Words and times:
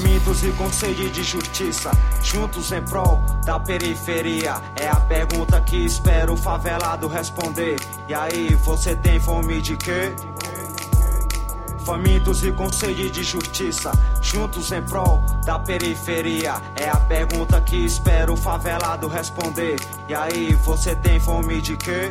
Famintos 0.00 0.42
e 0.44 0.50
com 0.52 0.72
sede 0.72 1.10
de 1.10 1.22
justiça, 1.22 1.90
juntos 2.22 2.72
em 2.72 2.80
prol 2.80 3.20
da 3.44 3.60
periferia. 3.60 4.54
É 4.74 4.88
a 4.88 4.96
pergunta 4.96 5.60
que 5.60 5.76
espero 5.76 6.32
o 6.32 6.36
favelado 6.38 7.06
responder. 7.06 7.76
E 8.08 8.14
aí, 8.14 8.54
você 8.64 8.96
tem 8.96 9.20
fome 9.20 9.60
de 9.60 9.76
quê? 9.76 10.10
Famintos 11.84 12.42
e 12.42 12.50
com 12.50 12.72
sede 12.72 13.10
de 13.10 13.22
justiça, 13.22 13.92
juntos 14.22 14.72
em 14.72 14.80
prol 14.80 15.22
da 15.44 15.58
periferia. 15.58 16.54
É 16.76 16.88
a 16.88 16.96
pergunta 16.96 17.60
que 17.60 17.76
espero 17.84 18.32
o 18.32 18.36
favelado 18.38 19.06
responder. 19.06 19.76
E 20.08 20.14
aí, 20.14 20.54
você 20.64 20.96
tem 20.96 21.20
fome 21.20 21.60
de 21.60 21.76
quê? 21.76 22.10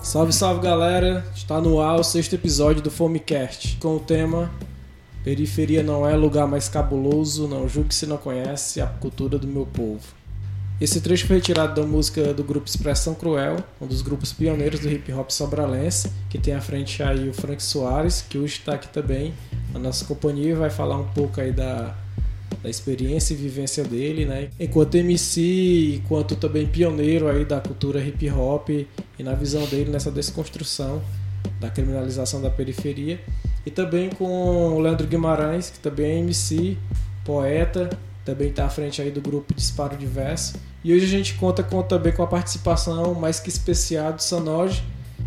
Salve, 0.00 0.32
salve 0.32 0.62
galera! 0.62 1.26
Está 1.36 1.60
no 1.60 1.82
ar 1.82 1.96
o 2.00 2.02
sexto 2.02 2.34
episódio 2.34 2.80
do 2.80 2.90
Fomecast 2.90 3.76
com 3.78 3.96
o 3.96 4.00
tema 4.00 4.50
Periferia 5.24 5.82
não 5.82 6.06
é 6.06 6.14
lugar 6.14 6.46
mais 6.46 6.68
cabuloso, 6.68 7.48
não 7.48 7.66
julgue 7.66 7.94
se 7.94 8.04
não 8.04 8.18
conhece 8.18 8.78
a 8.82 8.86
cultura 8.86 9.38
do 9.38 9.46
meu 9.46 9.64
povo. 9.64 10.02
Esse 10.78 11.00
trecho 11.00 11.26
foi 11.26 11.36
retirado 11.36 11.80
da 11.80 11.86
música 11.86 12.34
do 12.34 12.44
grupo 12.44 12.68
Expressão 12.68 13.14
Cruel, 13.14 13.56
um 13.80 13.86
dos 13.86 14.02
grupos 14.02 14.34
pioneiros 14.34 14.80
do 14.80 14.90
hip 14.90 15.10
hop 15.14 15.30
sobralense, 15.30 16.10
que 16.28 16.36
tem 16.36 16.52
à 16.52 16.60
frente 16.60 17.02
aí 17.02 17.26
o 17.26 17.32
Frank 17.32 17.62
Soares, 17.62 18.20
que 18.20 18.36
hoje 18.36 18.58
está 18.58 18.74
aqui 18.74 18.88
também 18.88 19.32
na 19.72 19.78
nossa 19.78 20.04
companhia 20.04 20.50
e 20.50 20.54
vai 20.54 20.68
falar 20.68 20.98
um 20.98 21.08
pouco 21.08 21.40
aí 21.40 21.52
da, 21.52 21.96
da 22.62 22.68
experiência 22.68 23.32
e 23.32 23.36
vivência 23.36 23.82
dele, 23.82 24.26
né? 24.26 24.50
Enquanto 24.60 24.96
MC, 24.96 26.02
enquanto 26.02 26.36
também 26.36 26.66
pioneiro 26.66 27.28
aí 27.28 27.46
da 27.46 27.62
cultura 27.62 27.98
hip 27.98 28.28
hop 28.30 28.68
e 28.68 29.22
na 29.22 29.32
visão 29.32 29.64
dele 29.66 29.90
nessa 29.90 30.10
desconstrução 30.10 31.00
da 31.60 31.70
criminalização 31.70 32.42
da 32.42 32.50
periferia. 32.50 33.20
E 33.66 33.70
também 33.70 34.10
com 34.10 34.26
o 34.26 34.80
Leandro 34.80 35.06
Guimarães, 35.06 35.70
que 35.70 35.78
também 35.78 36.06
é 36.06 36.18
MC, 36.18 36.76
poeta, 37.24 37.90
também 38.24 38.48
está 38.48 38.66
à 38.66 38.68
frente 38.68 39.00
aí 39.00 39.10
do 39.10 39.20
grupo 39.20 39.54
Disparo 39.54 39.96
de 39.96 40.06
Verso. 40.06 40.54
E 40.82 40.92
hoje 40.92 41.06
a 41.06 41.08
gente 41.08 41.34
conta 41.34 41.62
com, 41.62 41.82
também 41.82 42.12
com 42.12 42.22
a 42.22 42.26
participação 42.26 43.14
mais 43.14 43.40
que 43.40 43.48
especial 43.48 44.12
do 44.12 44.22
Sanoge, 44.22 44.82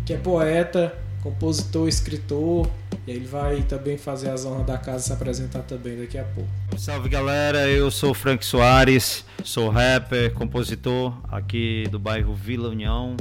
que 0.06 0.12
é 0.12 0.16
poeta, 0.16 0.96
compositor, 1.22 1.88
escritor, 1.88 2.68
e 3.06 3.10
ele 3.10 3.26
vai 3.26 3.62
também 3.62 3.98
fazer 3.98 4.30
as 4.30 4.44
honras 4.44 4.66
da 4.66 4.78
casa 4.78 5.04
se 5.04 5.12
apresentar 5.12 5.62
também 5.62 5.98
daqui 5.98 6.18
a 6.18 6.24
pouco. 6.24 6.48
Salve 6.76 7.08
galera, 7.08 7.68
eu 7.68 7.90
sou 7.90 8.14
Frank 8.14 8.44
Soares, 8.44 9.24
sou 9.42 9.68
rapper, 9.68 10.32
compositor 10.32 11.12
aqui 11.30 11.88
do 11.90 11.98
bairro 11.98 12.34
Vila 12.34 12.68
União. 12.68 13.16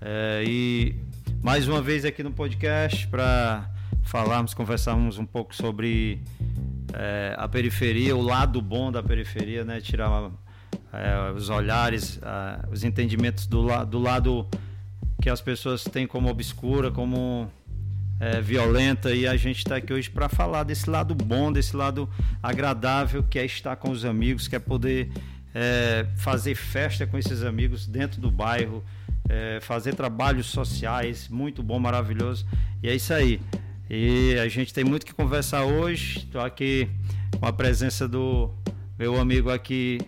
É, 0.00 0.42
e 0.46 0.96
mais 1.42 1.68
uma 1.68 1.82
vez 1.82 2.04
aqui 2.04 2.22
no 2.22 2.30
podcast 2.30 3.06
para 3.08 3.71
falarmos, 4.02 4.52
conversarmos 4.54 5.18
um 5.18 5.26
pouco 5.26 5.54
sobre 5.54 6.22
é, 6.92 7.34
a 7.38 7.48
periferia, 7.48 8.14
o 8.14 8.20
lado 8.20 8.60
bom 8.60 8.92
da 8.92 9.02
periferia, 9.02 9.64
né? 9.64 9.80
Tirar 9.80 10.30
é, 10.92 11.32
os 11.32 11.48
olhares, 11.48 12.20
é, 12.22 12.68
os 12.70 12.84
entendimentos 12.84 13.46
do, 13.46 13.62
la 13.62 13.84
do 13.84 13.98
lado 13.98 14.46
que 15.20 15.30
as 15.30 15.40
pessoas 15.40 15.84
têm 15.84 16.06
como 16.06 16.28
obscura, 16.28 16.90
como 16.90 17.50
é, 18.20 18.40
violenta 18.40 19.14
e 19.14 19.26
a 19.26 19.36
gente 19.36 19.58
está 19.58 19.76
aqui 19.76 19.92
hoje 19.92 20.10
para 20.10 20.28
falar 20.28 20.64
desse 20.64 20.90
lado 20.90 21.14
bom, 21.14 21.52
desse 21.52 21.74
lado 21.76 22.08
agradável 22.42 23.22
que 23.22 23.38
é 23.38 23.44
estar 23.44 23.76
com 23.76 23.90
os 23.90 24.04
amigos, 24.04 24.48
que 24.48 24.56
é 24.56 24.58
poder 24.58 25.10
fazer 26.16 26.54
festa 26.54 27.06
com 27.06 27.18
esses 27.18 27.42
amigos 27.42 27.86
dentro 27.86 28.18
do 28.22 28.30
bairro, 28.30 28.82
fazer 29.60 29.94
trabalhos 29.94 30.46
sociais, 30.46 31.28
muito 31.28 31.62
bom, 31.62 31.78
maravilhoso. 31.78 32.46
E 32.82 32.88
é 32.88 32.94
isso 32.94 33.12
aí. 33.12 33.38
E 33.90 34.38
a 34.38 34.48
gente 34.48 34.72
tem 34.72 34.84
muito 34.84 35.04
que 35.04 35.12
conversar 35.12 35.64
hoje. 35.64 36.18
Estou 36.18 36.40
aqui 36.40 36.88
com 37.38 37.46
a 37.46 37.52
presença 37.52 38.08
do 38.08 38.50
meu 38.98 39.20
amigo 39.20 39.50
aqui, 39.50 40.00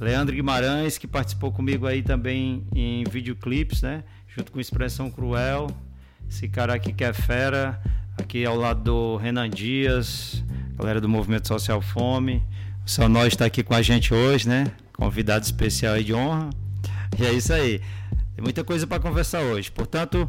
Leandro 0.00 0.34
Guimarães, 0.34 0.98
que 0.98 1.06
participou 1.06 1.50
comigo 1.50 1.86
aí 1.86 2.02
também 2.02 2.66
em 2.74 3.04
videoclipes, 3.04 3.82
né? 3.82 4.04
Junto 4.28 4.52
com 4.52 4.60
Expressão 4.60 5.10
Cruel. 5.10 5.68
Esse 6.28 6.48
cara 6.48 6.74
aqui 6.74 6.92
que 6.92 7.02
é 7.02 7.12
fera, 7.12 7.80
aqui 8.16 8.44
ao 8.44 8.56
lado 8.56 8.82
do 8.82 9.16
Renan 9.16 9.48
Dias, 9.48 10.44
galera 10.76 11.00
do 11.00 11.08
Movimento 11.08 11.48
Social 11.48 11.80
Fome. 11.80 12.42
O 12.84 12.88
seu 12.90 13.08
Nós 13.08 13.28
está 13.28 13.46
aqui 13.46 13.62
com 13.62 13.74
a 13.74 13.82
gente 13.82 14.14
hoje, 14.14 14.48
né? 14.48 14.70
Convidado 14.92 15.44
especial 15.44 15.94
aí 15.94 16.04
de 16.04 16.14
honra. 16.14 16.50
E 17.18 17.24
é 17.24 17.32
isso 17.32 17.52
aí. 17.52 17.80
Tem 18.34 18.42
muita 18.42 18.62
coisa 18.62 18.86
para 18.86 19.00
conversar 19.00 19.40
hoje. 19.40 19.70
Portanto, 19.70 20.28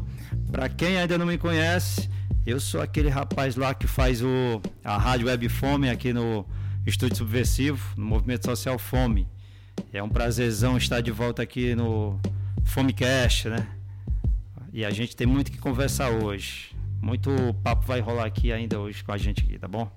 para 0.50 0.68
quem 0.68 0.96
ainda 0.96 1.16
não 1.16 1.26
me 1.26 1.38
conhece, 1.38 2.08
eu 2.46 2.58
sou 2.58 2.80
aquele 2.80 3.08
rapaz 3.08 3.56
lá 3.56 3.74
que 3.74 3.86
faz 3.86 4.22
o, 4.22 4.60
a 4.82 4.96
Rádio 4.96 5.26
Web 5.26 5.48
Fome 5.48 5.90
aqui 5.90 6.12
no 6.12 6.46
Estúdio 6.86 7.16
Subversivo, 7.16 7.94
no 7.96 8.06
Movimento 8.06 8.46
Social 8.46 8.78
Fome. 8.78 9.28
É 9.92 10.02
um 10.02 10.08
prazerzão 10.08 10.76
estar 10.76 11.00
de 11.00 11.10
volta 11.10 11.42
aqui 11.42 11.74
no 11.74 12.18
Fomecast, 12.64 13.48
né? 13.48 13.68
E 14.72 14.84
a 14.84 14.90
gente 14.90 15.14
tem 15.16 15.26
muito 15.26 15.50
que 15.50 15.58
conversar 15.58 16.10
hoje. 16.10 16.74
Muito 17.00 17.30
papo 17.62 17.86
vai 17.86 18.00
rolar 18.00 18.26
aqui 18.26 18.52
ainda 18.52 18.78
hoje 18.78 19.02
com 19.02 19.12
a 19.12 19.18
gente 19.18 19.42
aqui, 19.42 19.58
tá 19.58 19.68
bom? 19.68 19.90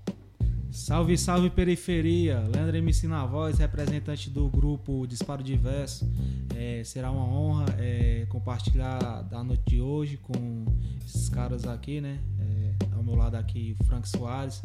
Salve, 0.73 1.16
salve 1.19 1.51
periferia! 1.51 2.39
Leandro 2.51 2.75
MC 2.78 3.07
na 3.07 3.23
voz, 3.28 3.59
representante 3.59 4.28
do 4.28 4.50
grupo 4.50 5.06
Disparo 5.06 5.44
Diverso. 5.44 6.11
É, 6.56 6.84
será 6.84 7.11
uma 7.11 7.23
honra 7.23 7.66
é, 7.78 8.25
compartilhar 8.28 9.22
da 9.22 9.44
noite 9.44 9.63
de 9.67 9.79
hoje 9.79 10.17
com 10.17 10.66
esses 11.06 11.29
caras 11.29 11.66
aqui, 11.66 12.01
né? 12.01 12.19
É, 12.39 12.95
ao 12.95 13.03
meu 13.03 13.13
lado 13.13 13.35
aqui, 13.35 13.78
Frank 13.85 14.09
Soares, 14.09 14.63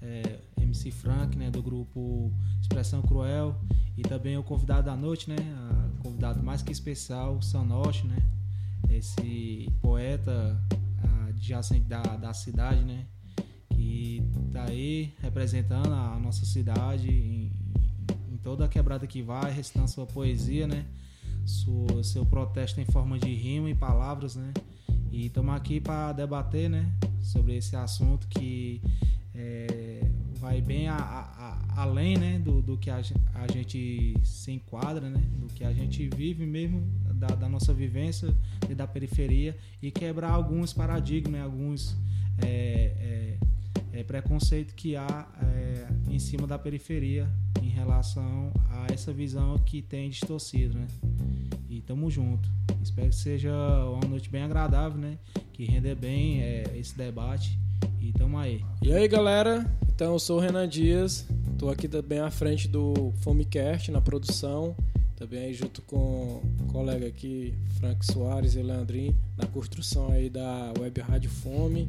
é, 0.00 0.38
MC 0.56 0.92
Frank, 0.92 1.36
né? 1.36 1.50
Do 1.50 1.60
grupo 1.60 2.32
Expressão 2.62 3.02
Cruel. 3.02 3.60
E 3.96 4.02
também 4.02 4.38
o 4.38 4.44
convidado 4.44 4.84
da 4.84 4.94
noite, 4.94 5.28
né? 5.28 5.36
A 5.36 6.00
convidado 6.00 6.40
mais 6.44 6.62
que 6.62 6.70
especial, 6.70 7.42
Sanoche, 7.42 8.06
né? 8.06 8.22
Esse 8.88 9.68
poeta 9.82 10.62
adjacente 11.28 11.88
da, 11.88 12.02
da 12.02 12.32
cidade, 12.32 12.84
né? 12.84 13.04
Que 13.80 14.22
tá 14.52 14.64
aí 14.64 15.14
representando 15.22 15.92
a 15.94 16.18
nossa 16.18 16.44
cidade 16.44 17.08
em, 17.08 17.50
em 18.30 18.36
toda 18.42 18.66
a 18.66 18.68
quebrada 18.68 19.06
que 19.06 19.22
vai, 19.22 19.50
recitando 19.50 19.88
sua 19.88 20.06
poesia, 20.06 20.66
né? 20.66 20.84
Sua, 21.46 22.04
seu 22.04 22.26
protesto 22.26 22.78
em 22.78 22.84
forma 22.84 23.18
de 23.18 23.32
rima 23.34 23.70
e 23.70 23.74
palavras, 23.74 24.36
né? 24.36 24.52
E 25.10 25.26
estamos 25.26 25.54
aqui 25.54 25.80
para 25.80 26.12
debater, 26.12 26.68
né? 26.68 26.92
Sobre 27.22 27.56
esse 27.56 27.74
assunto 27.74 28.28
que 28.28 28.82
é, 29.34 30.06
vai 30.38 30.60
bem 30.60 30.86
a, 30.86 30.96
a, 30.96 31.74
a, 31.78 31.82
além, 31.82 32.18
né? 32.18 32.38
Do, 32.38 32.60
do 32.60 32.76
que 32.76 32.90
a, 32.90 33.00
a, 33.34 33.50
gente 33.50 34.14
se 34.22 34.52
enquadra, 34.52 35.08
né? 35.08 35.22
Do 35.38 35.46
que 35.46 35.64
a 35.64 35.72
gente 35.72 36.06
vive 36.14 36.44
mesmo, 36.44 36.82
da, 37.14 37.28
da 37.28 37.48
nossa 37.48 37.72
vivência 37.72 38.34
e 38.68 38.74
da 38.74 38.86
periferia 38.86 39.56
e 39.80 39.90
quebrar 39.90 40.32
alguns 40.32 40.74
paradigmas, 40.74 41.32
né? 41.32 41.42
alguns 41.42 41.96
é, 42.38 42.48
é, 42.98 43.38
é, 43.92 44.02
preconceito 44.02 44.74
que 44.74 44.96
há 44.96 45.28
é, 45.42 45.86
em 46.08 46.18
cima 46.18 46.46
da 46.46 46.58
periferia 46.58 47.28
em 47.62 47.68
relação 47.68 48.52
a 48.70 48.86
essa 48.92 49.12
visão 49.12 49.58
que 49.58 49.82
tem 49.82 50.10
distorcido, 50.10 50.78
né? 50.78 50.86
E 51.68 51.80
tamo 51.82 52.10
junto. 52.10 52.48
Espero 52.82 53.08
que 53.08 53.16
seja 53.16 53.52
uma 53.86 54.08
noite 54.08 54.28
bem 54.28 54.42
agradável, 54.42 54.98
né? 54.98 55.18
Que 55.52 55.64
render 55.64 55.94
bem 55.94 56.42
é, 56.42 56.64
esse 56.74 56.96
debate. 56.96 57.58
E 58.00 58.12
tamo 58.12 58.38
aí. 58.38 58.64
E 58.82 58.92
aí, 58.92 59.06
galera? 59.06 59.70
Então, 59.88 60.14
eu 60.14 60.18
sou 60.18 60.38
o 60.38 60.40
Renan 60.40 60.68
Dias. 60.68 61.26
Tô 61.58 61.68
aqui 61.68 61.86
também 61.86 62.20
à 62.20 62.30
frente 62.30 62.66
do 62.66 63.12
Fomecast 63.20 63.90
na 63.90 64.00
produção. 64.00 64.74
Também 65.14 65.40
aí 65.40 65.52
junto 65.52 65.82
com 65.82 66.40
o 66.60 66.72
colega 66.72 67.06
aqui, 67.06 67.52
Frank 67.78 68.06
Soares 68.06 68.54
e 68.54 68.62
Leandrinho, 68.62 69.14
na 69.36 69.46
construção 69.46 70.10
aí 70.10 70.30
da 70.30 70.72
Web 70.78 71.02
Rádio 71.02 71.28
Fome. 71.28 71.86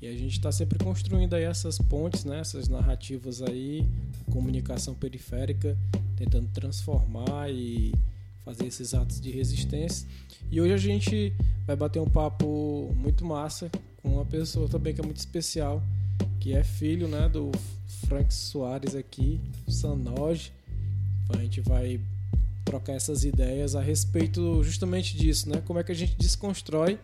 E 0.00 0.06
a 0.06 0.12
gente 0.12 0.32
está 0.32 0.52
sempre 0.52 0.78
construindo 0.78 1.34
aí 1.34 1.42
essas 1.42 1.78
pontes, 1.78 2.24
né, 2.24 2.38
essas 2.38 2.68
narrativas 2.68 3.42
aí, 3.42 3.84
comunicação 4.30 4.94
periférica, 4.94 5.76
tentando 6.16 6.48
transformar 6.52 7.50
e 7.50 7.92
fazer 8.44 8.66
esses 8.66 8.94
atos 8.94 9.20
de 9.20 9.30
resistência. 9.30 10.06
E 10.50 10.60
hoje 10.60 10.72
a 10.72 10.78
gente 10.78 11.32
vai 11.66 11.74
bater 11.74 12.00
um 12.00 12.08
papo 12.08 12.94
muito 12.96 13.24
massa 13.24 13.70
com 14.02 14.14
uma 14.14 14.24
pessoa 14.24 14.68
também 14.68 14.94
que 14.94 15.00
é 15.00 15.04
muito 15.04 15.18
especial, 15.18 15.82
que 16.38 16.54
é 16.54 16.62
filho, 16.62 17.08
né, 17.08 17.28
do 17.28 17.50
Frank 18.06 18.32
Soares 18.32 18.94
aqui, 18.94 19.40
Sanoge. 19.66 20.52
Então 21.24 21.40
a 21.40 21.42
gente 21.42 21.60
vai 21.60 22.00
trocar 22.64 22.92
essas 22.92 23.24
ideias 23.24 23.74
a 23.74 23.80
respeito 23.80 24.62
justamente 24.62 25.16
disso, 25.16 25.48
né? 25.48 25.62
Como 25.66 25.78
é 25.78 25.84
que 25.84 25.90
a 25.90 25.94
gente 25.94 26.14
desconstrói 26.16 26.98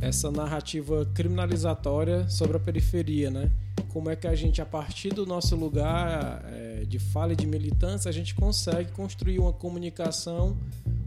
essa 0.00 0.30
narrativa 0.30 1.06
criminalizatória 1.14 2.28
sobre 2.28 2.56
a 2.56 2.60
periferia, 2.60 3.30
né? 3.30 3.50
Como 3.88 4.10
é 4.10 4.16
que 4.16 4.26
a 4.26 4.34
gente, 4.34 4.60
a 4.60 4.66
partir 4.66 5.10
do 5.10 5.24
nosso 5.24 5.56
lugar 5.56 6.44
é, 6.46 6.84
de 6.86 6.98
fala 6.98 7.32
e 7.32 7.36
de 7.36 7.46
militância, 7.46 8.08
a 8.08 8.12
gente 8.12 8.34
consegue 8.34 8.92
construir 8.92 9.38
uma 9.38 9.52
comunicação 9.52 10.56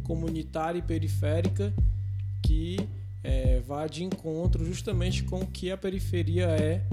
comunitária 0.04 0.80
e 0.80 0.82
periférica 0.82 1.72
que 2.42 2.78
é, 3.24 3.60
vá 3.60 3.86
de 3.86 4.04
encontro 4.04 4.66
justamente 4.66 5.24
com 5.24 5.42
o 5.42 5.46
que 5.46 5.72
a 5.72 5.78
periferia 5.78 6.48
é 6.48 6.84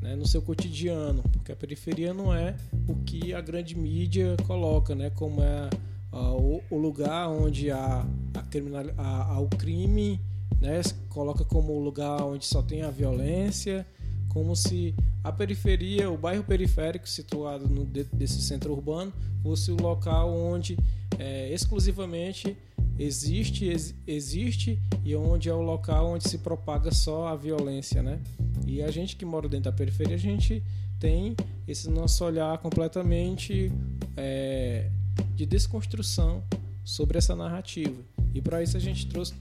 né, 0.00 0.14
no 0.14 0.26
seu 0.26 0.42
cotidiano, 0.42 1.22
porque 1.32 1.52
a 1.52 1.56
periferia 1.56 2.12
não 2.12 2.34
é 2.34 2.54
o 2.86 2.94
que 2.96 3.32
a 3.32 3.40
grande 3.40 3.76
mídia 3.76 4.36
coloca, 4.46 4.94
né, 4.94 5.10
como 5.10 5.42
é 5.42 5.70
o, 6.12 6.62
o, 6.70 6.78
lugar 6.78 7.28
onde 7.28 7.70
há, 7.70 8.06
a 8.34 8.42
criminal, 8.42 8.84
há, 8.96 9.32
há 9.32 9.40
o 9.40 9.48
crime, 9.48 10.20
né, 10.60 10.80
coloca 11.08 11.44
como 11.44 11.78
lugar 11.78 12.22
onde 12.22 12.46
só 12.46 12.62
tem 12.62 12.82
a 12.82 12.90
violência, 12.90 13.86
como 14.28 14.54
se 14.54 14.94
a 15.24 15.32
periferia, 15.32 16.10
o 16.10 16.16
bairro 16.16 16.44
periférico 16.44 17.08
situado 17.08 17.68
no, 17.68 17.84
desse 17.84 18.42
centro 18.42 18.72
urbano, 18.72 19.12
fosse 19.42 19.70
o 19.70 19.76
local 19.76 20.32
onde 20.32 20.76
é, 21.18 21.52
exclusivamente 21.52 22.56
existe, 22.98 23.66
ex, 23.66 23.94
existe 24.06 24.78
e 25.04 25.14
onde 25.14 25.48
é 25.48 25.54
o 25.54 25.62
local 25.62 26.08
onde 26.08 26.28
se 26.28 26.38
propaga 26.38 26.92
só 26.92 27.28
a 27.28 27.36
violência, 27.36 28.02
né? 28.02 28.20
E 28.66 28.82
a 28.82 28.90
gente 28.90 29.16
que 29.16 29.24
mora 29.24 29.48
dentro 29.48 29.70
da 29.70 29.76
periferia, 29.76 30.16
a 30.16 30.18
gente 30.18 30.62
tem 30.98 31.36
esse 31.68 31.88
nosso 31.88 32.24
olhar 32.24 32.56
completamente 32.58 33.70
é, 34.16 34.90
de 35.34 35.46
desconstrução 35.46 36.42
sobre 36.84 37.18
essa 37.18 37.34
narrativa. 37.36 38.02
E 38.34 38.40
para 38.40 38.62
isso 38.62 38.76
a 38.76 38.80
gente 38.80 39.06
trouxe, 39.06 39.34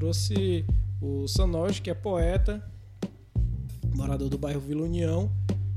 trouxe 0.00 0.64
o 0.98 1.28
Sanoj, 1.28 1.78
que 1.82 1.90
é 1.90 1.94
poeta, 1.94 2.64
morador 3.94 4.30
do 4.30 4.38
bairro 4.38 4.58
Vila 4.58 4.82
União, 4.82 5.30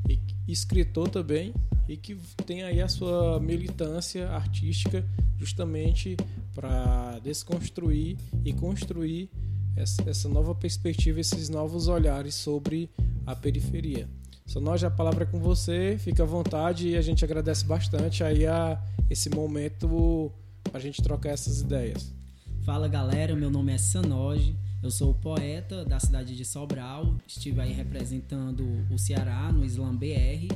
e 0.07 0.17
escritor 0.47 1.09
também, 1.09 1.53
e 1.89 1.97
que 1.97 2.15
tem 2.45 2.63
aí 2.63 2.81
a 2.81 2.87
sua 2.87 3.37
militância 3.41 4.29
artística 4.29 5.05
justamente 5.37 6.15
para 6.55 7.19
desconstruir 7.19 8.15
e 8.45 8.53
construir 8.53 9.29
essa, 9.75 10.29
nova 10.29 10.55
perspectiva, 10.55 11.19
esses 11.19 11.49
novos 11.49 11.89
olhares 11.89 12.33
sobre 12.33 12.89
a 13.25 13.35
periferia. 13.35 14.07
Sonoja, 14.45 14.87
a 14.87 14.91
palavra 14.91 15.25
é 15.25 15.27
com 15.27 15.39
você, 15.39 15.97
fica 15.99 16.23
à 16.23 16.25
vontade 16.25 16.87
e 16.89 16.95
a 16.95 17.01
gente 17.01 17.25
agradece 17.25 17.65
bastante 17.65 18.23
aí 18.23 18.45
a 18.45 18.81
esse 19.09 19.29
momento 19.29 20.31
para 20.63 20.77
a 20.77 20.81
gente 20.81 21.01
trocar 21.01 21.31
essas 21.31 21.59
ideias. 21.59 22.22
Fala 22.63 22.87
galera, 22.87 23.35
meu 23.35 23.51
nome 23.51 23.73
é 23.73 23.77
Sanoge, 23.77 24.55
eu 24.81 24.89
sou 24.89 25.13
poeta 25.13 25.83
da 25.83 25.99
cidade 25.99 26.33
de 26.33 26.45
Sobral, 26.45 27.17
estive 27.27 27.59
aí 27.59 27.73
representando 27.73 28.65
o 28.89 28.97
Ceará 28.97 29.51
no 29.51 29.65
Slam 29.65 29.97
BR 29.97 30.47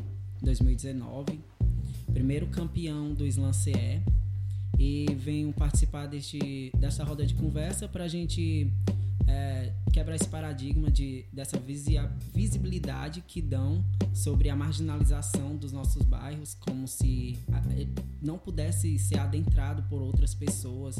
2019, 0.42 1.38
primeiro 2.13 2.48
campeão 2.48 3.13
do 3.13 3.27
Slam 3.27 3.51
CE 3.51 4.01
e 4.80 5.06
venho 5.19 5.51
participar 5.51 6.06
deste, 6.07 6.71
dessa 6.77 7.04
roda 7.04 7.25
de 7.25 7.33
conversa 7.33 7.89
para 7.89 8.06
a 8.06 8.07
gente 8.07 8.71
é, 9.27 9.74
quebrar 9.92 10.15
esse 10.15 10.30
paradigma 10.30 10.89
de, 10.89 11.25
dessa 11.33 11.62
visibilidade 12.33 13.21
que 13.27 13.42
dão 13.42 13.83
sobre 14.13 14.50
a 14.50 14.56
marginalização 14.56 15.57
dos 15.57 15.74
nossos 15.74 16.04
bairros, 16.04 16.54
como 16.54 16.88
se 16.88 17.38
não 18.21 18.38
pudesse 18.38 18.98
ser 18.98 19.19
adentrado 19.19 19.83
por 19.89 20.01
outras 20.01 20.33
pessoas. 20.33 20.98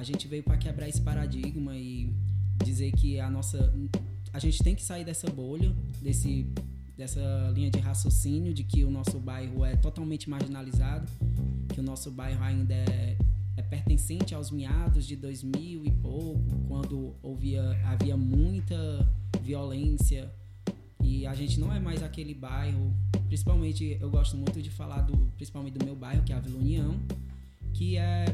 A 0.00 0.02
gente 0.02 0.26
veio 0.26 0.42
para 0.42 0.56
quebrar 0.56 0.88
esse 0.88 1.02
paradigma 1.02 1.76
e 1.76 2.10
dizer 2.64 2.90
que 2.92 3.20
a 3.20 3.28
nossa 3.28 3.70
a 4.32 4.38
gente 4.38 4.62
tem 4.64 4.74
que 4.74 4.82
sair 4.82 5.04
dessa 5.04 5.28
bolha, 5.28 5.76
desse 6.00 6.46
dessa 6.96 7.20
linha 7.54 7.70
de 7.70 7.78
raciocínio 7.78 8.54
de 8.54 8.64
que 8.64 8.82
o 8.82 8.90
nosso 8.90 9.18
bairro 9.18 9.62
é 9.62 9.76
totalmente 9.76 10.30
marginalizado, 10.30 11.06
que 11.68 11.80
o 11.80 11.82
nosso 11.82 12.10
bairro 12.10 12.42
ainda 12.42 12.72
é, 12.72 13.18
é 13.58 13.62
pertencente 13.62 14.34
aos 14.34 14.50
meados 14.50 15.06
de 15.06 15.16
2000 15.16 15.84
e 15.84 15.90
pouco, 15.90 16.40
quando 16.66 17.14
havia, 17.22 17.62
havia 17.84 18.16
muita 18.16 19.06
violência. 19.42 20.32
E 21.02 21.26
a 21.26 21.34
gente 21.34 21.60
não 21.60 21.70
é 21.70 21.78
mais 21.78 22.02
aquele 22.02 22.32
bairro, 22.32 22.94
principalmente 23.26 23.98
eu 24.00 24.08
gosto 24.08 24.34
muito 24.34 24.62
de 24.62 24.70
falar 24.70 25.02
do 25.02 25.14
principalmente 25.36 25.76
do 25.78 25.84
meu 25.84 25.94
bairro, 25.94 26.22
que 26.22 26.32
é 26.32 26.36
a 26.36 26.40
Vila 26.40 26.58
União, 26.58 26.98
que 27.74 27.98
é 27.98 28.24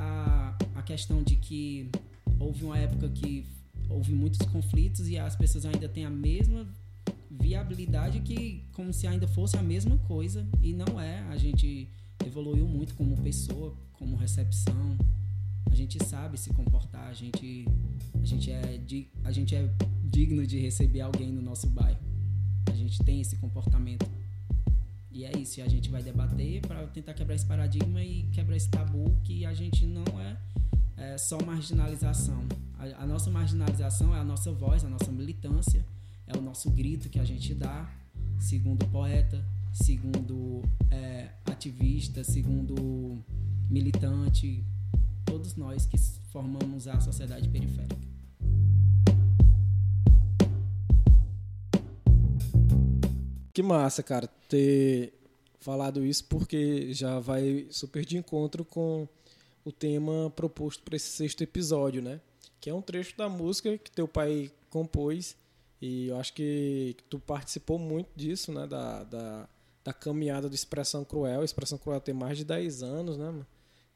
a, 0.00 0.56
a 0.74 0.82
questão 0.82 1.22
de 1.22 1.36
que 1.36 1.90
houve 2.38 2.64
uma 2.64 2.78
época 2.78 3.08
que 3.10 3.46
houve 3.88 4.12
muitos 4.12 4.46
conflitos 4.46 5.08
e 5.08 5.18
as 5.18 5.36
pessoas 5.36 5.66
ainda 5.66 5.88
têm 5.88 6.04
a 6.04 6.10
mesma 6.10 6.66
viabilidade 7.30 8.20
que 8.20 8.64
como 8.72 8.92
se 8.92 9.06
ainda 9.06 9.28
fosse 9.28 9.56
a 9.56 9.62
mesma 9.62 9.98
coisa 9.98 10.48
e 10.62 10.72
não 10.72 10.98
é. 11.00 11.20
A 11.28 11.36
gente 11.36 11.88
evoluiu 12.24 12.66
muito 12.66 12.94
como 12.94 13.16
pessoa, 13.16 13.76
como 13.92 14.16
recepção. 14.16 14.96
A 15.70 15.74
gente 15.74 16.02
sabe 16.04 16.38
se 16.38 16.50
comportar, 16.52 17.08
a 17.08 17.14
gente 17.14 17.66
a 18.14 18.24
gente 18.24 18.50
é 18.50 18.80
a 19.22 19.32
gente 19.32 19.54
é 19.54 19.70
digno 20.04 20.46
de 20.46 20.58
receber 20.58 21.02
alguém 21.02 21.30
no 21.30 21.42
nosso 21.42 21.68
bairro. 21.68 22.00
A 22.66 22.74
gente 22.74 23.02
tem 23.04 23.20
esse 23.20 23.36
comportamento. 23.36 24.06
E 25.12 25.24
é 25.24 25.36
isso, 25.36 25.58
e 25.58 25.62
a 25.62 25.68
gente 25.68 25.90
vai 25.90 26.02
debater 26.02 26.60
para 26.62 26.86
tentar 26.86 27.14
quebrar 27.14 27.34
esse 27.34 27.46
paradigma 27.46 28.02
e 28.02 28.22
quebrar 28.32 28.56
esse 28.56 28.68
tabu 28.68 29.16
que 29.24 29.44
a 29.44 29.52
gente 29.52 29.84
não 29.84 30.04
é, 30.20 30.36
é 30.96 31.18
só 31.18 31.38
marginalização. 31.44 32.44
A, 32.78 33.02
a 33.02 33.06
nossa 33.06 33.30
marginalização 33.30 34.14
é 34.14 34.20
a 34.20 34.24
nossa 34.24 34.52
voz, 34.52 34.84
a 34.84 34.88
nossa 34.88 35.10
militância 35.10 35.84
é 36.26 36.36
o 36.36 36.40
nosso 36.40 36.70
grito 36.70 37.08
que 37.08 37.18
a 37.18 37.24
gente 37.24 37.54
dá, 37.54 37.92
segundo 38.38 38.86
poeta, 38.86 39.44
segundo 39.72 40.62
é, 40.90 41.30
ativista, 41.44 42.22
segundo 42.22 43.18
militante, 43.68 44.64
todos 45.24 45.56
nós 45.56 45.86
que 45.86 45.98
formamos 46.30 46.86
a 46.86 47.00
sociedade 47.00 47.48
periférica. 47.48 48.10
Que 53.60 53.64
massa, 53.64 54.02
cara, 54.02 54.26
ter 54.48 55.12
falado 55.58 56.02
isso 56.02 56.24
porque 56.24 56.94
já 56.94 57.18
vai 57.18 57.66
super 57.68 58.06
de 58.06 58.16
encontro 58.16 58.64
com 58.64 59.06
o 59.62 59.70
tema 59.70 60.32
proposto 60.34 60.82
para 60.82 60.96
esse 60.96 61.08
sexto 61.08 61.42
episódio, 61.42 62.00
né? 62.00 62.22
Que 62.58 62.70
é 62.70 62.74
um 62.74 62.80
trecho 62.80 63.14
da 63.18 63.28
música 63.28 63.76
que 63.76 63.90
teu 63.90 64.08
pai 64.08 64.50
compôs 64.70 65.36
e 65.78 66.08
eu 66.08 66.16
acho 66.16 66.32
que 66.32 66.96
tu 67.10 67.18
participou 67.18 67.78
muito 67.78 68.08
disso, 68.16 68.50
né? 68.50 68.66
Da, 68.66 69.04
da, 69.04 69.48
da 69.84 69.92
caminhada 69.92 70.48
do 70.48 70.54
Expressão 70.54 71.04
Cruel. 71.04 71.44
Expressão 71.44 71.76
Cruel 71.76 72.00
tem 72.00 72.14
mais 72.14 72.38
de 72.38 72.46
10 72.46 72.82
anos, 72.82 73.18
né? 73.18 73.44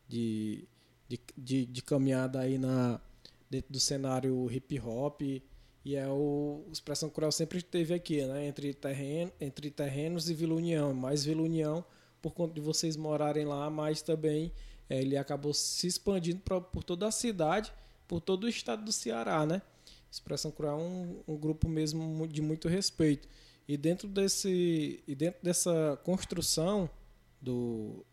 De, 0.06 0.68
de, 1.08 1.18
de, 1.38 1.64
de 1.64 1.82
caminhada 1.82 2.38
aí 2.40 2.58
na, 2.58 3.00
dentro 3.48 3.72
do 3.72 3.80
cenário 3.80 4.46
hip 4.52 4.78
hop. 4.78 5.22
E 5.84 5.96
é 5.96 6.08
o, 6.08 6.64
Expressão 6.72 7.10
Cruel 7.10 7.30
sempre 7.30 7.58
esteve 7.58 7.92
aqui, 7.92 8.24
né? 8.24 8.46
Entre, 8.46 8.72
terreno, 8.72 9.30
entre 9.40 9.70
terrenos 9.70 10.30
e 10.30 10.34
Vila 10.34 10.54
União. 10.54 10.94
Mais 10.94 11.24
Vila 11.24 11.42
União 11.42 11.84
por 12.22 12.32
conta 12.32 12.54
de 12.54 12.60
vocês 12.60 12.96
morarem 12.96 13.44
lá, 13.44 13.68
mas 13.68 14.00
também 14.00 14.50
é, 14.88 14.98
ele 14.98 15.16
acabou 15.16 15.52
se 15.52 15.86
expandindo 15.86 16.40
pra, 16.40 16.58
por 16.58 16.82
toda 16.82 17.06
a 17.06 17.10
cidade, 17.10 17.70
por 18.08 18.18
todo 18.18 18.44
o 18.44 18.48
estado 18.48 18.82
do 18.82 18.92
Ceará, 18.92 19.44
né? 19.44 19.60
Expressão 20.10 20.50
Cruel 20.50 20.72
é 20.72 20.82
um, 20.82 21.22
um 21.28 21.36
grupo 21.36 21.68
mesmo 21.68 22.26
de 22.26 22.40
muito 22.40 22.66
respeito. 22.66 23.28
E 23.68 23.76
dentro 23.76 24.08
desse 24.08 25.02
e 25.06 25.14
dentro 25.14 25.42
dessa 25.42 26.00
construção 26.04 26.88
do, 27.40 28.04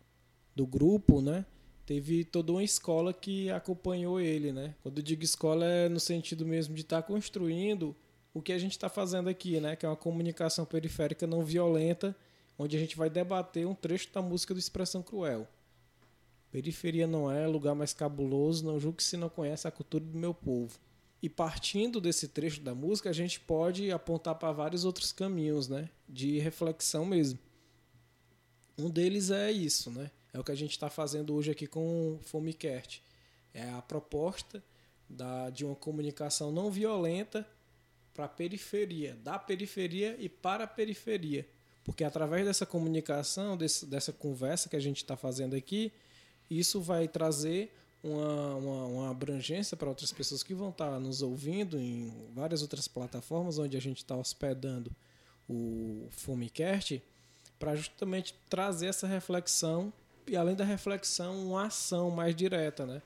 do 0.54 0.66
grupo, 0.66 1.22
né, 1.22 1.46
teve 1.92 2.24
toda 2.24 2.52
uma 2.52 2.64
escola 2.64 3.12
que 3.12 3.50
acompanhou 3.50 4.18
ele, 4.18 4.50
né? 4.50 4.74
Quando 4.82 4.96
eu 4.96 5.02
digo 5.02 5.22
escola 5.22 5.66
é 5.66 5.90
no 5.90 6.00
sentido 6.00 6.46
mesmo 6.46 6.74
de 6.74 6.80
estar 6.80 7.02
tá 7.02 7.06
construindo 7.06 7.94
o 8.32 8.40
que 8.40 8.50
a 8.50 8.58
gente 8.58 8.72
está 8.72 8.88
fazendo 8.88 9.28
aqui, 9.28 9.60
né? 9.60 9.76
Que 9.76 9.84
é 9.84 9.88
uma 9.90 9.96
comunicação 9.96 10.64
periférica 10.64 11.26
não 11.26 11.44
violenta, 11.44 12.16
onde 12.58 12.78
a 12.78 12.80
gente 12.80 12.96
vai 12.96 13.10
debater 13.10 13.66
um 13.66 13.74
trecho 13.74 14.08
da 14.10 14.22
música 14.22 14.54
do 14.54 14.58
Expressão 14.58 15.02
Cruel. 15.02 15.46
Periferia 16.50 17.06
não 17.06 17.30
é 17.30 17.46
lugar 17.46 17.74
mais 17.74 17.92
cabuloso, 17.92 18.64
não 18.64 18.80
julgue 18.80 19.02
se 19.02 19.18
não 19.18 19.28
conhece 19.28 19.68
a 19.68 19.70
cultura 19.70 20.02
do 20.02 20.18
meu 20.18 20.32
povo. 20.32 20.80
E 21.22 21.28
partindo 21.28 22.00
desse 22.00 22.26
trecho 22.26 22.62
da 22.62 22.74
música, 22.74 23.10
a 23.10 23.12
gente 23.12 23.38
pode 23.38 23.92
apontar 23.92 24.36
para 24.36 24.50
vários 24.50 24.86
outros 24.86 25.12
caminhos, 25.12 25.68
né? 25.68 25.90
De 26.08 26.38
reflexão 26.38 27.04
mesmo. 27.04 27.38
Um 28.78 28.88
deles 28.88 29.30
é 29.30 29.52
isso, 29.52 29.90
né? 29.90 30.10
É 30.32 30.40
o 30.40 30.44
que 30.44 30.52
a 30.52 30.56
gente 30.56 30.70
está 30.70 30.88
fazendo 30.88 31.34
hoje 31.34 31.50
aqui 31.50 31.66
com 31.66 32.14
o 32.14 32.20
Fomicast. 32.22 33.02
É 33.52 33.70
a 33.70 33.82
proposta 33.82 34.62
da, 35.08 35.50
de 35.50 35.64
uma 35.64 35.76
comunicação 35.76 36.50
não 36.50 36.70
violenta 36.70 37.46
para 38.14 38.24
a 38.24 38.28
periferia, 38.28 39.14
da 39.22 39.38
periferia 39.38 40.16
e 40.18 40.28
para 40.28 40.64
a 40.64 40.66
periferia. 40.66 41.46
Porque 41.84 42.04
através 42.04 42.46
dessa 42.46 42.64
comunicação, 42.64 43.56
desse, 43.56 43.84
dessa 43.86 44.12
conversa 44.12 44.68
que 44.68 44.76
a 44.76 44.80
gente 44.80 44.98
está 44.98 45.16
fazendo 45.16 45.54
aqui, 45.54 45.92
isso 46.48 46.80
vai 46.80 47.08
trazer 47.08 47.74
uma, 48.02 48.54
uma, 48.56 48.86
uma 48.86 49.10
abrangência 49.10 49.76
para 49.76 49.88
outras 49.88 50.12
pessoas 50.12 50.42
que 50.42 50.54
vão 50.54 50.70
estar 50.70 50.90
tá 50.90 51.00
nos 51.00 51.22
ouvindo 51.22 51.78
em 51.78 52.30
várias 52.34 52.62
outras 52.62 52.88
plataformas 52.88 53.58
onde 53.58 53.76
a 53.76 53.80
gente 53.80 53.98
está 53.98 54.16
hospedando 54.16 54.90
o 55.48 56.08
Fomecast, 56.10 57.02
para 57.58 57.76
justamente 57.76 58.34
trazer 58.48 58.86
essa 58.86 59.06
reflexão 59.06 59.92
e 60.26 60.36
além 60.36 60.54
da 60.54 60.64
reflexão, 60.64 61.46
uma 61.46 61.66
ação 61.66 62.10
mais 62.10 62.34
direta, 62.34 62.86
né? 62.86 63.02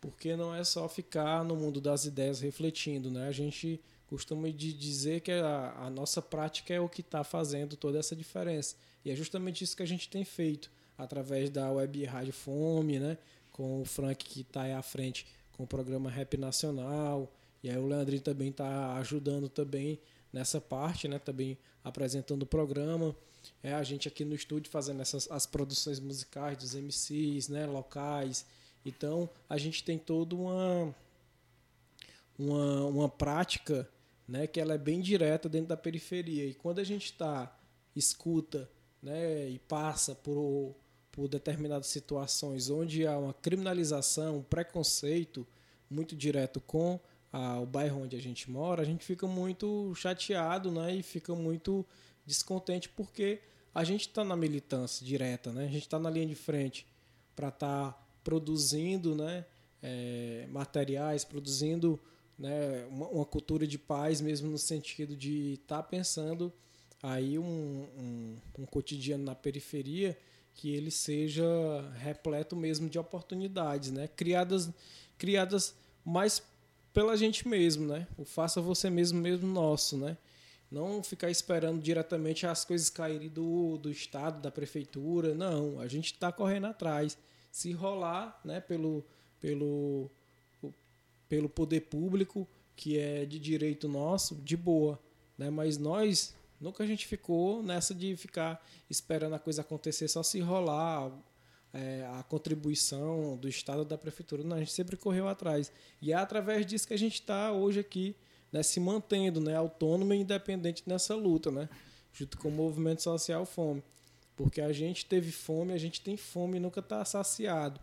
Porque 0.00 0.36
não 0.36 0.54
é 0.54 0.62
só 0.64 0.88
ficar 0.88 1.44
no 1.44 1.56
mundo 1.56 1.80
das 1.80 2.04
ideias 2.04 2.40
refletindo, 2.40 3.10
né? 3.10 3.26
A 3.26 3.32
gente 3.32 3.80
costumo 4.06 4.50
de 4.52 4.72
dizer 4.72 5.20
que 5.20 5.32
a, 5.32 5.74
a 5.78 5.90
nossa 5.90 6.20
prática 6.20 6.74
é 6.74 6.80
o 6.80 6.88
que 6.88 7.00
está 7.00 7.24
fazendo 7.24 7.76
toda 7.76 7.98
essa 7.98 8.14
diferença. 8.14 8.76
E 9.04 9.10
é 9.10 9.16
justamente 9.16 9.64
isso 9.64 9.76
que 9.76 9.82
a 9.82 9.86
gente 9.86 10.08
tem 10.08 10.24
feito 10.24 10.70
através 10.96 11.50
da 11.50 11.70
Web 11.70 12.04
Rádio 12.04 12.32
Fome, 12.32 12.98
né? 12.98 13.18
com 13.54 13.80
o 13.80 13.84
Frank 13.84 14.24
que 14.24 14.40
está 14.40 14.62
aí 14.62 14.72
à 14.72 14.82
frente 14.82 15.26
com 15.52 15.62
o 15.62 15.66
programa 15.66 16.10
Rap 16.10 16.36
Nacional. 16.36 17.32
E 17.62 17.70
aí 17.70 17.78
o 17.78 17.86
Leandrinho 17.86 18.20
também 18.20 18.48
está 18.48 18.96
ajudando 18.96 19.48
também 19.48 19.98
nessa 20.32 20.60
parte, 20.60 21.06
né? 21.06 21.20
Também 21.20 21.56
apresentando 21.82 22.42
o 22.42 22.46
programa. 22.46 23.14
É 23.62 23.72
a 23.74 23.82
gente 23.82 24.08
aqui 24.08 24.24
no 24.24 24.34
estúdio 24.34 24.70
fazendo 24.70 25.02
essas 25.02 25.30
as 25.30 25.46
produções 25.46 26.00
musicais 26.00 26.56
dos 26.56 26.74
MCs, 26.74 27.48
né? 27.48 27.66
Locais. 27.66 28.46
Então 28.84 29.28
a 29.48 29.58
gente 29.58 29.82
tem 29.82 29.98
toda 29.98 30.34
uma 30.34 30.94
uma, 32.38 32.84
uma 32.86 33.08
prática, 33.08 33.88
né? 34.26 34.46
Que 34.46 34.60
ela 34.60 34.74
é 34.74 34.78
bem 34.78 35.00
direta 35.00 35.48
dentro 35.48 35.68
da 35.68 35.76
periferia. 35.76 36.46
E 36.46 36.54
quando 36.54 36.78
a 36.78 36.84
gente 36.84 37.06
está 37.06 37.56
escuta, 37.94 38.68
né? 39.02 39.48
E 39.48 39.58
passa 39.58 40.14
por 40.14 40.74
por 41.14 41.28
determinadas 41.28 41.86
situações 41.86 42.68
onde 42.68 43.06
há 43.06 43.16
uma 43.16 43.32
criminalização, 43.32 44.38
um 44.38 44.42
preconceito 44.42 45.46
muito 45.88 46.16
direto 46.16 46.60
com 46.60 46.98
a, 47.32 47.60
o 47.60 47.66
bairro 47.66 48.02
onde 48.02 48.16
a 48.16 48.20
gente 48.20 48.50
mora, 48.50 48.82
a 48.82 48.84
gente 48.84 49.04
fica 49.04 49.26
muito 49.26 49.94
chateado 49.94 50.72
né, 50.72 50.96
e 50.96 51.02
fica 51.02 51.32
muito 51.34 51.86
descontente 52.26 52.88
porque 52.88 53.40
a 53.74 53.84
gente 53.84 54.08
está 54.08 54.24
na 54.24 54.36
militância 54.36 55.04
direta, 55.04 55.52
né? 55.52 55.64
a 55.64 55.68
gente 55.68 55.82
está 55.82 55.98
na 55.98 56.08
linha 56.08 56.26
de 56.26 56.34
frente 56.34 56.86
para 57.34 57.48
estar 57.48 57.92
tá 57.92 57.98
produzindo 58.22 59.14
né, 59.14 59.44
é, 59.82 60.46
materiais, 60.50 61.24
produzindo 61.24 62.00
né, 62.38 62.86
uma, 62.88 63.08
uma, 63.08 63.24
cultura 63.24 63.66
de 63.66 63.78
paz, 63.78 64.20
mesmo 64.20 64.50
no 64.50 64.58
sentido 64.58 65.16
de 65.16 65.54
estar 65.54 65.78
tá 65.78 65.82
pensando 65.82 66.52
aí 67.02 67.38
um, 67.38 67.44
um, 67.44 68.36
um 68.60 68.66
cotidiano 68.66 69.24
na 69.24 69.34
periferia 69.34 70.16
que 70.54 70.70
ele 70.70 70.90
seja 70.90 71.44
repleto 71.96 72.54
mesmo 72.56 72.88
de 72.88 72.98
oportunidades, 72.98 73.90
né? 73.90 74.08
Criadas, 74.08 74.70
criadas 75.18 75.74
mais 76.04 76.42
pela 76.92 77.16
gente 77.16 77.46
mesmo, 77.46 77.86
né? 77.86 78.06
O 78.16 78.24
faça 78.24 78.60
você 78.60 78.88
mesmo 78.88 79.20
mesmo 79.20 79.48
nosso, 79.48 79.98
né? 79.98 80.16
Não 80.74 81.02
ficar 81.04 81.30
esperando 81.30 81.80
diretamente 81.80 82.46
as 82.46 82.64
coisas 82.64 82.90
caírem 82.90 83.28
do, 83.28 83.78
do 83.78 83.90
estado, 83.90 84.42
da 84.42 84.50
prefeitura, 84.50 85.32
não. 85.34 85.78
A 85.78 85.86
gente 85.86 86.06
está 86.06 86.32
correndo 86.32 86.66
atrás. 86.66 87.16
Se 87.52 87.72
rolar, 87.72 88.40
né? 88.44 88.60
Pelo 88.60 89.04
pelo 89.40 90.10
pelo 91.28 91.48
poder 91.48 91.82
público 91.82 92.48
que 92.74 92.98
é 92.98 93.24
de 93.24 93.38
direito 93.38 93.88
nosso, 93.88 94.34
de 94.34 94.56
boa, 94.56 95.00
né? 95.38 95.48
Mas 95.48 95.78
nós 95.78 96.34
Nunca 96.60 96.82
a 96.82 96.86
gente 96.86 97.06
ficou 97.06 97.62
nessa 97.62 97.94
de 97.94 98.16
ficar 98.16 98.64
esperando 98.88 99.34
a 99.34 99.38
coisa 99.38 99.60
acontecer 99.60 100.08
só 100.08 100.22
se 100.22 100.40
rolar 100.40 101.12
é, 101.74 102.08
a 102.14 102.22
contribuição 102.22 103.36
do 103.36 103.48
Estado 103.48 103.84
da 103.84 103.98
Prefeitura. 103.98 104.42
Não, 104.42 104.56
a 104.56 104.60
gente 104.60 104.72
sempre 104.72 104.96
correu 104.96 105.28
atrás. 105.28 105.70
E 106.00 106.12
é 106.12 106.14
através 106.14 106.64
disso 106.64 106.86
que 106.86 106.94
a 106.94 106.98
gente 106.98 107.14
está 107.14 107.52
hoje 107.52 107.80
aqui, 107.80 108.16
né, 108.54 108.62
se 108.62 108.78
mantendo 108.78 109.40
né, 109.40 109.56
autônomo 109.56 110.14
e 110.14 110.18
independente 110.18 110.84
nessa 110.86 111.16
luta, 111.16 111.50
né, 111.50 111.68
junto 112.12 112.38
com 112.38 112.46
o 112.46 112.52
movimento 112.52 113.02
social 113.02 113.44
Fome. 113.44 113.82
Porque 114.36 114.60
a 114.60 114.72
gente 114.72 115.06
teve 115.06 115.32
fome, 115.32 115.72
a 115.72 115.78
gente 115.78 116.00
tem 116.00 116.16
fome 116.16 116.56
e 116.56 116.60
nunca 116.60 116.78
está 116.78 117.04
saciado. 117.04 117.80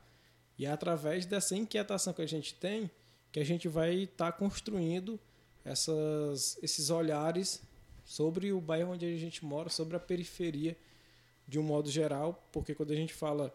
E 0.57 0.65
é 0.65 0.71
através 0.71 1.25
dessa 1.25 1.55
inquietação 1.55 2.13
que 2.13 2.21
a 2.21 2.27
gente 2.27 2.53
tem 2.53 2.89
que 3.31 3.39
a 3.39 3.45
gente 3.45 3.67
vai 3.69 4.03
estar 4.03 4.31
tá 4.31 4.37
construindo 4.37 5.19
essas, 5.63 6.57
esses 6.61 6.89
olhares 6.89 7.61
sobre 8.03 8.51
o 8.51 8.59
bairro 8.59 8.91
onde 8.91 9.05
a 9.05 9.17
gente 9.17 9.45
mora, 9.45 9.69
sobre 9.69 9.95
a 9.95 9.99
periferia 9.99 10.77
de 11.47 11.57
um 11.57 11.63
modo 11.63 11.89
geral, 11.89 12.47
porque 12.51 12.75
quando 12.75 12.91
a 12.91 12.95
gente 12.95 13.13
fala 13.13 13.53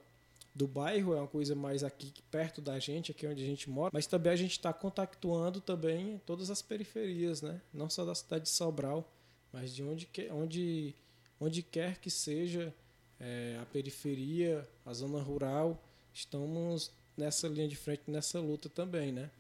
do 0.56 0.66
bairro 0.66 1.12
é 1.14 1.18
uma 1.18 1.28
coisa 1.28 1.54
mais 1.54 1.84
aqui 1.84 2.10
perto 2.30 2.62
da 2.62 2.78
gente, 2.78 3.10
aqui 3.10 3.26
onde 3.26 3.42
a 3.42 3.46
gente 3.46 3.68
mora, 3.68 3.90
mas 3.92 4.06
também 4.06 4.32
a 4.32 4.36
gente 4.36 4.52
está 4.52 4.72
contactuando 4.72 5.60
também 5.60 6.18
todas 6.24 6.50
as 6.50 6.62
periferias, 6.62 7.42
né? 7.42 7.60
Não 7.74 7.90
só 7.90 8.06
da 8.06 8.14
cidade 8.14 8.44
de 8.44 8.48
Sobral, 8.48 9.06
mas 9.52 9.74
de 9.74 9.82
onde, 9.82 10.06
que, 10.06 10.30
onde, 10.30 10.94
onde 11.38 11.62
quer 11.62 12.00
que 12.00 12.10
seja 12.10 12.74
é, 13.20 13.58
a 13.60 13.66
periferia, 13.66 14.66
a 14.86 14.94
zona 14.94 15.20
rural, 15.20 15.82
estamos 16.14 16.90
nessa 17.14 17.46
linha 17.48 17.68
de 17.68 17.76
frente, 17.76 18.04
nessa 18.06 18.40
luta 18.40 18.70
também, 18.70 19.12
né? 19.12 19.30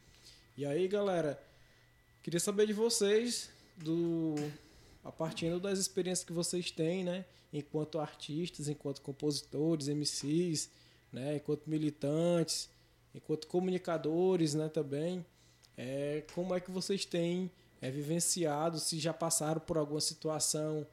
E 0.54 0.66
aí, 0.66 0.86
galera, 0.86 1.42
queria 2.22 2.40
saber 2.40 2.66
de 2.66 2.74
vocês 2.74 3.48
do 3.78 4.34
a 5.02 5.10
partir 5.10 5.58
das 5.60 5.78
experiências 5.78 6.26
que 6.26 6.32
vocês 6.32 6.70
têm, 6.70 7.04
né? 7.04 7.24
Enquanto 7.50 7.98
artistas, 7.98 8.68
enquanto 8.68 9.00
compositores, 9.00 9.88
MCs, 9.88 10.68
né? 11.16 11.36
Enquanto 11.36 11.66
militantes, 11.66 12.68
enquanto 13.14 13.46
comunicadores, 13.46 14.54
né? 14.54 14.68
Também, 14.68 15.24
é, 15.76 16.22
como 16.34 16.54
é 16.54 16.60
que 16.60 16.70
vocês 16.70 17.04
têm 17.04 17.50
é, 17.80 17.90
vivenciado, 17.90 18.78
se 18.78 18.98
já 18.98 19.14
passaram 19.14 19.60
por 19.60 19.78
alguma 19.78 20.00
situação 20.00 20.86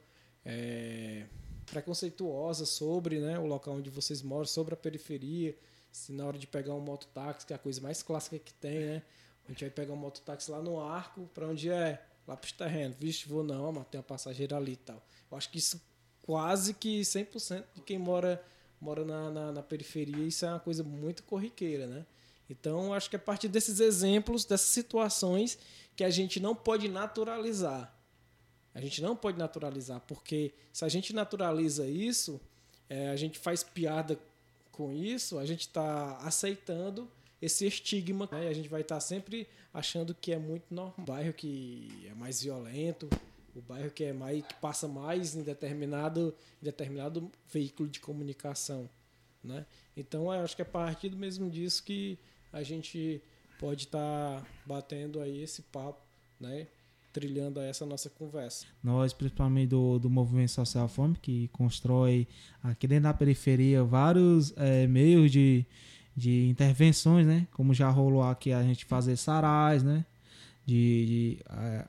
é, 0.44 1.26
preconceituosa 1.66 2.66
sobre 2.66 3.18
né, 3.18 3.38
o 3.38 3.46
local 3.46 3.74
onde 3.74 3.90
vocês 3.90 4.22
moram, 4.22 4.44
sobre 4.44 4.74
a 4.74 4.76
periferia, 4.76 5.56
se 5.90 6.12
na 6.12 6.26
hora 6.26 6.38
de 6.38 6.46
pegar 6.46 6.74
um 6.74 6.80
mototáxi, 6.80 7.46
que 7.46 7.52
é 7.52 7.56
a 7.56 7.58
coisa 7.58 7.80
mais 7.80 8.02
clássica 8.02 8.38
que 8.38 8.52
tem, 8.54 8.80
né? 8.80 9.02
A 9.46 9.52
gente 9.52 9.60
vai 9.60 9.70
pegar 9.70 9.92
um 9.92 9.96
mototáxi 9.96 10.50
lá 10.50 10.60
no 10.62 10.80
arco, 10.80 11.28
para 11.34 11.46
onde 11.46 11.68
é 11.68 12.02
lá 12.26 12.34
para 12.34 12.46
os 12.46 12.52
terrenos. 12.52 12.96
Vixe, 12.98 13.28
vou 13.28 13.44
não, 13.44 13.70
mas 13.72 13.86
tem 13.88 13.98
uma 13.98 14.04
passageira 14.04 14.56
ali 14.56 14.72
e 14.72 14.76
tal. 14.76 15.02
Eu 15.30 15.36
acho 15.36 15.50
que 15.50 15.58
isso 15.58 15.80
quase 16.22 16.72
que 16.72 17.02
100% 17.02 17.64
de 17.74 17.82
quem 17.82 17.98
mora, 17.98 18.42
mora 18.84 19.02
na, 19.02 19.30
na, 19.30 19.52
na, 19.52 19.62
periferia, 19.62 20.26
isso 20.26 20.44
é 20.44 20.50
uma 20.50 20.60
coisa 20.60 20.84
muito 20.84 21.22
corriqueira, 21.22 21.86
né? 21.86 22.04
Então, 22.50 22.92
acho 22.92 23.08
que 23.08 23.16
é 23.16 23.18
a 23.18 23.22
partir 23.22 23.48
desses 23.48 23.80
exemplos, 23.80 24.44
dessas 24.44 24.68
situações, 24.68 25.58
que 25.96 26.04
a 26.04 26.10
gente 26.10 26.38
não 26.38 26.54
pode 26.54 26.86
naturalizar. 26.86 27.90
A 28.74 28.80
gente 28.82 29.00
não 29.00 29.16
pode 29.16 29.38
naturalizar, 29.38 30.00
porque 30.00 30.52
se 30.70 30.84
a 30.84 30.88
gente 30.88 31.14
naturaliza 31.14 31.86
isso, 31.86 32.38
é, 32.86 33.08
a 33.08 33.16
gente 33.16 33.38
faz 33.38 33.62
piada 33.62 34.18
com 34.70 34.92
isso, 34.92 35.38
a 35.38 35.46
gente 35.46 35.62
está 35.62 36.18
aceitando 36.18 37.10
esse 37.40 37.66
estigma, 37.66 38.28
né? 38.30 38.48
A 38.48 38.52
gente 38.52 38.68
vai 38.68 38.82
estar 38.82 38.96
tá 38.96 39.00
sempre 39.00 39.48
achando 39.72 40.14
que 40.14 40.30
é 40.30 40.38
muito 40.38 40.64
normal. 40.70 40.94
O 40.98 41.02
bairro 41.02 41.32
que 41.32 42.06
é 42.10 42.14
mais 42.14 42.42
violento, 42.42 43.08
o 43.54 43.62
bairro 43.62 43.90
que 43.90 44.04
é 44.04 44.12
mais 44.12 44.44
que 44.44 44.54
passa 44.54 44.88
mais 44.88 45.34
em 45.34 45.42
determinado, 45.42 46.34
em 46.60 46.64
determinado 46.64 47.30
veículo 47.52 47.88
de 47.88 48.00
comunicação, 48.00 48.88
né? 49.42 49.64
Então, 49.96 50.24
eu 50.32 50.42
acho 50.42 50.56
que 50.56 50.62
é 50.62 50.64
a 50.64 50.68
partir 50.68 51.08
do 51.08 51.16
mesmo 51.16 51.48
disso 51.48 51.82
que 51.82 52.18
a 52.52 52.62
gente 52.62 53.22
pode 53.58 53.84
estar 53.84 54.40
tá 54.40 54.46
batendo 54.66 55.20
aí 55.20 55.42
esse 55.42 55.62
papo, 55.62 56.00
né? 56.40 56.66
Trilhando 57.12 57.60
essa 57.60 57.86
nossa 57.86 58.10
conversa. 58.10 58.66
Nós, 58.82 59.12
principalmente 59.12 59.68
do, 59.68 60.00
do 60.00 60.10
Movimento 60.10 60.50
Social 60.50 60.88
Fome, 60.88 61.16
que 61.16 61.48
constrói 61.48 62.26
aqui 62.62 62.88
dentro 62.88 63.04
da 63.04 63.14
periferia 63.14 63.84
vários 63.84 64.52
é, 64.56 64.86
meios 64.88 65.30
de, 65.30 65.64
de 66.16 66.48
intervenções, 66.48 67.24
né? 67.24 67.46
Como 67.52 67.72
já 67.72 67.88
rolou 67.88 68.22
aqui 68.22 68.52
a 68.52 68.62
gente 68.64 68.84
fazer 68.84 69.16
sarais, 69.16 69.84
né? 69.84 70.04
De, 70.66 71.06
de 71.06 71.38
é, 71.50 71.86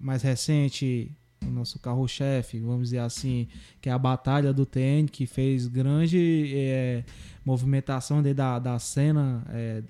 mais 0.00 0.22
recente, 0.22 1.12
o 1.46 1.50
nosso 1.50 1.78
carro-chefe, 1.78 2.58
vamos 2.58 2.84
dizer 2.84 2.98
assim, 2.98 3.48
que 3.80 3.88
é 3.88 3.92
a 3.92 3.98
Batalha 3.98 4.52
do 4.52 4.66
TN, 4.66 5.06
que 5.10 5.26
fez 5.26 5.66
grande 5.66 6.52
é, 6.54 7.04
movimentação 7.44 8.22
da, 8.22 8.58
da 8.58 8.78
cena, 8.78 9.44
é, 9.50 9.82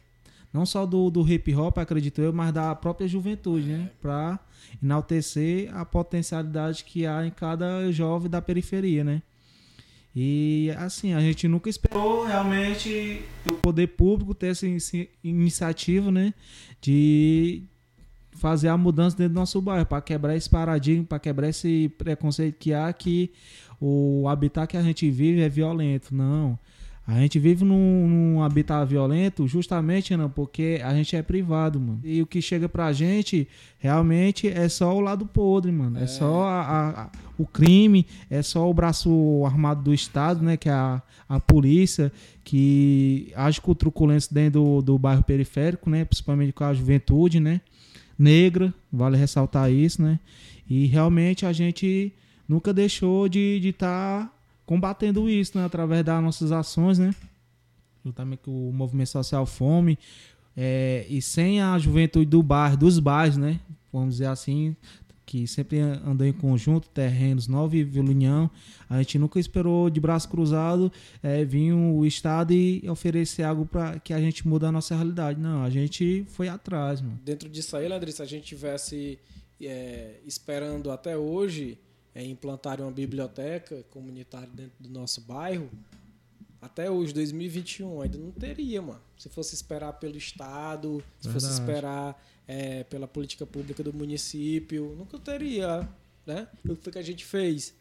não 0.52 0.66
só 0.66 0.84
do, 0.84 1.10
do 1.10 1.26
hip 1.28 1.54
hop, 1.54 1.78
acredito 1.78 2.20
eu, 2.20 2.32
mas 2.32 2.52
da 2.52 2.74
própria 2.74 3.06
juventude, 3.06 3.66
né? 3.66 3.90
Para 4.00 4.38
enaltecer 4.82 5.74
a 5.74 5.84
potencialidade 5.84 6.84
que 6.84 7.06
há 7.06 7.24
em 7.24 7.30
cada 7.30 7.90
jovem 7.92 8.28
da 8.28 8.42
periferia, 8.42 9.04
né? 9.04 9.22
E 10.14 10.72
assim, 10.76 11.14
a 11.14 11.20
gente 11.20 11.46
nunca 11.46 11.70
esperou 11.70 12.26
realmente 12.26 13.22
o 13.48 13.54
poder 13.54 13.86
público 13.88 14.34
ter 14.34 14.48
essa 14.48 14.66
iniciativa, 15.22 16.10
né? 16.10 16.34
De 16.80 17.62
fazer 18.40 18.68
a 18.68 18.76
mudança 18.76 19.16
dentro 19.16 19.34
do 19.34 19.38
nosso 19.38 19.60
bairro, 19.60 19.84
para 19.84 20.00
quebrar 20.00 20.34
esse 20.34 20.48
paradigma, 20.48 21.04
para 21.04 21.18
quebrar 21.18 21.48
esse 21.48 21.90
preconceito 21.98 22.56
que 22.58 22.72
há 22.72 22.90
que 22.92 23.30
o 23.78 24.26
habitat 24.28 24.66
que 24.66 24.76
a 24.78 24.82
gente 24.82 25.10
vive 25.10 25.42
é 25.42 25.48
violento. 25.48 26.14
Não. 26.14 26.58
A 27.06 27.18
gente 27.20 27.38
vive 27.38 27.64
num, 27.64 28.08
num 28.08 28.42
habitat 28.42 28.86
violento 28.88 29.46
justamente, 29.46 30.16
não, 30.16 30.30
porque 30.30 30.80
a 30.82 30.94
gente 30.94 31.16
é 31.16 31.22
privado, 31.22 31.80
mano. 31.80 32.00
E 32.04 32.22
o 32.22 32.26
que 32.26 32.40
chega 32.40 32.68
pra 32.68 32.92
gente 32.92 33.48
realmente 33.78 34.46
é 34.46 34.68
só 34.68 34.94
o 34.94 35.00
lado 35.00 35.26
podre, 35.26 35.72
mano. 35.72 35.98
É, 35.98 36.04
é 36.04 36.06
só 36.06 36.44
a, 36.44 36.88
a, 36.88 37.10
o 37.36 37.44
crime, 37.46 38.06
é 38.30 38.42
só 38.42 38.70
o 38.70 38.72
braço 38.72 39.42
armado 39.44 39.82
do 39.82 39.92
Estado, 39.92 40.42
né? 40.42 40.56
Que 40.56 40.68
é 40.68 40.72
a, 40.72 41.02
a 41.28 41.40
polícia, 41.40 42.12
que 42.44 43.32
age 43.34 43.60
com 43.60 43.74
truculência 43.74 44.32
dentro 44.32 44.60
do, 44.60 44.82
do 44.82 44.98
bairro 44.98 45.24
periférico, 45.24 45.90
né? 45.90 46.04
Principalmente 46.04 46.52
com 46.52 46.64
a 46.64 46.72
juventude, 46.72 47.40
né? 47.40 47.60
Negra, 48.20 48.72
vale 48.92 49.16
ressaltar 49.16 49.72
isso, 49.72 50.02
né? 50.02 50.20
E 50.68 50.86
realmente 50.86 51.46
a 51.46 51.52
gente 51.52 52.12
nunca 52.46 52.72
deixou 52.72 53.28
de 53.28 53.60
estar 53.64 53.66
de 53.66 53.72
tá 53.72 54.32
combatendo 54.66 55.28
isso, 55.28 55.56
né? 55.56 55.64
Através 55.64 56.04
das 56.04 56.22
nossas 56.22 56.52
ações, 56.52 56.98
né? 56.98 57.14
Juntamente 58.04 58.42
com 58.44 58.68
o 58.68 58.72
Movimento 58.72 59.08
Social 59.08 59.46
Fome. 59.46 59.98
É, 60.56 61.06
e 61.08 61.22
sem 61.22 61.62
a 61.62 61.78
juventude 61.78 62.26
do 62.26 62.42
bairro, 62.42 62.76
dos 62.76 62.98
bairros, 62.98 63.38
né? 63.38 63.58
Vamos 63.90 64.16
dizer 64.16 64.26
assim, 64.26 64.76
que 65.30 65.46
sempre 65.46 65.78
andou 65.78 66.26
em 66.26 66.32
conjunto, 66.32 66.88
terrenos 66.88 67.46
Nova 67.46 67.76
e 67.76 67.84
Vila 67.84 68.10
União. 68.10 68.50
A 68.88 68.98
gente 68.98 69.16
nunca 69.16 69.38
esperou 69.38 69.88
de 69.88 70.00
braço 70.00 70.28
cruzado 70.28 70.90
é, 71.22 71.44
vir 71.44 71.72
o 71.72 72.04
Estado 72.04 72.52
e 72.52 72.82
oferecer 72.90 73.44
algo 73.44 73.64
para 73.64 74.00
que 74.00 74.12
a 74.12 74.20
gente 74.20 74.46
mude 74.48 74.66
a 74.66 74.72
nossa 74.72 74.92
realidade. 74.92 75.38
Não, 75.38 75.62
a 75.62 75.70
gente 75.70 76.26
foi 76.30 76.48
atrás, 76.48 77.00
mano. 77.00 77.16
Dentro 77.24 77.48
disso 77.48 77.76
aí, 77.76 77.86
Landry, 77.86 78.10
se 78.10 78.20
a 78.20 78.24
gente 78.24 78.44
tivesse 78.44 79.20
é, 79.62 80.16
esperando 80.26 80.90
até 80.90 81.16
hoje 81.16 81.78
é, 82.12 82.24
implantar 82.24 82.80
uma 82.80 82.90
biblioteca 82.90 83.84
comunitária 83.88 84.50
dentro 84.52 84.74
do 84.80 84.88
nosso 84.88 85.20
bairro, 85.20 85.70
até 86.60 86.90
hoje, 86.90 87.14
2021, 87.14 88.02
ainda 88.02 88.18
não 88.18 88.32
teria, 88.32 88.82
mano. 88.82 89.00
Se 89.16 89.28
fosse 89.28 89.54
esperar 89.54 89.92
pelo 89.92 90.16
Estado, 90.16 91.02
se 91.20 91.28
Verdade. 91.28 91.32
fosse 91.32 91.60
esperar 91.60 92.22
é, 92.52 92.82
pela 92.82 93.06
política 93.06 93.46
pública 93.46 93.80
do 93.80 93.92
município, 93.92 94.96
nunca 94.98 95.16
teria, 95.20 95.88
né? 96.26 96.48
O 96.68 96.74
que 96.74 96.98
a 96.98 97.02
gente 97.02 97.24
fez? 97.24 97.72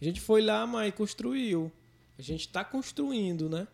A 0.00 0.04
gente 0.04 0.20
foi 0.20 0.42
lá, 0.42 0.66
mas 0.66 0.92
construiu. 0.92 1.70
A 2.18 2.22
gente 2.22 2.40
está 2.40 2.64
construindo, 2.64 3.48
né? 3.48 3.68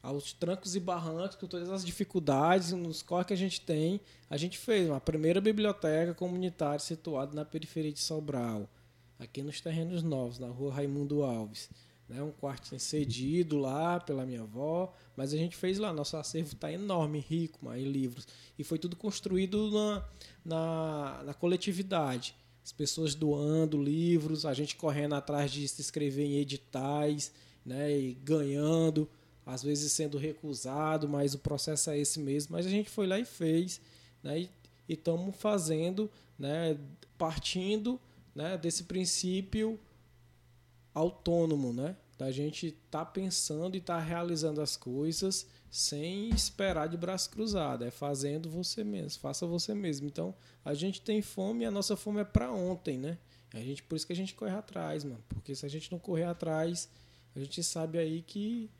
Aos 0.00 0.32
trancos 0.32 0.76
e 0.76 0.80
barrancos, 0.80 1.34
com 1.34 1.48
todas 1.48 1.68
as 1.70 1.84
dificuldades, 1.84 2.70
nos 2.70 3.02
corres 3.02 3.26
que 3.26 3.32
a 3.32 3.36
gente 3.36 3.60
tem, 3.62 4.00
a 4.30 4.36
gente 4.36 4.58
fez 4.58 4.88
uma 4.88 5.00
primeira 5.00 5.40
biblioteca 5.40 6.14
comunitária 6.14 6.78
situada 6.78 7.34
na 7.34 7.44
periferia 7.44 7.90
de 7.90 7.98
Sobral, 7.98 8.70
aqui 9.18 9.42
nos 9.42 9.60
terrenos 9.60 10.04
novos, 10.04 10.38
na 10.38 10.46
rua 10.46 10.72
Raimundo 10.72 11.24
Alves 11.24 11.68
né, 12.10 12.20
um 12.20 12.32
quarto 12.32 12.76
cedido 12.76 13.56
lá 13.56 14.00
pela 14.00 14.26
minha 14.26 14.42
avó, 14.42 14.92
mas 15.16 15.32
a 15.32 15.36
gente 15.36 15.56
fez 15.56 15.78
lá, 15.78 15.92
nosso 15.92 16.16
acervo 16.16 16.54
está 16.54 16.70
enorme, 16.70 17.20
rico, 17.20 17.72
em 17.72 17.84
livros. 17.84 18.26
E 18.58 18.64
foi 18.64 18.80
tudo 18.80 18.96
construído 18.96 19.70
na, 19.70 20.08
na, 20.44 21.22
na, 21.26 21.34
coletividade. 21.34 22.34
As 22.64 22.72
pessoas 22.72 23.14
doando 23.14 23.80
livros, 23.80 24.44
a 24.44 24.52
gente 24.52 24.74
correndo 24.74 25.14
atrás 25.14 25.52
de 25.52 25.66
se 25.68 25.80
inscrever 25.80 26.26
em 26.26 26.38
editais, 26.38 27.32
né, 27.64 27.96
e 27.96 28.14
ganhando, 28.14 29.08
às 29.46 29.62
vezes 29.62 29.92
sendo 29.92 30.18
recusado, 30.18 31.08
mas 31.08 31.32
o 31.32 31.38
processo 31.38 31.90
é 31.90 31.98
esse 31.98 32.18
mesmo. 32.18 32.56
Mas 32.56 32.66
a 32.66 32.70
gente 32.70 32.90
foi 32.90 33.06
lá 33.06 33.20
e 33.20 33.24
fez, 33.24 33.80
né, 34.20 34.40
e 34.40 34.50
estamos 34.88 35.36
fazendo, 35.36 36.10
né, 36.36 36.76
partindo 37.16 38.00
né, 38.34 38.58
desse 38.58 38.82
princípio 38.82 39.78
autônomo, 40.94 41.72
né? 41.72 41.96
Da 42.18 42.30
gente 42.30 42.72
tá 42.90 43.04
pensando 43.04 43.76
e 43.76 43.80
tá 43.80 43.98
realizando 43.98 44.60
as 44.60 44.76
coisas 44.76 45.46
sem 45.70 46.28
esperar 46.30 46.88
de 46.88 46.96
braço 46.96 47.30
cruzado, 47.30 47.84
é 47.84 47.90
fazendo 47.90 48.50
você 48.50 48.82
mesmo, 48.82 49.20
faça 49.20 49.46
você 49.46 49.74
mesmo. 49.74 50.06
Então, 50.06 50.34
a 50.64 50.74
gente 50.74 51.00
tem 51.00 51.22
fome 51.22 51.64
e 51.64 51.66
a 51.66 51.70
nossa 51.70 51.96
fome 51.96 52.20
é 52.20 52.24
para 52.24 52.52
ontem, 52.52 52.98
né? 52.98 53.18
A 53.54 53.60
gente 53.60 53.82
por 53.82 53.96
isso 53.96 54.06
que 54.06 54.12
a 54.12 54.16
gente 54.16 54.34
corre 54.34 54.52
atrás, 54.52 55.04
mano, 55.04 55.22
porque 55.28 55.54
se 55.54 55.64
a 55.64 55.68
gente 55.68 55.90
não 55.90 55.98
correr 55.98 56.24
atrás, 56.24 56.88
a 57.34 57.38
gente 57.38 57.62
sabe 57.62 57.98
aí 57.98 58.22
que 58.22 58.70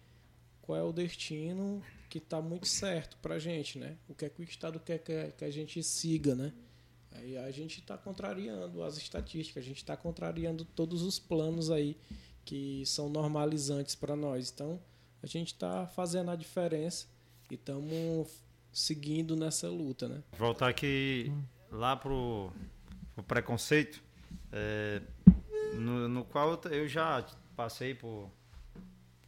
qual 0.63 0.79
é 0.79 0.83
o 0.83 0.93
destino 0.93 1.83
que 2.09 2.21
tá 2.21 2.41
muito 2.43 2.69
certo 2.69 3.17
pra 3.23 3.39
gente, 3.39 3.79
né? 3.79 3.97
O 4.09 4.15
que 4.15 4.25
é 4.25 4.29
que 4.29 4.41
o 4.41 4.45
Estado 4.45 4.79
quer 4.81 4.99
que 4.99 5.45
a 5.45 5.51
gente 5.51 5.83
siga, 5.83 6.35
né? 6.35 6.53
Aí 7.13 7.37
a 7.37 7.51
gente 7.51 7.81
está 7.81 7.99
contrariando 7.99 8.83
as 8.83 8.97
estatísticas, 8.97 9.63
a 9.63 9.67
gente 9.67 9.79
está 9.79 9.97
contrariando 9.97 10.65
todos 10.65 11.03
os 11.03 11.19
planos 11.19 11.71
aí 11.71 11.97
que 12.45 12.85
são 12.87 13.09
normalizantes 13.09 13.95
para 13.95 14.17
nós. 14.17 14.51
Então, 14.51 14.81
a 15.23 15.27
gente 15.27 15.53
está 15.53 15.87
fazendo 15.87 16.31
a 16.31 16.37
diferença 16.37 17.07
e 17.51 17.55
estamos 17.55 18.43
seguindo 18.73 19.37
nessa 19.37 19.69
luta, 19.69 20.09
né? 20.09 20.23
Voltar 20.39 20.69
aqui 20.69 21.33
lá 21.71 21.97
pro, 21.97 22.53
pro 23.15 23.25
preconceito, 23.25 24.03
é, 24.53 25.03
no, 25.75 26.09
no 26.09 26.25
qual 26.25 26.61
eu 26.71 26.89
já 26.89 27.25
passei 27.57 27.95
por, 27.95 28.31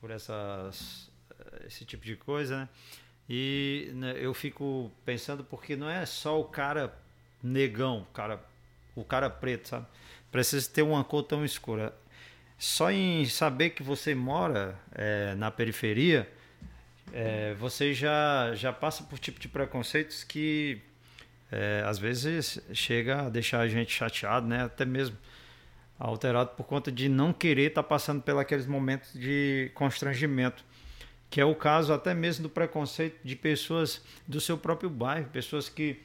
por 0.00 0.10
essas, 0.10 1.10
esse 1.66 1.84
tipo 1.84 2.04
de 2.04 2.16
coisa, 2.16 2.60
né? 2.60 2.68
E 3.28 3.90
né, 3.94 4.14
eu 4.18 4.34
fico 4.34 4.90
pensando 5.04 5.44
porque 5.44 5.76
não 5.76 5.88
é 5.88 6.04
só 6.04 6.40
o 6.40 6.44
cara 6.44 6.96
negão, 7.42 8.06
cara, 8.12 8.40
o 8.94 9.04
cara 9.04 9.28
preto, 9.28 9.68
sabe? 9.68 9.86
Precisa 10.30 10.68
ter 10.70 10.82
uma 10.82 11.04
cor 11.04 11.22
tão 11.22 11.44
escura. 11.44 11.94
Só 12.58 12.90
em 12.90 13.24
saber 13.26 13.70
que 13.70 13.82
você 13.82 14.14
mora 14.14 14.78
é, 14.92 15.34
na 15.34 15.50
periferia, 15.50 16.30
é, 17.12 17.54
você 17.54 17.92
já, 17.92 18.54
já 18.54 18.72
passa 18.72 19.02
por 19.02 19.18
tipo 19.18 19.40
de 19.40 19.48
preconceitos 19.48 20.24
que 20.24 20.80
é, 21.50 21.84
às 21.86 21.98
vezes 21.98 22.60
chega 22.72 23.26
a 23.26 23.28
deixar 23.28 23.60
a 23.60 23.68
gente 23.68 23.92
chateado, 23.92 24.46
né? 24.46 24.64
Até 24.64 24.84
mesmo 24.84 25.18
alterado 25.98 26.50
por 26.56 26.64
conta 26.64 26.90
de 26.90 27.08
não 27.08 27.32
querer 27.32 27.68
estar 27.68 27.82
tá 27.82 27.88
passando 27.88 28.22
pelos 28.22 28.66
momentos 28.66 29.12
de 29.12 29.70
constrangimento, 29.74 30.64
que 31.28 31.40
é 31.40 31.44
o 31.44 31.54
caso 31.54 31.92
até 31.92 32.14
mesmo 32.14 32.44
do 32.44 32.48
preconceito 32.48 33.18
de 33.22 33.36
pessoas 33.36 34.02
do 34.26 34.40
seu 34.40 34.56
próprio 34.56 34.88
bairro, 34.88 35.28
pessoas 35.28 35.68
que 35.68 36.00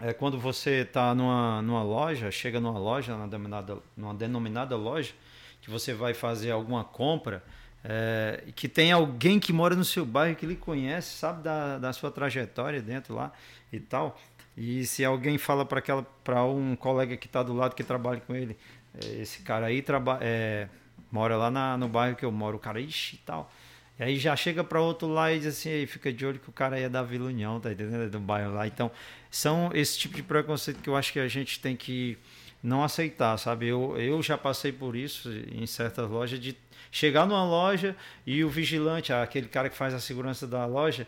é, 0.00 0.12
quando 0.12 0.38
você 0.38 0.82
está 0.82 1.14
numa, 1.14 1.60
numa 1.62 1.82
loja, 1.82 2.30
chega 2.30 2.58
numa 2.60 2.78
loja, 2.78 3.14
numa 3.14 3.28
denominada, 3.28 3.78
numa 3.96 4.14
denominada 4.14 4.76
loja, 4.76 5.12
que 5.60 5.70
você 5.70 5.92
vai 5.92 6.14
fazer 6.14 6.50
alguma 6.50 6.82
compra, 6.82 7.42
é, 7.84 8.44
que 8.54 8.68
tem 8.68 8.92
alguém 8.92 9.38
que 9.38 9.52
mora 9.52 9.74
no 9.74 9.84
seu 9.84 10.04
bairro 10.04 10.36
que 10.36 10.46
lhe 10.46 10.56
conhece, 10.56 11.16
sabe 11.16 11.42
da, 11.42 11.78
da 11.78 11.92
sua 11.92 12.10
trajetória 12.10 12.80
dentro 12.80 13.14
lá 13.14 13.32
e 13.72 13.78
tal. 13.78 14.18
E 14.56 14.84
se 14.84 15.04
alguém 15.04 15.38
fala 15.38 15.64
para 15.64 16.44
um 16.44 16.74
colega 16.76 17.16
que 17.16 17.26
está 17.26 17.42
do 17.42 17.54
lado 17.54 17.74
que 17.74 17.84
trabalha 17.84 18.20
com 18.20 18.34
ele, 18.34 18.56
é, 19.02 19.22
esse 19.22 19.42
cara 19.42 19.66
aí 19.66 19.82
trabalha, 19.82 20.20
é, 20.22 20.68
mora 21.10 21.36
lá 21.36 21.50
na, 21.50 21.76
no 21.76 21.88
bairro 21.88 22.16
que 22.16 22.24
eu 22.24 22.32
moro, 22.32 22.56
o 22.56 22.60
cara 22.60 22.80
ixi 22.80 23.16
e 23.16 23.18
tal. 23.18 23.52
E 23.98 24.02
aí 24.02 24.16
já 24.16 24.34
chega 24.34 24.64
para 24.64 24.80
outro 24.80 25.08
lá 25.08 25.30
e 25.30 25.38
diz 25.38 25.58
assim, 25.58 25.68
aí 25.68 25.86
fica 25.86 26.10
de 26.10 26.24
olho 26.24 26.38
que 26.38 26.48
o 26.48 26.52
cara 26.52 26.78
é 26.78 26.88
da 26.88 27.02
Vila 27.02 27.26
União, 27.26 27.60
tá 27.60 27.70
entendendo? 27.70 28.04
É 28.04 28.08
do 28.08 28.18
bairro 28.18 28.54
lá. 28.54 28.66
Então, 28.66 28.90
são 29.30 29.70
esse 29.72 29.98
tipo 29.98 30.16
de 30.16 30.22
preconceito 30.22 30.80
que 30.82 30.88
eu 30.88 30.96
acho 30.96 31.12
que 31.12 31.20
a 31.20 31.28
gente 31.28 31.60
tem 31.60 31.76
que 31.76 32.18
não 32.62 32.82
aceitar, 32.82 33.38
sabe? 33.38 33.68
Eu, 33.68 33.96
eu 33.96 34.22
já 34.22 34.36
passei 34.36 34.72
por 34.72 34.94
isso 34.94 35.30
em 35.52 35.66
certas 35.66 36.08
lojas 36.10 36.38
de 36.38 36.56
chegar 36.90 37.26
numa 37.26 37.44
loja 37.44 37.96
e 38.26 38.44
o 38.44 38.48
vigilante, 38.48 39.12
aquele 39.12 39.48
cara 39.48 39.70
que 39.70 39.76
faz 39.76 39.94
a 39.94 40.00
segurança 40.00 40.46
da 40.46 40.66
loja, 40.66 41.06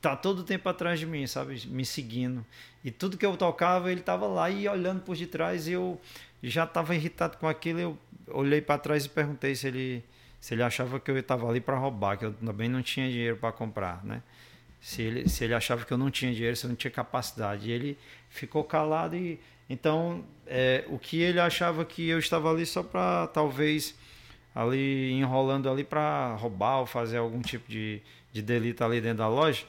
tá 0.00 0.14
todo 0.14 0.40
o 0.40 0.44
tempo 0.44 0.68
atrás 0.68 1.00
de 1.00 1.06
mim, 1.06 1.26
sabe? 1.26 1.66
Me 1.66 1.84
seguindo. 1.84 2.44
E 2.84 2.90
tudo 2.90 3.16
que 3.16 3.24
eu 3.24 3.36
tocava, 3.36 3.90
ele 3.90 4.02
tava 4.02 4.26
lá 4.26 4.50
e 4.50 4.68
olhando 4.68 5.00
por 5.00 5.16
detrás 5.16 5.66
e 5.66 5.72
eu 5.72 6.00
já 6.42 6.64
estava 6.64 6.94
irritado 6.94 7.38
com 7.38 7.48
aquilo, 7.48 7.80
eu 7.80 7.98
olhei 8.28 8.60
para 8.60 8.78
trás 8.78 9.06
e 9.06 9.08
perguntei 9.08 9.54
se 9.54 9.66
ele 9.66 10.04
se 10.38 10.52
ele 10.52 10.62
achava 10.62 11.00
que 11.00 11.10
eu 11.10 11.16
estava 11.16 11.48
ali 11.48 11.58
para 11.58 11.74
roubar, 11.78 12.18
que 12.18 12.26
eu 12.26 12.32
também 12.34 12.68
não 12.68 12.82
tinha 12.82 13.08
dinheiro 13.08 13.38
para 13.38 13.50
comprar, 13.50 14.04
né? 14.04 14.22
Se 14.84 15.00
ele, 15.00 15.28
se 15.28 15.42
ele 15.44 15.54
achava 15.54 15.84
que 15.84 15.92
eu 15.92 15.96
não 15.96 16.10
tinha 16.10 16.32
dinheiro, 16.32 16.54
se 16.54 16.66
eu 16.66 16.68
não 16.68 16.76
tinha 16.76 16.90
capacidade. 16.90 17.68
E 17.68 17.72
ele 17.72 17.98
ficou 18.28 18.62
calado 18.62 19.16
e 19.16 19.40
então 19.68 20.22
é, 20.46 20.84
o 20.88 20.98
que 20.98 21.22
ele 21.22 21.40
achava 21.40 21.86
que 21.86 22.06
eu 22.06 22.18
estava 22.18 22.50
ali 22.50 22.66
só 22.66 22.82
para 22.82 23.26
talvez 23.28 23.94
ali 24.54 25.10
enrolando 25.12 25.70
ali 25.70 25.84
para 25.84 26.34
roubar 26.34 26.80
ou 26.80 26.86
fazer 26.86 27.16
algum 27.16 27.40
tipo 27.40 27.66
de, 27.70 28.02
de 28.30 28.42
delito 28.42 28.84
ali 28.84 29.00
dentro 29.00 29.18
da 29.18 29.28
loja, 29.28 29.64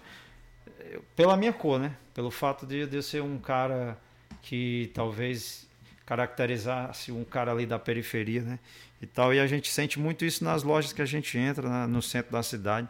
pela 1.15 1.37
minha 1.37 1.53
cor, 1.53 1.79
né? 1.79 1.95
Pelo 2.13 2.29
fato 2.29 2.65
de, 2.65 2.85
de 2.85 2.97
eu 2.97 3.01
ser 3.01 3.21
um 3.21 3.37
cara 3.37 3.97
que 4.41 4.91
talvez 4.93 5.65
caracterizasse 6.05 7.11
um 7.11 7.23
cara 7.23 7.51
ali 7.51 7.65
da 7.65 7.79
periferia, 7.79 8.41
né? 8.41 8.59
e 9.01 9.07
tal. 9.07 9.33
E 9.33 9.39
a 9.39 9.47
gente 9.47 9.71
sente 9.71 9.99
muito 9.99 10.25
isso 10.25 10.43
nas 10.43 10.63
lojas 10.63 10.91
que 10.91 11.01
a 11.01 11.05
gente 11.05 11.37
entra 11.37 11.87
no 11.87 12.01
centro 12.01 12.31
da 12.31 12.43
cidade. 12.43 12.87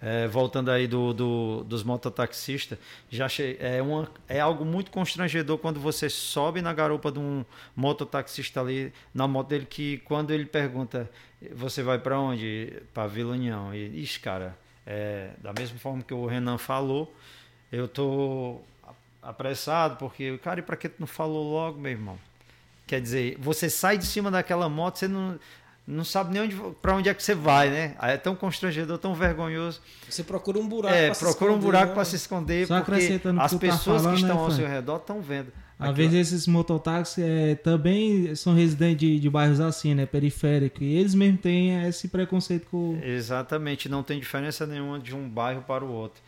É, 0.00 0.28
voltando 0.28 0.70
aí 0.70 0.86
do, 0.86 1.12
do, 1.12 1.64
dos 1.64 1.82
mototaxistas, 1.82 2.78
já 3.10 3.26
é, 3.58 3.82
uma, 3.82 4.08
é 4.28 4.38
algo 4.38 4.64
muito 4.64 4.92
constrangedor 4.92 5.58
quando 5.58 5.80
você 5.80 6.08
sobe 6.08 6.62
na 6.62 6.72
garupa 6.72 7.10
de 7.10 7.18
um 7.18 7.44
mototaxista 7.74 8.60
ali, 8.60 8.92
na 9.12 9.26
moto 9.26 9.48
dele, 9.48 9.66
que 9.68 9.98
quando 9.98 10.30
ele 10.30 10.46
pergunta, 10.46 11.10
você 11.52 11.82
vai 11.82 11.98
para 11.98 12.18
onde? 12.18 12.80
Para 12.94 13.08
Vila 13.08 13.32
União. 13.32 13.74
E, 13.74 14.02
ixi, 14.02 14.20
cara, 14.20 14.56
é, 14.86 15.30
da 15.38 15.52
mesma 15.52 15.78
forma 15.78 16.02
que 16.02 16.14
o 16.14 16.26
Renan 16.26 16.58
falou, 16.58 17.12
eu 17.72 17.88
tô 17.88 18.60
apressado, 19.22 19.96
porque, 19.96 20.38
cara, 20.38 20.60
e 20.60 20.62
para 20.62 20.76
que 20.76 20.88
tu 20.88 21.00
não 21.00 21.06
falou 21.06 21.52
logo, 21.52 21.78
meu 21.78 21.92
irmão? 21.92 22.18
Quer 22.86 23.02
dizer, 23.02 23.36
você 23.38 23.68
sai 23.68 23.98
de 23.98 24.06
cima 24.06 24.30
daquela 24.30 24.68
moto, 24.68 24.96
você 24.96 25.06
não. 25.06 25.38
Não 25.90 26.04
sabe 26.04 26.34
nem 26.34 26.42
onde, 26.42 26.54
para 26.82 26.94
onde 26.94 27.08
é 27.08 27.14
que 27.14 27.22
você 27.22 27.34
vai, 27.34 27.70
né? 27.70 27.94
Aí 27.98 28.12
é 28.12 28.16
tão 28.18 28.36
constrangedor, 28.36 28.98
tão 28.98 29.14
vergonhoso. 29.14 29.80
Você 30.06 30.22
procura 30.22 30.58
um 30.58 30.68
buraco 30.68 30.94
É, 30.94 31.06
pra 31.06 31.14
se 31.14 31.24
procura 31.24 31.52
um 31.52 31.58
buraco 31.58 31.88
né? 31.88 31.94
para 31.94 32.04
se 32.04 32.16
esconder, 32.16 32.66
Só 32.66 32.82
porque 32.82 33.18
que 33.18 33.28
as 33.28 33.50
tá 33.52 33.58
pessoas 33.58 34.02
falando, 34.02 34.16
que 34.16 34.22
né, 34.22 34.28
estão 34.28 34.38
ao 34.38 34.44
Frank? 34.50 34.60
seu 34.60 34.68
redor 34.68 34.96
estão 34.96 35.22
vendo. 35.22 35.50
Às 35.78 35.96
vezes 35.96 36.32
esses 36.32 36.46
mototáxis 36.46 37.24
é, 37.24 37.54
também 37.54 38.34
são 38.34 38.54
residentes 38.54 38.98
de, 38.98 39.18
de 39.18 39.30
bairros 39.30 39.60
assim, 39.60 39.94
né? 39.94 40.04
Periféricos. 40.04 40.82
E 40.82 40.92
eles 40.92 41.14
mesmos 41.14 41.40
têm 41.40 41.86
esse 41.86 42.08
preconceito 42.08 42.66
com. 42.70 43.00
Exatamente, 43.02 43.88
não 43.88 44.02
tem 44.02 44.20
diferença 44.20 44.66
nenhuma 44.66 44.98
de 44.98 45.14
um 45.14 45.26
bairro 45.26 45.62
para 45.62 45.82
o 45.84 45.90
outro. 45.90 46.20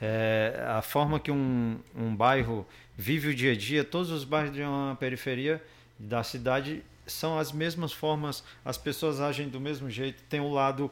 É, 0.00 0.62
a 0.68 0.80
forma 0.80 1.18
que 1.18 1.30
um, 1.30 1.76
um 1.96 2.14
bairro 2.14 2.64
vive 2.96 3.30
o 3.30 3.34
dia 3.34 3.52
a 3.52 3.56
dia, 3.56 3.82
todos 3.82 4.12
os 4.12 4.22
bairros 4.22 4.54
de 4.54 4.62
uma 4.62 4.94
periferia 5.00 5.60
da 5.98 6.22
cidade 6.22 6.84
são 7.08 7.38
as 7.38 7.50
mesmas 7.52 7.92
formas, 7.92 8.42
as 8.64 8.76
pessoas 8.78 9.20
agem 9.20 9.48
do 9.48 9.60
mesmo 9.60 9.90
jeito, 9.90 10.22
tem 10.28 10.40
o 10.40 10.50
lado 10.50 10.90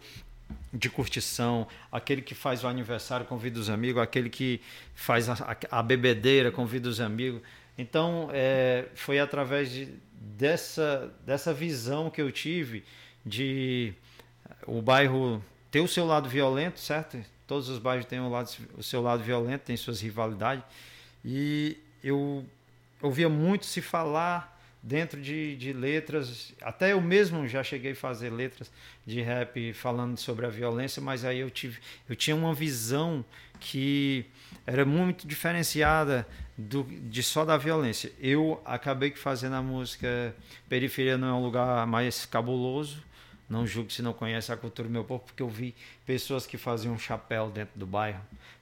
de 0.73 0.89
curtição, 0.89 1.67
aquele 1.91 2.23
que 2.23 2.35
faz 2.35 2.63
o 2.63 2.69
aniversário 2.69 3.27
convida 3.27 3.59
os 3.59 3.69
amigos, 3.71 4.01
aquele 4.03 4.31
que 4.31 4.61
faz 4.95 5.29
a, 5.29 5.57
a- 5.71 5.83
bebedeira 5.83 6.51
convida 6.53 6.89
os 6.89 7.01
amigos. 7.01 7.41
Então, 7.77 8.29
é, 8.33 8.87
foi 8.95 9.19
através 9.19 9.71
de- 9.71 9.89
dessa, 10.13 11.13
dessa 11.25 11.53
visão 11.53 12.11
que 12.11 12.21
eu 12.23 12.31
tive 12.31 12.85
de 13.25 13.93
o 14.67 14.81
bairro 14.81 15.43
ter 15.71 15.81
o 15.81 15.89
seu 15.89 16.07
lado 16.07 16.29
violento, 16.29 16.79
certo? 16.79 17.19
Todos 17.47 17.69
os 17.69 17.79
bairros 17.79 18.07
têm 18.07 18.21
o, 18.21 18.29
lado, 18.29 18.49
o 18.77 18.83
seu 18.83 19.03
lado 19.03 19.23
violento, 19.23 19.63
têm 19.63 19.77
suas 19.77 20.01
rivalidades. 20.01 20.65
E 21.25 21.77
eu 22.03 22.45
ouvia 23.03 23.29
muito 23.29 23.67
se 23.67 23.81
falar 23.83 24.56
dentro 24.87 25.21
de, 25.21 25.57
de 25.57 25.73
letras, 25.73 26.55
até 26.63 26.93
eu 26.93 27.01
mesmo 27.01 27.49
já 27.49 27.65
cheguei 27.65 27.91
a 27.91 27.97
fazer 27.97 28.31
letras 28.31 28.71
de 29.05 29.21
rap 29.21 29.73
falando 29.73 30.17
sobre 30.17 30.47
a 30.47 30.49
violência, 30.49 31.03
mas 31.03 31.25
aí 31.25 31.41
eu 31.41 31.51
tive, 31.51 31.79
eu 32.09 32.15
tinha 32.15 32.37
uma 32.37 32.55
visão 32.55 33.25
que 33.59 34.25
era 34.65 34.85
muito 34.85 35.27
diferenciada 35.27 36.25
do, 36.57 36.85
de 36.85 37.21
só 37.21 37.45
da 37.45 37.57
violência. 37.57 38.13
Eu 38.21 38.63
acabei 38.65 39.11
fazendo 39.11 39.57
a 39.57 39.63
música 39.63 40.33
Periferia 40.69 41.19
não 41.19 41.29
é 41.29 41.33
um 41.33 41.43
lugar 41.43 41.85
mais 41.85 42.25
cabuloso, 42.25 43.03
não 43.49 43.67
julgue 43.67 43.93
se 43.93 44.03
não 44.03 44.13
conhece 44.13 44.53
a 44.53 44.57
cultura 44.57 44.87
do 44.87 44.93
meu 44.93 45.03
povo, 45.03 45.25
porque 45.25 45.43
eu 45.43 45.49
vi 45.49 45.75
pessoas 46.05 46.47
que 46.47 46.57
faziam 46.57 46.97
chapéu 46.97 47.51
dentro 47.51 47.77
do 47.77 47.87
bairro, 47.87 48.21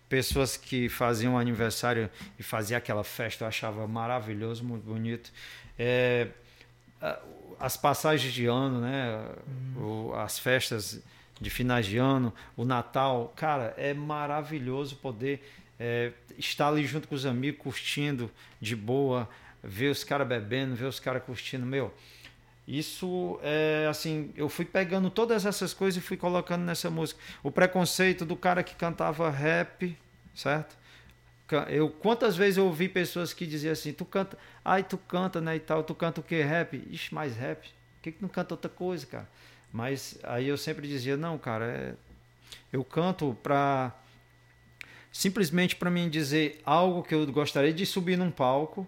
pessoas 0.08 0.56
que 0.56 0.88
faziam 0.88 1.38
aniversário 1.38 2.08
e 2.38 2.42
faziam 2.42 2.78
aquela 2.78 3.04
festa, 3.04 3.44
eu 3.44 3.48
achava 3.48 3.86
maravilhoso, 3.86 4.64
muito 4.64 4.84
bonito. 4.84 5.30
É, 5.78 6.28
as 7.58 7.76
passagens 7.76 8.32
de 8.32 8.46
ano, 8.46 8.80
né? 8.80 9.26
O- 9.76 10.12
as 10.14 10.38
festas 10.38 11.00
de 11.40 11.50
finais 11.50 11.86
de 11.86 11.98
ano, 11.98 12.32
o 12.56 12.64
Natal, 12.64 13.32
cara, 13.36 13.74
é 13.76 13.92
maravilhoso 13.92 14.96
poder 14.96 15.42
é, 15.78 16.12
estar 16.38 16.68
ali 16.68 16.86
junto 16.86 17.08
com 17.08 17.14
os 17.16 17.26
amigos, 17.26 17.60
curtindo 17.60 18.30
de 18.60 18.76
boa, 18.76 19.28
ver 19.62 19.90
os 19.90 20.04
caras 20.04 20.26
bebendo, 20.26 20.74
ver 20.76 20.84
os 20.86 21.00
caras 21.00 21.22
curtindo, 21.24 21.66
meu. 21.66 21.92
Isso 22.66 23.38
é 23.42 23.86
assim, 23.90 24.32
eu 24.36 24.48
fui 24.48 24.64
pegando 24.64 25.10
todas 25.10 25.44
essas 25.44 25.74
coisas 25.74 26.02
e 26.02 26.06
fui 26.06 26.16
colocando 26.16 26.62
nessa 26.62 26.88
música. 26.90 27.20
O 27.42 27.50
preconceito 27.50 28.24
do 28.24 28.36
cara 28.36 28.62
que 28.62 28.74
cantava 28.74 29.28
rap, 29.30 29.96
certo? 30.34 30.76
Eu 31.68 31.90
quantas 31.90 32.36
vezes 32.36 32.56
eu 32.56 32.64
ouvi 32.64 32.88
pessoas 32.88 33.32
que 33.34 33.46
diziam 33.46 33.72
assim, 33.72 33.92
tu 33.92 34.04
canta, 34.04 34.38
ai 34.64 34.82
tu 34.82 34.96
canta, 34.96 35.40
né, 35.40 35.56
e 35.56 35.60
tal, 35.60 35.82
tu 35.84 35.94
canta 35.94 36.20
o 36.20 36.24
que 36.24 36.42
rap? 36.42 36.82
Ixi, 36.90 37.14
mais 37.14 37.36
rap. 37.36 37.62
Por 37.62 38.02
que 38.02 38.12
que 38.12 38.22
não 38.22 38.28
canta 38.28 38.54
outra 38.54 38.70
coisa, 38.70 39.06
cara? 39.06 39.28
Mas 39.72 40.18
aí 40.22 40.48
eu 40.48 40.56
sempre 40.56 40.86
dizia, 40.86 41.16
não, 41.16 41.36
cara, 41.36 41.66
é... 41.66 41.94
eu 42.72 42.84
canto 42.84 43.36
pra 43.42 43.92
simplesmente 45.12 45.76
para 45.76 45.90
mim 45.90 46.08
dizer 46.08 46.60
algo 46.64 47.02
que 47.02 47.14
eu 47.14 47.24
gostaria 47.30 47.72
de 47.72 47.86
subir 47.86 48.18
num 48.18 48.32
palco 48.32 48.86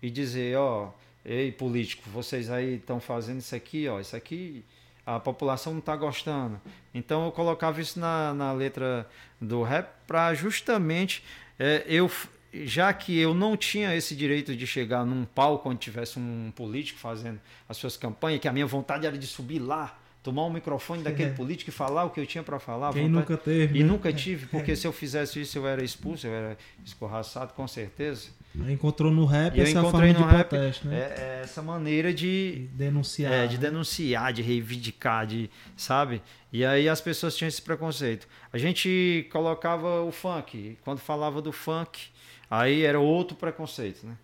e 0.00 0.08
dizer, 0.10 0.56
ó, 0.56 0.92
ei 1.24 1.50
político, 1.50 2.08
vocês 2.10 2.48
aí 2.50 2.76
estão 2.76 3.00
fazendo 3.00 3.40
isso 3.40 3.54
aqui, 3.54 3.88
ó, 3.88 3.98
isso 3.98 4.14
aqui 4.14 4.64
a 5.04 5.18
população 5.18 5.72
não 5.72 5.80
está 5.80 5.96
gostando. 5.96 6.60
Então 6.94 7.24
eu 7.24 7.32
colocava 7.32 7.80
isso 7.80 7.98
na, 7.98 8.32
na 8.32 8.52
letra 8.52 9.08
do 9.40 9.62
rap 9.62 9.90
para 10.06 10.34
justamente 10.34 11.24
é, 11.58 11.84
eu 11.86 12.10
já 12.52 12.92
que 12.92 13.18
eu 13.18 13.32
não 13.34 13.56
tinha 13.56 13.94
esse 13.94 14.14
direito 14.16 14.54
de 14.56 14.66
chegar 14.66 15.04
num 15.04 15.24
palco 15.24 15.68
onde 15.70 15.78
tivesse 15.80 16.18
um 16.18 16.52
político 16.54 16.98
fazendo 16.98 17.40
as 17.68 17.76
suas 17.76 17.96
campanhas, 17.96 18.40
que 18.40 18.48
a 18.48 18.52
minha 18.52 18.66
vontade 18.66 19.06
era 19.06 19.16
de 19.16 19.26
subir 19.26 19.58
lá, 19.60 19.96
tomar 20.22 20.44
um 20.44 20.50
microfone 20.52 21.02
daquele 21.02 21.30
político 21.36 21.70
e 21.70 21.72
falar 21.72 22.04
o 22.04 22.10
que 22.10 22.20
eu 22.20 22.26
tinha 22.26 22.42
para 22.42 22.58
falar. 22.58 22.92
Quem 22.92 23.04
vontade- 23.08 23.30
nunca 23.30 23.36
teve. 23.36 23.78
e 23.78 23.82
né? 23.82 23.88
nunca 23.88 24.12
tive, 24.12 24.46
porque 24.52 24.74
se 24.76 24.86
eu 24.86 24.92
fizesse 24.92 25.40
isso 25.40 25.56
eu 25.58 25.66
era 25.66 25.82
expulso, 25.84 26.26
eu 26.26 26.32
era 26.34 26.58
escorraçado 26.84 27.52
com 27.54 27.66
certeza. 27.68 28.28
Encontrou 28.68 29.12
no 29.12 29.26
rap 29.26 29.54
E 29.54 29.60
eu 29.60 29.62
essa 29.62 29.78
encontrei 29.78 30.12
forma 30.12 30.26
no 30.26 30.28
de 30.30 30.36
rap 30.36 30.48
protesto, 30.48 30.88
né? 30.88 30.96
é- 30.98 31.00
é 31.38 31.40
essa 31.44 31.62
maneira 31.62 32.12
de, 32.12 32.66
Denunciar. 32.72 33.32
é, 33.32 33.46
de 33.46 33.54
né? 33.54 33.60
denunciar, 33.60 34.32
de 34.32 34.42
reivindicar, 34.42 35.24
de, 35.24 35.48
sabe? 35.76 36.20
E 36.52 36.64
aí 36.64 36.88
as 36.88 37.00
pessoas 37.00 37.36
tinham 37.36 37.46
esse 37.48 37.62
preconceito. 37.62 38.26
A 38.52 38.58
gente 38.58 39.28
colocava 39.30 40.02
o 40.02 40.10
funk, 40.10 40.76
quando 40.82 40.98
falava 40.98 41.40
do 41.40 41.52
funk, 41.52 42.08
aí 42.50 42.82
era 42.82 42.98
outro 42.98 43.36
preconceito, 43.36 44.04
né? 44.04 44.16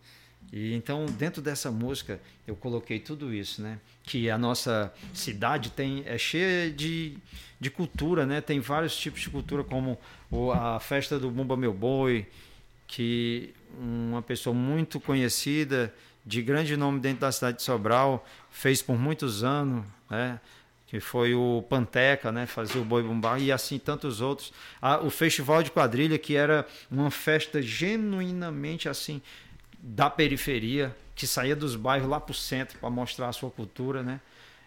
E 0.52 0.74
então 0.74 1.06
dentro 1.06 1.40
dessa 1.40 1.70
música 1.70 2.20
eu 2.46 2.54
coloquei 2.56 2.98
tudo 2.98 3.32
isso, 3.32 3.62
né? 3.62 3.78
Que 4.02 4.28
a 4.28 4.36
nossa 4.36 4.92
cidade 5.14 5.70
tem 5.70 6.02
é 6.06 6.18
cheia 6.18 6.70
de, 6.70 7.16
de 7.58 7.70
cultura, 7.70 8.26
né? 8.26 8.40
Tem 8.40 8.60
vários 8.60 8.96
tipos 8.96 9.20
de 9.20 9.30
cultura 9.30 9.64
como 9.64 9.98
o, 10.30 10.52
a 10.52 10.78
festa 10.80 11.18
do 11.18 11.30
Bumba 11.30 11.56
Meu 11.56 11.72
Boi, 11.72 12.26
que 12.86 13.54
uma 13.78 14.22
pessoa 14.22 14.54
muito 14.54 15.00
conhecida, 15.00 15.92
de 16.24 16.42
grande 16.42 16.76
nome 16.76 17.00
dentro 17.00 17.20
da 17.20 17.32
cidade 17.32 17.58
de 17.58 17.62
Sobral, 17.62 18.26
fez 18.50 18.82
por 18.82 18.98
muitos 18.98 19.44
anos, 19.44 19.84
né? 20.10 20.40
Que 20.86 21.00
foi 21.00 21.34
o 21.34 21.64
Panteca, 21.68 22.30
né? 22.30 22.46
fazia 22.46 22.80
o 22.80 22.84
Boi 22.84 23.02
Bumbá, 23.02 23.38
e 23.38 23.50
assim 23.50 23.78
tantos 23.78 24.20
outros. 24.20 24.52
Ah, 24.80 25.00
o 25.00 25.10
Festival 25.10 25.62
de 25.62 25.70
Quadrilha, 25.70 26.18
que 26.18 26.36
era 26.36 26.66
uma 26.90 27.10
festa 27.10 27.60
genuinamente 27.60 28.88
assim 28.88 29.20
da 29.78 30.08
periferia, 30.08 30.94
que 31.14 31.26
saía 31.26 31.56
dos 31.56 31.74
bairros 31.74 32.08
lá 32.08 32.20
para 32.20 32.32
o 32.32 32.34
centro 32.34 32.78
para 32.78 32.90
mostrar 32.90 33.28
a 33.28 33.32
sua 33.32 33.50
cultura, 33.50 34.02
né? 34.02 34.20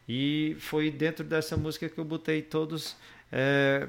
E 0.07 0.57
foi 0.59 0.89
dentro 0.89 1.23
dessa 1.23 1.55
música 1.55 1.87
que 1.87 1.99
eu 1.99 2.05
botei 2.05 2.41
todos 2.41 2.97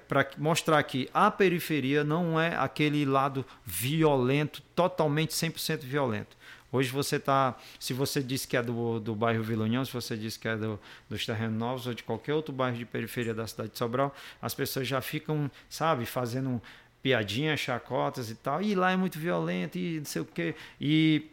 para 0.06 0.28
mostrar 0.36 0.82
que 0.82 1.08
a 1.14 1.30
periferia 1.30 2.04
não 2.04 2.38
é 2.38 2.54
aquele 2.56 3.04
lado 3.06 3.44
violento, 3.64 4.60
totalmente 4.74 5.30
100% 5.30 5.80
violento. 5.80 6.36
Hoje 6.72 6.88
você 6.90 7.16
está, 7.16 7.56
se 7.80 7.92
você 7.92 8.22
diz 8.22 8.46
que 8.46 8.56
é 8.56 8.62
do, 8.62 9.00
do 9.00 9.14
bairro 9.14 9.42
Vila 9.42 9.64
União, 9.64 9.84
se 9.84 9.92
você 9.92 10.16
diz 10.16 10.36
que 10.36 10.46
é 10.46 10.56
do, 10.56 10.78
dos 11.08 11.26
Terrenos 11.26 11.58
Novos 11.58 11.86
ou 11.86 11.94
de 11.94 12.04
qualquer 12.04 12.34
outro 12.34 12.54
bairro 12.54 12.76
de 12.76 12.84
periferia 12.84 13.34
da 13.34 13.46
cidade 13.46 13.70
de 13.70 13.78
Sobral, 13.78 14.14
as 14.40 14.54
pessoas 14.54 14.86
já 14.86 15.00
ficam, 15.00 15.50
sabe, 15.68 16.06
fazendo 16.06 16.62
piadinhas, 17.02 17.58
chacotas 17.58 18.30
e 18.30 18.36
tal. 18.36 18.62
E 18.62 18.74
lá 18.74 18.92
é 18.92 18.96
muito 18.96 19.18
violento 19.18 19.78
e 19.78 19.98
não 19.98 20.04
sei 20.04 20.22
o 20.22 20.24
quê. 20.24 20.54
E 20.80 21.26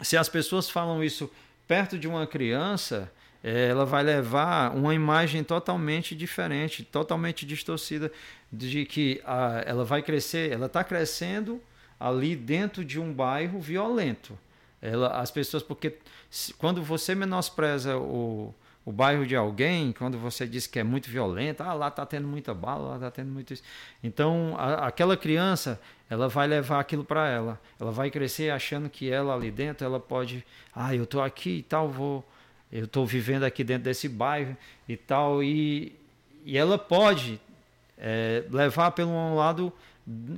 se 0.00 0.16
as 0.16 0.28
pessoas 0.28 0.70
falam 0.70 1.02
isso 1.02 1.30
perto 1.66 1.98
de 1.98 2.06
uma 2.06 2.26
criança, 2.26 3.10
eh, 3.42 3.68
ela 3.68 3.84
vai 3.84 4.02
levar 4.04 4.74
uma 4.76 4.94
imagem 4.94 5.42
totalmente 5.42 6.14
diferente, 6.14 6.84
totalmente 6.84 7.44
distorcida 7.44 8.12
de 8.52 8.84
que 8.86 9.20
ah, 9.24 9.62
ela 9.66 9.84
vai 9.84 10.02
crescer, 10.02 10.52
ela 10.52 10.66
está 10.66 10.84
crescendo 10.84 11.60
ali 11.98 12.36
dentro 12.36 12.84
de 12.84 13.00
um 13.00 13.12
bairro 13.12 13.60
violento. 13.60 14.38
Ela, 14.80 15.08
as 15.20 15.30
pessoas, 15.30 15.62
porque 15.62 15.98
se- 16.30 16.54
quando 16.54 16.82
você 16.82 17.14
menospreza 17.14 17.96
o, 17.96 18.54
o 18.84 18.92
bairro 18.92 19.26
de 19.26 19.34
alguém, 19.36 19.92
quando 19.92 20.16
você 20.18 20.46
diz 20.46 20.66
que 20.66 20.78
é 20.78 20.84
muito 20.84 21.10
violento, 21.10 21.62
ah, 21.62 21.72
lá 21.74 21.88
está 21.88 22.06
tendo 22.06 22.28
muita 22.28 22.54
bala, 22.54 22.90
lá 22.90 22.94
está 22.96 23.10
tendo 23.10 23.30
muito 23.30 23.52
isso. 23.52 23.62
Então, 24.02 24.54
a- 24.56 24.86
aquela 24.86 25.16
criança, 25.16 25.80
ela 26.08 26.28
vai 26.28 26.46
levar 26.46 26.80
aquilo 26.80 27.04
para 27.04 27.28
ela. 27.28 27.60
Ela 27.78 27.90
vai 27.90 28.10
crescer 28.10 28.50
achando 28.50 28.88
que 28.88 29.10
ela 29.10 29.34
ali 29.34 29.50
dentro, 29.50 29.84
ela 29.84 29.98
pode, 30.00 30.44
ah, 30.74 30.94
eu 30.94 31.04
estou 31.04 31.22
aqui 31.22 31.58
e 31.58 31.62
tal, 31.62 31.88
vou, 31.88 32.26
eu 32.72 32.84
estou 32.84 33.04
vivendo 33.04 33.42
aqui 33.44 33.64
dentro 33.64 33.84
desse 33.84 34.08
bairro 34.08 34.56
e 34.88 34.96
tal, 34.96 35.42
e, 35.42 35.94
e 36.44 36.56
ela 36.56 36.78
pode 36.78 37.40
é, 37.98 38.44
levar 38.50 38.92
pelo 38.92 39.10
um 39.10 39.34
lado 39.34 39.72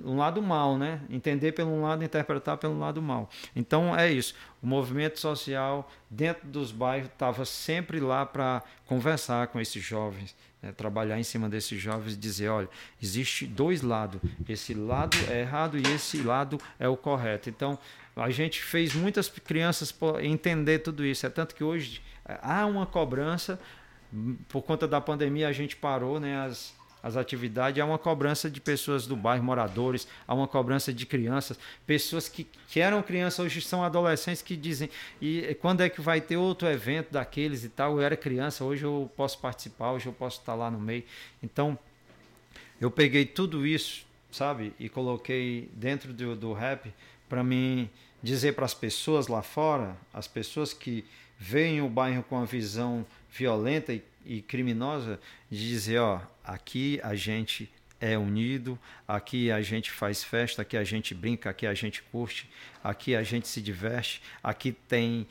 um 0.04 0.16
lado 0.16 0.42
mal, 0.42 0.76
né? 0.76 1.00
Entender 1.08 1.52
pelo 1.52 1.80
lado, 1.80 2.02
interpretar 2.02 2.56
pelo 2.56 2.76
lado 2.76 3.00
mal. 3.00 3.30
Então 3.54 3.96
é 3.96 4.10
isso. 4.10 4.34
O 4.60 4.66
movimento 4.66 5.20
social 5.20 5.88
dentro 6.10 6.48
dos 6.48 6.72
bairros 6.72 7.08
estava 7.08 7.44
sempre 7.44 8.00
lá 8.00 8.26
para 8.26 8.62
conversar 8.86 9.46
com 9.46 9.60
esses 9.60 9.82
jovens, 9.82 10.34
né? 10.60 10.72
trabalhar 10.72 11.20
em 11.20 11.22
cima 11.22 11.48
desses 11.48 11.80
jovens 11.80 12.14
e 12.14 12.16
dizer, 12.16 12.48
olha, 12.48 12.68
existe 13.00 13.46
dois 13.46 13.80
lados. 13.80 14.20
Esse 14.48 14.74
lado 14.74 15.16
é 15.28 15.42
errado 15.42 15.78
e 15.78 15.82
esse 15.94 16.20
lado 16.20 16.58
é 16.78 16.88
o 16.88 16.96
correto. 16.96 17.48
Então 17.48 17.78
a 18.16 18.28
gente 18.28 18.60
fez 18.60 18.92
muitas 18.92 19.28
crianças 19.28 19.94
entender 20.20 20.80
tudo 20.80 21.04
isso. 21.06 21.24
É 21.24 21.30
tanto 21.30 21.54
que 21.54 21.62
hoje 21.62 22.02
é, 22.26 22.38
há 22.42 22.66
uma 22.66 22.86
cobrança 22.86 23.58
Por 24.48 24.62
conta 24.62 24.88
da 24.88 25.00
pandemia 25.00 25.46
a 25.46 25.52
gente 25.52 25.76
parou, 25.76 26.18
né? 26.18 26.44
As, 26.44 26.74
as 27.02 27.16
atividades, 27.16 27.80
há 27.82 27.84
uma 27.84 27.98
cobrança 27.98 28.50
de 28.50 28.60
pessoas 28.60 29.06
do 29.06 29.16
bairro, 29.16 29.44
moradores, 29.44 30.06
há 30.26 30.34
uma 30.34 30.46
cobrança 30.46 30.92
de 30.92 31.06
crianças, 31.06 31.58
pessoas 31.86 32.28
que, 32.28 32.46
que 32.68 32.80
eram 32.80 33.02
crianças, 33.02 33.38
hoje 33.38 33.60
são 33.60 33.82
adolescentes 33.82 34.42
que 34.42 34.56
dizem, 34.56 34.90
e 35.20 35.56
quando 35.60 35.80
é 35.82 35.88
que 35.88 36.00
vai 36.00 36.20
ter 36.20 36.36
outro 36.36 36.68
evento 36.68 37.12
daqueles 37.12 37.64
e 37.64 37.68
tal? 37.68 37.92
Eu 37.92 38.02
era 38.02 38.16
criança, 38.16 38.64
hoje 38.64 38.84
eu 38.84 39.10
posso 39.16 39.38
participar, 39.38 39.92
hoje 39.92 40.06
eu 40.06 40.12
posso 40.12 40.40
estar 40.40 40.54
lá 40.54 40.70
no 40.70 40.78
meio. 40.78 41.04
Então, 41.42 41.78
eu 42.80 42.90
peguei 42.90 43.24
tudo 43.24 43.66
isso, 43.66 44.06
sabe, 44.30 44.72
e 44.78 44.88
coloquei 44.88 45.68
dentro 45.72 46.12
do, 46.12 46.34
do 46.34 46.52
rap 46.52 46.92
para 47.28 47.44
mim 47.44 47.88
dizer 48.22 48.54
para 48.54 48.64
as 48.64 48.74
pessoas 48.74 49.28
lá 49.28 49.42
fora, 49.42 49.96
as 50.12 50.26
pessoas 50.26 50.72
que 50.72 51.04
veem 51.38 51.80
o 51.80 51.88
bairro 51.88 52.22
com 52.22 52.38
a 52.38 52.44
visão 52.44 53.06
violenta 53.30 53.92
e, 53.94 54.02
e 54.24 54.42
criminosa, 54.42 55.20
de 55.50 55.68
dizer, 55.68 55.98
ó, 55.98 56.20
aqui 56.44 57.00
a 57.02 57.14
gente 57.14 57.70
é 58.00 58.16
unido, 58.16 58.78
aqui 59.06 59.50
a 59.50 59.60
gente 59.60 59.90
faz 59.90 60.24
festa, 60.24 60.62
aqui 60.62 60.76
a 60.76 60.84
gente 60.84 61.14
brinca, 61.14 61.50
aqui 61.50 61.66
a 61.66 61.74
gente 61.74 62.02
curte, 62.02 62.48
aqui 62.82 63.14
a 63.14 63.22
gente 63.22 63.46
se 63.46 63.60
diverte, 63.60 64.22
aqui 64.42 64.72
tem 64.72 65.26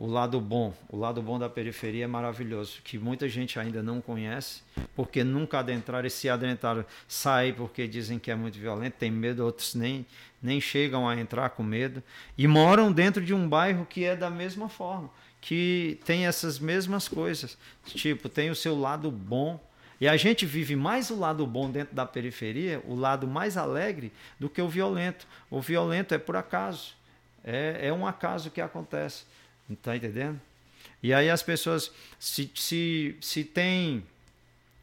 o 0.00 0.06
lado 0.06 0.40
bom. 0.40 0.74
O 0.88 0.96
lado 0.96 1.20
bom 1.20 1.38
da 1.38 1.46
periferia 1.46 2.04
é 2.04 2.06
maravilhoso, 2.06 2.80
que 2.82 2.98
muita 2.98 3.28
gente 3.28 3.58
ainda 3.58 3.82
não 3.82 4.00
conhece, 4.00 4.62
porque 4.96 5.22
nunca 5.22 5.58
adentraram 5.58 6.06
e 6.06 6.10
se 6.10 6.26
adentraram, 6.26 6.86
saem 7.06 7.52
porque 7.52 7.86
dizem 7.86 8.18
que 8.18 8.30
é 8.30 8.34
muito 8.34 8.58
violento, 8.58 8.94
tem 8.94 9.10
medo, 9.10 9.44
outros 9.44 9.74
nem, 9.74 10.06
nem 10.42 10.58
chegam 10.58 11.06
a 11.06 11.20
entrar 11.20 11.50
com 11.50 11.62
medo, 11.62 12.02
e 12.36 12.46
moram 12.46 12.90
dentro 12.90 13.22
de 13.22 13.34
um 13.34 13.46
bairro 13.46 13.84
que 13.84 14.02
é 14.02 14.16
da 14.16 14.30
mesma 14.30 14.70
forma, 14.70 15.10
que 15.40 15.98
tem 16.04 16.26
essas 16.26 16.58
mesmas 16.58 17.08
coisas. 17.08 17.56
Tipo, 17.86 18.28
tem 18.28 18.50
o 18.50 18.54
seu 18.54 18.78
lado 18.78 19.10
bom, 19.10 19.60
e 20.00 20.08
a 20.08 20.16
gente 20.16 20.46
vive 20.46 20.74
mais 20.74 21.10
o 21.10 21.18
lado 21.18 21.46
bom 21.46 21.70
dentro 21.70 21.94
da 21.94 22.06
periferia, 22.06 22.82
o 22.86 22.94
lado 22.94 23.26
mais 23.26 23.58
alegre, 23.58 24.10
do 24.38 24.48
que 24.48 24.62
o 24.62 24.68
violento. 24.68 25.26
O 25.50 25.60
violento 25.60 26.14
é 26.14 26.18
por 26.18 26.36
acaso. 26.36 26.94
É, 27.44 27.88
é 27.88 27.92
um 27.92 28.06
acaso 28.06 28.50
que 28.50 28.62
acontece. 28.62 29.24
Está 29.70 29.94
entendendo? 29.94 30.40
E 31.02 31.12
aí 31.12 31.28
as 31.28 31.42
pessoas, 31.42 31.92
se, 32.18 32.50
se, 32.54 33.16
se 33.20 33.44
tem. 33.44 34.02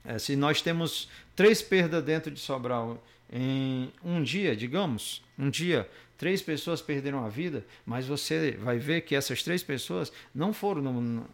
É, 0.05 0.19
se 0.19 0.35
nós 0.35 0.61
temos 0.61 1.09
três 1.35 1.63
perdas 1.63 2.03
dentro 2.03 2.29
de 2.29 2.39
Sobral 2.39 3.03
em 3.31 3.91
um 4.03 4.23
dia, 4.23 4.55
digamos, 4.55 5.23
um 5.37 5.49
dia, 5.49 5.89
três 6.17 6.41
pessoas 6.41 6.81
perderam 6.81 7.23
a 7.23 7.29
vida, 7.29 7.65
mas 7.85 8.05
você 8.05 8.51
vai 8.51 8.77
ver 8.77 9.01
que 9.01 9.15
essas 9.15 9.43
três 9.43 9.63
pessoas 9.63 10.11
não 10.33 10.51
foram 10.53 10.81
no, 10.81 11.25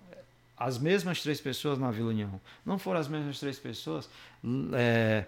as 0.57 0.77
mesmas 0.77 1.21
três 1.21 1.41
pessoas 1.41 1.77
na 1.77 1.91
Vila 1.91 2.09
União. 2.09 2.39
Não 2.65 2.77
foram 2.77 2.99
as 2.99 3.07
mesmas 3.07 3.39
três 3.39 3.59
pessoas 3.59 4.09
é, 4.73 5.25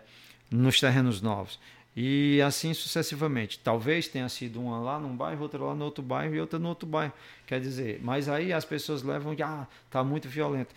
nos 0.49 0.79
terrenos 0.79 1.21
novos. 1.21 1.59
E 1.95 2.41
assim 2.41 2.73
sucessivamente. 2.73 3.59
Talvez 3.59 4.07
tenha 4.07 4.29
sido 4.29 4.61
uma 4.61 4.79
lá 4.79 4.99
num 4.99 5.15
bairro, 5.15 5.41
outra 5.41 5.63
lá 5.63 5.75
no 5.75 5.85
outro 5.85 6.03
bairro 6.03 6.35
e 6.35 6.39
outra 6.39 6.59
no 6.59 6.69
outro 6.69 6.87
bairro. 6.87 7.13
Quer 7.47 7.59
dizer, 7.59 7.99
mas 8.01 8.29
aí 8.29 8.53
as 8.53 8.65
pessoas 8.65 9.01
levam 9.01 9.33
de, 9.33 9.43
ah, 9.43 9.67
está 9.85 10.03
muito 10.03 10.29
violento. 10.29 10.73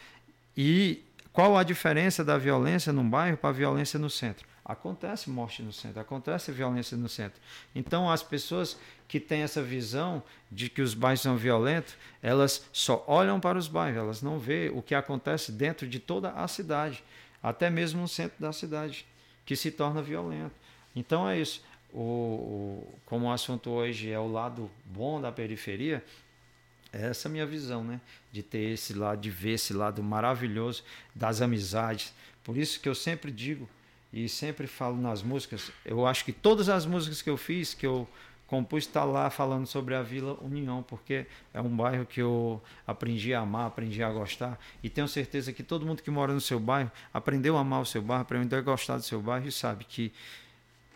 E 0.57 1.05
qual 1.33 1.57
a 1.57 1.62
diferença 1.62 2.25
da 2.25 2.38
violência 2.38 2.93
num 2.93 3.09
bairro 3.09 3.37
para 3.37 3.51
a 3.51 3.53
violência 3.53 3.99
no 3.99 4.09
centro? 4.09 4.47
Acontece 4.68 5.31
morte 5.31 5.62
no 5.62 5.72
centro, 5.72 5.98
acontece 5.98 6.52
violência 6.52 6.94
no 6.94 7.09
centro. 7.09 7.40
Então, 7.74 8.11
as 8.11 8.22
pessoas 8.22 8.78
que 9.09 9.18
têm 9.18 9.40
essa 9.40 9.62
visão 9.62 10.22
de 10.52 10.68
que 10.68 10.83
os 10.83 10.92
bairros 10.92 11.22
são 11.22 11.38
violentos, 11.38 11.96
elas 12.22 12.68
só 12.70 13.02
olham 13.09 13.40
para 13.40 13.57
os 13.57 13.66
bairros, 13.66 13.98
elas 13.98 14.20
não 14.20 14.38
vê 14.38 14.70
o 14.74 14.83
que 14.83 14.94
acontece 14.94 15.50
dentro 15.50 15.88
de 15.88 15.98
toda 15.98 16.33
a 16.33 16.46
cidade, 16.46 17.02
até 17.42 17.70
mesmo 17.70 18.02
no 18.02 18.09
centro 18.09 18.37
da 18.38 18.52
cidade, 18.52 19.07
que 19.46 19.57
se 19.57 19.70
torna 19.70 20.02
violento. 20.02 20.52
Então, 20.94 21.26
é 21.26 21.40
isso. 21.40 21.64
O, 21.90 22.00
o, 22.00 22.94
como 23.07 23.28
o 23.28 23.33
assunto 23.33 23.70
hoje 23.70 24.11
é 24.11 24.18
o 24.18 24.31
lado 24.31 24.70
bom 24.85 25.18
da 25.18 25.33
periferia, 25.33 26.04
é 26.92 27.07
essa 27.07 27.26
minha 27.26 27.46
visão, 27.46 27.83
né? 27.83 28.02
De 28.31 28.42
ter 28.42 28.72
esse 28.72 28.92
lado, 28.92 29.18
de 29.18 29.31
ver 29.31 29.52
esse 29.52 29.72
lado 29.72 30.02
maravilhoso 30.02 30.85
das 31.14 31.40
amizades. 31.40 32.12
Por 32.44 32.59
isso 32.59 32.78
que 32.81 32.88
eu 32.88 32.94
sempre 32.94 33.33
digo 33.33 33.66
e 34.12 34.29
sempre 34.29 34.66
falo 34.66 34.97
nas 34.97 35.23
músicas. 35.23 35.71
Eu 35.85 36.07
acho 36.07 36.25
que 36.25 36.33
todas 36.33 36.68
as 36.68 36.87
músicas 36.87 37.21
que 37.21 37.31
eu 37.31 37.37
fiz, 37.37 37.75
que 37.75 37.87
eu 37.87 38.09
compus, 38.47 38.85
está 38.85 39.05
lá 39.05 39.29
falando 39.29 39.66
sobre 39.66 39.94
a 39.94 40.03
Vila 40.03 40.38
União, 40.40 40.83
porque 40.83 41.27
é 41.53 41.61
um 41.61 41.68
bairro 41.68 42.07
que 42.07 42.21
eu 42.21 42.61
aprendi 42.87 43.35
a 43.35 43.40
amar, 43.40 43.66
aprendi 43.66 44.03
a 44.03 44.11
gostar. 44.11 44.59
E 44.83 44.88
tenho 44.88 45.07
certeza 45.07 45.53
que 45.53 45.62
todo 45.62 45.85
mundo 45.85 46.03
que 46.03 46.11
mora 46.11 46.33
no 46.33 46.40
seu 46.40 46.59
bairro 46.59 46.90
aprendeu 47.12 47.57
a 47.57 47.61
amar 47.61 47.83
o 47.83 47.87
seu 47.87 48.01
bairro, 48.01 48.23
aprendeu 48.23 48.59
a 48.59 48.62
gostar 48.62 48.97
do 48.97 49.03
seu 49.03 49.21
bairro 49.21 49.47
e 49.47 49.53
sabe 49.53 49.85
que 49.85 50.12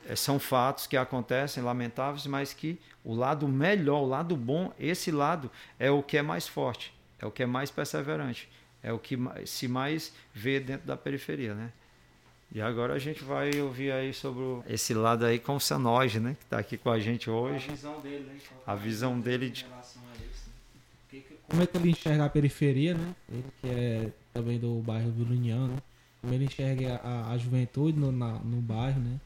eh, 0.07 0.17
são 0.17 0.39
fatos 0.39 0.87
que 0.87 0.97
acontecem, 0.97 1.63
lamentáveis, 1.63 2.27
mas 2.27 2.55
que 2.55 2.81
o 3.05 3.15
lado 3.15 3.47
melhor, 3.47 4.01
o 4.01 4.07
lado 4.07 4.35
bom, 4.35 4.73
esse 4.79 5.11
lado 5.11 5.51
é 5.79 5.91
o 5.91 6.03
que 6.03 6.17
é 6.17 6.23
mais 6.23 6.49
forte, 6.49 6.95
é 7.19 7.27
o 7.27 7.31
que 7.31 7.43
é 7.43 7.47
mais 7.47 7.71
perseverante, 7.71 8.49
é 8.83 8.91
o 8.91 8.99
que 8.99 9.19
se 9.45 9.69
mais 9.69 10.15
vê 10.33 10.59
dentro 10.59 10.87
da 10.87 10.97
periferia, 10.97 11.55
né? 11.55 11.71
E 12.55 12.61
agora 12.61 12.93
a 12.93 12.99
gente 12.99 13.25
vai 13.25 13.51
ouvir 13.63 13.91
aí 13.93 14.13
sobre 14.13 14.43
esse 14.69 14.93
lado 14.93 15.25
aí 15.25 15.39
com 15.39 15.57
o 15.57 15.61
Sanoge, 15.61 16.21
né? 16.21 16.37
Que 16.39 16.45
está 16.45 16.59
aqui 16.59 16.77
com 16.77 16.91
a 16.91 17.01
gente 17.01 17.31
hoje. 17.31 17.67
A 17.71 17.73
visão 17.73 18.01
dele, 18.01 18.25
né? 18.25 18.41
A 18.67 18.75
visão 18.75 19.21
dele 19.21 19.49
de... 19.49 19.67
Como 21.49 21.63
é 21.63 21.67
que 21.67 21.77
ele 21.79 21.91
enxerga 21.91 22.27
a 22.27 22.29
periferia, 22.29 22.93
né? 22.93 23.15
Ele 23.31 23.45
que 23.59 23.69
é 23.69 24.13
também 24.35 24.59
do 24.59 24.75
bairro 24.83 25.11
do 25.11 25.25
União, 25.25 25.67
né? 25.67 25.79
Como 26.21 26.35
ele 26.35 26.45
enxerga 26.45 27.01
a, 27.03 27.33
a 27.33 27.39
juventude 27.39 27.99
no, 27.99 28.13
na, 28.13 28.33
no 28.35 28.61
bairro, 28.61 29.01
né? 29.01 29.19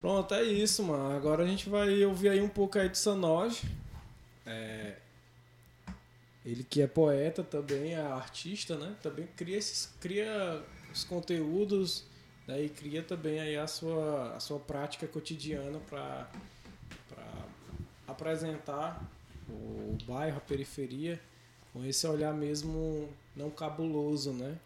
Pronto, 0.00 0.34
é 0.34 0.42
isso, 0.42 0.82
mano. 0.82 1.16
Agora 1.16 1.44
a 1.44 1.46
gente 1.46 1.68
vai 1.68 2.04
ouvir 2.04 2.30
aí 2.30 2.40
um 2.40 2.48
pouco 2.48 2.80
aí 2.80 2.88
do 2.88 2.96
Sanoge. 2.96 3.62
É, 4.44 4.96
ele 6.44 6.64
que 6.64 6.80
é 6.80 6.86
poeta 6.86 7.42
também, 7.42 7.94
é 7.94 8.00
artista, 8.00 8.76
né? 8.76 8.96
Também 9.02 9.26
cria 9.36 9.58
esses, 9.58 9.94
cria 10.00 10.62
os 10.92 11.04
conteúdos, 11.04 12.04
né? 12.46 12.68
cria 12.68 13.02
também 13.02 13.40
aí 13.40 13.56
a 13.56 13.66
sua, 13.66 14.34
a 14.34 14.40
sua 14.40 14.58
prática 14.58 15.06
cotidiana 15.06 15.78
para 15.80 16.30
apresentar 18.06 19.02
o 19.48 19.96
bairro, 20.06 20.38
a 20.38 20.40
periferia, 20.40 21.20
com 21.72 21.84
esse 21.84 22.06
olhar 22.06 22.32
mesmo 22.32 23.08
não 23.36 23.50
cabuloso, 23.50 24.32
né? 24.32 24.58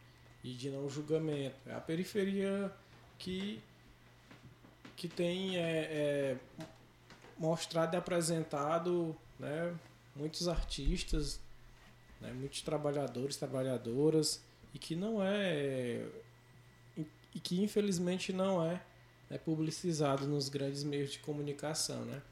E 0.42 0.52
de 0.52 0.70
não 0.70 0.88
julgamento. 0.88 1.56
É 1.66 1.74
a 1.74 1.80
periferia 1.80 2.70
que, 3.18 3.60
que 4.94 5.08
tem 5.08 5.56
é, 5.56 5.60
é, 5.60 6.36
mostrado 7.38 7.94
e 7.94 7.98
apresentado 7.98 9.16
né, 9.38 9.74
muitos 10.14 10.48
artistas 10.48 11.40
né, 12.24 12.32
muitos 12.32 12.62
trabalhadores, 12.62 13.36
trabalhadoras, 13.36 14.42
e 14.72 14.78
que 14.78 14.96
não 14.96 15.22
é. 15.22 16.04
e 17.34 17.40
que 17.40 17.62
infelizmente 17.62 18.32
não 18.32 18.64
é 18.64 18.80
né, 19.30 19.38
publicizado 19.38 20.26
nos 20.26 20.48
grandes 20.48 20.82
meios 20.82 21.12
de 21.12 21.18
comunicação. 21.18 22.04
Né? 22.04 22.22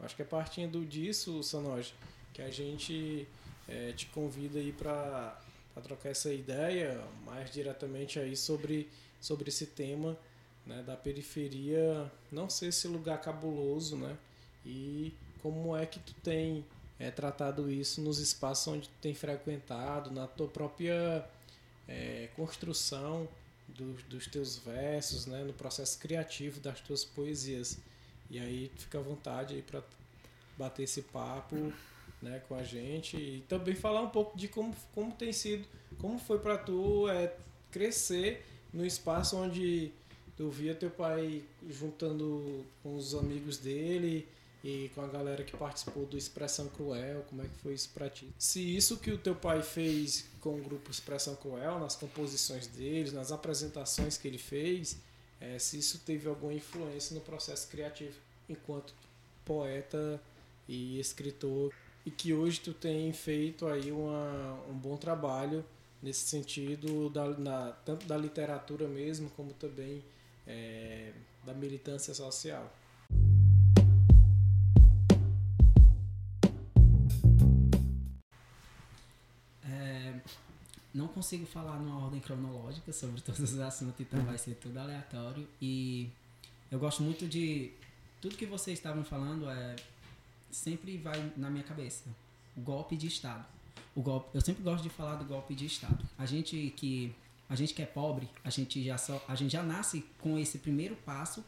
Acho 0.00 0.16
que 0.16 0.22
é 0.22 0.24
partindo 0.24 0.84
disso, 0.84 1.42
Sanoge, 1.42 1.94
que 2.34 2.42
a 2.42 2.50
gente 2.50 3.26
é, 3.68 3.92
te 3.92 4.06
convida 4.06 4.58
aí 4.58 4.72
para 4.72 5.40
trocar 5.82 6.10
essa 6.10 6.32
ideia 6.32 7.02
mais 7.24 7.50
diretamente 7.50 8.18
aí 8.18 8.36
sobre, 8.36 8.88
sobre 9.20 9.48
esse 9.48 9.66
tema 9.66 10.18
né, 10.66 10.82
da 10.82 10.96
periferia 10.96 12.10
não 12.32 12.50
ser 12.50 12.66
esse 12.66 12.88
lugar 12.88 13.20
cabuloso, 13.20 13.96
né? 13.96 14.16
E 14.64 15.14
como 15.40 15.76
é 15.76 15.86
que 15.86 16.00
tu 16.00 16.12
tem 16.14 16.64
é, 16.98 17.10
tratado 17.10 17.70
isso 17.70 18.00
nos 18.00 18.18
espaços 18.18 18.66
onde 18.68 18.88
tem 19.00 19.14
frequentado, 19.14 20.10
na 20.10 20.26
tua 20.26 20.48
própria 20.48 21.24
é, 21.86 22.28
construção 22.34 23.28
do, 23.68 23.94
dos 24.04 24.26
teus 24.26 24.56
versos, 24.58 25.26
né, 25.26 25.42
no 25.44 25.52
processo 25.52 25.98
criativo 25.98 26.60
das 26.60 26.80
tuas 26.80 27.04
poesias. 27.04 27.78
E 28.30 28.38
aí 28.38 28.70
fica 28.76 28.98
à 28.98 29.02
vontade 29.02 29.54
aí 29.54 29.62
para 29.62 29.82
bater 30.56 30.84
esse 30.84 31.02
papo 31.02 31.72
né, 32.22 32.42
com 32.48 32.54
a 32.54 32.62
gente 32.62 33.16
e 33.16 33.44
também 33.48 33.74
falar 33.74 34.00
um 34.00 34.08
pouco 34.08 34.36
de 34.36 34.48
como, 34.48 34.74
como 34.94 35.12
tem 35.12 35.32
sido, 35.32 35.66
como 35.98 36.18
foi 36.18 36.38
para 36.38 36.56
tu 36.56 37.08
é, 37.08 37.34
crescer 37.70 38.44
no 38.72 38.84
espaço 38.84 39.36
onde 39.36 39.92
tu 40.36 40.50
via 40.50 40.74
teu 40.74 40.90
pai 40.90 41.44
juntando 41.68 42.64
com 42.82 42.96
os 42.96 43.14
amigos 43.14 43.58
dele 43.58 44.26
e 44.66 44.88
com 44.96 45.00
a 45.00 45.06
galera 45.06 45.44
que 45.44 45.56
participou 45.56 46.04
do 46.06 46.18
Expressão 46.18 46.66
Cruel, 46.70 47.22
como 47.28 47.40
é 47.40 47.44
que 47.44 47.56
foi 47.58 47.72
isso 47.72 47.88
pra 47.94 48.10
ti? 48.10 48.28
Se 48.36 48.76
isso 48.76 48.96
que 48.98 49.12
o 49.12 49.18
teu 49.18 49.36
pai 49.36 49.62
fez 49.62 50.26
com 50.40 50.56
o 50.56 50.60
grupo 50.60 50.90
Expressão 50.90 51.36
Cruel, 51.36 51.78
nas 51.78 51.94
composições 51.94 52.66
deles, 52.66 53.12
nas 53.12 53.30
apresentações 53.30 54.18
que 54.18 54.26
ele 54.26 54.38
fez, 54.38 54.98
é, 55.40 55.56
se 55.60 55.78
isso 55.78 56.00
teve 56.00 56.28
alguma 56.28 56.52
influência 56.52 57.14
no 57.14 57.20
processo 57.20 57.68
criativo 57.68 58.16
enquanto 58.48 58.92
poeta 59.44 60.20
e 60.68 60.98
escritor. 60.98 61.72
e 62.04 62.10
que 62.10 62.34
hoje 62.34 62.58
tu 62.58 62.74
tem 62.74 63.12
feito 63.12 63.68
aí 63.68 63.92
uma, 63.92 64.60
um 64.68 64.74
bom 64.74 64.96
trabalho 64.96 65.64
nesse 66.02 66.26
sentido, 66.26 67.08
da, 67.10 67.28
na, 67.38 67.70
tanto 67.84 68.04
da 68.06 68.16
literatura 68.16 68.88
mesmo, 68.88 69.30
como 69.30 69.52
também 69.52 70.04
é, 70.44 71.12
da 71.44 71.54
militância 71.54 72.12
social. 72.12 72.68
Não 80.96 81.08
consigo 81.08 81.44
falar 81.46 81.78
numa 81.78 82.04
ordem 82.04 82.20
cronológica 82.20 82.92
sobre 82.92 83.20
todos 83.20 83.52
os 83.52 83.60
assuntos, 83.60 84.00
então 84.00 84.24
vai 84.24 84.38
ser 84.38 84.54
tudo 84.54 84.78
aleatório. 84.78 85.46
E 85.60 86.08
eu 86.70 86.78
gosto 86.78 87.02
muito 87.02 87.26
de. 87.26 87.70
Tudo 88.20 88.36
que 88.36 88.46
vocês 88.46 88.78
estavam 88.78 89.04
falando 89.04 89.48
é 89.48 89.76
sempre 90.50 90.96
vai 90.96 91.32
na 91.36 91.50
minha 91.50 91.62
cabeça. 91.62 92.04
O 92.56 92.60
golpe 92.60 92.96
de 92.96 93.06
Estado. 93.06 93.44
O 93.94 94.00
golpe, 94.00 94.30
eu 94.34 94.40
sempre 94.40 94.62
gosto 94.62 94.82
de 94.82 94.88
falar 94.88 95.16
do 95.16 95.24
golpe 95.24 95.54
de 95.54 95.66
Estado. 95.66 96.02
A 96.18 96.24
gente 96.24 96.72
que 96.76 97.14
a 97.48 97.54
gente 97.54 97.74
que 97.74 97.82
é 97.82 97.86
pobre, 97.86 98.28
a 98.42 98.50
gente 98.50 98.82
já 98.82 98.98
só, 98.98 99.22
a 99.28 99.34
gente 99.34 99.52
já 99.52 99.62
nasce 99.62 100.04
com 100.18 100.38
esse 100.38 100.58
primeiro 100.58 100.96
passo 100.96 101.44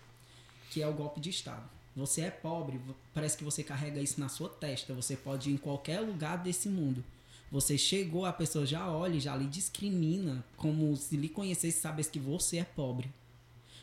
que 0.71 0.83
é 0.83 0.87
o 0.87 0.93
golpe 0.93 1.21
de 1.21 1.31
Estado. 1.31 1.69
Você 1.97 2.21
é 2.21 2.31
pobre, 2.31 2.81
parece 3.13 3.37
que 3.37 3.43
você 3.43 3.65
carrega 3.65 4.01
isso 4.01 4.21
na 4.21 4.29
sua 4.29 4.49
testa. 4.49 4.95
Você 4.95 5.17
pode 5.17 5.51
ir 5.51 5.55
em 5.55 5.57
qualquer 5.57 6.01
lugar 6.01 6.39
desse 6.39 6.69
mundo. 6.69 7.03
Você 7.51 7.79
chegou, 7.79 8.27
a 8.27 8.33
pessoa 8.33 8.67
já 8.67 8.91
olha, 8.91 9.19
já 9.19 9.35
lhe 9.35 9.47
discrimina, 9.47 10.45
como 10.57 10.95
se 10.97 11.17
lhe 11.17 11.29
conhecesse, 11.29 11.81
sabesse 11.81 12.11
que 12.11 12.19
você 12.19 12.59
é 12.59 12.65
pobre. 12.65 13.11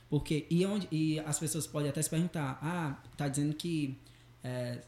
Porque 0.10 0.46
e 0.50 0.66
onde 0.66 0.88
e 0.92 1.20
as 1.22 1.40
pessoas 1.40 1.66
podem 1.66 1.90
até 1.90 2.02
se 2.02 2.10
perguntar, 2.10 2.60
ah, 2.62 3.02
tá 3.18 3.28
dizendo 3.28 3.56
que 3.56 3.98
é, 4.44 4.80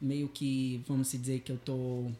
meio 0.00 0.28
que, 0.28 0.84
vamos 0.86 1.10
dizer 1.10 1.40
que 1.40 1.50
eu 1.50 1.56
tô 1.56 2.10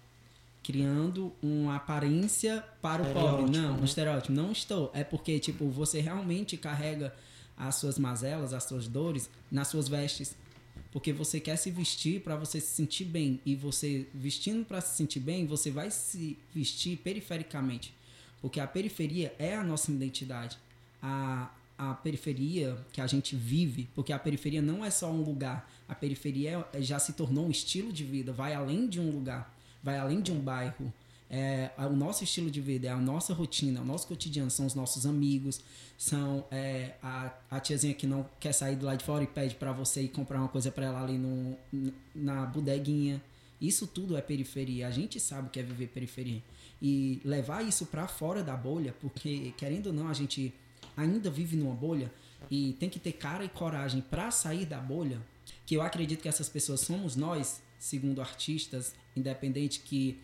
criando 0.63 1.33
uma 1.43 1.77
aparência 1.77 2.65
para 2.83 3.03
o 3.03 3.13
pobre. 3.13 3.57
Não, 3.57 3.75
né? 3.75 3.81
um 3.81 3.85
estereótipo. 3.85 4.33
Não 4.33 4.51
estou. 4.51 4.91
É 4.95 5.05
porque, 5.05 5.39
tipo, 5.39 5.69
você 5.69 6.01
realmente 6.01 6.57
carrega 6.57 7.15
as 7.57 7.77
suas 7.77 7.99
mazelas, 7.99 8.53
as 8.53 8.65
suas 8.65 8.89
dores 8.89 9.31
nas 9.51 9.69
suas 9.69 9.87
vestes. 9.87 10.35
Porque 10.93 11.13
você 11.13 11.39
quer 11.41 11.57
se 11.57 11.71
vestir 11.71 12.21
para 12.21 12.37
você 12.37 12.61
se 12.61 12.69
sentir 12.69 13.05
bem. 13.05 13.41
E 13.45 13.55
você, 13.55 14.07
vestindo 14.15 14.65
para 14.65 14.81
se 14.81 14.97
sentir 14.97 15.21
bem, 15.21 15.47
você 15.47 15.71
vai 15.71 15.91
se 15.91 16.39
vestir 16.55 16.97
perifericamente. 16.99 17.93
Porque 18.41 18.61
a 18.61 18.67
periferia 18.67 19.35
é 19.39 19.55
a 19.55 19.63
nossa 19.63 19.91
identidade. 19.91 20.57
A, 21.03 21.51
a 21.77 21.95
periferia 21.95 22.77
que 22.93 23.01
a 23.01 23.07
gente 23.07 23.37
vive, 23.37 23.89
porque 23.95 24.13
a 24.13 24.19
periferia 24.19 24.63
não 24.63 24.85
é 24.85 24.91
só 24.91 25.11
um 25.11 25.23
lugar, 25.23 25.71
a 25.89 25.95
periferia 25.95 26.67
é, 26.73 26.81
já 26.81 26.99
se 26.99 27.13
tornou 27.13 27.47
um 27.47 27.51
estilo 27.51 27.93
de 27.93 28.05
vida, 28.05 28.33
vai 28.33 28.55
além 28.55 28.89
de 28.89 29.01
um 29.01 29.11
lugar, 29.11 29.55
vai 29.83 29.99
além 29.99 30.21
de 30.21 30.33
um 30.33 30.41
bairro. 30.41 30.93
É, 31.29 31.71
o 31.79 31.97
nosso 31.97 32.23
estilo 32.23 32.51
de 32.51 32.61
vida, 32.61 32.87
é 32.87 32.91
a 32.91 32.97
nossa 32.97 33.35
rotina, 33.35 33.81
o 33.81 33.85
nosso 33.85 34.07
cotidiano, 34.07 34.51
são 34.51 34.65
os 34.65 34.75
nossos 34.75 35.05
amigos, 35.05 35.61
são 35.99 36.45
é, 36.51 36.95
a, 37.03 37.33
a 37.51 37.61
tiazinha 37.61 37.95
que 37.95 38.07
não 38.07 38.29
quer 38.39 38.53
sair 38.53 38.77
do 38.77 38.87
lado 38.87 38.99
de 38.99 39.05
fora 39.05 39.25
e 39.25 39.27
pede 39.27 39.55
para 39.57 39.73
você 39.73 40.03
ir 40.03 40.09
comprar 40.09 40.39
uma 40.39 40.49
coisa 40.49 40.71
para 40.71 40.87
ela 40.87 41.03
ali 41.03 41.19
no, 41.19 41.57
na 42.15 42.47
bodeguinha. 42.47 43.21
Isso 43.61 43.87
tudo 43.87 44.17
é 44.17 44.21
periferia. 44.21 44.87
A 44.87 44.91
gente 44.91 45.19
sabe 45.19 45.49
o 45.49 45.51
que 45.51 45.59
é 45.59 45.63
viver 45.63 45.89
periferia. 45.89 46.43
E 46.81 47.21
levar 47.25 47.63
isso 47.63 47.87
para 47.87 48.07
fora 48.07 48.43
da 48.43 48.55
bolha, 48.55 48.95
porque 49.01 49.55
querendo 49.57 49.89
ou 49.89 49.93
não, 49.93 50.09
a 50.09 50.13
gente 50.13 50.55
ainda 50.97 51.31
vive 51.31 51.57
numa 51.57 51.75
bolha 51.75 52.13
e 52.51 52.75
tem 52.75 52.89
que 52.89 52.99
ter 52.99 53.13
cara 53.13 53.45
e 53.45 53.49
coragem 53.49 54.03
para 54.03 54.31
sair 54.31 54.67
da 54.67 54.79
bolha, 54.79 55.21
que 55.65 55.75
eu 55.75 55.83
acredito 55.83 56.21
que 56.21 56.29
essas 56.29 56.49
pessoas 56.49 56.81
somos 56.81 57.17
nós, 57.17 57.63
segundo 57.79 58.21
artistas 58.21 58.95
independentes, 59.17 59.79
que 59.79 60.21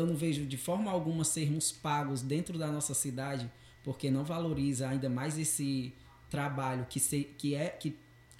eu 0.00 0.06
não 0.06 0.16
vejo 0.16 0.44
de 0.46 0.56
forma 0.56 0.90
alguma 0.90 1.24
sermos 1.24 1.70
pagos 1.70 2.22
dentro 2.22 2.58
da 2.58 2.66
nossa 2.68 2.94
cidade, 2.94 3.50
porque 3.84 4.10
não 4.10 4.24
valoriza 4.24 4.88
ainda 4.88 5.08
mais 5.08 5.38
esse 5.38 5.92
trabalho 6.28 6.86
que, 6.88 7.00
se, 7.00 7.24
que 7.38 7.54
é 7.54 7.68
que 7.68 7.96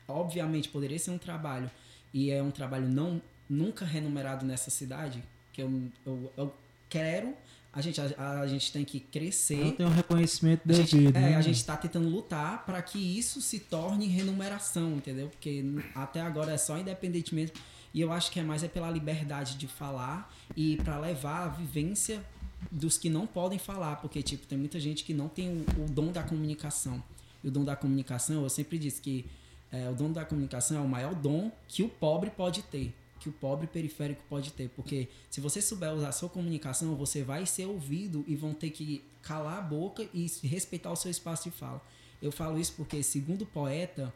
obviamente 0.07 0.69
poderia 0.69 0.99
ser 0.99 1.11
um 1.11 1.19
trabalho 1.19 1.71
e 2.13 2.31
é 2.31 2.43
um 2.43 2.51
trabalho 2.51 2.89
não 2.89 3.21
nunca 3.49 3.85
remunerado 3.85 4.47
nessa 4.47 4.71
cidade 4.71 5.23
que 5.53 5.63
eu, 5.63 5.91
eu, 6.07 6.33
eu 6.37 6.55
quero 6.89 7.35
a 7.73 7.81
gente, 7.81 8.01
a, 8.01 8.41
a, 8.41 8.47
gente 8.49 8.73
tem 8.73 8.85
que 8.85 8.99
crescer. 8.99 9.65
Não 9.65 9.71
tem 9.71 9.87
um 9.87 9.91
reconhecimento 9.91 10.63
devido. 10.65 11.17
A 11.17 11.21
gente, 11.21 11.33
é, 11.33 11.37
a 11.37 11.41
gente 11.41 11.57
está 11.57 11.77
tentando 11.77 12.09
lutar 12.09 12.65
para 12.67 12.83
que 12.83 12.99
isso 12.99 13.41
se 13.41 13.61
torne 13.61 14.09
remuneração, 14.09 14.95
entendeu? 14.95 15.29
Porque 15.29 15.65
até 15.95 16.21
agora 16.21 16.53
é 16.53 16.59
só 16.59 16.77
independentemente. 16.77 17.53
E 17.93 18.01
eu 18.01 18.13
acho 18.13 18.31
que 18.31 18.39
é 18.39 18.43
mais 18.43 18.63
é 18.63 18.69
pela 18.69 18.91
liberdade 18.91 19.57
de 19.57 19.67
falar 19.67 20.33
e 20.57 20.77
para 20.79 20.99
levar 20.99 21.45
a 21.45 21.49
vivência 21.49 22.25
dos 22.71 22.99
que 22.99 23.09
não 23.09 23.27
podem 23.27 23.59
falar, 23.59 23.97
porque 23.97 24.23
tipo 24.23 24.47
tem 24.47 24.59
muita 24.59 24.79
gente 24.79 25.03
que 25.03 25.15
não 25.15 25.29
tem 25.29 25.49
o, 25.49 25.85
o 25.85 25.87
dom 25.89 26.13
da 26.13 26.23
comunicação. 26.23 27.03
E 27.43 27.49
o 27.49 27.51
dom 27.51 27.65
da 27.65 27.75
comunicação, 27.75 28.43
eu 28.43 28.51
sempre 28.51 28.79
disse 28.79 29.01
que 29.01 29.27
é, 29.73 29.89
o 29.89 29.95
dom 29.95 30.13
da 30.13 30.25
comunicação 30.25 30.77
é 30.77 30.81
o 30.81 30.89
maior 30.89 31.15
dom 31.15 31.51
que 31.67 31.83
o 31.83 31.89
pobre 31.89 32.31
pode 32.31 32.63
ter 32.63 32.95
que 33.21 33.29
o 33.29 33.33
pobre 33.33 33.67
periférico 33.67 34.23
pode 34.29 34.51
ter. 34.53 34.71
Porque 34.71 35.09
se 35.31 35.41
você 35.41 35.61
souber 35.61 35.93
usar 35.93 36.09
a 36.09 36.13
sua 36.13 36.29
comunicação, 36.29 36.97
você 36.97 37.23
vai 37.23 37.45
ser 37.45 37.67
ouvido 37.67 38.25
e 38.27 38.35
vão 38.35 38.55
ter 38.55 38.71
que 38.71 39.05
calar 39.23 39.59
a 39.59 39.61
boca 39.61 40.09
e 40.15 40.27
respeitar 40.43 40.91
o 40.91 40.97
seu 40.97 41.11
espaço 41.11 41.45
de 41.45 41.51
fala. 41.51 41.81
Eu 42.21 42.33
falo 42.33 42.59
isso 42.59 42.73
porque, 42.77 43.03
segundo 43.03 43.43
o 43.43 43.47
poeta, 43.47 44.13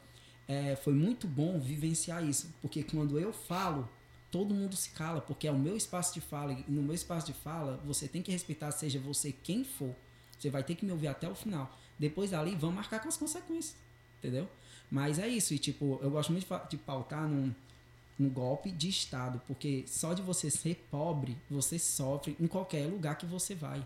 é, 0.46 0.76
foi 0.76 0.92
muito 0.92 1.26
bom 1.26 1.58
vivenciar 1.58 2.24
isso. 2.24 2.52
Porque 2.60 2.82
quando 2.82 3.18
eu 3.18 3.32
falo, 3.32 3.88
todo 4.30 4.54
mundo 4.54 4.76
se 4.76 4.90
cala, 4.90 5.20
porque 5.20 5.46
é 5.46 5.50
o 5.50 5.58
meu 5.58 5.76
espaço 5.76 6.14
de 6.14 6.20
fala. 6.20 6.52
E 6.52 6.64
no 6.68 6.82
meu 6.82 6.94
espaço 6.94 7.26
de 7.26 7.32
fala, 7.32 7.80
você 7.84 8.08
tem 8.08 8.22
que 8.22 8.32
respeitar, 8.32 8.70
seja 8.72 8.98
você 8.98 9.32
quem 9.32 9.64
for. 9.64 9.94
Você 10.38 10.50
vai 10.50 10.62
ter 10.62 10.74
que 10.74 10.84
me 10.84 10.92
ouvir 10.92 11.08
até 11.08 11.28
o 11.28 11.34
final. 11.34 11.76
Depois 11.98 12.30
dali, 12.30 12.54
vamos 12.54 12.76
marcar 12.76 13.00
com 13.00 13.08
as 13.08 13.16
consequências. 13.16 13.76
Entendeu? 14.18 14.48
Mas 14.90 15.18
é 15.18 15.28
isso. 15.28 15.54
E, 15.54 15.58
tipo, 15.58 15.98
eu 16.02 16.10
gosto 16.10 16.32
muito 16.32 16.46
de 16.68 16.76
pautar 16.76 17.28
num 17.28 17.54
um 18.18 18.28
golpe 18.28 18.70
de 18.70 18.88
Estado, 18.88 19.40
porque 19.46 19.84
só 19.86 20.14
de 20.14 20.22
você 20.22 20.50
ser 20.50 20.86
pobre, 20.90 21.36
você 21.50 21.78
sofre 21.78 22.36
em 22.40 22.46
qualquer 22.46 22.86
lugar 22.86 23.16
que 23.16 23.26
você 23.26 23.54
vai. 23.54 23.84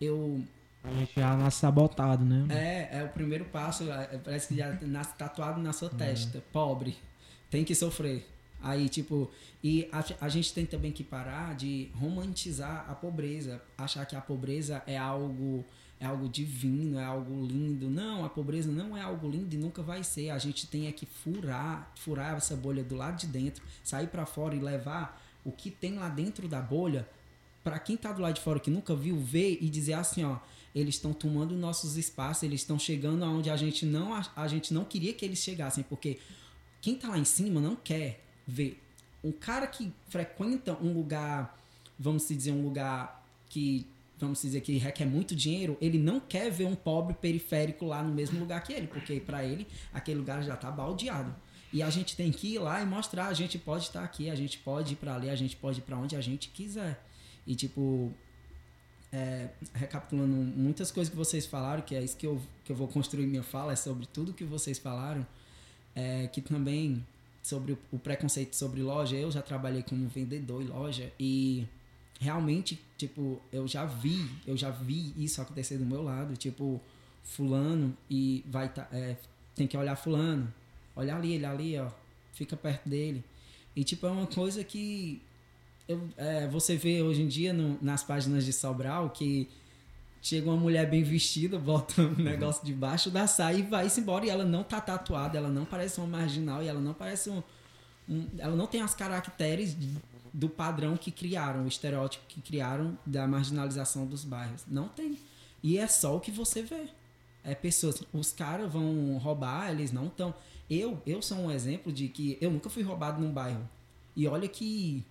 Eu. 0.00 0.42
A 0.86 0.90
gente 0.98 1.12
já 1.16 1.36
nasce 1.36 1.58
sabotado, 1.58 2.24
né? 2.24 2.46
É, 2.48 2.98
é 2.98 3.04
o 3.04 3.08
primeiro 3.08 3.44
passo, 3.46 3.90
é, 3.90 4.08
é, 4.12 4.18
parece 4.18 4.48
que 4.48 4.56
já 4.56 4.72
nasce 4.82 5.14
tatuado 5.16 5.60
na 5.60 5.72
sua 5.72 5.88
é. 5.88 5.96
testa. 5.96 6.42
Pobre, 6.52 6.96
tem 7.50 7.64
que 7.64 7.74
sofrer. 7.74 8.26
Aí, 8.62 8.88
tipo, 8.88 9.30
e 9.62 9.88
a, 9.92 10.04
a 10.24 10.28
gente 10.28 10.54
tem 10.54 10.64
também 10.64 10.92
que 10.92 11.04
parar 11.04 11.54
de 11.54 11.90
romantizar 11.94 12.86
a 12.88 12.94
pobreza, 12.94 13.60
achar 13.76 14.06
que 14.06 14.16
a 14.16 14.20
pobreza 14.20 14.82
é 14.86 14.96
algo 14.96 15.64
é 15.98 16.04
algo 16.04 16.28
divino, 16.28 16.98
é 16.98 17.04
algo 17.04 17.46
lindo. 17.46 17.88
Não, 17.88 18.24
a 18.24 18.28
pobreza 18.28 18.70
não 18.70 18.96
é 18.96 19.00
algo 19.00 19.28
lindo 19.28 19.54
e 19.54 19.58
nunca 19.58 19.82
vai 19.82 20.04
ser. 20.04 20.30
A 20.30 20.38
gente 20.38 20.66
tem 20.66 20.86
é 20.86 20.92
que 20.92 21.06
furar, 21.06 21.90
furar 21.96 22.36
essa 22.36 22.54
bolha 22.54 22.84
do 22.84 22.94
lado 22.94 23.18
de 23.18 23.26
dentro, 23.26 23.64
sair 23.82 24.06
para 24.06 24.26
fora 24.26 24.54
e 24.54 24.60
levar 24.60 25.22
o 25.44 25.50
que 25.50 25.70
tem 25.70 25.94
lá 25.94 26.08
dentro 26.08 26.46
da 26.48 26.60
bolha 26.60 27.08
para 27.66 27.80
quem 27.80 27.96
tá 27.96 28.12
do 28.12 28.22
lado 28.22 28.34
de 28.34 28.40
fora 28.40 28.60
que 28.60 28.70
nunca 28.70 28.94
viu 28.94 29.18
ver 29.18 29.58
e 29.60 29.68
dizer 29.68 29.94
assim, 29.94 30.22
ó, 30.22 30.38
eles 30.72 30.94
estão 30.94 31.12
tomando 31.12 31.52
nossos 31.56 31.96
espaços, 31.96 32.44
eles 32.44 32.60
estão 32.60 32.78
chegando 32.78 33.24
aonde 33.24 33.50
a 33.50 33.56
gente 33.56 33.84
não 33.84 34.14
a, 34.14 34.24
a 34.36 34.46
gente 34.46 34.72
não 34.72 34.84
queria 34.84 35.12
que 35.12 35.24
eles 35.24 35.40
chegassem, 35.40 35.82
porque 35.82 36.20
quem 36.80 36.94
tá 36.94 37.08
lá 37.08 37.18
em 37.18 37.24
cima 37.24 37.60
não 37.60 37.74
quer 37.74 38.22
ver. 38.46 38.80
Um 39.24 39.32
cara 39.32 39.66
que 39.66 39.92
frequenta 40.08 40.78
um 40.80 40.92
lugar, 40.92 41.58
vamos 41.98 42.28
dizer, 42.28 42.52
um 42.52 42.62
lugar 42.62 43.26
que 43.48 43.84
vamos 44.16 44.40
dizer 44.40 44.60
que 44.60 44.78
requer 44.78 45.04
muito 45.04 45.34
dinheiro, 45.34 45.76
ele 45.80 45.98
não 45.98 46.20
quer 46.20 46.52
ver 46.52 46.66
um 46.66 46.76
pobre 46.76 47.14
periférico 47.14 47.84
lá 47.84 48.00
no 48.00 48.14
mesmo 48.14 48.38
lugar 48.38 48.62
que 48.62 48.72
ele, 48.72 48.86
porque 48.86 49.18
para 49.18 49.44
ele 49.44 49.66
aquele 49.92 50.20
lugar 50.20 50.40
já 50.44 50.54
está 50.54 50.70
baldeado. 50.70 51.34
E 51.72 51.82
a 51.82 51.90
gente 51.90 52.14
tem 52.14 52.30
que 52.30 52.54
ir 52.54 52.60
lá 52.60 52.80
e 52.80 52.86
mostrar, 52.86 53.26
a 53.26 53.34
gente 53.34 53.58
pode 53.58 53.86
estar 53.86 54.04
aqui, 54.04 54.30
a 54.30 54.36
gente 54.36 54.56
pode 54.58 54.92
ir 54.92 54.96
para 54.96 55.16
ali, 55.16 55.28
a 55.28 55.34
gente 55.34 55.56
pode 55.56 55.80
ir 55.80 55.82
para 55.82 55.98
onde 55.98 56.14
a 56.14 56.20
gente 56.20 56.48
quiser. 56.50 57.04
E 57.46 57.54
tipo, 57.54 58.12
é, 59.12 59.48
recapitulando 59.72 60.34
muitas 60.34 60.90
coisas 60.90 61.10
que 61.10 61.16
vocês 61.16 61.46
falaram, 61.46 61.82
que 61.82 61.94
é 61.94 62.02
isso 62.02 62.16
que 62.16 62.26
eu, 62.26 62.40
que 62.64 62.72
eu 62.72 62.76
vou 62.76 62.88
construir 62.88 63.26
minha 63.26 63.42
fala, 63.42 63.72
é 63.72 63.76
sobre 63.76 64.06
tudo 64.06 64.32
que 64.32 64.44
vocês 64.44 64.78
falaram, 64.78 65.26
é, 65.94 66.26
que 66.26 66.40
também 66.40 67.04
sobre 67.42 67.72
o, 67.72 67.78
o 67.92 67.98
preconceito 67.98 68.54
sobre 68.54 68.82
loja, 68.82 69.16
eu 69.16 69.30
já 69.30 69.40
trabalhei 69.40 69.82
como 69.82 70.08
vendedor 70.08 70.62
em 70.62 70.66
loja 70.66 71.12
e 71.18 71.66
realmente, 72.20 72.80
tipo, 72.98 73.40
eu 73.52 73.68
já 73.68 73.84
vi, 73.84 74.28
eu 74.46 74.56
já 74.56 74.70
vi 74.70 75.12
isso 75.16 75.40
acontecer 75.40 75.78
do 75.78 75.86
meu 75.86 76.02
lado, 76.02 76.36
tipo, 76.36 76.80
fulano 77.22 77.96
e 78.10 78.44
vai 78.48 78.68
tá, 78.68 78.88
é, 78.92 79.16
tem 79.54 79.66
que 79.66 79.76
olhar 79.76 79.96
fulano, 79.96 80.52
olha 80.94 81.14
ali, 81.14 81.34
ele 81.34 81.46
ali, 81.46 81.78
ó, 81.78 81.88
fica 82.32 82.56
perto 82.56 82.88
dele. 82.88 83.24
E 83.74 83.84
tipo, 83.84 84.06
é 84.06 84.10
uma 84.10 84.26
coisa 84.26 84.64
que 84.64 85.22
eu, 85.88 86.00
é, 86.16 86.46
você 86.48 86.76
vê 86.76 87.02
hoje 87.02 87.22
em 87.22 87.28
dia 87.28 87.52
no, 87.52 87.78
nas 87.80 88.02
páginas 88.02 88.44
de 88.44 88.52
Sobral 88.52 89.10
que 89.10 89.48
chega 90.20 90.48
uma 90.48 90.56
mulher 90.56 90.88
bem 90.90 91.02
vestida, 91.02 91.58
bota 91.58 92.02
um 92.02 92.22
negócio 92.22 92.64
debaixo 92.64 93.10
da 93.10 93.26
saia 93.26 93.58
e 93.58 93.62
vai-se 93.62 94.00
embora 94.00 94.26
e 94.26 94.30
ela 94.30 94.44
não 94.44 94.64
tá 94.64 94.80
tatuada, 94.80 95.38
ela 95.38 95.48
não 95.48 95.64
parece 95.64 95.98
uma 95.98 96.18
marginal 96.18 96.62
e 96.62 96.68
ela 96.68 96.80
não 96.80 96.92
parece 96.92 97.30
um, 97.30 97.42
um 98.08 98.26
ela 98.38 98.56
não 98.56 98.66
tem 98.66 98.80
as 98.80 98.94
caracteres 98.94 99.76
do 100.32 100.48
padrão 100.48 100.96
que 100.96 101.10
criaram, 101.10 101.64
o 101.64 101.68
estereótipo 101.68 102.24
que 102.28 102.42
criaram 102.42 102.98
da 103.06 103.26
marginalização 103.26 104.06
dos 104.06 104.24
bairros. 104.24 104.64
Não 104.68 104.88
tem. 104.88 105.18
E 105.62 105.78
é 105.78 105.86
só 105.86 106.14
o 106.14 106.20
que 106.20 106.30
você 106.30 106.62
vê. 106.62 106.88
É 107.42 107.54
pessoas, 107.54 108.02
os 108.12 108.32
caras 108.32 108.70
vão 108.70 109.16
roubar, 109.18 109.70
eles 109.70 109.92
não 109.92 110.08
estão. 110.08 110.34
Eu, 110.68 111.00
eu 111.06 111.22
sou 111.22 111.38
um 111.38 111.50
exemplo 111.50 111.90
de 111.90 112.08
que 112.08 112.36
eu 112.40 112.50
nunca 112.50 112.68
fui 112.68 112.82
roubado 112.82 113.18
num 113.18 113.32
bairro. 113.32 113.66
E 114.14 114.26
olha 114.26 114.46
que 114.46 115.04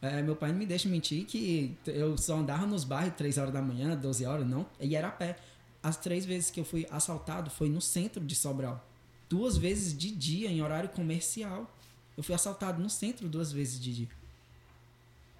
é, 0.00 0.22
meu 0.22 0.36
pai 0.36 0.52
não 0.52 0.58
me 0.58 0.66
deixa 0.66 0.88
mentir 0.88 1.24
que 1.24 1.76
eu 1.86 2.16
só 2.16 2.36
andava 2.36 2.66
nos 2.66 2.84
bairros 2.84 3.16
3 3.16 3.38
horas 3.38 3.52
da 3.52 3.60
manhã, 3.60 3.96
12 3.96 4.24
horas, 4.24 4.46
não, 4.46 4.66
e 4.80 4.94
era 4.94 5.08
a 5.08 5.10
pé. 5.10 5.36
As 5.82 5.96
três 5.96 6.24
vezes 6.24 6.50
que 6.50 6.60
eu 6.60 6.64
fui 6.64 6.86
assaltado 6.90 7.50
foi 7.50 7.68
no 7.68 7.80
centro 7.80 8.24
de 8.24 8.34
Sobral. 8.34 8.84
Duas 9.28 9.56
vezes 9.56 9.96
de 9.96 10.10
dia, 10.10 10.50
em 10.50 10.62
horário 10.62 10.88
comercial. 10.88 11.72
Eu 12.16 12.22
fui 12.22 12.34
assaltado 12.34 12.82
no 12.82 12.90
centro 12.90 13.28
duas 13.28 13.52
vezes 13.52 13.78
de 13.78 13.94
dia. 13.94 14.08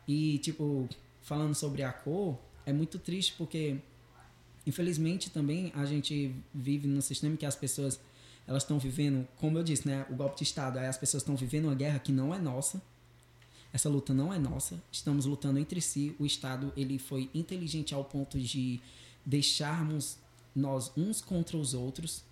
E, 0.06 0.38
tipo, 0.38 0.88
falando 1.22 1.54
sobre 1.54 1.82
a 1.82 1.92
cor, 1.92 2.38
é 2.64 2.72
muito 2.72 2.98
triste 2.98 3.34
porque, 3.36 3.78
infelizmente, 4.66 5.30
também 5.30 5.72
a 5.74 5.84
gente 5.84 6.34
vive 6.54 6.86
num 6.86 7.00
sistema 7.00 7.36
que 7.36 7.46
as 7.46 7.56
pessoas 7.56 8.00
elas 8.46 8.62
estão 8.62 8.78
vivendo, 8.78 9.28
como 9.36 9.58
eu 9.58 9.62
disse, 9.62 9.86
né, 9.86 10.06
o 10.08 10.14
golpe 10.14 10.38
de 10.38 10.44
Estado, 10.44 10.78
aí 10.78 10.86
as 10.86 10.96
pessoas 10.96 11.22
estão 11.22 11.36
vivendo 11.36 11.66
uma 11.66 11.74
guerra 11.74 11.98
que 11.98 12.10
não 12.10 12.34
é 12.34 12.38
nossa. 12.38 12.80
Essa 13.72 13.88
luta 13.88 14.14
não 14.14 14.32
é 14.32 14.38
nossa. 14.38 14.82
Estamos 14.90 15.26
lutando 15.26 15.58
entre 15.58 15.80
si. 15.80 16.14
O 16.18 16.24
Estado 16.24 16.72
ele 16.76 16.98
foi 16.98 17.30
inteligente 17.34 17.94
ao 17.94 18.04
ponto 18.04 18.38
de 18.38 18.80
deixarmos 19.24 20.18
nós 20.54 20.90
uns 20.96 21.20
contra 21.20 21.56
os 21.56 21.74
outros, 21.74 22.24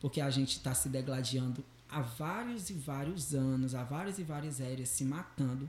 porque 0.00 0.20
a 0.20 0.30
gente 0.30 0.56
está 0.56 0.74
se 0.74 0.88
degladiando 0.88 1.64
há 1.88 2.00
vários 2.00 2.70
e 2.70 2.74
vários 2.74 3.34
anos, 3.34 3.74
há 3.74 3.82
várias 3.82 4.18
e 4.18 4.22
várias 4.22 4.60
éreas 4.60 4.88
se 4.88 5.04
matando, 5.04 5.68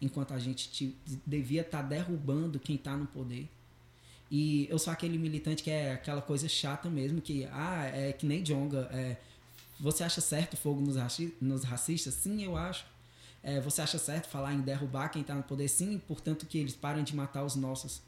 enquanto 0.00 0.32
a 0.32 0.38
gente 0.38 0.70
te, 0.70 0.96
devia 1.26 1.60
estar 1.60 1.82
tá 1.82 1.88
derrubando 1.88 2.58
quem 2.58 2.76
está 2.76 2.96
no 2.96 3.06
poder. 3.06 3.48
E 4.30 4.68
eu 4.70 4.78
sou 4.78 4.92
aquele 4.92 5.18
militante 5.18 5.62
que 5.62 5.70
é 5.70 5.92
aquela 5.92 6.22
coisa 6.22 6.48
chata 6.48 6.88
mesmo, 6.88 7.20
que 7.20 7.44
ah, 7.46 7.90
é 7.92 8.12
que 8.12 8.24
nem 8.24 8.42
Jonga, 8.42 8.88
é, 8.92 9.16
você 9.78 10.04
acha 10.04 10.20
certo 10.20 10.56
fogo 10.56 10.80
nos, 10.80 10.96
raci 10.96 11.34
nos 11.40 11.64
racistas? 11.64 12.14
Sim, 12.14 12.42
eu 12.42 12.56
acho. 12.56 12.84
É, 13.42 13.60
você 13.60 13.80
acha 13.80 13.98
certo 13.98 14.28
falar 14.28 14.52
em 14.52 14.60
derrubar 14.60 15.08
quem 15.08 15.22
está 15.22 15.34
no 15.34 15.42
poder? 15.42 15.68
Sim, 15.68 15.98
portanto 16.06 16.46
que 16.46 16.58
eles 16.58 16.74
parem 16.74 17.02
de 17.02 17.14
matar 17.16 17.44
os 17.44 17.56
nossos. 17.56 18.02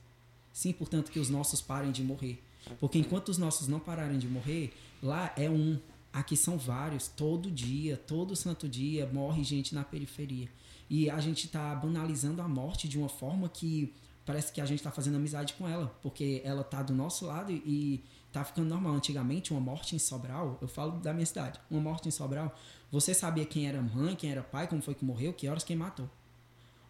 Sim, 0.52 0.72
portanto 0.72 1.10
que 1.10 1.18
os 1.18 1.30
nossos 1.30 1.60
parem 1.60 1.90
de 1.90 2.02
morrer. 2.02 2.42
Porque 2.78 2.98
enquanto 2.98 3.30
os 3.30 3.38
nossos 3.38 3.66
não 3.66 3.80
pararem 3.80 4.18
de 4.18 4.28
morrer, 4.28 4.72
lá 5.02 5.32
é 5.36 5.48
um. 5.48 5.78
Aqui 6.12 6.36
são 6.36 6.58
vários. 6.58 7.08
Todo 7.08 7.50
dia, 7.50 7.96
todo 7.96 8.36
santo 8.36 8.68
dia, 8.68 9.06
morre 9.06 9.42
gente 9.42 9.74
na 9.74 9.82
periferia. 9.82 10.48
E 10.88 11.08
a 11.08 11.18
gente 11.20 11.46
está 11.46 11.74
banalizando 11.74 12.42
a 12.42 12.48
morte 12.48 12.86
de 12.86 12.98
uma 12.98 13.08
forma 13.08 13.48
que 13.48 13.92
parece 14.26 14.52
que 14.52 14.60
a 14.60 14.66
gente 14.66 14.78
está 14.78 14.90
fazendo 14.90 15.16
amizade 15.16 15.54
com 15.54 15.66
ela. 15.66 15.86
Porque 16.02 16.42
ela 16.44 16.60
está 16.60 16.82
do 16.82 16.92
nosso 16.92 17.26
lado 17.26 17.50
e 17.50 18.04
tá 18.30 18.44
ficando 18.44 18.68
normal. 18.68 18.94
Antigamente, 18.94 19.52
uma 19.52 19.60
morte 19.60 19.96
em 19.96 19.98
Sobral, 19.98 20.58
eu 20.60 20.68
falo 20.68 21.00
da 21.00 21.12
minha 21.12 21.26
cidade, 21.26 21.58
uma 21.70 21.80
morte 21.80 22.08
em 22.08 22.10
Sobral, 22.10 22.54
você 22.92 23.14
sabia 23.14 23.46
quem 23.46 23.66
era 23.66 23.80
mãe, 23.80 24.14
quem 24.14 24.30
era 24.30 24.42
pai, 24.42 24.68
como 24.68 24.82
foi 24.82 24.94
que 24.94 25.02
morreu, 25.02 25.32
que 25.32 25.48
horas 25.48 25.64
quem 25.64 25.74
matou. 25.74 26.08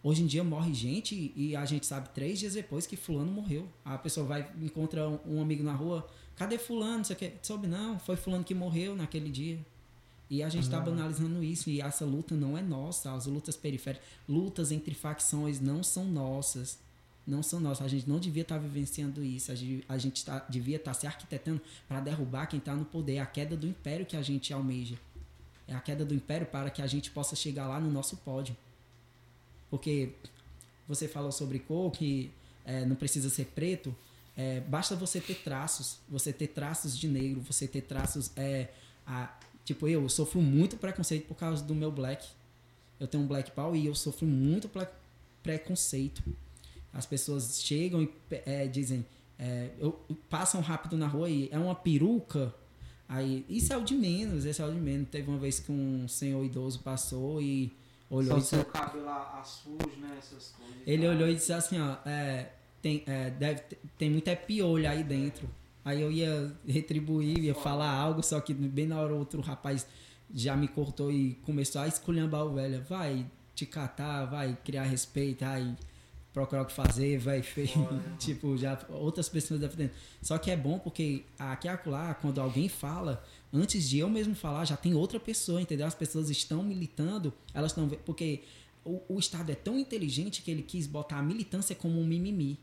Hoje 0.03 0.21
em 0.21 0.27
dia 0.27 0.43
morre 0.43 0.73
gente 0.73 1.31
e 1.33 1.55
a 1.55 1.63
gente 1.63 1.85
sabe 1.85 2.09
três 2.09 2.37
dias 2.37 2.55
depois 2.55 2.85
que 2.85 2.97
fulano 2.97 3.31
morreu. 3.31 3.69
A 3.85 3.97
pessoa 3.97 4.27
vai, 4.27 4.51
encontra 4.61 5.07
um, 5.25 5.41
amigo 5.41 5.63
na 5.63 5.73
rua, 5.73 6.05
cadê 6.35 6.57
fulano? 6.57 7.05
Você? 7.05 7.33
Soube 7.41 7.67
não, 7.67 7.97
foi 7.97 8.17
fulano 8.17 8.43
que 8.43 8.53
morreu 8.53 8.97
naquele 8.97 9.29
dia. 9.29 9.57
E 10.29 10.43
a 10.43 10.49
gente 10.49 10.63
está 10.63 10.79
banalizando 10.79 11.41
isso. 11.41 11.69
E 11.69 11.79
essa 11.79 12.03
luta 12.03 12.35
não 12.35 12.57
é 12.57 12.61
nossa. 12.61 13.13
As 13.13 13.25
lutas 13.27 13.55
periféricas, 13.55 14.05
lutas 14.27 14.73
entre 14.73 14.93
facções 14.93 15.61
não 15.61 15.81
são 15.81 16.03
nossas. 16.05 16.79
Não 17.25 17.41
são 17.41 17.61
nossas. 17.61 17.85
A 17.85 17.87
gente 17.87 18.09
não 18.09 18.19
devia 18.19 18.41
estar 18.41 18.55
tá 18.55 18.61
vivenciando 18.61 19.23
isso. 19.23 19.53
A 19.53 19.55
gente, 19.55 19.85
a 19.87 19.97
gente 19.97 20.25
tá, 20.25 20.45
devia 20.49 20.77
estar 20.77 20.93
tá 20.93 20.99
se 20.99 21.07
arquitetando 21.07 21.61
para 21.87 22.01
derrubar 22.01 22.47
quem 22.47 22.59
está 22.59 22.75
no 22.75 22.83
poder. 22.83 23.19
A 23.19 23.25
queda 23.25 23.55
do 23.55 23.67
império 23.67 24.05
que 24.05 24.17
a 24.17 24.21
gente 24.21 24.51
almeja. 24.51 24.97
É 25.67 25.73
a 25.73 25.79
queda 25.79 26.03
do 26.03 26.13
império 26.13 26.45
para 26.47 26.69
que 26.69 26.81
a 26.81 26.87
gente 26.87 27.11
possa 27.11 27.35
chegar 27.35 27.67
lá 27.67 27.79
no 27.79 27.89
nosso 27.89 28.17
pódio. 28.17 28.55
Porque 29.69 30.13
você 30.87 31.07
falou 31.07 31.31
sobre 31.31 31.59
cor, 31.59 31.91
que 31.91 32.31
é, 32.65 32.85
não 32.85 32.95
precisa 32.95 33.29
ser 33.29 33.45
preto. 33.45 33.95
É, 34.35 34.59
basta 34.61 34.95
você 34.95 35.19
ter 35.19 35.35
traços. 35.35 35.99
Você 36.09 36.33
ter 36.33 36.47
traços 36.47 36.97
de 36.97 37.07
negro, 37.07 37.41
você 37.41 37.67
ter 37.67 37.81
traços. 37.81 38.31
É, 38.35 38.69
a, 39.05 39.35
tipo, 39.63 39.87
eu 39.87 40.07
sofro 40.09 40.41
muito 40.41 40.77
preconceito 40.77 41.27
por 41.27 41.35
causa 41.35 41.63
do 41.63 41.73
meu 41.73 41.91
black. 41.91 42.27
Eu 42.99 43.07
tenho 43.07 43.23
um 43.23 43.27
black 43.27 43.51
power 43.51 43.75
e 43.79 43.85
eu 43.85 43.95
sofro 43.95 44.25
muito 44.25 44.69
preconceito. 45.41 46.23
As 46.91 47.05
pessoas 47.05 47.61
chegam 47.61 48.01
e 48.01 48.13
é, 48.45 48.67
dizem. 48.67 49.05
É, 49.39 49.71
eu, 49.79 49.99
passam 50.29 50.61
rápido 50.61 50.95
na 50.95 51.07
rua 51.07 51.29
e 51.29 51.49
é 51.51 51.57
uma 51.57 51.75
peruca. 51.75 52.53
Aí, 53.13 53.45
isso 53.47 53.71
é 53.71 53.77
o 53.77 53.83
de 53.83 53.93
menos, 53.93 54.43
esse 54.43 54.59
é 54.59 54.65
o 54.65 54.71
de 54.71 54.79
menos. 54.79 55.07
Teve 55.07 55.29
uma 55.29 55.37
vez 55.37 55.59
que 55.59 55.71
um 55.71 56.07
senhor 56.07 56.43
idoso 56.43 56.79
passou 56.79 57.39
e 57.39 57.71
olhou. 58.09 58.41
Só 58.41 58.57
seu 58.57 58.65
cabelo 58.65 59.07
sujo, 59.45 59.99
né? 59.99 60.15
Essas 60.17 60.55
coisas. 60.57 60.81
Ele 60.87 61.07
olhou 61.07 61.29
e 61.29 61.35
disse 61.35 61.53
assim, 61.53 61.79
ó, 61.79 61.97
é, 62.07 62.53
tem, 62.81 63.03
é, 63.05 63.29
deve, 63.29 63.61
tem 63.99 64.09
muito 64.09 64.27
é 64.27 64.35
piolho 64.35 64.89
aí 64.89 65.03
dentro. 65.03 65.47
Aí 65.85 66.01
eu 66.01 66.11
ia 66.11 66.51
retribuir, 66.67 67.37
ia 67.37 67.53
falar 67.53 67.91
algo, 67.91 68.23
só 68.23 68.41
que 68.41 68.51
bem 68.51 68.87
na 68.87 68.99
hora 68.99 69.13
outro 69.13 69.41
rapaz 69.41 69.85
já 70.33 70.55
me 70.55 70.67
cortou 70.67 71.11
e 71.11 71.35
começou 71.45 71.81
a 71.81 71.87
esculhambar 71.87 72.43
o 72.43 72.53
velho. 72.55 72.83
Vai 72.89 73.27
te 73.53 73.67
catar, 73.67 74.25
vai 74.25 74.57
criar 74.65 74.85
respeito, 74.85 75.45
aí 75.45 75.75
procurar 76.33 76.63
o 76.63 76.65
que 76.65 76.73
fazer, 76.73 77.17
vai 77.19 77.41
feio. 77.41 77.87
tipo, 78.17 78.57
já 78.57 78.79
outras 78.89 79.29
pessoas 79.29 79.59
defendendo. 79.59 79.91
Só 80.21 80.37
que 80.37 80.49
é 80.49 80.57
bom 80.57 80.79
porque 80.79 81.23
aqui 81.37 81.67
e 81.67 81.69
acolá, 81.69 82.13
quando 82.15 82.41
alguém 82.41 82.67
fala, 82.67 83.23
antes 83.53 83.87
de 83.87 83.99
eu 83.99 84.09
mesmo 84.09 84.33
falar, 84.33 84.65
já 84.65 84.75
tem 84.75 84.95
outra 84.95 85.19
pessoa, 85.19 85.61
entendeu? 85.61 85.85
As 85.85 85.95
pessoas 85.95 86.29
estão 86.29 86.63
militando, 86.63 87.31
elas 87.53 87.71
estão. 87.71 87.87
Porque 87.87 88.41
o, 88.83 89.01
o 89.07 89.19
Estado 89.19 89.51
é 89.51 89.55
tão 89.55 89.77
inteligente 89.77 90.41
que 90.41 90.49
ele 90.49 90.63
quis 90.63 90.87
botar 90.87 91.19
a 91.19 91.23
militância 91.23 91.75
como 91.75 91.99
um 91.99 92.05
mimimi. 92.05 92.59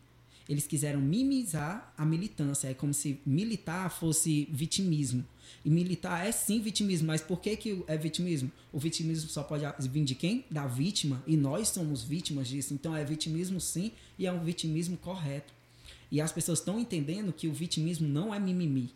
Eles 0.50 0.66
quiseram 0.66 1.00
mimizar 1.00 1.94
a 1.96 2.04
militância. 2.04 2.66
É 2.66 2.74
como 2.74 2.92
se 2.92 3.20
militar 3.24 3.88
fosse 3.88 4.48
vitimismo. 4.50 5.24
E 5.64 5.70
militar 5.70 6.26
é 6.26 6.32
sim 6.32 6.60
vitimismo, 6.60 7.06
mas 7.06 7.20
por 7.20 7.40
que, 7.40 7.56
que 7.56 7.84
é 7.86 7.96
vitimismo? 7.96 8.50
O 8.72 8.78
vitimismo 8.80 9.30
só 9.30 9.44
pode 9.44 9.64
vir 9.88 10.04
de 10.04 10.16
quem? 10.16 10.44
Da 10.50 10.66
vítima, 10.66 11.22
e 11.24 11.36
nós 11.36 11.68
somos 11.68 12.02
vítimas 12.02 12.48
disso. 12.48 12.74
Então 12.74 12.96
é 12.96 13.04
vitimismo 13.04 13.60
sim, 13.60 13.92
e 14.18 14.26
é 14.26 14.32
um 14.32 14.42
vitimismo 14.42 14.96
correto. 14.96 15.52
E 16.10 16.20
as 16.20 16.32
pessoas 16.32 16.58
estão 16.58 16.80
entendendo 16.80 17.32
que 17.32 17.46
o 17.46 17.52
vitimismo 17.52 18.08
não 18.08 18.34
é 18.34 18.40
mimimi. 18.40 18.92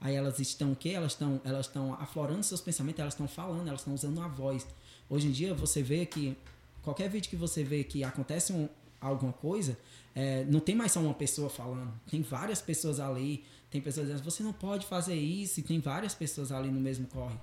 Aí 0.00 0.14
elas 0.14 0.38
estão 0.38 0.70
o 0.70 0.76
quê? 0.76 0.90
Elas 0.90 1.12
estão 1.12 1.40
elas 1.44 1.66
estão 1.66 1.94
aflorando 1.94 2.44
seus 2.44 2.60
pensamentos, 2.60 3.00
elas 3.00 3.14
estão 3.14 3.26
falando, 3.26 3.66
elas 3.66 3.80
estão 3.80 3.92
usando 3.92 4.20
a 4.20 4.28
voz. 4.28 4.64
Hoje 5.10 5.26
em 5.26 5.32
dia 5.32 5.52
você 5.52 5.82
vê 5.82 6.06
que 6.06 6.36
qualquer 6.80 7.10
vídeo 7.10 7.28
que 7.28 7.36
você 7.36 7.64
vê 7.64 7.82
que 7.82 8.04
acontece 8.04 8.52
um, 8.52 8.68
alguma 9.08 9.32
coisa, 9.32 9.78
é, 10.14 10.44
não 10.44 10.60
tem 10.60 10.74
mais 10.74 10.92
só 10.92 11.00
uma 11.00 11.14
pessoa 11.14 11.50
falando, 11.50 11.92
tem 12.10 12.22
várias 12.22 12.60
pessoas 12.60 13.00
ali 13.00 13.44
tem 13.72 13.80
pessoas 13.80 14.06
dizendo, 14.06 14.22
você 14.22 14.42
não 14.42 14.52
pode 14.52 14.84
fazer 14.84 15.14
isso, 15.14 15.58
e 15.58 15.62
tem 15.62 15.80
várias 15.80 16.14
pessoas 16.14 16.52
ali 16.52 16.70
no 16.70 16.78
mesmo 16.78 17.06
corre. 17.06 17.38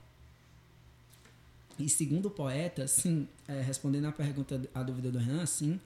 E 1.79 1.89
segundo 1.89 2.27
o 2.27 2.29
poeta, 2.29 2.87
sim, 2.87 3.27
é, 3.47 3.59
respondendo 3.61 4.05
a 4.05 4.11
pergunta, 4.11 4.61
a 4.75 4.83
dúvida 4.83 5.09
do 5.09 5.17
Renan, 5.17 5.47
sim, 5.47 5.79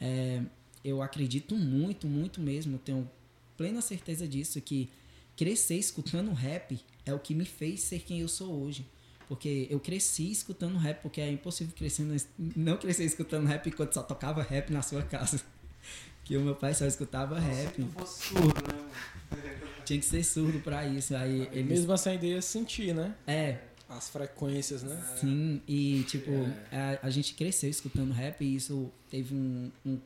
é, 0.00 0.42
eu 0.82 1.02
acredito 1.02 1.54
muito, 1.54 2.06
muito 2.06 2.40
mesmo, 2.40 2.78
tenho 2.78 3.08
plena 3.54 3.82
certeza 3.82 4.26
disso, 4.26 4.58
que 4.62 4.88
crescer 5.36 5.76
escutando 5.76 6.32
rap 6.32 6.80
é 7.04 7.12
o 7.12 7.18
que 7.18 7.34
me 7.34 7.44
fez 7.44 7.82
ser 7.82 8.00
quem 8.00 8.20
eu 8.20 8.28
sou 8.28 8.62
hoje. 8.62 8.86
Porque 9.32 9.66
eu 9.70 9.80
cresci 9.80 10.30
escutando 10.30 10.76
rap, 10.76 11.00
porque 11.00 11.18
é 11.18 11.30
impossível 11.30 11.72
crescer, 11.74 12.06
não 12.54 12.76
crescer 12.76 13.04
escutando 13.04 13.46
rap 13.46 13.66
enquanto 13.66 13.94
só 13.94 14.02
tocava 14.02 14.42
rap 14.42 14.70
na 14.70 14.82
sua 14.82 15.00
casa. 15.00 15.40
Que 16.22 16.36
o 16.36 16.40
meu 16.40 16.54
pai 16.54 16.72
só 16.72 16.86
escutava 16.86 17.34
Nossa, 17.34 17.46
rap. 17.48 17.74
Se 17.74 17.88
fosse 17.88 18.24
surdo, 18.28 18.62
né? 18.68 19.58
Tinha 19.84 19.98
que 19.98 20.04
ser 20.04 20.22
surdo 20.22 20.60
pra 20.60 20.86
isso. 20.86 21.16
Aí 21.16 21.48
eles... 21.50 21.66
Mesmo 21.66 21.92
assim 21.92 22.10
ainda 22.10 22.26
ia 22.26 22.40
sentir, 22.40 22.94
né? 22.94 23.16
É. 23.26 23.58
As 23.88 24.08
frequências, 24.08 24.84
né? 24.84 25.02
Sim, 25.18 25.60
e 25.66 26.04
tipo, 26.06 26.30
é. 26.70 27.00
a, 27.02 27.06
a, 27.06 27.10
gente 27.10 27.34
cresceu 27.34 27.68
escutando 27.68 28.12
rap 28.12 28.40
e 28.44 28.54
isso 28.54 28.88
teve 29.10 29.34
um, 29.34 29.72
um, 29.84 29.98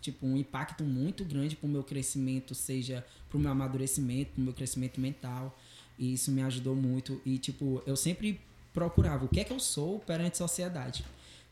tipo, 0.00 0.26
um 0.26 0.36
impacto 0.36 0.84
muito 0.84 1.24
grande 1.24 1.56
pro 1.56 1.68
meu 1.68 1.82
crescimento, 1.82 2.54
seja 2.54 3.02
pro 3.30 3.38
meu 3.38 3.50
amadurecimento, 3.50 4.32
pro 4.32 4.42
meu 4.42 4.52
crescimento 4.52 5.00
mental. 5.00 5.56
E 5.98 6.12
isso 6.12 6.30
me 6.32 6.42
ajudou 6.42 6.74
muito. 6.74 7.22
E 7.24 7.38
tipo, 7.38 7.82
eu 7.86 7.96
sempre 7.96 8.38
procurava 8.72 9.24
o 9.24 9.28
que 9.28 9.40
é 9.40 9.44
que 9.44 9.52
eu 9.52 9.60
sou 9.60 9.98
perante 10.00 10.34
a 10.34 10.36
sociedade. 10.36 11.04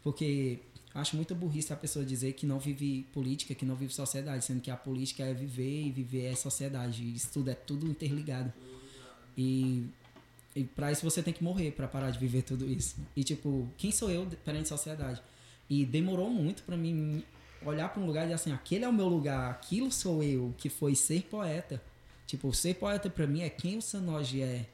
Porque 0.03 0.61
acho 0.95 1.17
muito 1.17 1.35
burrice 1.35 1.73
a 1.73 1.77
pessoa 1.77 2.05
dizer 2.05 2.33
que 2.33 2.47
não 2.47 2.59
vive 2.59 3.07
política, 3.13 3.55
que 3.55 3.65
não 3.65 3.75
vive 3.75 3.93
sociedade, 3.93 4.45
sendo 4.45 4.61
que 4.61 4.71
a 4.71 4.77
política 4.77 5.23
é 5.23 5.35
viver 5.35 5.87
e 5.87 5.91
viver 5.91 6.27
é 6.27 6.35
sociedade. 6.35 7.15
Isso 7.15 7.31
tudo 7.33 7.51
é 7.51 7.55
tudo 7.55 7.87
interligado. 7.87 8.53
E, 9.37 9.87
e 10.55 10.65
para 10.65 10.91
isso 10.91 11.03
você 11.03 11.23
tem 11.23 11.33
que 11.33 11.45
morrer 11.45 11.73
para 11.73 11.87
parar 11.87 12.11
de 12.11 12.19
viver 12.19 12.43
tudo 12.43 12.67
isso. 12.69 12.97
E 13.17 13.23
tipo, 13.23 13.69
quem 13.77 13.91
sou 13.91 14.11
eu 14.11 14.27
perante 14.45 14.65
a 14.73 14.77
sociedade? 14.77 15.23
E 15.69 15.85
demorou 15.85 16.31
muito 16.31 16.63
para 16.63 16.77
mim 16.77 17.23
olhar 17.65 17.89
para 17.91 18.03
um 18.03 18.07
lugar 18.07 18.23
e 18.23 18.25
dizer 18.25 18.35
assim, 18.35 18.53
aquele 18.53 18.85
é 18.85 18.89
o 18.89 18.93
meu 18.93 19.07
lugar, 19.07 19.51
aquilo 19.51 19.93
sou 19.93 20.23
eu, 20.23 20.55
que 20.57 20.69
foi 20.69 20.95
ser 20.95 21.23
poeta. 21.23 21.81
Tipo, 22.27 22.53
ser 22.55 22.75
poeta 22.75 23.11
para 23.11 23.27
mim 23.27 23.43
é 23.43 23.51
quem 23.51 23.77
o 23.77 23.83
Sanoji 23.83 24.43
é. 24.43 24.67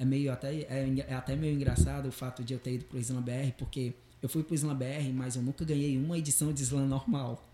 É 0.00 0.04
meio 0.06 0.32
até 0.32 0.62
é, 0.62 1.04
é, 1.06 1.14
até 1.14 1.36
meio 1.36 1.54
engraçado 1.54 2.08
o 2.08 2.12
fato 2.12 2.42
de 2.42 2.54
eu 2.54 2.58
ter 2.58 2.76
ido 2.76 2.86
pro 2.86 2.98
Slam 2.98 3.20
BR, 3.20 3.52
porque 3.58 3.92
eu 4.22 4.30
fui 4.30 4.42
pro 4.42 4.54
Slam 4.54 4.74
BR, 4.74 5.12
mas 5.12 5.36
eu 5.36 5.42
nunca 5.42 5.62
ganhei 5.62 5.98
uma 5.98 6.16
edição 6.16 6.54
de 6.54 6.62
Slam 6.62 6.86
normal. 6.86 7.46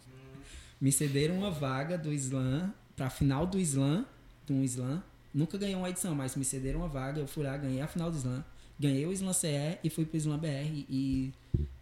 Me 0.80 0.92
cederam 0.92 1.38
uma 1.38 1.50
vaga 1.50 1.98
do 1.98 2.12
Slam 2.12 2.72
pra 2.94 3.10
final 3.10 3.48
do 3.48 3.58
Slam, 3.58 4.06
de 4.46 4.52
um 4.52 4.62
Slam. 4.62 5.02
Nunca 5.34 5.58
ganhei 5.58 5.74
uma 5.74 5.90
edição, 5.90 6.14
mas 6.14 6.36
me 6.36 6.44
cederam 6.44 6.82
uma 6.82 6.88
vaga, 6.88 7.20
eu 7.20 7.26
fui 7.26 7.42
lá, 7.42 7.56
ganhei 7.56 7.80
a 7.80 7.88
final 7.88 8.12
do 8.12 8.16
Slam. 8.16 8.44
Ganhei 8.78 9.04
o 9.06 9.12
Slam 9.12 9.32
CE 9.32 9.78
e 9.82 9.90
fui 9.90 10.04
pro 10.04 10.16
Slam 10.16 10.38
BR 10.38 10.84
e 10.88 11.32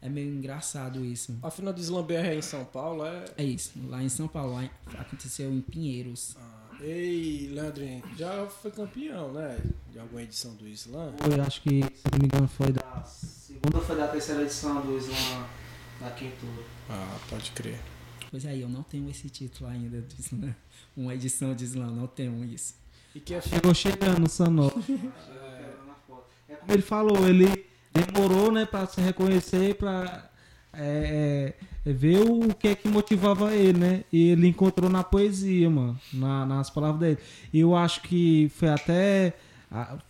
é 0.00 0.08
meio 0.08 0.32
engraçado 0.32 1.04
isso. 1.04 1.38
A 1.42 1.50
final 1.50 1.74
do 1.74 1.80
Slam 1.80 2.04
BR 2.04 2.14
é 2.14 2.36
em 2.36 2.42
São 2.42 2.64
Paulo, 2.64 3.04
é? 3.04 3.24
É 3.36 3.44
isso, 3.44 3.72
lá 3.88 4.02
em 4.02 4.08
São 4.08 4.28
Paulo, 4.28 4.58
aconteceu 4.98 5.52
em 5.52 5.60
Pinheiros. 5.60 6.34
Ah, 6.38 6.63
ei, 6.80 7.48
Leandrinho, 7.52 8.02
já 8.16 8.46
foi 8.46 8.70
campeão, 8.70 9.32
né? 9.32 9.58
De 9.92 9.98
alguma 9.98 10.22
edição 10.22 10.54
do 10.54 10.66
Slam? 10.68 11.14
Foi, 11.18 11.40
acho 11.40 11.62
que, 11.62 11.82
se 11.82 12.10
não 12.10 12.18
me 12.18 12.26
engano, 12.26 12.48
foi 12.48 12.72
da 12.72 13.04
segunda 13.04 13.78
ou 13.78 13.84
foi 13.84 13.96
da 13.96 14.08
terceira 14.08 14.42
edição 14.42 14.80
do 14.80 14.96
Slam 14.98 15.46
da 16.00 16.10
Quintura. 16.10 16.62
Ah, 16.90 17.18
pode 17.28 17.50
crer. 17.52 17.78
Pois 18.30 18.44
é, 18.44 18.56
eu 18.56 18.68
não 18.68 18.82
tenho 18.82 19.08
esse 19.08 19.28
título 19.28 19.70
ainda 19.70 20.00
do 20.00 20.14
Slam. 20.18 20.54
Uma 20.96 21.14
edição 21.14 21.54
de 21.54 21.64
Slam, 21.64 21.90
não 21.90 22.06
tenho 22.06 22.44
isso. 22.44 22.74
E 23.14 23.20
que 23.20 23.34
é 23.34 23.40
Chegou 23.40 23.74
chegando 23.74 24.26
o 24.26 24.28
Sanó. 24.28 24.70
É 26.46 26.56
como 26.56 26.72
ele 26.72 26.82
falou, 26.82 27.26
ele 27.26 27.66
demorou, 27.90 28.52
né, 28.52 28.66
pra 28.66 28.86
se 28.86 29.00
reconhecer, 29.00 29.74
pra 29.76 30.30
é, 30.74 31.54
é, 31.58 31.66
ver 31.92 32.20
o 32.22 32.54
que 32.54 32.68
é 32.68 32.74
que 32.74 32.88
motivava 32.88 33.52
ele, 33.54 33.78
né? 33.78 34.04
E 34.12 34.30
ele 34.30 34.46
encontrou 34.48 34.88
na 34.90 35.04
poesia, 35.04 35.68
mano, 35.68 35.98
na- 36.12 36.46
nas 36.46 36.70
palavras 36.70 37.00
dele. 37.00 37.18
E 37.52 37.60
eu 37.60 37.74
acho 37.76 38.00
que 38.02 38.50
foi 38.54 38.68
até 38.68 39.34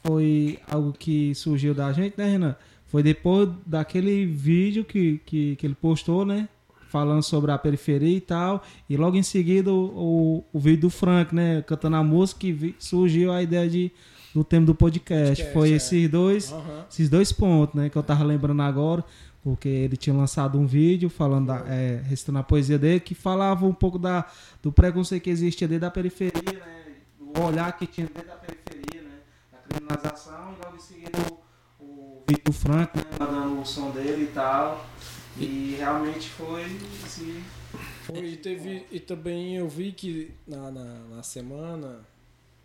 foi 0.02 0.58
algo 0.70 0.92
que 0.92 1.34
surgiu 1.34 1.74
da 1.74 1.92
gente, 1.92 2.14
né, 2.18 2.26
Renan? 2.30 2.56
Foi 2.86 3.02
depois 3.02 3.48
daquele 3.66 4.24
vídeo 4.26 4.84
que, 4.84 5.20
que, 5.24 5.56
que 5.56 5.66
ele 5.66 5.74
postou, 5.74 6.24
né? 6.24 6.48
Falando 6.90 7.22
sobre 7.24 7.50
a 7.50 7.58
periferia 7.58 8.16
e 8.16 8.20
tal. 8.20 8.62
E 8.88 8.96
logo 8.96 9.16
em 9.16 9.22
seguida 9.22 9.72
o, 9.72 9.86
o, 9.86 10.44
o 10.52 10.60
vídeo 10.60 10.82
do 10.82 10.90
Frank, 10.90 11.34
né? 11.34 11.62
Cantando 11.66 11.96
a 11.96 12.04
música, 12.04 12.46
e 12.46 12.52
vi- 12.52 12.76
surgiu 12.78 13.32
a 13.32 13.42
ideia 13.42 13.68
de, 13.68 13.90
do 14.32 14.44
tema 14.44 14.66
do 14.66 14.74
podcast. 14.76 15.28
Podcast, 15.42 15.52
Foi 15.52 15.72
é. 15.72 15.76
esses 15.76 16.08
dois 16.08 16.52
Aham. 16.52 16.84
esses 16.88 17.08
dois 17.08 17.32
pontos, 17.32 17.74
né, 17.74 17.88
que 17.88 17.96
eu 17.96 18.02
tava 18.02 18.22
lembrando 18.22 18.62
agora, 18.62 19.02
porque 19.44 19.68
ele 19.68 19.94
tinha 19.94 20.16
lançado 20.16 20.58
um 20.58 20.66
vídeo 20.66 21.10
falando 21.10 21.48
da, 21.48 21.58
é, 21.68 22.00
recitando 22.02 22.38
a 22.38 22.42
poesia 22.42 22.78
dele, 22.78 22.98
que 22.98 23.14
falava 23.14 23.66
um 23.66 23.74
pouco 23.74 23.98
da, 23.98 24.24
do 24.62 24.72
preconceito 24.72 25.22
que 25.22 25.30
existia 25.30 25.68
dentro 25.68 25.82
da 25.82 25.90
periferia, 25.90 26.40
né, 26.42 26.84
do 27.20 27.42
olhar 27.42 27.70
que 27.76 27.86
tinha 27.86 28.06
dentro 28.06 28.26
da 28.26 28.36
periferia, 28.36 29.02
né, 29.02 29.18
da 29.52 29.58
criminalização, 29.58 30.54
e 30.54 30.64
logo 30.64 30.76
em 30.76 30.80
seguida 30.80 31.18
o, 31.78 32.22
o 32.24 32.24
do 32.42 32.52
Frank, 32.54 32.96
né, 32.96 33.04
mandando 33.20 33.60
o 33.60 33.66
som 33.66 33.90
dele 33.90 34.24
e 34.24 34.32
tal, 34.34 34.86
e 35.36 35.74
realmente 35.76 36.30
foi, 36.30 36.64
assim, 37.04 37.44
Foi, 38.04 38.24
e, 38.24 38.36
teve, 38.38 38.86
e 38.90 38.98
também 38.98 39.56
eu 39.56 39.68
vi 39.68 39.92
que 39.92 40.32
na, 40.46 40.70
na, 40.70 40.84
na 41.16 41.22
semana 41.22 42.00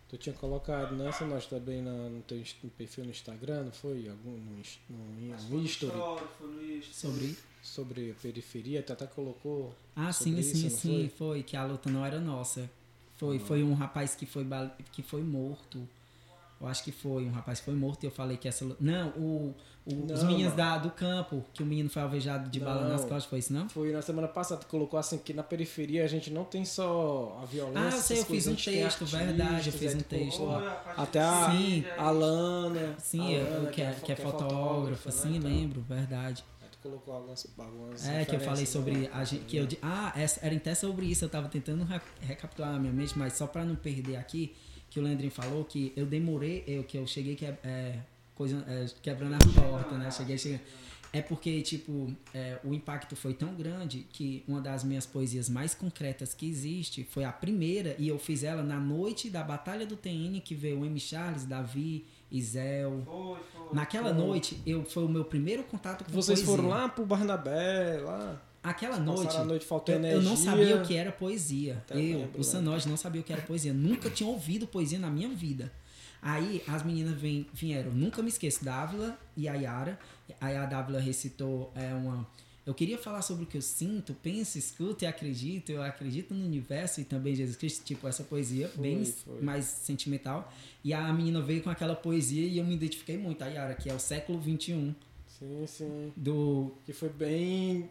tu 0.10 0.18
tinha 0.18 0.34
colocado 0.36 0.96
nessa, 0.96 1.26
nós 1.26 1.46
também 1.46 1.82
na, 1.82 1.92
no 2.10 2.22
teu 2.24 2.42
no 2.64 2.70
perfil 2.72 3.06
no 3.06 3.12
Instagram, 3.12 3.64
não 3.66 3.72
foi? 3.72 4.10
Algum, 4.10 4.32
no, 4.32 4.62
no, 4.90 5.50
no 5.50 5.64
history 5.64 5.92
Sobre. 6.92 7.38
sobre 7.62 8.12
a 8.12 8.14
periferia, 8.16 8.82
tu 8.84 8.94
até 8.94 9.06
colocou. 9.08 9.74
Ah, 9.96 10.12
sim, 10.12 10.38
isso, 10.38 10.56
sim, 10.56 10.70
sim, 10.70 11.12
foi? 11.18 11.44
que 11.44 11.56
a 11.56 11.66
luta 11.66 11.90
não 11.90 12.06
era 12.06 12.20
nossa. 12.20 12.70
Foi, 13.18 13.38
Ah. 13.38 13.40
foi 13.42 13.64
um 13.64 13.74
rapaz 13.74 14.16
que 14.16 14.26
foi, 14.26 14.44
bal- 14.44 14.76
que 14.92 15.02
foi 15.04 15.22
morto. 15.22 15.88
Eu 16.62 16.68
acho 16.68 16.84
que 16.84 16.92
foi 16.92 17.26
um 17.26 17.32
rapaz 17.32 17.60
que 17.60 17.66
foi 17.66 17.74
morto 17.74 18.04
e 18.04 18.08
eu 18.08 18.12
falei 18.12 18.36
que 18.36 18.48
essa. 18.48 18.66
Não, 18.82 19.10
o, 19.12 19.56
o- 19.86 20.06
os 20.14 20.22
Não, 20.22 20.28
meninos 20.30 20.54
mano. 20.54 20.56
da, 20.58 20.78
do 20.78 20.92
campo, 20.92 21.44
que 21.54 21.64
o 21.64 21.66
menino 21.66 21.90
foi 21.90 22.02
alvejado 22.02 22.50
de 22.50 22.60
bala 22.60 22.88
nas 22.88 23.02
Não. 23.02 23.08
costas, 23.08 23.26
foi 23.26 23.40
isso 23.40 23.54
não? 23.54 23.70
Foi 23.70 23.92
na 23.94 24.02
semana 24.02 24.28
passada, 24.28 24.66
colocou 24.66 25.00
assim 25.00 25.18
que 25.18 25.34
na 25.34 25.42
periferia 25.42 26.04
a 26.04 26.08
gente 26.08 26.30
não 26.30 26.44
tem 26.44 26.66
só 26.66 27.40
a 27.42 27.46
violência. 27.46 27.82
Ah, 27.82 27.96
eu 27.96 28.02
sei, 28.02 28.20
eu 28.20 28.26
fiz 28.26 28.48
um 28.48 28.56
texto, 28.56 29.06
verdade, 29.06 29.70
eu 29.70 29.74
fiz 29.74 29.92
aí 29.94 29.98
um 29.98 30.04
colocou 30.04 30.28
texto. 30.28 30.46
lá. 30.46 30.94
Até 30.98 31.20
a, 31.22 31.50
Sim. 31.52 31.86
a 31.98 32.12
Lana. 32.12 32.96
Sim, 33.00 33.38
a 33.40 33.44
Lana, 33.50 33.70
que, 33.72 33.82
é, 33.82 33.92
fo- 33.94 34.06
que 34.06 34.12
é 34.12 34.16
fotógrafa, 34.18 35.10
né, 35.10 35.16
sim, 35.16 35.36
então. 35.38 35.50
lembro, 35.50 35.82
verdade. 35.82 36.44
Colocou 36.84 37.14
algumas, 37.14 37.46
algumas 37.58 38.08
É, 38.08 38.24
que 38.24 38.36
eu 38.36 38.40
falei 38.40 38.66
sobre 38.66 38.92
né? 38.94 39.10
a 39.14 39.24
gente, 39.26 39.44
que 39.44 39.58
eu 39.58 39.68
ah, 39.82 40.14
essa, 40.16 40.46
era 40.46 40.56
até 40.56 40.74
sobre 40.74 41.06
isso, 41.08 41.26
eu 41.26 41.30
tava 41.30 41.50
tentando 41.50 41.84
re- 41.84 42.00
recapitular 42.22 42.72
na 42.72 42.80
minha 42.80 42.94
mente, 42.94 43.18
mas 43.20 43.34
só 43.34 43.46
pra 43.48 43.66
não 43.66 43.76
perder 43.76 44.16
aqui, 44.16 44.56
que 44.90 45.00
o 45.00 45.04
Leandrinho 45.04 45.32
falou 45.32 45.64
que 45.64 45.94
eu 45.96 46.06
demorei, 46.06 46.64
eu 46.68 46.84
que 46.84 46.98
eu 46.98 47.06
cheguei 47.06 47.36
que 47.36 47.46
é, 47.46 48.00
coisa 48.36 48.64
é, 48.68 48.86
quebrando 49.02 49.36
a 49.36 49.62
porta, 49.62 49.98
né? 49.98 50.10
Cheguei 50.12 50.38
chegando. 50.38 50.62
É 51.12 51.22
porque 51.24 51.62
tipo, 51.64 52.14
é, 52.34 52.60
o 52.64 52.72
impacto 52.74 53.16
foi 53.16 53.34
tão 53.34 53.56
grande 53.56 54.06
que 54.12 54.44
uma 54.48 54.62
das 54.62 54.84
minhas 54.84 55.08
poesias 55.08 55.50
mais 55.50 55.74
concretas 55.74 56.36
que 56.36 56.48
existe 56.48 57.04
foi 57.04 57.24
a 57.24 57.32
primeira 57.32 57.96
e 57.98 58.08
eu 58.08 58.20
fiz 58.20 58.44
ela 58.44 58.62
na 58.62 58.80
noite 58.80 59.28
da 59.28 59.44
Batalha 59.44 59.88
do 59.88 59.96
TN 59.96 60.40
que 60.44 60.54
veio 60.54 60.82
o 60.82 60.86
M. 60.86 61.00
Charles, 61.00 61.46
Davi, 61.46 62.06
Isel. 62.32 63.04
Naquela 63.74 64.14
noite, 64.14 64.62
eu 64.68 64.86
foi 64.86 65.04
o 65.04 65.10
meu 65.10 65.26
primeiro 65.26 65.64
contato 65.64 66.04
com 66.04 66.12
Vocês 66.12 66.42
poesia. 66.42 66.56
foram 66.56 66.70
lá 66.70 66.88
pro 66.88 67.06
Barnabé, 67.06 68.00
lá. 68.02 68.40
Aquela 68.62 68.98
Passaram 68.98 69.14
noite, 69.16 69.38
a 69.38 69.44
noite, 69.46 69.66
faltou 69.66 69.96
eu, 69.96 70.02
eu 70.04 70.22
não 70.22 70.34
energia. 70.34 70.52
sabia 70.52 70.76
o 70.78 70.86
que 70.86 70.96
era 70.96 71.12
poesia. 71.12 71.84
Eu, 71.92 71.96
lembro, 71.98 72.42
o? 72.42 72.44
Sanoj, 72.44 72.86
não 72.88 72.98
sabia 72.98 73.22
o 73.22 73.24
que 73.24 73.32
era 73.32 73.42
poesia. 73.42 73.72
Nunca 73.74 74.10
tinha 74.10 74.28
ouvido 74.30 74.68
poesia 74.68 75.00
na 75.00 75.10
minha 75.10 75.30
vida. 75.30 75.72
Aí 76.22 76.62
as 76.68 76.84
meninas 76.84 77.14
vem, 77.16 77.48
vieram, 77.54 77.92
nunca 77.92 78.22
me 78.22 78.28
esqueço, 78.28 78.66
Dávila 78.66 79.18
e 79.38 79.48
a 79.48 79.54
Yara. 79.54 79.98
Aí 80.42 80.58
a 80.58 80.66
Dávila 80.66 81.00
recitou 81.00 81.72
é, 81.74 81.94
uma. 81.94 82.28
Eu 82.66 82.74
queria 82.74 82.98
falar 82.98 83.22
sobre 83.22 83.46
o 83.46 83.48
que 83.48 83.58
eu 83.58 83.62
sinto, 83.62 84.14
penso, 84.22 84.58
escuto 84.58 85.06
e 85.06 85.08
acredito. 85.08 85.72
Eu 85.72 85.82
acredito 85.82 86.34
no 86.34 86.46
universo 86.46 87.00
e 87.00 87.06
também 87.06 87.34
Jesus 87.34 87.56
Cristo. 87.56 87.84
Tipo, 87.86 88.08
essa 88.10 88.24
poesia 88.24 88.68
Foi, 88.68 88.82
bem 88.84 89.06
foi. 89.06 89.42
mais 89.42 89.64
sentimental. 89.66 90.54
E 90.84 90.94
a 90.94 91.12
menina 91.14 91.42
veio 91.42 91.64
com 91.64 91.70
aquela 91.70 91.96
poesia 91.96 92.46
e 92.46 92.58
eu 92.58 92.66
me 92.66 92.76
identifiquei 92.76 93.18
muito. 93.18 93.42
A 93.42 93.48
Yara, 93.48 93.74
que 93.74 93.90
é 93.90 93.94
o 93.94 94.00
século 94.00 94.40
XXI, 94.44 94.94
Sim, 95.28 95.64
sim. 95.66 96.14
do 96.18 96.74
Que 96.86 96.92
foi 96.92 97.10
bem. 97.10 97.90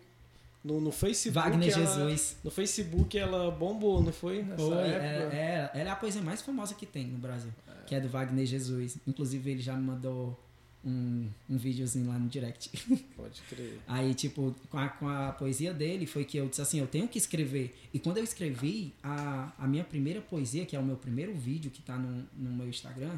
No, 0.64 0.80
no 0.80 0.90
Facebook. 0.90 1.34
Wagner 1.48 1.70
ela- 1.72 1.86
Jesus. 1.86 2.36
No 2.42 2.50
Facebook 2.50 3.16
ela 3.18 3.50
bombou, 3.50 4.02
não 4.02 4.12
foi? 4.12 4.42
Nessa 4.42 4.62
Foi, 4.62 4.76
época. 4.88 5.36
é, 5.36 5.70
é, 5.74 5.80
ela 5.80 5.90
é 5.90 5.92
a 5.92 5.96
poesia 5.96 6.20
mais 6.22 6.42
famosa 6.42 6.74
que 6.74 6.84
tem 6.84 7.06
no 7.06 7.18
Brasil, 7.18 7.50
que 7.86 7.94
é 7.94 8.00
do 8.00 8.09
Wagner 8.09 8.44
Jesus. 8.44 8.98
Inclusive, 9.06 9.50
ele 9.50 9.62
já 9.62 9.74
me 9.74 9.82
mandou 9.86 10.38
um, 10.84 11.28
um 11.48 11.56
videozinho 11.56 12.09
lá 12.09 12.18
no 12.18 12.28
direct. 12.28 12.70
Pode 13.16 13.40
crer. 13.48 13.78
Aí, 13.86 14.14
tipo, 14.14 14.54
com 14.70 14.78
a, 14.78 14.88
com 14.88 15.09
a 15.09 15.32
poesia 15.32 15.72
dele, 15.72 16.06
foi 16.06 16.24
que 16.24 16.36
eu 16.36 16.48
disse 16.48 16.61
assim: 16.61 16.78
eu 16.80 16.86
tenho 16.86 17.06
que 17.09 17.18
escrever. 17.18 17.74
E 17.94 17.98
quando 17.98 18.18
eu 18.18 18.24
escrevi 18.24 18.92
a, 19.02 19.52
a 19.59 19.66
minha 19.66 19.84
primeira 19.84 20.20
poesia, 20.20 20.66
que 20.66 20.74
é 20.76 20.78
o 20.78 20.84
meu 20.84 20.96
primeiro 20.96 21.34
vídeo 21.34 21.70
que 21.70 21.82
tá 21.82 21.96
no, 21.96 22.26
no 22.36 22.50
meu 22.50 22.68
Instagram, 22.68 23.16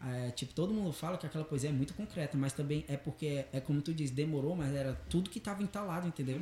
é, 0.00 0.30
tipo, 0.30 0.54
todo 0.54 0.72
mundo 0.72 0.92
fala 0.92 1.18
que 1.18 1.26
aquela 1.26 1.44
poesia 1.44 1.70
é 1.70 1.72
muito 1.72 1.92
concreta, 1.92 2.36
mas 2.36 2.52
também 2.52 2.84
é 2.88 2.96
porque, 2.96 3.44
é 3.52 3.60
como 3.60 3.82
tu 3.82 3.92
diz, 3.92 4.10
demorou, 4.10 4.54
mas 4.54 4.72
era 4.74 4.94
tudo 5.08 5.28
que 5.28 5.40
tava 5.40 5.62
entalado, 5.62 6.06
entendeu? 6.06 6.40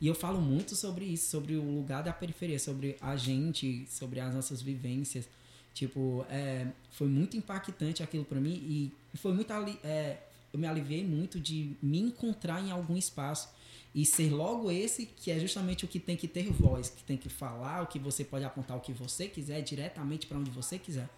E 0.00 0.06
eu 0.06 0.14
falo 0.14 0.40
muito 0.40 0.74
sobre 0.74 1.04
isso, 1.04 1.30
sobre 1.30 1.56
o 1.56 1.62
lugar 1.62 2.02
da 2.02 2.12
periferia, 2.12 2.58
sobre 2.58 2.96
a 3.00 3.14
gente, 3.16 3.86
sobre 3.90 4.20
as 4.20 4.34
nossas 4.34 4.62
vivências. 4.62 5.28
Tipo, 5.74 6.24
é, 6.30 6.66
foi 6.90 7.08
muito 7.08 7.36
impactante 7.36 8.02
aquilo 8.02 8.24
pra 8.24 8.40
mim 8.40 8.54
e 8.54 8.92
foi 9.16 9.32
muito 9.32 9.52
é, 9.84 10.18
eu 10.52 10.58
me 10.58 10.66
aliviei 10.66 11.04
muito 11.04 11.38
de 11.38 11.76
me 11.82 12.00
encontrar 12.00 12.60
em 12.60 12.70
algum 12.70 12.96
espaço 12.96 13.48
e 13.94 14.04
ser 14.04 14.30
logo 14.30 14.70
esse 14.70 15.06
que 15.06 15.30
é 15.30 15.38
justamente 15.38 15.84
o 15.84 15.88
que 15.88 16.00
tem 16.00 16.16
que 16.16 16.26
ter 16.26 16.50
voz, 16.50 16.88
que 16.88 17.02
tem 17.04 17.16
que 17.16 17.28
falar, 17.28 17.82
o 17.82 17.86
que 17.86 17.98
você 17.98 18.24
pode 18.24 18.44
apontar 18.44 18.76
o 18.76 18.80
que 18.80 18.92
você 18.92 19.28
quiser 19.28 19.60
diretamente 19.60 20.26
para 20.26 20.38
onde 20.38 20.50
você 20.50 20.78
quiser. 20.78 21.08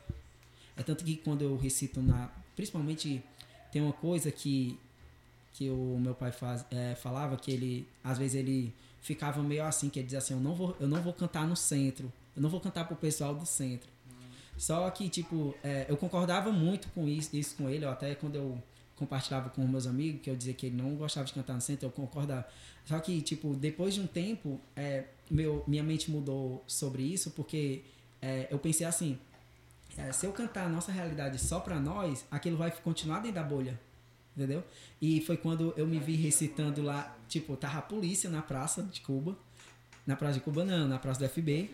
É 0.80 0.82
tanto 0.82 1.04
que 1.04 1.16
quando 1.16 1.42
eu 1.42 1.58
recito 1.58 2.00
na, 2.00 2.30
principalmente 2.56 3.22
tem 3.70 3.82
uma 3.82 3.92
coisa 3.92 4.32
que 4.32 4.78
que 5.52 5.68
o 5.68 5.98
meu 6.00 6.14
pai 6.14 6.32
faz, 6.32 6.64
é, 6.70 6.94
falava 6.94 7.36
que 7.36 7.50
ele 7.50 7.86
às 8.02 8.16
vezes 8.16 8.36
ele 8.36 8.72
ficava 9.02 9.42
meio 9.42 9.62
assim 9.64 9.90
que 9.90 9.98
ele 9.98 10.06
dizia 10.06 10.20
assim 10.20 10.32
eu 10.32 10.40
não 10.40 10.54
vou 10.54 10.74
eu 10.80 10.88
não 10.88 11.02
vou 11.02 11.12
cantar 11.12 11.46
no 11.46 11.54
centro 11.54 12.10
eu 12.34 12.40
não 12.40 12.48
vou 12.48 12.60
cantar 12.60 12.86
pro 12.86 12.96
pessoal 12.96 13.34
do 13.34 13.44
centro. 13.44 13.90
Só 14.56 14.88
que 14.90 15.10
tipo 15.10 15.54
é, 15.62 15.84
eu 15.86 15.98
concordava 15.98 16.50
muito 16.50 16.88
com 16.94 17.06
isso, 17.06 17.36
isso 17.36 17.56
com 17.56 17.68
ele 17.68 17.84
até 17.84 18.14
quando 18.14 18.36
eu 18.36 18.62
compartilhava 18.96 19.50
com 19.50 19.66
meus 19.66 19.86
amigos 19.86 20.22
que 20.22 20.30
eu 20.30 20.36
dizia 20.36 20.54
que 20.54 20.66
ele 20.66 20.76
não 20.76 20.94
gostava 20.94 21.26
de 21.26 21.34
cantar 21.34 21.54
no 21.54 21.60
centro 21.60 21.88
eu 21.88 21.92
concordava. 21.92 22.46
Só 22.86 22.98
que 23.00 23.20
tipo 23.20 23.54
depois 23.54 23.92
de 23.92 24.00
um 24.00 24.06
tempo 24.06 24.58
é, 24.74 25.04
meu 25.30 25.62
minha 25.66 25.82
mente 25.82 26.10
mudou 26.10 26.64
sobre 26.66 27.02
isso 27.02 27.32
porque 27.32 27.82
é, 28.22 28.48
eu 28.50 28.58
pensei 28.58 28.86
assim 28.86 29.18
é, 29.96 30.12
se 30.12 30.26
eu 30.26 30.32
cantar 30.32 30.66
a 30.66 30.68
nossa 30.68 30.92
realidade 30.92 31.38
só 31.38 31.60
pra 31.60 31.78
nós 31.78 32.24
aquilo 32.30 32.56
vai 32.56 32.70
continuar 32.70 33.20
dentro 33.20 33.36
da 33.36 33.42
bolha 33.42 33.78
Entendeu? 34.36 34.64
E 35.02 35.20
foi 35.22 35.36
quando 35.36 35.74
eu 35.76 35.86
me 35.86 35.98
vi 35.98 36.14
recitando 36.14 36.82
lá, 36.82 37.14
tipo, 37.28 37.56
tava 37.56 37.78
a 37.78 37.82
polícia 37.82 38.30
na 38.30 38.40
praça 38.40 38.82
de 38.82 39.00
Cuba. 39.00 39.36
Na 40.06 40.16
praça 40.16 40.34
de 40.34 40.40
Cuba 40.40 40.64
não, 40.64 40.88
na 40.88 40.98
praça 40.98 41.20
do 41.20 41.28
FB. 41.28 41.70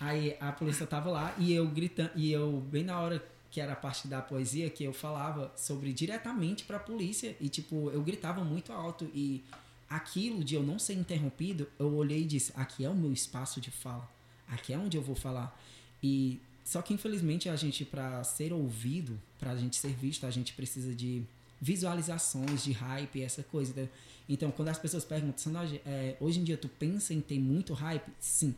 Aí 0.00 0.36
a 0.40 0.50
polícia 0.52 0.86
tava 0.86 1.10
lá 1.10 1.34
e 1.38 1.52
eu 1.52 1.66
gritando, 1.68 2.10
e 2.16 2.32
eu, 2.32 2.60
bem 2.70 2.84
na 2.84 2.98
hora 2.98 3.24
que 3.50 3.60
era 3.60 3.72
a 3.72 3.76
parte 3.76 4.08
da 4.08 4.20
poesia, 4.20 4.68
que 4.70 4.84
eu 4.84 4.92
falava 4.92 5.52
sobre 5.56 5.92
diretamente 5.92 6.64
pra 6.64 6.78
polícia. 6.78 7.36
E 7.40 7.48
tipo, 7.48 7.90
eu 7.90 8.02
gritava 8.02 8.42
muito 8.42 8.72
alto. 8.72 9.08
E 9.14 9.44
aquilo 9.88 10.42
de 10.42 10.54
eu 10.54 10.62
não 10.62 10.78
ser 10.78 10.94
interrompido, 10.94 11.68
eu 11.78 11.94
olhei 11.94 12.22
e 12.22 12.26
disse: 12.26 12.52
aqui 12.56 12.84
é 12.84 12.88
o 12.88 12.94
meu 12.94 13.12
espaço 13.12 13.60
de 13.60 13.70
fala. 13.70 14.08
Aqui 14.48 14.72
é 14.72 14.78
onde 14.78 14.96
eu 14.96 15.02
vou 15.02 15.14
falar. 15.14 15.56
E 16.02 16.40
só 16.68 16.82
que 16.82 16.92
infelizmente 16.92 17.48
a 17.48 17.56
gente, 17.56 17.82
para 17.82 18.22
ser 18.24 18.52
ouvido, 18.52 19.18
pra 19.38 19.56
gente 19.56 19.74
ser 19.76 19.94
visto, 19.94 20.26
a 20.26 20.30
gente 20.30 20.52
precisa 20.52 20.94
de 20.94 21.22
visualizações, 21.58 22.62
de 22.62 22.72
hype, 22.72 23.22
essa 23.22 23.42
coisa. 23.42 23.70
Entendeu? 23.70 23.90
Então, 24.28 24.50
quando 24.50 24.68
as 24.68 24.78
pessoas 24.78 25.02
perguntam, 25.02 25.38
Sanoge, 25.38 25.80
é, 25.86 26.18
hoje 26.20 26.40
em 26.40 26.44
dia 26.44 26.58
tu 26.58 26.68
pensa 26.68 27.14
em 27.14 27.22
ter 27.22 27.38
muito 27.38 27.72
hype? 27.72 28.06
Sim. 28.20 28.54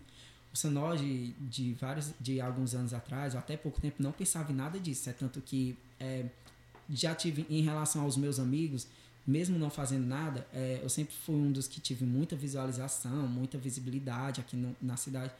O 0.53 0.57
Sanoge 0.57 1.37
de 1.39 1.73
vários, 1.75 2.13
de 2.19 2.41
alguns 2.41 2.75
anos 2.75 2.93
atrás, 2.93 3.35
ou 3.35 3.39
até 3.39 3.57
pouco 3.57 3.81
tempo, 3.81 4.03
não 4.03 4.11
pensava 4.11 4.51
em 4.51 4.57
nada 4.57 4.81
disso. 4.81 5.09
É 5.09 5.13
tanto 5.13 5.41
que 5.41 5.79
é, 6.01 6.25
já 6.89 7.15
tive, 7.15 7.47
em 7.49 7.63
relação 7.63 8.03
aos 8.03 8.17
meus 8.17 8.41
amigos, 8.41 8.89
mesmo 9.25 9.57
não 9.57 9.71
fazendo 9.71 10.05
nada, 10.05 10.45
é, 10.53 10.81
eu 10.83 10.89
sempre 10.89 11.15
fui 11.15 11.37
um 11.37 11.53
dos 11.53 11.69
que 11.69 11.81
tive 11.81 12.05
muita 12.05 12.35
visualização, 12.35 13.29
muita 13.29 13.57
visibilidade 13.57 14.41
aqui 14.41 14.57
no, 14.57 14.75
na 14.83 14.97
cidade. 14.97 15.33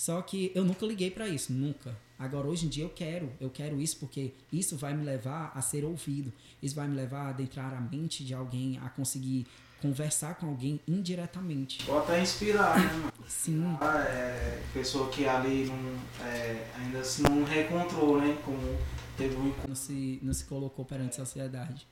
Só 0.00 0.22
que 0.22 0.50
eu 0.54 0.64
nunca 0.64 0.86
liguei 0.86 1.10
para 1.10 1.28
isso, 1.28 1.52
nunca. 1.52 1.94
Agora 2.18 2.48
hoje 2.48 2.64
em 2.64 2.70
dia 2.70 2.84
eu 2.84 2.88
quero, 2.88 3.30
eu 3.38 3.50
quero 3.50 3.78
isso 3.78 3.98
porque 3.98 4.32
isso 4.50 4.74
vai 4.74 4.94
me 4.94 5.04
levar 5.04 5.52
a 5.54 5.60
ser 5.60 5.84
ouvido. 5.84 6.32
Isso 6.62 6.74
vai 6.74 6.88
me 6.88 6.96
levar 6.96 7.26
a 7.26 7.28
adentrar 7.28 7.74
a 7.74 7.80
mente 7.82 8.24
de 8.24 8.32
alguém, 8.32 8.78
a 8.78 8.88
conseguir 8.88 9.46
conversar 9.82 10.36
com 10.36 10.46
alguém 10.46 10.80
indiretamente. 10.88 11.84
Ou 11.86 11.98
até 11.98 12.18
inspirar, 12.18 12.80
né, 12.80 12.90
mano? 12.94 13.12
Sim. 13.28 13.76
Ah, 13.78 13.98
é, 13.98 14.62
pessoa 14.72 15.10
que 15.10 15.26
ali 15.26 15.66
não, 15.66 16.26
é, 16.26 16.66
ainda 16.78 17.04
se 17.04 17.20
não 17.20 17.44
reencontrou, 17.44 18.22
né? 18.22 18.38
Como 18.42 18.78
teve 19.18 19.36
um. 19.36 19.52
Não 19.68 19.74
se, 19.74 20.18
não 20.22 20.32
se 20.32 20.44
colocou 20.44 20.82
perante 20.82 21.20
a 21.20 21.26
sociedade. 21.26 21.86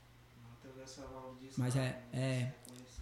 Mas 1.58 1.76
é, 1.76 2.00
é, 2.14 2.52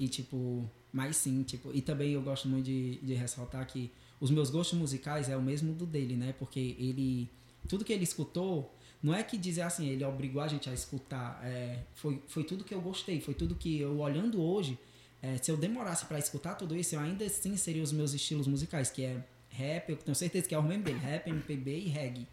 e 0.00 0.08
tipo, 0.08 0.68
mas 0.92 1.16
sim, 1.16 1.44
tipo, 1.44 1.70
e 1.72 1.80
também 1.80 2.10
eu 2.10 2.22
gosto 2.22 2.48
muito 2.48 2.64
de, 2.64 2.96
de 2.96 3.14
ressaltar 3.14 3.64
que 3.68 3.92
os 4.20 4.30
meus 4.30 4.50
gostos 4.50 4.78
musicais 4.78 5.28
é 5.28 5.36
o 5.36 5.42
mesmo 5.42 5.72
do 5.74 5.86
dele, 5.86 6.16
né? 6.16 6.34
Porque 6.38 6.76
ele, 6.78 7.28
tudo 7.68 7.84
que 7.84 7.92
ele 7.92 8.04
escutou, 8.04 8.74
não 9.02 9.14
é 9.14 9.22
que 9.22 9.36
dizer 9.36 9.62
assim, 9.62 9.88
ele 9.88 10.04
obrigou 10.04 10.42
a 10.42 10.48
gente 10.48 10.68
a 10.68 10.74
escutar, 10.74 11.40
é, 11.44 11.80
foi, 11.94 12.22
foi 12.28 12.44
tudo 12.44 12.64
que 12.64 12.74
eu 12.74 12.80
gostei, 12.80 13.20
foi 13.20 13.34
tudo 13.34 13.54
que 13.54 13.80
eu 13.80 13.98
olhando 13.98 14.40
hoje, 14.40 14.78
é, 15.22 15.36
se 15.36 15.50
eu 15.50 15.56
demorasse 15.56 16.06
para 16.06 16.18
escutar 16.18 16.54
tudo 16.54 16.76
isso, 16.76 16.94
eu 16.94 17.00
ainda 17.00 17.24
assim 17.24 17.56
seria 17.56 17.82
os 17.82 17.92
meus 17.92 18.12
estilos 18.12 18.46
musicais, 18.46 18.90
que 18.90 19.02
é 19.02 19.22
rap, 19.50 19.90
eu 19.90 19.96
tenho 19.96 20.14
certeza 20.14 20.48
que 20.48 20.54
é 20.54 20.58
o 20.58 20.62
mesmo 20.62 20.84
dele, 20.84 20.98
rap, 20.98 21.28
MPB 21.28 21.78
e 21.78 21.88
reggae. 21.88 22.26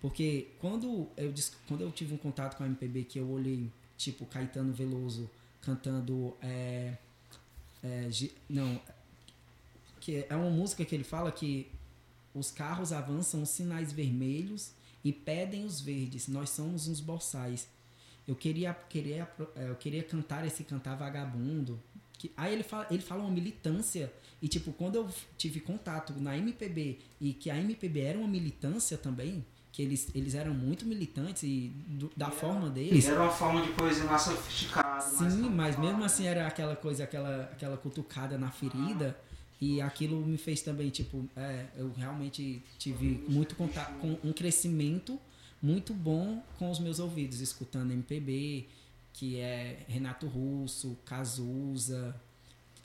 Porque 0.00 0.48
quando 0.60 1.08
eu, 1.16 1.34
quando 1.66 1.80
eu 1.80 1.90
tive 1.90 2.14
um 2.14 2.18
contato 2.18 2.56
com 2.56 2.64
a 2.64 2.66
MPB, 2.66 3.04
que 3.04 3.18
eu 3.18 3.28
olhei 3.30 3.70
tipo 3.96 4.26
Caetano 4.26 4.72
Veloso 4.72 5.28
cantando. 5.62 6.36
É, 6.40 6.94
é, 7.82 8.08
não. 8.48 8.80
Que 10.06 10.24
é 10.30 10.36
uma 10.36 10.48
música 10.48 10.84
que 10.84 10.94
ele 10.94 11.02
fala 11.02 11.32
que 11.32 11.66
os 12.32 12.52
carros 12.52 12.92
avançam 12.92 13.42
os 13.42 13.48
sinais 13.48 13.92
vermelhos 13.92 14.70
e 15.02 15.12
pedem 15.12 15.64
os 15.64 15.80
verdes. 15.80 16.28
Nós 16.28 16.50
somos 16.50 16.86
uns 16.86 17.00
boçais. 17.00 17.66
Eu 18.24 18.36
queria, 18.36 18.72
queria, 18.72 19.28
é, 19.56 19.68
eu 19.68 19.74
queria 19.74 20.04
cantar 20.04 20.46
esse 20.46 20.62
cantar 20.62 20.94
vagabundo. 20.94 21.82
Que, 22.12 22.30
aí 22.36 22.52
ele 22.52 22.62
fala, 22.62 22.86
ele 22.88 23.02
fala 23.02 23.22
uma 23.22 23.32
militância. 23.32 24.12
E 24.40 24.46
tipo, 24.46 24.72
quando 24.72 24.94
eu 24.94 25.08
tive 25.36 25.58
contato 25.58 26.12
na 26.20 26.38
MPB 26.38 27.00
e 27.20 27.32
que 27.32 27.50
a 27.50 27.58
MPB 27.58 28.00
era 28.00 28.16
uma 28.16 28.28
militância 28.28 28.96
também, 28.96 29.44
que 29.72 29.82
eles, 29.82 30.08
eles 30.14 30.36
eram 30.36 30.54
muito 30.54 30.86
militantes 30.86 31.42
e 31.42 31.72
do, 31.88 32.12
da 32.16 32.30
forma 32.30 32.70
deles. 32.70 33.08
Era 33.08 33.22
uma 33.24 33.32
forma 33.32 33.60
de 33.60 33.72
poesia 33.72 34.04
mais 34.04 34.22
sofisticada. 34.22 35.00
Sim, 35.00 35.50
mas 35.50 35.76
mesmo 35.76 36.04
assim 36.04 36.28
era 36.28 36.46
aquela 36.46 36.76
coisa, 36.76 37.02
aquela, 37.02 37.50
aquela 37.52 37.76
cutucada 37.76 38.38
na 38.38 38.52
ferida. 38.52 39.18
Ah. 39.20 39.25
E 39.60 39.80
aquilo 39.80 40.24
me 40.24 40.36
fez 40.36 40.60
também, 40.60 40.90
tipo, 40.90 41.28
é, 41.34 41.66
eu 41.76 41.92
realmente 41.92 42.62
tive 42.78 43.24
muito 43.28 43.54
contato 43.56 43.98
com 43.98 44.18
um 44.22 44.32
crescimento 44.32 45.18
muito 45.62 45.94
bom 45.94 46.42
com 46.58 46.70
os 46.70 46.78
meus 46.78 46.98
ouvidos, 46.98 47.40
escutando 47.40 47.90
MPB, 47.90 48.68
que 49.12 49.40
é 49.40 49.84
Renato 49.88 50.26
Russo, 50.26 50.96
Cazuza, 51.04 52.14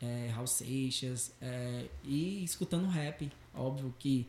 é, 0.01 0.29
Raul 0.33 0.47
Seixas, 0.47 1.33
é, 1.41 1.87
e 2.03 2.43
escutando 2.43 2.87
rap. 2.87 3.29
Óbvio 3.53 3.93
que 3.99 4.27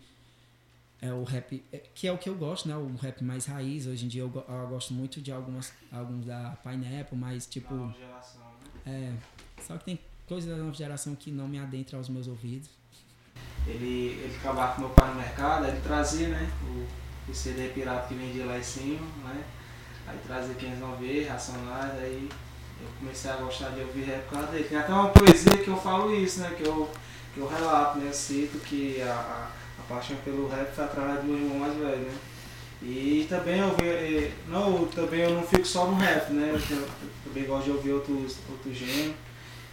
é 1.00 1.12
o 1.12 1.22
rap, 1.22 1.62
é, 1.72 1.78
que 1.78 2.06
é 2.06 2.12
o 2.12 2.18
que 2.18 2.28
eu 2.28 2.34
gosto, 2.34 2.68
né? 2.68 2.76
O 2.76 2.94
rap 2.96 3.22
mais 3.22 3.46
raiz. 3.46 3.86
Hoje 3.86 4.04
em 4.04 4.08
dia 4.08 4.22
eu, 4.22 4.32
eu 4.34 4.68
gosto 4.68 4.92
muito 4.92 5.20
de 5.20 5.32
algumas, 5.32 5.72
alguns 5.90 6.26
da 6.26 6.56
Pineapple, 6.62 7.16
mas 7.16 7.46
tipo. 7.46 7.92
geração, 7.92 8.52
né? 8.84 9.16
É. 9.58 9.62
Só 9.62 9.78
que 9.78 9.84
tem 9.84 9.98
coisas 10.32 10.50
da 10.50 10.56
nova 10.56 10.74
geração 10.74 11.14
que 11.14 11.30
não 11.30 11.46
me 11.46 11.58
adentram 11.58 11.98
aos 11.98 12.08
meus 12.08 12.26
ouvidos. 12.26 12.68
Ele, 13.66 14.18
ele 14.20 14.38
trabalhava 14.40 14.74
com 14.74 14.80
meu 14.82 14.90
pai 14.90 15.08
no 15.10 15.16
mercado, 15.16 15.66
ele 15.66 15.80
trazia, 15.80 16.28
né? 16.28 16.50
O, 16.64 17.30
o 17.30 17.34
CD 17.34 17.68
pirata 17.68 18.08
que 18.08 18.14
vendia 18.14 18.44
lá 18.44 18.58
em 18.58 18.62
cima, 18.62 19.06
né? 19.24 19.44
Aí 20.06 20.18
trazia 20.26 20.54
509 20.54 21.24
Racionais, 21.24 21.98
aí 21.98 22.28
eu 22.80 22.88
comecei 22.98 23.30
a 23.30 23.36
gostar 23.36 23.70
de 23.70 23.80
ouvir 23.82 24.02
rap 24.02 24.22
por 24.24 24.32
causa 24.32 24.48
dele. 24.48 24.64
Tem 24.64 24.78
até 24.78 24.92
uma 24.92 25.10
poesia 25.10 25.58
que 25.58 25.68
eu 25.68 25.76
falo 25.76 26.14
isso, 26.14 26.40
né? 26.40 26.54
Que 26.56 26.66
eu, 26.66 26.90
que 27.32 27.38
eu 27.38 27.46
relato, 27.46 27.98
né? 27.98 28.08
Eu 28.08 28.12
cito 28.12 28.58
que 28.58 29.00
a, 29.02 29.14
a 29.14 29.62
a 29.78 29.94
paixão 29.94 30.16
pelo 30.24 30.48
rap 30.48 30.74
foi 30.74 30.84
através 30.84 31.20
do 31.20 31.26
meu 31.26 31.36
irmão 31.36 31.58
mais 31.58 31.74
velho, 31.76 32.02
né? 32.02 32.14
E 32.82 33.26
também 33.28 33.60
eu 33.60 33.76
vi, 33.76 34.32
não, 34.48 34.86
também 34.86 35.20
eu 35.20 35.30
não 35.30 35.42
fico 35.42 35.64
só 35.64 35.86
no 35.86 35.96
rap, 35.96 36.32
né? 36.32 36.52
Eu, 36.52 36.88
também 37.24 37.44
gosto 37.44 37.64
de 37.64 37.70
ouvir 37.70 37.92
outros, 37.92 38.38
outros 38.50 38.76
gêneros. 38.76 39.14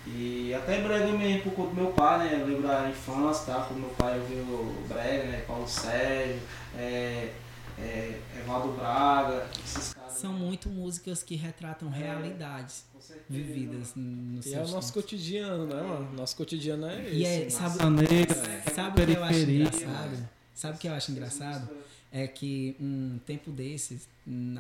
E 0.08 0.54
até 0.54 0.82
brega 0.82 1.12
mesmo 1.12 1.44
por 1.44 1.54
conta 1.54 1.70
do 1.70 1.76
meu 1.76 1.92
pai, 1.92 2.30
né? 2.30 2.42
Eu 2.42 2.48
lembro 2.48 2.68
da 2.68 2.90
infância, 2.90 3.54
tá? 3.54 3.66
Quando 3.66 3.82
meu 3.82 3.90
pai 3.90 4.20
ouviu 4.20 4.44
o 4.44 4.86
brega, 4.88 5.26
né? 5.26 5.44
Paulo 5.46 5.68
Sérgio, 5.68 6.42
é, 6.78 7.34
é, 7.78 8.20
Evaldo 8.40 8.74
Braga, 8.74 9.48
esses 9.64 9.94
caras. 9.94 10.14
São 10.14 10.34
muito 10.34 10.70
músicas 10.70 11.24
que 11.24 11.36
retratam 11.36 11.94
é, 11.94 11.98
realidades 11.98 12.86
vividas 13.30 13.94
no 13.96 14.42
E 14.46 14.54
é 14.54 14.62
o 14.62 14.68
nosso 14.68 14.94
cotidiano, 14.94 15.66
né, 15.66 15.82
mano? 15.82 16.14
Nosso 16.14 16.36
cotidiano 16.36 16.88
é 16.88 17.08
esse. 17.08 17.16
E 17.16 17.26
é, 17.26 17.50
sabe, 17.50 17.78
é, 17.78 18.72
sabe 18.72 19.02
o 19.02 19.06
que 19.06 19.14
eu 19.14 19.24
acho 19.24 19.40
engraçado? 19.40 20.30
Sabe 20.54 20.76
o 20.76 20.80
que 20.80 20.88
eu 20.88 20.94
acho 20.94 21.12
engraçado? 21.12 21.70
É 22.12 22.28
que 22.28 22.76
um 22.80 23.20
tempo 23.26 23.52
desses, 23.52 24.10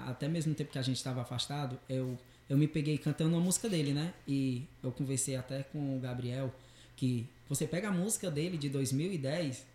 até 0.07 0.27
mesmo 0.27 0.53
tempo 0.53 0.71
que 0.71 0.79
a 0.79 0.83
gente 0.83 0.97
estava 0.97 1.21
afastado, 1.21 1.77
eu, 1.89 2.17
eu 2.49 2.57
me 2.57 2.67
peguei 2.67 2.97
cantando 2.97 3.35
uma 3.35 3.41
música 3.41 3.69
dele, 3.69 3.93
né? 3.93 4.13
E 4.27 4.65
eu 4.83 4.91
conversei 4.91 5.35
até 5.35 5.63
com 5.63 5.97
o 5.97 5.99
Gabriel 5.99 6.53
que 6.95 7.25
você 7.47 7.65
pega 7.65 7.89
a 7.89 7.91
música 7.91 8.29
dele 8.29 8.57
de 8.57 8.69
2010 8.69 9.65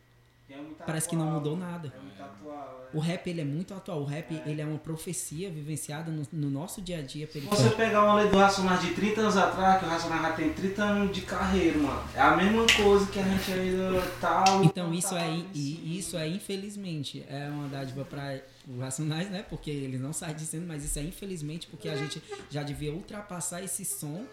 é 0.51 0.57
parece 0.85 1.07
atual, 1.07 1.09
que 1.09 1.16
não 1.16 1.33
mudou 1.33 1.57
nada. 1.57 1.93
É 2.18 2.22
atual, 2.22 2.89
é. 2.93 2.97
O 2.97 3.01
rap 3.01 3.27
ele 3.27 3.41
é 3.41 3.45
muito 3.45 3.72
atual. 3.72 4.03
O 4.03 4.05
rap 4.05 4.35
é. 4.35 4.51
ele 4.51 4.61
é 4.61 4.66
uma 4.66 4.79
profecia 4.79 5.51
vivenciada 5.51 6.11
no, 6.11 6.27
no 6.33 6.51
nosso 6.51 6.83
dia 6.83 6.99
a 6.99 7.03
dia. 7.03 7.27
Se 7.33 7.41
você 7.41 7.70
pegar 7.70 8.05
uma 8.05 8.16
lei 8.16 8.29
do 8.29 8.37
Racionais 8.37 8.83
de 8.83 8.93
30 8.93 9.20
anos 9.22 9.37
atrás, 9.37 9.79
que 9.79 9.87
o 9.87 9.89
Racionais 9.89 10.22
já 10.22 10.33
tem 10.33 10.53
30 10.53 10.83
anos 10.83 11.14
de 11.14 11.22
carreira, 11.22 11.79
mano. 11.79 12.05
É 12.14 12.20
a 12.20 12.37
mesma 12.37 12.66
coisa 12.66 13.07
que 13.07 13.18
a 13.18 13.22
gente 13.22 13.53
ainda 13.53 14.03
tá. 14.20 14.45
Então 14.62 14.93
isso 14.93 15.14
tá, 15.14 15.22
é 15.22 15.31
isso 15.55 16.16
é 16.18 16.29
infelizmente 16.29 17.25
é 17.29 17.49
uma 17.49 17.68
dádiva 17.68 18.05
para 18.05 18.39
os 18.68 18.78
Racionais, 18.78 19.30
né? 19.30 19.42
Porque 19.42 19.70
eles 19.70 20.00
não 20.00 20.12
saem 20.12 20.34
dizendo, 20.34 20.66
mas 20.66 20.84
isso 20.84 20.98
é 20.98 21.02
infelizmente 21.02 21.66
porque 21.66 21.88
a 21.88 21.96
gente 21.96 22.22
já 22.50 22.62
devia 22.62 22.92
ultrapassar 22.92 23.62
esse 23.62 23.84
som 23.84 24.26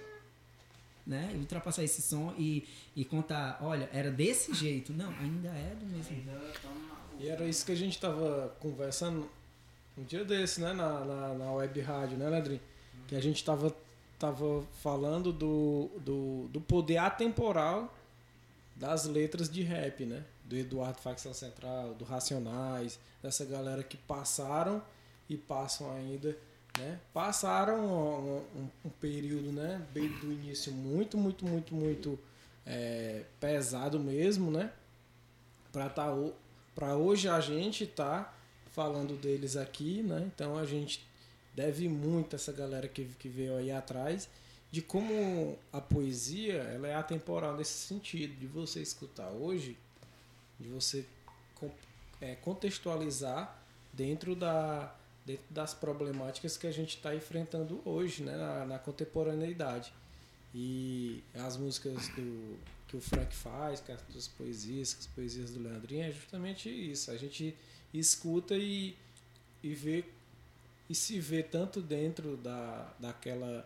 né? 1.06 1.32
Ultrapassar 1.36 1.84
esse 1.84 2.02
som 2.02 2.34
e, 2.38 2.68
e 2.96 3.04
contar, 3.04 3.60
olha, 3.62 3.90
era 3.92 4.12
desse 4.12 4.54
jeito. 4.54 4.94
Não, 4.94 5.10
ainda 5.20 5.50
é 5.50 5.76
do 5.76 5.86
mesmo. 5.86 6.16
E 7.20 7.28
era 7.28 7.46
isso 7.46 7.66
que 7.66 7.72
a 7.72 7.76
gente 7.76 8.00
tava 8.00 8.56
conversando 8.60 9.30
um 9.98 10.04
dia 10.04 10.24
desse, 10.24 10.62
né? 10.62 10.74
Na, 10.74 11.04
na, 11.04 11.34
na 11.34 11.52
web 11.52 11.80
rádio, 11.82 12.18
né, 12.18 12.30
Ledrin? 12.30 12.60
Que 13.08 13.16
a 13.16 13.22
gente 13.22 13.44
tava, 13.44 13.76
tava 14.18 14.64
falando 14.82 15.32
do, 15.32 15.90
do, 16.00 16.48
do 16.50 16.62
poder 16.62 16.98
atemporal 16.98 17.94
das 18.76 19.06
letras 19.06 19.50
de 19.50 19.62
rap, 19.62 20.06
né? 20.06 20.24
Do 20.52 20.58
Eduardo 20.58 21.00
Facção 21.00 21.34
Central, 21.34 21.94
do 21.94 22.04
Racionais, 22.04 23.00
dessa 23.24 23.46
galera 23.46 23.84
que 23.84 23.96
passaram 23.96 24.84
e 25.30 25.38
passam 25.38 25.90
ainda 25.96 26.38
né? 26.78 27.00
Passaram 27.14 27.80
um, 27.80 28.38
um, 28.60 28.70
um, 28.86 28.90
período, 28.90 29.52
né, 29.52 29.86
bem 29.94 30.10
do 30.20 30.32
início 30.32 30.72
muito, 30.72 31.18
muito, 31.18 31.46
muito, 31.46 31.74
muito 31.74 32.20
é, 32.66 33.24
pesado 33.40 34.00
mesmo, 34.00 34.52
né? 34.52 34.72
Para 35.72 35.90
tá, 35.90 36.08
para 36.76 36.96
hoje 36.96 37.30
a 37.30 37.40
gente 37.40 37.86
tá 37.86 38.34
falando 38.72 39.20
deles 39.20 39.56
aqui, 39.56 40.02
né? 40.02 40.30
Então 40.34 40.58
a 40.58 40.66
gente 40.66 41.06
deve 41.54 41.88
muito 41.88 42.36
a 42.36 42.38
essa 42.38 42.52
galera 42.52 42.88
que, 42.88 43.06
que 43.20 43.28
veio 43.28 43.58
aí 43.58 43.72
atrás 43.72 44.30
de 44.72 44.82
como 44.82 45.58
a 45.74 45.82
poesia 45.82 46.54
ela 46.54 46.88
é 46.88 46.96
atemporal 46.96 47.58
nesse 47.58 47.88
sentido, 47.88 48.34
de 48.40 48.48
você 48.48 48.82
escutar 48.82 49.30
hoje, 49.30 49.78
de 50.62 50.70
você 50.70 51.06
é, 52.20 52.36
contextualizar 52.36 53.62
dentro, 53.92 54.36
da, 54.36 54.96
dentro 55.26 55.44
das 55.50 55.74
problemáticas 55.74 56.58
que 56.58 56.68
a 56.68 56.72
gente 56.72 56.98
está 56.98 57.16
enfrentando 57.16 57.82
hoje, 57.84 58.24
né, 58.24 58.36
na, 58.38 58.66
na, 58.66 58.80
contemporaneidade. 58.80 59.92
E 60.54 61.24
as 61.34 61.58
músicas 61.58 62.08
do, 62.10 62.60
que 62.88 62.98
o 62.98 63.02
Frank 63.02 63.34
faz, 63.34 63.80
que 63.80 63.92
as 63.92 64.28
poesias, 64.28 64.96
as 65.00 65.08
poesias 65.08 65.52
do 65.52 65.62
Leandrinho, 65.62 66.04
é 66.04 66.12
justamente 66.12 66.70
isso. 66.70 67.10
A 67.10 67.18
gente 67.18 67.56
escuta 67.94 68.56
e, 68.56 68.96
e 69.64 69.74
vê 69.74 70.06
e 70.90 70.96
se 70.96 71.20
vê 71.20 71.42
tanto 71.42 71.82
dentro 71.82 72.36
da, 72.36 72.94
daquela 73.00 73.66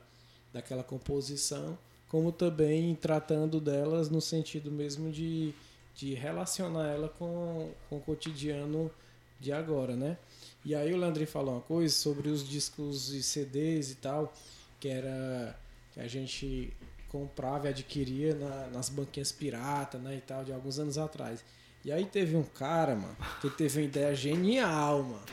daquela 0.56 0.84
composição, 0.86 1.78
como 2.08 2.32
também 2.32 2.96
tratando 2.96 3.60
delas 3.60 4.10
no 4.10 4.22
sentido 4.22 4.72
mesmo 4.72 5.12
de, 5.12 5.54
de 5.96 6.14
relacionar 6.14 6.88
ela 6.88 7.10
com, 7.10 7.72
com 7.89 7.98
o 7.98 8.02
cotidiano 8.02 8.91
de 9.39 9.52
agora, 9.52 9.96
né? 9.96 10.18
E 10.64 10.76
aí 10.76 10.93
o 10.93 10.98
Landry 10.98 11.26
falou 11.26 11.56
uma 11.56 11.62
coisa 11.62 11.93
sobre 11.93 12.30
os 12.30 12.48
discos 12.48 13.10
e 13.10 13.24
CDs 13.24 13.91
e 13.91 13.96
tal, 13.96 14.34
que 14.80 14.88
era 14.88 15.58
que 15.93 16.00
a 16.02 16.08
gente 16.08 16.74
comprava 17.10 17.68
e 17.68 17.70
adquiria 17.70 18.36
na, 18.36 18.68
nas 18.68 18.89
banquinhas 18.89 19.32
pirata, 19.32 19.98
né, 19.98 20.16
e 20.16 20.22
tal, 20.22 20.43
de 20.43 20.52
alguns 20.52 20.78
anos 20.78 20.98
atrás. 20.98 21.43
E 21.86 21.91
aí 21.91 22.04
teve 22.04 22.36
um 22.36 22.43
cara, 22.43 22.96
mano, 22.96 23.16
que 23.39 23.50
teve 23.50 23.80
uma 23.80 23.86
ideia 23.86 24.14
genial, 24.14 25.04
mano. 25.04 25.24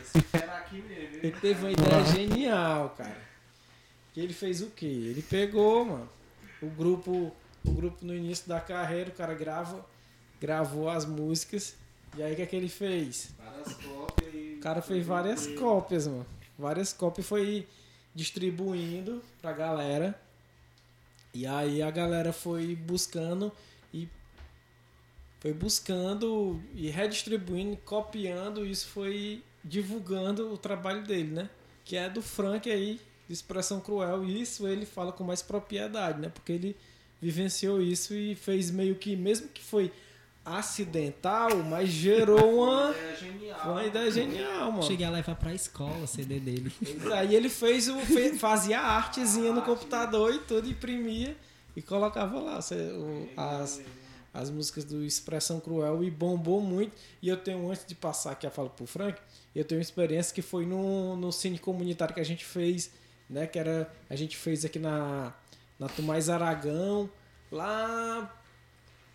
Ele 1.22 1.32
teve 1.40 1.60
uma 1.60 1.72
ideia 1.72 2.04
genial, 2.04 2.90
cara. 2.90 3.20
Que 4.12 4.20
ele 4.20 4.34
fez 4.34 4.60
o 4.60 4.66
quê? 4.66 4.86
Ele 4.86 5.22
pegou, 5.22 5.84
mano, 5.86 6.08
o 6.60 6.66
grupo, 6.66 7.32
o 7.64 7.70
grupo 7.72 8.04
no 8.04 8.14
início 8.14 8.46
da 8.46 8.60
carreira, 8.60 9.10
o 9.10 9.14
cara 9.14 9.34
grava, 9.34 9.84
gravou 10.42 10.90
as 10.90 11.06
músicas. 11.06 11.76
E 12.16 12.22
aí 12.22 12.32
o 12.32 12.36
que 12.36 12.42
é 12.42 12.46
que 12.46 12.56
ele 12.56 12.68
fez? 12.68 13.32
Várias 13.38 13.74
cópias. 13.74 14.34
O 14.56 14.60
cara 14.60 14.82
fez 14.82 15.06
várias 15.06 15.46
cópias, 15.46 16.08
mano. 16.08 16.26
Várias 16.58 16.92
cópias 16.92 17.24
foi 17.24 17.68
distribuindo 18.12 19.22
pra 19.40 19.52
galera. 19.52 20.20
E 21.32 21.46
aí 21.46 21.80
a 21.80 21.90
galera 21.92 22.32
foi 22.32 22.74
buscando 22.74 23.52
e 23.94 24.08
foi 25.38 25.52
buscando 25.52 26.60
e 26.74 26.90
redistribuindo, 26.90 27.76
copiando, 27.78 28.66
isso 28.66 28.88
foi 28.88 29.42
divulgando 29.64 30.52
o 30.52 30.58
trabalho 30.58 31.04
dele, 31.04 31.30
né? 31.30 31.50
Que 31.84 31.96
é 31.96 32.10
do 32.10 32.20
Frank 32.20 32.68
aí, 32.68 33.00
de 33.28 33.32
expressão 33.32 33.80
cruel. 33.80 34.24
E 34.24 34.42
isso 34.42 34.66
ele 34.66 34.84
fala 34.86 35.12
com 35.12 35.22
mais 35.22 35.40
propriedade, 35.40 36.20
né? 36.20 36.28
Porque 36.28 36.52
ele 36.52 36.76
vivenciou 37.20 37.80
isso 37.80 38.12
e 38.12 38.34
fez 38.34 38.70
meio 38.70 38.96
que, 38.96 39.16
mesmo 39.16 39.48
que 39.48 39.62
foi 39.62 39.90
acidental, 40.44 41.56
mas 41.58 41.88
gerou 41.88 42.64
uma, 42.64 42.86
uma 42.88 42.94
ideia 42.94 43.16
genial, 43.16 43.70
uma 43.70 43.84
ideia 43.84 44.10
genial 44.10 44.72
mano. 44.72 44.82
Cheguei 44.82 45.06
a 45.06 45.10
levar 45.10 45.36
pra 45.36 45.54
escola 45.54 45.96
o 45.98 46.06
CD 46.06 46.40
dele. 46.40 46.72
Aí 47.14 47.34
ele 47.34 47.48
fez 47.48 47.88
o 47.88 47.98
fazia 48.38 48.80
a 48.80 48.96
artezinha 48.96 49.52
no 49.52 49.62
computador 49.62 50.34
e 50.34 50.38
tudo, 50.40 50.68
imprimia 50.68 51.36
e 51.76 51.82
colocava 51.82 52.40
lá 52.40 52.58
o, 52.58 53.28
as, 53.36 53.80
as 54.34 54.50
músicas 54.50 54.84
do 54.84 55.04
Expressão 55.04 55.60
Cruel 55.60 56.02
e 56.02 56.10
bombou 56.10 56.60
muito. 56.60 56.92
E 57.20 57.28
eu 57.28 57.36
tenho, 57.36 57.70
antes 57.70 57.86
de 57.86 57.94
passar 57.94 58.32
aqui 58.32 58.46
a 58.46 58.50
fala 58.50 58.68
pro 58.68 58.86
Frank, 58.86 59.20
eu 59.54 59.64
tenho 59.64 59.78
uma 59.78 59.82
experiência 59.82 60.34
que 60.34 60.42
foi 60.42 60.66
no, 60.66 61.16
no 61.16 61.30
cine 61.30 61.58
comunitário 61.58 62.14
que 62.14 62.20
a 62.20 62.24
gente 62.24 62.44
fez 62.44 62.90
né? 63.32 63.46
Que 63.46 63.58
era 63.58 63.90
a 64.08 64.14
gente 64.14 64.36
fez 64.36 64.64
aqui 64.64 64.78
na 64.78 65.32
na 65.78 65.88
Tomás 65.88 66.28
Aragão, 66.28 67.10
lá 67.50 68.32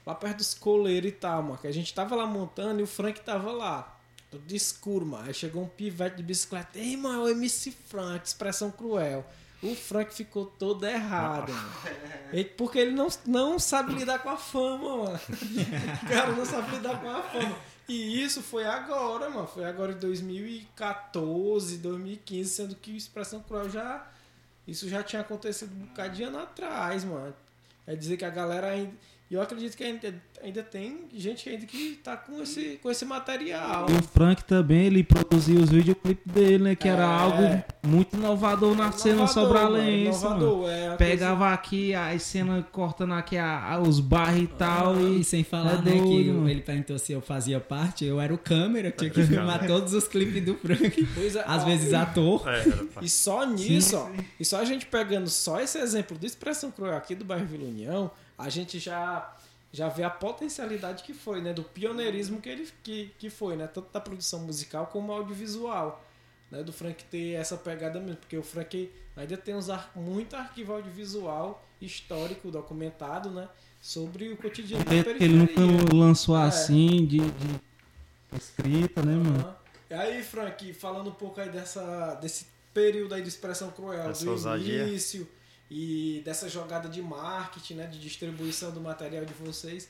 lá 0.07 0.15
perto 0.15 0.37
dos 0.37 0.53
coleiros 0.53 1.09
e 1.09 1.13
tal, 1.13 1.43
mano. 1.43 1.57
Que 1.57 1.67
a 1.67 1.71
gente 1.71 1.93
tava 1.93 2.15
lá 2.15 2.25
montando 2.25 2.79
e 2.79 2.83
o 2.83 2.87
Frank 2.87 3.19
tava 3.19 3.51
lá. 3.51 3.93
Tudo 4.31 4.53
escuro, 4.53 5.05
mano. 5.05 5.27
Aí 5.27 5.33
chegou 5.33 5.61
um 5.61 5.67
pivete 5.67 6.15
de 6.15 6.23
bicicleta. 6.23 6.79
Ei, 6.79 6.95
mano, 6.95 7.27
é 7.27 7.31
o 7.33 7.35
MC 7.35 7.71
Frank, 7.71 8.25
expressão 8.25 8.71
cruel. 8.71 9.25
O 9.61 9.75
Frank 9.75 10.13
ficou 10.13 10.45
todo 10.45 10.85
errado, 10.85 11.51
mano. 11.51 12.45
Porque 12.55 12.79
ele 12.79 12.91
não, 12.91 13.09
não 13.25 13.59
sabe 13.59 13.93
lidar 13.93 14.19
com 14.19 14.29
a 14.29 14.37
fama, 14.37 14.97
mano. 14.97 15.19
O 16.03 16.07
cara 16.07 16.31
não 16.31 16.45
sabe 16.45 16.77
lidar 16.77 17.01
com 17.01 17.09
a 17.09 17.21
fama. 17.23 17.57
E 17.89 18.23
isso 18.23 18.41
foi 18.41 18.65
agora, 18.65 19.29
mano. 19.29 19.47
Foi 19.47 19.65
agora 19.65 19.91
em 19.91 19.97
2014, 19.97 21.79
2015, 21.79 22.49
sendo 22.49 22.75
que 22.75 22.91
o 22.91 22.95
Expressão 22.95 23.41
Cruel 23.41 23.69
já. 23.69 24.07
Isso 24.65 24.87
já 24.87 25.03
tinha 25.03 25.21
acontecido 25.21 25.73
um 25.73 25.85
bocado 25.85 26.15
de 26.15 26.23
ano 26.23 26.39
atrás, 26.39 27.03
mano. 27.03 27.35
É 27.85 27.95
dizer 27.95 28.15
que 28.15 28.25
a 28.25 28.29
galera 28.29 28.67
ainda. 28.67 28.93
E 29.29 29.33
eu 29.33 29.41
acredito 29.41 29.75
que 29.75 29.83
ainda, 29.83 30.15
ainda 30.41 30.63
tem 30.63 31.01
gente 31.13 31.49
ainda 31.49 31.65
que 31.65 31.99
tá 32.01 32.15
com 32.15 32.41
esse, 32.41 32.79
com 32.81 32.89
esse 32.89 33.03
material. 33.03 33.85
E 33.89 33.93
o 33.93 34.01
Frank 34.01 34.41
também, 34.45 34.85
ele 34.85 35.03
produziu 35.03 35.59
os 35.59 35.69
videoclipes 35.69 36.33
dele, 36.33 36.63
né? 36.63 36.75
Que 36.77 36.87
é, 36.87 36.91
era 36.91 37.05
algo 37.05 37.61
muito 37.85 38.15
inovador 38.15 38.69
na 38.69 38.85
inovador, 38.85 38.99
cena 38.99 39.27
sobralense. 39.27 40.23
Inovador, 40.23 40.69
é, 40.69 40.95
Pegava 40.95 41.39
coisa... 41.39 41.53
aqui 41.53 41.93
as 41.93 42.23
cenas 42.23 42.63
cortando 42.71 43.15
aqui 43.15 43.37
a, 43.37 43.73
a, 43.73 43.81
os 43.81 43.99
barros 43.99 44.43
e 44.43 44.47
tal. 44.47 44.95
Ah, 44.95 45.01
e, 45.01 45.19
e 45.19 45.23
sem 45.25 45.43
falar, 45.43 45.73
é 45.73 45.75
né, 45.75 45.91
doido, 45.91 46.07
que 46.07 46.23
mano. 46.31 46.49
ele 46.49 46.61
perguntou 46.61 46.97
se 46.97 47.11
eu 47.11 47.19
fazia 47.19 47.59
parte, 47.59 48.05
eu 48.05 48.21
era 48.21 48.33
o 48.33 48.37
câmera, 48.37 48.91
tinha 48.91 49.09
que 49.09 49.23
filmar 49.27 49.67
todos 49.67 49.93
os 49.93 50.07
clipes 50.07 50.41
do 50.41 50.55
Frank. 50.55 51.05
Pois 51.13 51.35
é, 51.35 51.43
Às 51.45 51.63
ó, 51.63 51.65
vezes 51.65 51.93
ator. 51.93 52.47
É, 52.47 52.63
e 53.01 53.09
só 53.09 53.45
nisso, 53.45 53.97
ó. 53.97 54.09
E 54.39 54.45
só 54.45 54.61
a 54.61 54.63
gente 54.63 54.85
pegando 54.85 55.29
só 55.29 55.59
esse 55.59 55.77
exemplo 55.79 56.17
do 56.17 56.25
Expressão 56.25 56.71
Cruel 56.71 56.95
aqui 56.95 57.13
do 57.13 57.25
bairro 57.25 57.45
Vila 57.45 57.65
União 57.65 58.09
a 58.37 58.49
gente 58.49 58.79
já 58.79 59.35
já 59.71 59.89
vê 59.89 60.03
a 60.03 60.09
potencialidade 60.09 61.03
que 61.03 61.13
foi, 61.13 61.41
né, 61.41 61.53
do 61.53 61.63
pioneirismo 61.63 62.39
que 62.39 62.49
ele 62.49 62.67
que, 62.81 63.11
que 63.19 63.29
foi, 63.29 63.55
né, 63.55 63.67
tanto 63.67 63.91
da 63.91 63.99
produção 63.99 64.39
musical 64.39 64.87
como 64.87 65.11
audiovisual, 65.11 66.03
né, 66.49 66.63
do 66.63 66.71
Frank 66.71 67.03
ter 67.05 67.33
essa 67.33 67.57
pegada 67.57 67.99
mesmo, 67.99 68.17
porque 68.17 68.37
o 68.37 68.43
Frank 68.43 68.89
ainda 69.15 69.37
tem 69.37 69.55
uns 69.55 69.69
ar, 69.69 69.91
muito 69.95 70.35
arquivo 70.35 70.73
audiovisual 70.73 71.63
histórico 71.81 72.49
documentado, 72.49 73.29
né, 73.29 73.49
sobre 73.81 74.29
o 74.29 74.37
cotidiano 74.37 74.83
da 74.83 74.89
periferia. 74.89 75.25
Ele 75.25 75.35
nunca 75.35 75.61
lançou 75.93 76.37
é. 76.37 76.43
assim 76.43 77.05
de, 77.05 77.19
de, 77.19 77.61
escrita, 78.35 79.03
né, 79.03 79.13
mano? 79.13 79.45
Uhum. 79.45 79.53
E 79.89 79.93
aí, 79.93 80.23
Frank, 80.23 80.73
falando 80.73 81.09
um 81.09 81.13
pouco 81.13 81.39
aí 81.39 81.49
dessa 81.49 82.15
desse 82.15 82.47
período 82.73 83.13
aí 83.13 83.21
de 83.21 83.29
expressão 83.29 83.71
cruel, 83.71 84.09
essa 84.09 84.25
do 84.25 84.31
ousadia. 84.31 84.83
início 84.83 85.27
e 85.69 86.21
dessa 86.23 86.47
jogada 86.49 86.87
de 86.87 87.01
marketing, 87.01 87.75
né, 87.75 87.87
de 87.87 87.99
distribuição 87.99 88.71
do 88.71 88.79
material 88.79 89.25
de 89.25 89.33
vocês. 89.33 89.89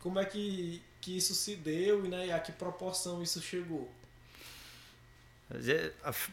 Como 0.00 0.18
é 0.18 0.24
que, 0.24 0.82
que 1.00 1.16
isso 1.16 1.34
se 1.34 1.54
deu 1.54 2.04
e 2.04 2.08
né, 2.08 2.32
a 2.32 2.40
que 2.40 2.52
proporção 2.52 3.22
isso 3.22 3.40
chegou? 3.40 3.90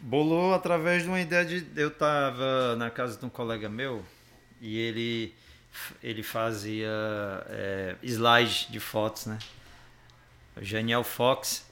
Bolou 0.01 0.53
através 0.53 1.03
de 1.03 1.09
uma 1.09 1.19
ideia 1.19 1.45
de. 1.45 1.65
Eu 1.75 1.89
estava 1.89 2.75
na 2.77 2.89
casa 2.89 3.17
de 3.17 3.25
um 3.25 3.29
colega 3.29 3.67
meu 3.67 4.05
e 4.61 4.77
ele, 4.77 5.35
ele 6.01 6.23
fazia 6.23 6.89
é, 7.47 7.95
slide 8.01 8.67
de 8.69 8.79
fotos, 8.79 9.25
né? 9.25 9.37
O 10.55 10.63
Janiel 10.63 11.03
Fox. 11.03 11.67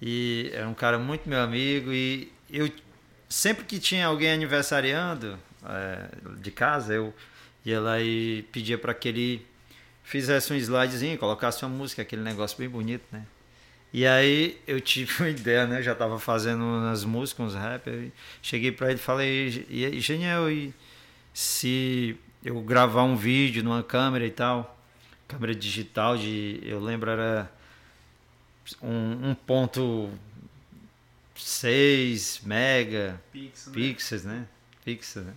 E 0.00 0.50
era 0.52 0.68
um 0.68 0.74
cara 0.74 0.98
muito 0.98 1.26
meu 1.26 1.40
amigo. 1.40 1.90
E 1.90 2.30
eu 2.50 2.70
sempre 3.28 3.64
que 3.64 3.78
tinha 3.78 4.06
alguém 4.06 4.32
aniversariando, 4.32 5.38
é, 5.66 6.08
de 6.38 6.50
casa, 6.50 6.94
eu 6.94 7.14
ia 7.64 7.80
lá 7.80 8.00
e 8.00 8.42
pedia 8.52 8.78
para 8.78 8.92
que 8.94 9.08
ele 9.08 9.46
fizesse 10.02 10.52
um 10.52 10.56
slidezinho, 10.56 11.18
colocasse 11.18 11.64
uma 11.64 11.74
música, 11.74 12.02
aquele 12.02 12.22
negócio 12.22 12.58
bem 12.58 12.68
bonito, 12.68 13.04
né? 13.10 13.24
E 13.92 14.06
aí 14.06 14.60
eu 14.66 14.80
tive 14.80 15.12
uma 15.22 15.30
ideia, 15.30 15.66
né? 15.66 15.78
Eu 15.78 15.82
já 15.82 15.92
estava 15.92 16.18
fazendo 16.18 16.62
umas 16.62 17.04
músicas, 17.04 17.46
uns 17.46 17.54
rap, 17.54 18.12
cheguei 18.42 18.72
para 18.72 18.88
ele 18.88 18.98
e 18.98 19.02
falei, 19.02 19.66
e, 19.68 20.00
Genial, 20.00 20.50
e 20.50 20.74
se 21.32 22.16
eu 22.44 22.60
gravar 22.60 23.04
um 23.04 23.16
vídeo 23.16 23.62
numa 23.64 23.82
câmera 23.82 24.26
e 24.26 24.30
tal, 24.30 24.78
câmera 25.26 25.54
digital 25.54 26.18
de, 26.18 26.60
eu 26.62 26.80
lembro 26.80 27.10
era 27.10 27.50
um, 28.82 29.30
um 29.30 29.34
ponto 29.34 30.10
6 31.34 32.40
mega 32.44 33.20
pixels, 33.32 33.66
né? 33.66 33.72
pixels 33.74 34.24
né? 34.24 34.46
Pixels, 34.84 35.26
né? 35.26 35.34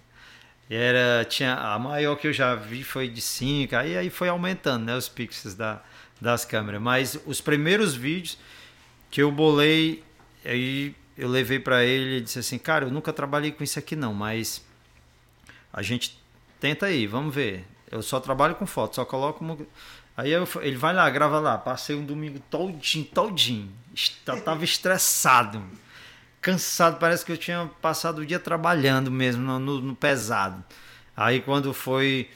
Era 0.70 1.24
tinha 1.26 1.56
a 1.56 1.80
maior 1.80 2.16
que 2.16 2.28
eu 2.28 2.34
já 2.34 2.54
vi 2.56 2.84
foi 2.84 3.08
de 3.08 3.22
5 3.22 3.76
aí 3.76 3.98
aí 3.98 4.10
foi 4.10 4.28
aumentando 4.28 4.86
né 4.86 4.96
os 4.96 5.08
pixels 5.08 5.56
da, 5.56 5.82
das 6.20 6.44
câmeras. 6.44 6.82
Mas 6.82 7.20
os 7.26 7.40
primeiros 7.40 7.96
vídeos 7.96 8.38
que 9.10 9.22
eu 9.22 9.32
bolei 9.32 10.04
aí 10.44 10.96
eu 11.18 11.30
levei 11.30 11.60
para 11.60 11.84
ele 11.84 12.18
e 12.18 12.22
disse 12.22 12.40
assim 12.40 12.58
cara 12.58 12.86
eu 12.86 12.92
nunca 12.92 13.14
trabalhei 13.14 13.52
com 13.52 13.64
isso 13.64 13.80
aqui 13.80 13.96
não 13.96 14.14
mas 14.14 14.66
a 15.72 15.82
gente 15.82 16.20
tenta 16.60 16.88
aí 16.88 17.08
vamos 17.08 17.34
ver. 17.34 17.66
Eu 17.90 18.02
só 18.02 18.20
trabalho 18.20 18.56
com 18.56 18.66
foto 18.66 18.96
só 18.96 19.06
coloco 19.06 19.44
uma... 19.44 19.58
aí 20.18 20.32
eu, 20.32 20.48
ele 20.62 20.76
vai 20.76 20.94
lá 20.94 21.10
grava 21.10 21.40
lá. 21.40 21.58
Passei 21.58 21.96
um 21.96 22.06
domingo 22.06 22.40
todinho 22.50 23.06
todinho. 23.06 23.72
Tava 24.44 24.64
estressado 24.66 25.64
cansado, 26.48 26.98
parece 26.98 27.26
que 27.26 27.32
eu 27.34 27.38
tinha 27.38 27.70
passado 27.82 28.20
o 28.20 28.26
dia 28.26 28.40
trabalhando 28.40 29.12
mesmo, 29.12 29.44
no, 29.44 29.60
no, 29.60 29.82
no 29.82 29.94
pesado. 29.94 30.64
Aí 31.16 31.42
quando 31.42 31.74
foi 31.74 32.30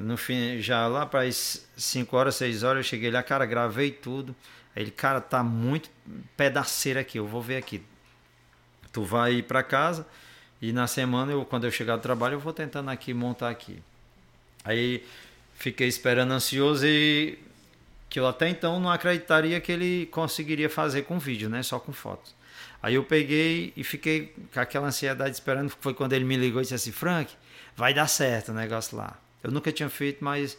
no 0.00 0.16
fim, 0.16 0.60
já 0.60 0.86
lá 0.86 1.04
para 1.04 1.22
as 1.22 1.68
5 1.76 2.16
horas, 2.16 2.36
6 2.36 2.62
horas, 2.62 2.86
eu 2.86 2.88
cheguei 2.88 3.10
lá, 3.10 3.24
cara, 3.24 3.44
gravei 3.44 3.90
tudo. 3.90 4.36
Aí 4.76 4.84
ele, 4.84 4.92
cara, 4.92 5.20
tá 5.20 5.42
muito 5.42 5.90
pedaceiro 6.36 7.00
aqui, 7.00 7.18
eu 7.18 7.26
vou 7.26 7.42
ver 7.42 7.56
aqui. 7.56 7.82
Tu 8.92 9.02
vai 9.02 9.42
para 9.42 9.64
casa 9.64 10.06
e 10.62 10.72
na 10.72 10.86
semana, 10.86 11.32
eu, 11.32 11.44
quando 11.44 11.64
eu 11.64 11.72
chegar 11.72 11.96
do 11.96 12.02
trabalho, 12.02 12.34
eu 12.34 12.40
vou 12.40 12.52
tentando 12.52 12.88
aqui 12.88 13.12
montar 13.12 13.50
aqui. 13.50 13.82
Aí 14.64 15.04
fiquei 15.54 15.88
esperando 15.88 16.30
ansioso 16.30 16.86
e 16.86 17.36
que 18.08 18.20
eu 18.20 18.28
até 18.28 18.48
então 18.48 18.78
não 18.78 18.90
acreditaria 18.90 19.60
que 19.60 19.72
ele 19.72 20.06
conseguiria 20.06 20.70
fazer 20.70 21.02
com 21.02 21.18
vídeo, 21.18 21.48
né? 21.48 21.64
Só 21.64 21.80
com 21.80 21.92
fotos. 21.92 22.38
Aí 22.82 22.94
eu 22.94 23.04
peguei 23.04 23.72
e 23.76 23.84
fiquei 23.84 24.34
com 24.52 24.60
aquela 24.60 24.88
ansiedade 24.88 25.30
esperando. 25.30 25.70
Foi 25.80 25.92
quando 25.92 26.12
ele 26.14 26.24
me 26.24 26.36
ligou 26.36 26.60
e 26.60 26.62
disse 26.62 26.74
assim: 26.74 26.92
Frank, 26.92 27.32
vai 27.76 27.92
dar 27.92 28.06
certo 28.06 28.50
o 28.50 28.54
negócio 28.54 28.96
lá. 28.96 29.18
Eu 29.42 29.50
nunca 29.50 29.70
tinha 29.72 29.88
feito, 29.88 30.24
mas 30.24 30.56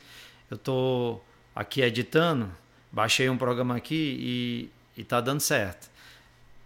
eu 0.49 0.57
tô 0.57 1.19
aqui 1.55 1.81
editando, 1.81 2.51
baixei 2.91 3.29
um 3.29 3.37
programa 3.37 3.75
aqui 3.75 4.17
e, 4.95 5.01
e 5.01 5.03
tá 5.03 5.19
dando 5.21 5.39
certo. 5.39 5.89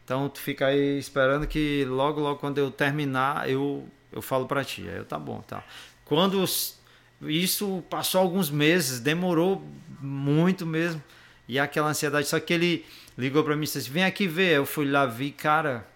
Então 0.03 0.29
tu 0.29 0.39
fica 0.39 0.67
aí 0.67 0.99
esperando 0.99 1.47
que 1.47 1.85
logo, 1.85 2.21
logo 2.21 2.39
quando 2.39 2.57
eu 2.57 2.69
terminar, 2.69 3.49
eu, 3.49 3.87
eu 4.11 4.21
falo 4.21 4.45
para 4.45 4.63
ti. 4.63 4.87
Aí 4.87 4.97
eu, 4.97 5.05
tá 5.05 5.17
bom, 5.17 5.41
tá. 5.41 5.63
Quando 6.03 6.43
isso 7.21 7.83
passou 7.89 8.21
alguns 8.21 8.49
meses, 8.49 8.99
demorou 8.99 9.65
muito 9.99 10.65
mesmo. 10.65 11.01
E 11.47 11.57
aquela 11.59 11.89
ansiedade, 11.89 12.27
só 12.27 12.39
que 12.39 12.53
ele 12.53 12.85
ligou 13.17 13.43
para 13.43 13.55
mim 13.55 13.63
e 13.63 13.65
disse 13.65 13.77
assim, 13.77 13.91
vem 13.91 14.03
aqui 14.03 14.27
ver. 14.27 14.57
Eu 14.57 14.65
fui 14.65 14.89
lá, 14.89 15.05
vi, 15.05 15.31
cara, 15.31 15.87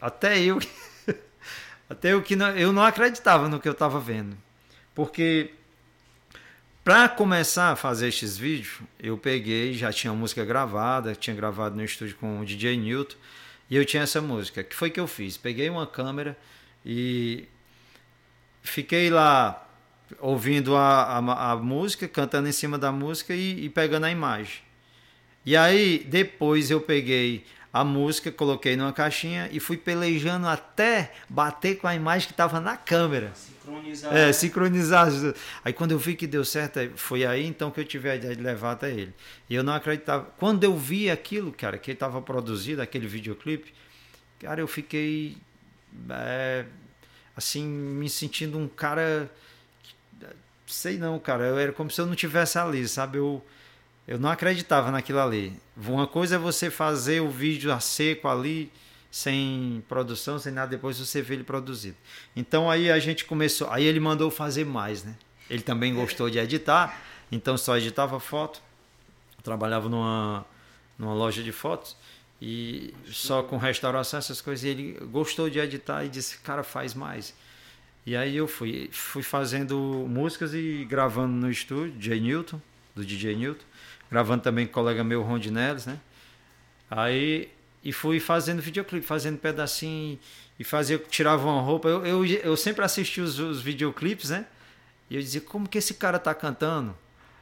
até 0.00 0.38
eu, 0.40 0.58
até 1.88 2.12
eu 2.12 2.22
que 2.22 2.36
não, 2.36 2.50
eu 2.50 2.72
não 2.72 2.82
acreditava 2.82 3.48
no 3.48 3.60
que 3.60 3.68
eu 3.68 3.72
estava 3.72 4.00
vendo. 4.00 4.36
Porque 4.94 5.52
para 6.86 7.08
começar 7.08 7.72
a 7.72 7.76
fazer 7.76 8.08
estes 8.08 8.36
vídeos, 8.36 8.80
eu 8.98 9.18
peguei, 9.18 9.74
já 9.74 9.92
tinha 9.92 10.12
música 10.12 10.44
gravada, 10.44 11.14
tinha 11.14 11.34
gravado 11.34 11.74
no 11.74 11.84
estúdio 11.84 12.16
com 12.16 12.40
o 12.40 12.44
DJ 12.44 12.76
Newton, 12.76 13.16
e 13.68 13.76
eu 13.76 13.84
tinha 13.84 14.04
essa 14.04 14.22
música. 14.22 14.62
que 14.62 14.74
foi 14.74 14.90
que 14.90 15.00
eu 15.00 15.08
fiz? 15.08 15.36
Peguei 15.36 15.68
uma 15.68 15.86
câmera 15.86 16.38
e 16.84 17.48
fiquei 18.62 19.10
lá 19.10 19.68
ouvindo 20.20 20.76
a, 20.76 21.18
a, 21.18 21.52
a 21.52 21.56
música, 21.56 22.06
cantando 22.06 22.48
em 22.48 22.52
cima 22.52 22.78
da 22.78 22.92
música 22.92 23.34
e, 23.34 23.64
e 23.64 23.68
pegando 23.68 24.04
a 24.04 24.10
imagem. 24.10 24.65
E 25.46 25.56
aí, 25.56 26.04
depois 26.04 26.72
eu 26.72 26.80
peguei 26.80 27.46
a 27.72 27.84
música, 27.84 28.32
coloquei 28.32 28.74
numa 28.74 28.92
caixinha 28.92 29.48
e 29.52 29.60
fui 29.60 29.76
pelejando 29.76 30.48
até 30.48 31.12
bater 31.28 31.76
com 31.76 31.86
a 31.86 31.94
imagem 31.94 32.26
que 32.26 32.32
estava 32.32 32.58
na 32.58 32.76
câmera. 32.76 33.32
Sincronizar. 33.34 34.16
É, 34.16 34.32
sincronizar. 34.32 35.08
Aí 35.64 35.72
quando 35.72 35.92
eu 35.92 35.98
vi 35.98 36.16
que 36.16 36.26
deu 36.26 36.44
certo, 36.44 36.80
foi 36.96 37.24
aí 37.24 37.46
então 37.46 37.70
que 37.70 37.78
eu 37.78 37.84
tive 37.84 38.10
a 38.10 38.16
ideia 38.16 38.34
de 38.34 38.42
levar 38.42 38.72
até 38.72 38.90
ele. 38.90 39.14
E 39.48 39.54
eu 39.54 39.62
não 39.62 39.72
acreditava. 39.72 40.24
Quando 40.36 40.64
eu 40.64 40.76
vi 40.76 41.10
aquilo, 41.10 41.52
cara, 41.52 41.78
que 41.78 41.90
ele 41.90 41.96
estava 41.96 42.20
produzido, 42.20 42.82
aquele 42.82 43.06
videoclipe, 43.06 43.72
cara, 44.40 44.60
eu 44.60 44.66
fiquei 44.66 45.36
é, 46.10 46.64
assim, 47.36 47.64
me 47.64 48.08
sentindo 48.08 48.58
um 48.58 48.66
cara. 48.66 49.30
Sei 50.66 50.98
não, 50.98 51.18
cara. 51.20 51.44
Eu 51.44 51.58
era 51.58 51.72
como 51.72 51.90
se 51.90 52.00
eu 52.00 52.06
não 52.06 52.16
tivesse 52.16 52.58
ali, 52.58 52.88
sabe? 52.88 53.18
Eu 53.18 53.44
eu 54.06 54.18
não 54.18 54.30
acreditava 54.30 54.90
naquilo 54.90 55.20
ali. 55.20 55.52
Uma 55.76 56.06
coisa 56.06 56.36
é 56.36 56.38
você 56.38 56.70
fazer 56.70 57.20
o 57.20 57.28
vídeo 57.28 57.72
a 57.72 57.80
seco 57.80 58.28
ali, 58.28 58.70
sem 59.10 59.82
produção, 59.88 60.38
sem 60.38 60.52
nada, 60.52 60.70
depois 60.70 60.98
você 60.98 61.20
vê 61.22 61.34
ele 61.34 61.44
produzido. 61.44 61.96
Então 62.34 62.70
aí 62.70 62.90
a 62.90 62.98
gente 62.98 63.24
começou, 63.24 63.68
aí 63.70 63.84
ele 63.84 63.98
mandou 63.98 64.30
fazer 64.30 64.64
mais, 64.64 65.02
né? 65.02 65.16
Ele 65.50 65.62
também 65.62 65.94
gostou 65.94 66.30
de 66.30 66.38
editar, 66.38 67.00
então 67.32 67.56
só 67.56 67.76
editava 67.76 68.20
foto. 68.20 68.62
trabalhava 69.42 69.88
numa, 69.88 70.44
numa 70.98 71.14
loja 71.14 71.42
de 71.42 71.52
fotos 71.52 71.96
e 72.40 72.94
só 73.06 73.42
com 73.42 73.56
restauração, 73.56 74.18
essas 74.18 74.40
coisas. 74.40 74.64
E 74.64 74.68
ele 74.68 74.92
gostou 75.10 75.50
de 75.50 75.58
editar 75.58 76.04
e 76.04 76.08
disse, 76.08 76.38
cara, 76.38 76.62
faz 76.62 76.94
mais. 76.94 77.34
E 78.04 78.14
aí 78.16 78.36
eu 78.36 78.46
fui, 78.46 78.88
fui 78.92 79.22
fazendo 79.22 79.76
músicas 80.08 80.54
e 80.54 80.84
gravando 80.88 81.32
no 81.32 81.50
estúdio, 81.50 81.98
J. 81.98 82.20
Newton, 82.20 82.60
do 82.94 83.04
DJ 83.04 83.34
Newton 83.34 83.64
gravando 84.10 84.42
também 84.42 84.66
com 84.66 84.72
o 84.72 84.74
colega 84.74 85.02
meu, 85.02 85.22
Rondinelis, 85.22 85.86
né? 85.86 85.98
Aí, 86.90 87.48
e 87.82 87.92
fui 87.92 88.20
fazendo 88.20 88.60
videoclipe, 88.62 89.04
fazendo 89.04 89.38
pedacinho, 89.38 90.18
e 90.58 90.64
fazia, 90.64 90.98
tirava 90.98 91.46
uma 91.46 91.60
roupa. 91.60 91.88
Eu, 91.88 92.06
eu, 92.06 92.24
eu 92.24 92.56
sempre 92.56 92.84
assisti 92.84 93.20
os, 93.20 93.38
os 93.38 93.60
videoclipes, 93.60 94.30
né? 94.30 94.46
E 95.10 95.16
eu 95.16 95.20
dizia, 95.20 95.40
como 95.40 95.68
que 95.68 95.78
esse 95.78 95.94
cara 95.94 96.18
tá 96.18 96.34
cantando? 96.34 96.96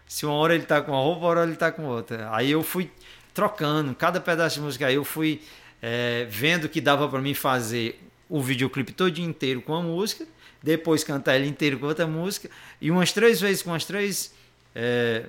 Se 0.06 0.26
uma 0.26 0.34
hora 0.34 0.54
ele 0.54 0.64
tá 0.64 0.82
com 0.82 0.92
uma 0.92 1.00
roupa, 1.00 1.20
uma 1.20 1.28
hora 1.28 1.42
ele 1.44 1.56
tá 1.56 1.72
com 1.72 1.84
outra. 1.84 2.28
Aí 2.34 2.50
eu 2.50 2.62
fui 2.62 2.90
trocando, 3.32 3.94
cada 3.94 4.20
pedaço 4.20 4.56
de 4.56 4.60
música, 4.62 4.86
aí 4.86 4.94
eu 4.94 5.04
fui 5.04 5.42
é, 5.82 6.26
vendo 6.30 6.68
que 6.68 6.80
dava 6.80 7.08
para 7.08 7.20
mim 7.20 7.34
fazer 7.34 8.00
o 8.28 8.40
videoclipe 8.40 8.92
todo 8.92 9.18
inteiro 9.18 9.60
com 9.60 9.74
a 9.74 9.82
música, 9.82 10.26
depois 10.62 11.02
cantar 11.04 11.36
ele 11.36 11.48
inteiro 11.48 11.78
com 11.78 11.86
outra 11.86 12.06
música, 12.06 12.48
e 12.80 12.90
umas 12.90 13.12
três 13.12 13.40
vezes 13.40 13.62
com 13.62 13.74
as 13.74 13.84
três 13.84 14.32
é, 14.74 15.26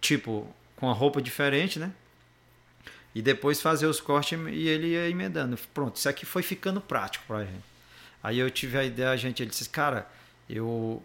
tipo, 0.00 0.46
com 0.76 0.88
a 0.90 0.92
roupa 0.92 1.20
diferente, 1.20 1.78
né? 1.78 1.92
E 3.14 3.22
depois 3.22 3.62
fazer 3.62 3.86
os 3.86 4.00
cortes 4.00 4.38
e 4.50 4.68
ele 4.68 4.88
ia 4.88 5.08
emendando. 5.08 5.56
Pronto, 5.72 5.96
isso 5.96 6.08
aqui 6.08 6.26
foi 6.26 6.42
ficando 6.42 6.80
prático 6.80 7.24
pra 7.26 7.44
gente. 7.44 7.64
Aí 8.22 8.38
eu 8.38 8.50
tive 8.50 8.78
a 8.78 8.84
ideia, 8.84 9.10
a 9.10 9.16
gente, 9.16 9.42
ele 9.42 9.50
disse, 9.50 9.68
cara, 9.68 10.10
eu, 10.48 11.02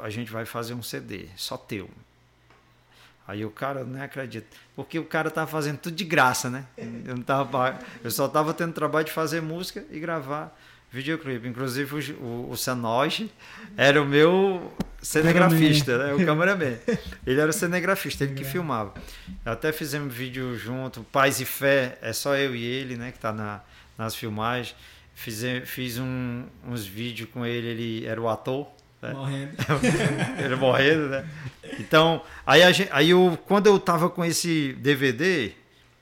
a 0.00 0.10
gente 0.10 0.30
vai 0.30 0.44
fazer 0.44 0.74
um 0.74 0.82
CD, 0.82 1.28
só 1.36 1.56
teu. 1.56 1.88
Aí 3.26 3.44
o 3.44 3.50
cara, 3.50 3.84
não 3.84 4.02
acredito. 4.02 4.56
Porque 4.74 4.98
o 4.98 5.04
cara 5.04 5.30
tava 5.30 5.46
fazendo 5.50 5.78
tudo 5.78 5.94
de 5.94 6.04
graça, 6.04 6.50
né? 6.50 6.66
Eu, 6.76 7.16
não 7.16 7.22
tava, 7.22 7.78
eu 8.02 8.10
só 8.10 8.26
tava 8.26 8.52
tendo 8.52 8.72
trabalho 8.72 9.06
de 9.06 9.12
fazer 9.12 9.40
música 9.40 9.84
e 9.90 10.00
gravar 10.00 10.58
videoclipe. 10.90 11.46
Inclusive 11.48 12.14
o, 12.14 12.50
o, 12.50 12.56
Sanoge 12.56 13.30
era 13.76 14.02
o 14.02 14.06
meu 14.06 14.72
cinegrafista, 15.00 15.96
né? 15.98 16.14
o 16.14 16.24
cameraman. 16.24 16.76
Ele 17.26 17.40
era 17.40 17.50
o 17.50 17.52
cinegrafista, 17.52 18.24
ele 18.24 18.34
que 18.34 18.44
filmava. 18.44 18.94
Até 19.44 19.72
fizemos 19.72 20.12
vídeo 20.12 20.56
junto, 20.58 21.02
Paz 21.04 21.40
e 21.40 21.44
Fé, 21.44 21.98
é 22.02 22.12
só 22.12 22.36
eu 22.36 22.54
e 22.54 22.64
ele, 22.64 22.96
né, 22.96 23.12
que 23.12 23.18
tá 23.18 23.32
na, 23.32 23.60
nas 23.96 24.14
filmagens. 24.14 24.74
Fiz, 25.14 25.42
fiz 25.66 25.98
um, 25.98 26.44
uns 26.66 26.84
vídeos 26.86 27.28
com 27.30 27.44
ele, 27.44 27.66
ele 27.68 28.06
era 28.06 28.20
o 28.20 28.28
ator. 28.28 28.66
Né? 29.02 29.12
Morrendo. 29.12 29.52
ele 30.44 30.56
morrendo, 30.56 31.08
né? 31.08 31.28
Então, 31.78 32.22
aí, 32.46 32.60
gente, 32.72 32.90
aí 32.92 33.10
eu, 33.10 33.38
quando 33.46 33.66
eu 33.66 33.78
tava 33.78 34.10
com 34.10 34.24
esse 34.24 34.74
DVD 34.74 35.52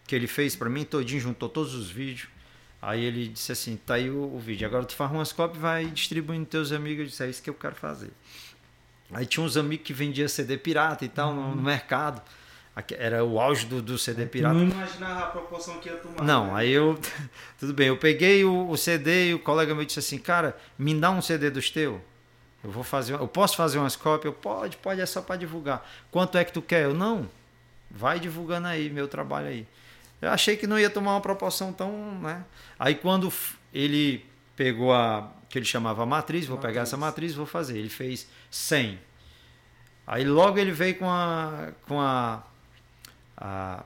que 0.07 0.15
ele 0.17 0.27
fez 0.27 0.57
para 0.57 0.71
mim, 0.71 0.85
todinho, 0.85 1.21
juntou 1.21 1.49
todos 1.49 1.75
os 1.75 1.91
vídeos, 1.91 2.29
Aí 2.81 3.05
ele 3.05 3.29
disse 3.29 3.51
assim: 3.53 3.77
tá 3.77 3.95
aí 3.95 4.09
o, 4.09 4.35
o 4.35 4.39
vídeo, 4.39 4.67
agora 4.67 4.85
tu 4.85 4.95
faz 4.95 5.11
umas 5.11 5.33
cópias 5.33 5.59
e 5.59 5.61
vai 5.61 5.85
distribuindo 5.87 6.47
teus 6.47 6.73
amigos. 6.73 7.01
Eu 7.01 7.07
disse: 7.07 7.25
é 7.25 7.31
isso 7.31 7.43
que 7.43 7.51
eu 7.51 7.55
quero 7.55 7.75
fazer. 7.75 8.11
Aí 9.13 9.27
tinha 9.27 9.45
uns 9.45 9.57
amigos 9.57 9.87
que 9.87 9.93
vendiam 9.93 10.29
CD 10.29 10.57
pirata 10.57 11.05
e 11.05 11.09
tal 11.09 11.31
uhum. 11.31 11.51
no, 11.51 11.57
no, 11.57 11.63
mercado. 11.63 12.23
Era 12.97 13.25
o 13.25 13.41
auge 13.41 13.67
do, 13.67 13.83
do 13.83 13.99
CD 13.99 14.27
pirata. 14.27 14.55
não 14.55 14.69
imaginava 14.69 15.25
a 15.25 15.27
proporção 15.27 15.81
que 15.81 15.89
ia 15.89 15.97
tomar. 15.97 16.23
Não, 16.23 16.49
né? 16.49 16.53
aí 16.55 16.71
eu. 16.71 16.99
Tudo 17.59 17.73
bem, 17.75 17.89
eu 17.89 17.97
peguei 17.97 18.45
o, 18.45 18.69
o, 18.71 18.77
CD 18.77 19.31
e 19.31 19.35
o 19.35 19.41
colega 19.41 19.75
me 19.75 19.85
disse 19.85 19.99
assim: 19.99 20.19
cara, 20.19 20.57
me 20.79 20.95
dá 20.95 21.11
um 21.11 21.21
CD 21.21 21.51
dos 21.51 21.71
teus. 21.71 22.01
Eu 22.63 22.71
vou 22.71 22.85
fazer. 22.85 23.15
Eu 23.15 23.27
posso 23.27 23.57
fazer 23.57 23.79
umas 23.79 23.97
cópias? 23.97 24.27
Eu, 24.27 24.33
pode, 24.33 24.77
pode, 24.77 25.01
é 25.01 25.07
só 25.07 25.21
para 25.21 25.37
divulgar. 25.37 25.89
Quanto 26.13 26.39
é 26.39 26.45
que 26.45 26.53
tu 26.53 26.63
quer? 26.63 26.85
Eu, 26.85 26.95
não. 26.95 27.29
Vai 27.91 28.21
divulgando 28.21 28.69
aí, 28.69 28.91
meu 28.91 29.09
trabalho 29.09 29.49
aí. 29.49 29.67
Eu 30.21 30.31
achei 30.31 30.57
que 30.57 30.67
não 30.67 30.79
ia 30.79 30.91
tomar 30.91 31.13
uma 31.13 31.21
proporção 31.21 31.73
tão. 31.73 32.19
Né? 32.21 32.45
Aí 32.79 32.95
quando 32.95 33.33
ele 33.73 34.25
pegou 34.57 34.93
a. 34.93 35.31
que 35.49 35.59
ele 35.59 35.65
chamava 35.65 36.05
matriz, 36.05 36.47
vou 36.47 36.57
matriz. 36.57 36.73
pegar 36.73 36.83
essa 36.83 36.97
matriz 36.97 37.35
vou 37.35 37.47
fazer. 37.47 37.79
Ele 37.79 37.89
fez 37.89 38.29
100. 38.51 38.99
Aí 40.07 40.25
logo 40.25 40.59
ele 40.59 40.73
veio 40.73 40.97
com 40.97 41.09
a. 41.09 41.69
com 41.87 42.01
a. 42.01 42.43
a 43.37 43.85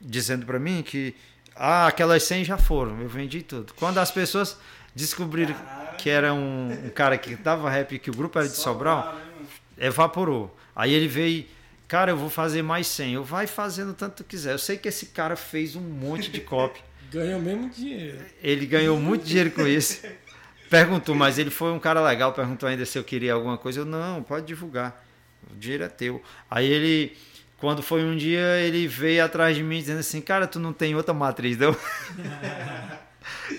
dizendo 0.00 0.44
para 0.44 0.58
mim 0.58 0.82
que. 0.82 1.14
Ah, 1.54 1.88
aquelas 1.88 2.22
100 2.22 2.44
já 2.44 2.56
foram, 2.56 3.00
eu 3.00 3.08
vendi 3.08 3.42
tudo. 3.42 3.74
Quando 3.74 3.98
as 3.98 4.10
pessoas 4.10 4.56
descobriram 4.94 5.54
que 5.98 6.08
era 6.08 6.32
um, 6.32 6.86
um 6.86 6.90
cara 6.90 7.18
que 7.18 7.36
dava 7.36 7.68
rap, 7.68 7.98
que 7.98 8.10
o 8.10 8.14
grupo 8.14 8.38
era 8.38 8.48
de 8.48 8.56
Sobral, 8.56 9.14
né, 9.14 9.46
evaporou. 9.86 10.56
Aí 10.74 10.94
ele 10.94 11.06
veio 11.06 11.46
cara, 11.90 12.12
eu 12.12 12.16
vou 12.16 12.30
fazer 12.30 12.62
mais 12.62 12.86
100. 12.86 13.14
Eu 13.14 13.24
vai 13.24 13.48
fazendo 13.48 13.92
tanto 13.92 14.12
que 14.12 14.16
tu 14.18 14.24
quiser. 14.24 14.52
Eu 14.52 14.58
sei 14.58 14.78
que 14.78 14.86
esse 14.86 15.06
cara 15.06 15.34
fez 15.34 15.74
um 15.74 15.80
monte 15.80 16.30
de 16.30 16.40
cópia. 16.40 16.80
ganhou 17.10 17.40
mesmo 17.40 17.68
dinheiro. 17.68 18.18
Ele 18.40 18.64
ganhou 18.64 18.96
muito 18.96 19.24
dinheiro 19.24 19.50
com 19.50 19.66
isso. 19.66 20.06
Perguntou, 20.70 21.16
mas 21.16 21.36
ele 21.36 21.50
foi 21.50 21.72
um 21.72 21.80
cara 21.80 22.00
legal, 22.00 22.32
perguntou 22.32 22.68
ainda 22.68 22.86
se 22.86 22.96
eu 22.96 23.02
queria 23.02 23.32
alguma 23.32 23.58
coisa. 23.58 23.80
Eu, 23.80 23.84
não, 23.84 24.22
pode 24.22 24.46
divulgar. 24.46 25.04
O 25.52 25.56
dinheiro 25.56 25.82
é 25.82 25.88
teu. 25.88 26.22
Aí 26.48 26.70
ele, 26.70 27.16
quando 27.58 27.82
foi 27.82 28.04
um 28.04 28.16
dia, 28.16 28.60
ele 28.60 28.86
veio 28.86 29.24
atrás 29.24 29.56
de 29.56 29.64
mim 29.64 29.80
dizendo 29.80 29.98
assim, 29.98 30.20
cara, 30.20 30.46
tu 30.46 30.60
não 30.60 30.72
tem 30.72 30.94
outra 30.94 31.12
matriz, 31.12 31.58
não? 31.58 31.76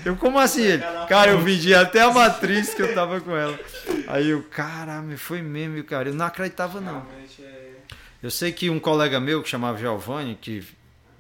Eu, 0.06 0.16
como 0.16 0.40
assim? 0.40 0.64
Ele? 0.64 0.84
Cara, 1.08 1.32
eu 1.32 1.40
vendi 1.40 1.74
até 1.74 2.02
a 2.02 2.12
matriz 2.12 2.74
que 2.74 2.82
eu 2.82 2.96
tava 2.96 3.22
com 3.22 3.36
ela. 3.36 3.58
Aí 4.08 4.30
eu, 4.30 4.42
caramba, 4.44 5.16
foi 5.16 5.42
mesmo, 5.42 5.84
cara. 5.84 6.10
Eu 6.10 6.16
não 6.16 6.26
acreditava, 6.26 6.82
não. 6.82 7.06
Eu 8.22 8.30
sei 8.30 8.52
que 8.52 8.70
um 8.70 8.80
colega 8.80 9.20
meu 9.20 9.42
que 9.42 9.50
chamava 9.50 9.78
Giovanni, 9.78 10.36
que 10.40 10.64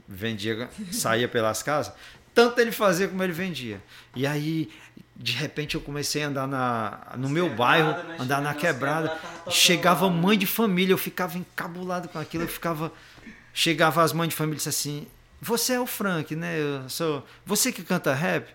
vendia, 0.07 0.69
saía 0.91 1.27
pelas 1.27 1.63
casas, 1.63 1.93
tanto 2.33 2.59
ele 2.59 2.71
fazia 2.71 3.07
como 3.07 3.23
ele 3.23 3.33
vendia. 3.33 3.81
E 4.15 4.25
aí, 4.27 4.69
de 5.15 5.33
repente, 5.33 5.75
eu 5.75 5.81
comecei 5.81 6.23
a 6.23 6.27
andar 6.27 6.47
na, 6.47 6.99
no 7.17 7.29
meu 7.29 7.49
bairro, 7.49 7.91
né? 8.03 8.17
andar 8.19 8.41
na 8.41 8.53
quebrada. 8.53 9.09
tocando 9.09 9.51
Chegava 9.51 10.05
lá, 10.05 10.13
né? 10.13 10.21
mãe 10.21 10.37
de 10.37 10.45
família, 10.45 10.93
eu 10.93 10.97
ficava 10.97 11.37
encabulado 11.37 12.07
com 12.07 12.19
aquilo, 12.19 12.43
eu 12.43 12.47
ficava. 12.47 12.91
Chegava 13.53 14.01
as 14.01 14.13
mães 14.13 14.29
de 14.29 14.35
família 14.35 14.55
e 14.55 14.57
disse 14.57 14.69
assim: 14.69 15.07
Você 15.41 15.73
é 15.73 15.79
o 15.79 15.85
Frank, 15.85 16.35
né? 16.35 16.59
Eu 16.59 16.87
sou. 16.89 17.25
Você 17.45 17.71
que 17.71 17.83
canta 17.83 18.13
rap? 18.13 18.47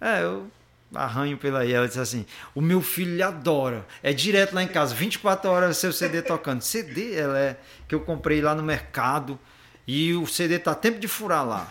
É, 0.00 0.22
eu 0.22 0.50
arranho 0.94 1.36
pela 1.38 1.60
aí. 1.60 1.72
Ela 1.72 1.86
disse 1.86 2.00
assim: 2.00 2.26
O 2.54 2.60
meu 2.60 2.80
filho 2.80 3.24
adora. 3.26 3.86
É 4.02 4.12
direto 4.12 4.54
lá 4.54 4.62
em 4.62 4.68
casa, 4.68 4.94
24 4.94 5.50
horas 5.50 5.76
seu 5.76 5.92
CD 5.92 6.22
tocando. 6.22 6.62
CD, 6.62 7.14
ela 7.14 7.38
é 7.38 7.56
que 7.88 7.94
eu 7.94 8.00
comprei 8.00 8.40
lá 8.40 8.54
no 8.54 8.62
mercado. 8.62 9.38
E 9.86 10.14
o 10.14 10.24
CD 10.24 10.56
tá 10.58 10.72
tempo 10.72 11.00
de 11.00 11.08
furar 11.08 11.44
lá. 11.44 11.68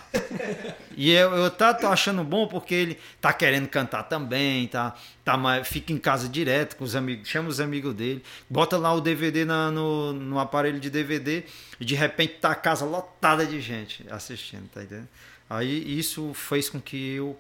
E 0.98 1.10
eu, 1.12 1.32
eu 1.36 1.50
tá, 1.50 1.74
tô 1.74 1.88
achando 1.88 2.22
bom 2.22 2.48
porque 2.48 2.74
ele 2.76 3.00
tá 3.22 3.32
querendo 3.32 3.70
cantar 3.70 4.04
também, 4.04 4.68
tá, 4.68 4.94
tá 5.24 5.64
fica 5.64 5.94
em 5.94 5.98
casa 5.98 6.28
direto 6.28 6.76
com 6.76 6.84
os 6.84 6.98
amigos, 6.98 7.30
chama 7.30 7.48
os 7.48 7.62
amigos 7.62 7.94
dele, 7.94 8.22
bota 8.50 8.76
lá 8.78 8.94
o 8.94 9.00
DVD 9.00 9.46
na- 9.46 9.72
no, 9.72 10.12
no 10.12 10.38
aparelho 10.38 10.82
de 10.82 10.90
DVD 10.90 11.46
e 11.80 11.86
de 11.86 11.96
repente 11.96 12.34
tá 12.42 12.52
a 12.52 12.56
casa 12.56 12.84
lotada 12.84 13.46
de 13.46 13.62
gente 13.62 14.06
assistindo, 14.10 14.68
tá 14.68 14.84
entendendo? 14.84 15.08
Aí 15.50 15.98
isso 15.98 16.34
fez 16.34 16.70
com 16.70 16.82
que 16.82 17.14
eu 17.14 17.40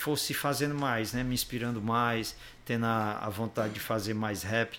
fosse 0.00 0.32
fazendo 0.34 0.74
mais, 0.74 1.12
né? 1.12 1.22
Me 1.22 1.34
inspirando 1.34 1.80
mais, 1.82 2.36
tendo 2.64 2.86
a, 2.86 3.18
a 3.22 3.28
vontade 3.28 3.74
de 3.74 3.80
fazer 3.80 4.14
mais 4.14 4.42
rap. 4.42 4.78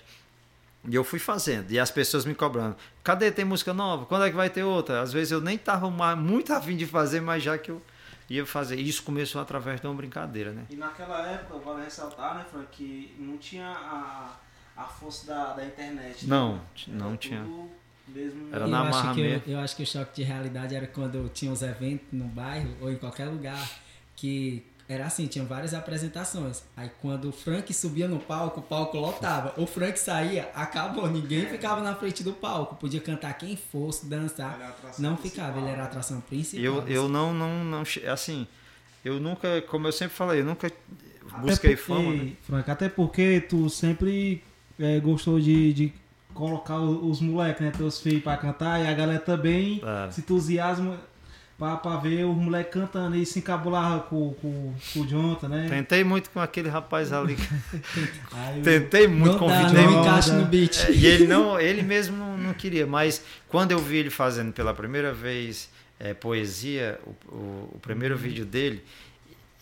E 0.88 0.94
eu 0.94 1.04
fui 1.04 1.18
fazendo. 1.18 1.70
E 1.70 1.78
as 1.78 1.90
pessoas 1.90 2.24
me 2.24 2.34
cobrando. 2.34 2.74
Cadê? 3.04 3.30
Tem 3.30 3.44
música 3.44 3.74
nova? 3.74 4.06
Quando 4.06 4.24
é 4.24 4.30
que 4.30 4.36
vai 4.36 4.48
ter 4.48 4.62
outra? 4.64 5.02
Às 5.02 5.12
vezes 5.12 5.30
eu 5.30 5.40
nem 5.40 5.58
tava 5.58 5.90
mais- 5.90 6.18
muito 6.18 6.52
afim 6.54 6.74
de 6.76 6.86
fazer, 6.86 7.20
mas 7.20 7.42
já 7.42 7.58
que 7.58 7.70
eu 7.70 7.82
ia 8.30 8.46
fazer. 8.46 8.78
E 8.78 8.88
Isso 8.88 9.02
começou 9.02 9.40
através 9.42 9.78
de 9.80 9.86
uma 9.86 9.94
brincadeira, 9.94 10.52
né? 10.52 10.64
E 10.70 10.76
naquela 10.76 11.26
época, 11.28 11.58
vale 11.58 11.84
ressaltar, 11.84 12.34
né, 12.36 12.44
Frank, 12.50 12.66
que 12.72 13.14
não 13.18 13.36
tinha 13.36 13.66
a, 13.68 14.30
a 14.76 14.84
força 14.84 15.26
da, 15.26 15.52
da 15.52 15.64
internet. 15.66 16.24
né? 16.26 16.28
Não, 16.34 16.52
Era 16.88 16.96
não 16.96 17.08
tudo 17.10 17.18
tinha. 17.18 17.46
Mesmo 18.08 18.48
Era 18.52 18.64
eu, 18.64 18.68
na 18.68 18.80
acho 18.82 18.90
marra 18.90 19.14
que 19.14 19.20
mesmo. 19.22 19.42
eu, 19.46 19.52
eu 19.52 19.60
acho 19.60 19.76
que 19.76 19.82
o 19.82 19.86
choque 19.86 20.16
de 20.16 20.22
realidade 20.22 20.74
era 20.74 20.86
quando 20.86 21.28
tinha 21.28 21.52
os 21.52 21.60
eventos 21.62 22.06
no 22.10 22.24
bairro 22.24 22.74
ou 22.80 22.90
em 22.90 22.96
qualquer 22.96 23.26
lugar 23.26 23.68
que 24.16 24.64
era 24.92 25.06
assim, 25.06 25.28
tinha 25.28 25.44
várias 25.44 25.72
apresentações. 25.72 26.64
Aí 26.76 26.90
quando 27.00 27.28
o 27.28 27.32
Frank 27.32 27.72
subia 27.72 28.08
no 28.08 28.18
palco, 28.18 28.58
o 28.58 28.62
palco 28.62 28.98
lotava. 28.98 29.54
O 29.56 29.64
Frank 29.64 29.96
saía, 29.96 30.50
acabou, 30.52 31.08
ninguém 31.08 31.46
ficava 31.46 31.80
na 31.80 31.94
frente 31.94 32.24
do 32.24 32.32
palco. 32.32 32.74
Podia 32.74 33.00
cantar 33.00 33.32
quem 33.34 33.56
fosse, 33.56 34.06
dançar. 34.06 34.58
Não 34.98 35.14
principal, 35.14 35.46
ficava, 35.46 35.58
ele 35.58 35.68
era 35.68 35.76
a 35.76 35.82
né? 35.82 35.84
atração 35.84 36.20
principal. 36.20 36.64
Eu, 36.64 36.88
eu 36.88 37.08
não, 37.08 37.32
não, 37.32 37.64
não. 37.64 37.84
Assim, 38.12 38.48
eu 39.04 39.20
nunca, 39.20 39.62
como 39.62 39.86
eu 39.86 39.92
sempre 39.92 40.16
falei, 40.16 40.40
eu 40.40 40.44
nunca 40.44 40.66
Até 40.66 41.40
busquei 41.40 41.76
porque, 41.76 41.92
fama. 41.92 42.12
Né? 42.12 42.32
Frank, 42.42 42.68
até 42.68 42.88
porque 42.88 43.40
tu 43.48 43.70
sempre 43.70 44.42
é, 44.76 44.98
gostou 44.98 45.38
de, 45.38 45.72
de 45.72 45.92
colocar 46.34 46.78
os 46.80 47.20
moleques, 47.20 47.60
né, 47.62 47.70
teus 47.70 48.00
filhos 48.00 48.22
pra 48.22 48.36
cantar 48.36 48.80
e 48.82 48.88
a 48.88 48.92
galera 48.94 49.20
também 49.20 49.80
É. 49.84 50.10
se 50.10 50.20
entusiasma 50.20 50.98
pra, 51.60 51.76
pra 51.76 51.96
ver 51.98 52.24
os 52.24 52.34
moleques 52.36 52.72
cantando 52.72 53.14
e 53.16 53.24
se 53.24 53.38
encabulava 53.38 54.00
com, 54.00 54.32
com, 54.34 54.74
com 54.92 55.00
o 55.00 55.06
Jonathan, 55.06 55.48
né? 55.48 55.66
Tentei 55.68 56.02
muito 56.02 56.30
com 56.30 56.40
aquele 56.40 56.68
rapaz 56.68 57.12
ali. 57.12 57.36
Aí, 58.32 58.62
Tentei 58.62 59.06
muito, 59.06 59.38
não 59.38 59.46
dá, 59.46 59.60
convidei 59.60 59.84
não 59.84 60.00
encaixa 60.00 60.32
no 60.32 60.46
beat. 60.46 60.76
É, 60.86 60.90
e 60.92 61.06
ele 61.06 61.26
não, 61.26 61.60
ele 61.60 61.82
mesmo 61.82 62.16
não, 62.16 62.36
não 62.38 62.54
queria, 62.54 62.86
mas 62.86 63.22
quando 63.48 63.70
eu 63.72 63.78
vi 63.78 63.98
ele 63.98 64.10
fazendo 64.10 64.52
pela 64.52 64.72
primeira 64.74 65.12
vez 65.12 65.68
é, 66.00 66.14
poesia, 66.14 66.98
o, 67.06 67.10
o- 67.34 67.70
o 67.74 67.78
primeiro 67.80 68.14
Uhum. 68.14 68.20
vídeo 68.20 68.44
dele, 68.46 68.82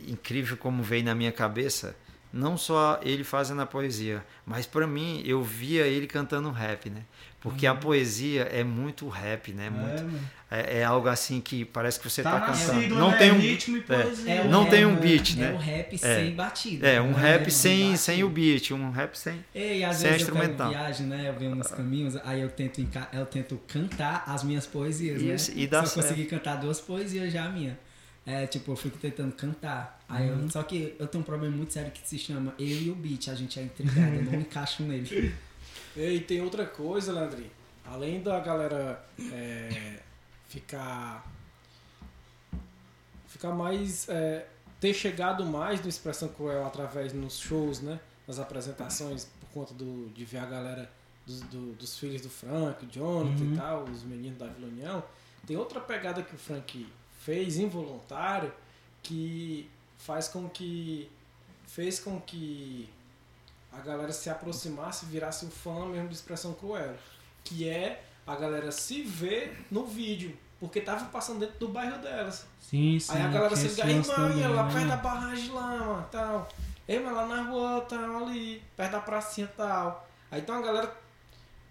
incrível 0.01 0.57
como 0.57 0.83
veio 0.83 1.05
na 1.05 1.15
minha 1.15 1.33
cabeça, 1.33 1.97
não 2.33 2.57
só 2.57 3.01
ele 3.03 3.25
fazendo 3.25 3.63
a 3.63 3.67
poesia, 3.67 4.25
mas 4.47 4.67
para 4.67 4.87
mim 4.87 5.23
eu 5.25 5.43
via 5.43 5.87
ele 5.87 6.07
cantando 6.07 6.51
rap, 6.51 6.89
né? 6.91 7.03
Porque 7.41 7.69
a 7.69 7.75
poesia 7.75 8.43
é 8.51 8.65
muito 8.65 9.09
rap, 9.09 9.53
né? 9.53 9.71
Muito, 9.71 10.03
Uhum. 10.03 10.09
É, 10.51 10.57
mano. 10.57 10.69
é, 10.69 10.79
é 10.81 10.85
algo 10.85 11.07
assim 11.09 11.41
que 11.41 11.65
parece 11.65 12.01
que 12.01 12.11
você 12.11 12.21
Tá 12.21 12.33
tá, 12.33 12.41
na 12.41 12.47
cantando. 12.47 12.81
sigla, 12.81 12.99
não 12.99 13.11
né? 13.13 13.17
tem 13.17 13.31
um 13.31 13.39
ritmo 13.39 13.77
e 13.77 13.81
é, 13.81 13.83
poesia. 13.83 14.33
É 14.35 14.41
o 14.43 14.49
não 14.51 14.63
rap, 14.65 14.71
tem 14.71 14.87
um 14.87 14.93
né? 14.95 15.01
beat, 15.01 15.31
É 15.37 15.41
né? 15.41 15.53
o 15.53 15.57
rap 15.57 15.95
É. 15.95 15.99
sem 15.99 16.35
batida. 16.35 16.89
É, 16.89 17.01
um 17.01 17.11
Não 17.13 17.15
rap 17.19 17.51
sem, 17.51 17.79
batida. 17.81 17.97
sem 17.99 18.25
o 18.25 18.29
beat, 18.29 18.71
um 18.73 18.91
rap 18.91 19.15
sem. 19.17 19.45
Ei, 19.55 19.85
às 19.85 19.97
Sem 19.99 20.11
vezes 20.11 20.27
eu 20.27 20.35
instrumental. 20.35 20.69
pego 20.71 20.81
viagem, 20.83 21.07
né? 21.07 21.29
Eu 21.29 21.35
venho 21.39 21.55
nos 21.55 21.69
caminhos, 21.69 22.17
aí 22.25 22.41
eu 22.41 22.49
tento, 22.51 22.85
eu 23.13 23.27
tento 23.27 23.57
cantar 23.69 24.25
as 24.27 24.43
minhas 24.43 24.67
poesias, 24.67 25.23
né? 25.23 25.35
Isso, 25.35 25.53
e 25.55 25.67
dá 25.69 25.85
Só 25.85 25.95
certo. 25.95 26.09
consegui 26.09 26.25
cantar 26.29 26.57
duas 26.57 26.81
poesias 26.81 27.33
já 27.33 27.49
minha. 27.49 27.79
É, 28.27 28.47
tipo, 28.49 28.73
eu 28.73 28.77
fico 28.77 28.99
tentando 28.99 29.33
cantar. 29.33 30.01
Aí 30.09 30.29
Uhum. 30.29 30.43
eu- 30.43 30.51
só 30.51 30.63
que 30.65 30.95
eu 30.99 31.07
tenho 31.07 31.23
um 31.23 31.25
problema 31.25 31.57
muito 31.57 31.73
sério 31.73 31.91
que 31.93 32.01
se 32.07 32.19
chama 32.19 32.53
eu 32.59 32.67
e 32.67 32.91
o 32.91 32.95
beat. 32.97 33.29
A 33.29 33.35
gente 33.37 33.59
é 33.61 33.63
intrigado, 33.63 34.13
eu 34.17 34.23
não 34.25 34.35
encaixo 34.41 34.83
nele. 34.83 35.33
E 36.01 36.21
tem 36.21 36.41
outra 36.41 36.65
coisa, 36.67 37.13
Leandrinho. 37.13 37.51
Além 37.85 38.23
da 38.23 38.39
galera 38.41 39.05
é, 39.33 40.01
ficar. 40.49 41.27
ficar 43.27 43.51
mais. 43.53 44.09
é, 44.09 44.47
ter 44.81 44.95
chegado 44.95 45.45
mais 45.45 45.81
no 45.83 45.89
Expressão 45.89 46.29
Cruel 46.29 46.65
através 46.67 47.13
nos 47.13 47.39
shows, 47.39 47.81
né? 47.81 47.99
Nas 48.27 48.39
apresentações, 48.39 49.25
por 49.41 49.49
conta 49.51 49.75
do, 49.75 50.09
de 50.11 50.25
ver 50.25 50.39
a 50.39 50.47
galera 50.47 50.91
dos, 51.27 51.41
do- 51.43 51.73
dos 51.75 51.99
filhos 51.99 52.21
do 52.23 52.31
Frank, 52.31 52.85
o 52.85 52.89
Jonathan 52.89 53.43
Uhum. 53.45 53.55
e 53.55 53.57
tal, 53.57 53.85
os 53.85 54.03
meninos 54.05 54.39
da 54.39 54.47
Vila 54.47 54.69
União. 54.69 55.03
Tem 55.47 55.57
outra 55.57 55.81
pegada 55.81 56.23
que 56.23 56.35
o 56.35 56.39
Frank 56.39 56.87
fez 57.25 57.57
involuntário 57.59 58.53
que 59.03 59.69
faz 59.97 60.29
com 60.29 60.49
que. 60.49 61.11
fez 61.67 61.99
com 61.99 62.21
que 62.21 62.89
a 63.79 63.85
galera 63.85 64.13
se 64.13 64.29
aproximasse 64.31 65.07
virasse 65.07 65.45
o 65.47 65.51
fã 65.51 65.87
mesmo 65.87 66.09
de 66.09 66.15
Expressão 66.15 66.53
Cruel. 66.55 66.95
Que 67.45 67.69
é 67.69 68.03
a 68.27 68.35
galera 68.37 68.71
se 68.73 69.03
ver 69.03 69.65
no 69.71 69.85
vídeo. 69.87 70.37
Porque 70.61 70.81
tava 70.81 71.05
passando 71.07 71.39
dentro 71.41 71.59
do 71.61 71.69
bairro 71.69 71.99
delas. 72.03 72.45
Sim, 72.61 72.99
sim. 72.99 73.13
Aí 73.13 73.23
a 73.23 73.29
galera 73.29 73.55
se 73.55 73.69
liga, 73.69 73.87
ei, 73.87 73.95
lance 73.97 74.11
mãe, 74.19 74.49
lá 74.49 74.65
né, 74.65 74.73
perto 74.73 74.89
da 74.89 74.97
barragem 74.97 75.51
lá, 75.53 75.67
mano, 75.77 76.07
tal. 76.11 76.49
Ei, 76.89 76.99
mas 76.99 77.15
lá 77.15 77.27
na 77.27 77.43
rua, 77.43 77.81
tal, 77.89 78.25
ali, 78.27 78.63
perto 78.77 78.93
da 78.93 79.01
pracinha 79.01 79.47
tal. 79.57 80.09
Aí 80.31 80.41
então 80.41 80.57
a 80.57 80.63
galera 80.63 80.93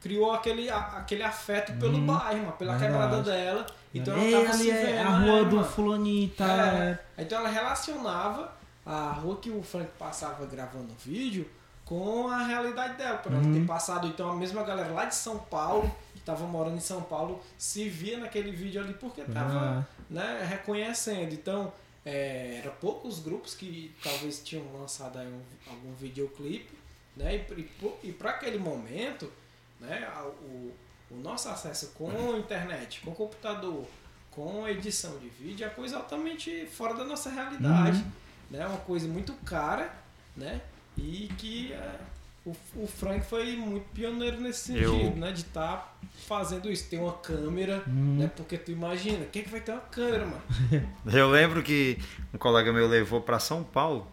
criou 0.01 0.31
aquele, 0.31 0.69
a- 0.69 0.97
aquele 0.99 1.23
afeto 1.23 1.73
pelo 1.79 1.97
Uhum. 1.97 2.05
bairro, 2.05 2.39
mano, 2.43 2.51
pela 2.53 2.77
Verdade. 2.77 2.93
quebrada 3.03 3.23
dela. 3.23 3.65
Então 3.93 4.15
ela 4.17 4.31
tava 4.45 4.53
ali 4.53 4.63
se 4.63 4.69
é 4.71 4.85
vendo, 4.85 5.07
a 5.07 5.19
né, 5.19 5.25
rua 5.31 5.45
do 5.45 5.55
mano? 5.57 5.67
fulaninho 5.67 6.25
e 6.25 6.29
tal. 6.29 6.47
É. 6.49 6.99
Então 7.17 7.39
ela 7.39 7.49
relacionava 7.49 8.53
a 8.85 9.11
rua 9.11 9.35
que 9.37 9.49
o 9.49 9.61
Frank 9.61 9.89
passava 9.99 10.45
gravando 10.45 10.93
o 10.93 10.95
vídeo 10.97 11.49
com 11.87 12.27
a 12.27 12.43
realidade 12.45 12.97
dela. 12.97 13.17
Por 13.17 13.31
ela 13.31 13.41
Uhum. 13.41 13.53
ter 13.53 13.65
passado, 13.65 14.07
então, 14.07 14.29
a 14.29 14.35
mesma 14.35 14.63
galera 14.63 14.91
lá 14.93 15.05
de 15.05 15.15
São 15.15 15.39
Paulo, 15.39 15.89
que 16.13 16.19
tava 16.21 16.45
morando 16.45 16.75
em 16.77 16.81
São 16.81 17.01
Paulo, 17.01 17.41
se 17.57 17.87
via 17.89 18.17
naquele 18.17 18.51
vídeo 18.51 18.81
ali 18.81 18.93
porque 18.93 19.21
tava 19.23 19.79
Ah, 19.79 19.83
né, 20.09 20.45
reconhecendo. 20.49 21.33
Então, 21.33 21.71
é, 22.05 22.59
era 22.61 22.71
poucos 22.71 23.19
grupos 23.19 23.53
que 23.53 23.93
talvez 24.03 24.41
tinham 24.43 24.65
lançado 24.79 25.17
um- 25.19 25.41
algum 25.69 25.93
videoclipe, 25.93 26.77
né? 27.15 27.35
E, 27.57 27.69
e, 28.03 28.11
para 28.13 28.31
aquele 28.31 28.57
momento, 28.57 29.31
né, 29.79 30.07
o, 30.41 30.71
o 31.11 31.15
nosso 31.15 31.49
acesso 31.49 31.91
com 31.97 32.09
a 32.33 32.37
internet, 32.37 33.01
com 33.01 33.11
o 33.11 33.15
computador, 33.15 33.85
com 34.31 34.65
a 34.65 34.71
edição 34.71 35.17
de 35.17 35.27
vídeo 35.29 35.65
é 35.65 35.69
coisa 35.69 35.97
altamente 35.97 36.65
fora 36.67 36.93
da 36.93 37.03
nossa 37.03 37.29
realidade. 37.29 38.05
Né? 38.51 38.65
Uma 38.65 38.77
coisa 38.79 39.07
muito 39.07 39.33
cara, 39.45 39.91
né? 40.35 40.61
E 40.97 41.29
que 41.37 41.71
é, 41.73 41.99
o, 42.45 42.55
o 42.75 42.87
Frank 42.87 43.25
foi 43.25 43.55
muito 43.55 43.85
pioneiro 43.93 44.39
nesse 44.41 44.75
Eu- 44.77 44.91
sentido, 44.91 45.15
né? 45.17 45.31
De 45.31 45.41
estar 45.41 45.97
fazendo 46.27 46.69
isso. 46.71 46.89
Tem 46.89 46.99
uma 46.99 47.13
câmera, 47.13 47.83
Uhum. 47.87 48.17
né? 48.17 48.31
Porque 48.35 48.57
tu 48.57 48.71
imagina, 48.71 49.25
quem 49.25 49.43
que 49.43 49.49
vai 49.49 49.59
ter 49.61 49.71
uma 49.73 49.81
câmera, 49.81 50.25
mano? 50.25 50.41
Eu 51.13 51.29
lembro 51.29 51.61
que 51.63 51.97
um 52.33 52.37
colega 52.37 52.71
meu 52.73 52.87
levou 52.87 53.21
para 53.21 53.39
São 53.39 53.63
Paulo 53.63 54.07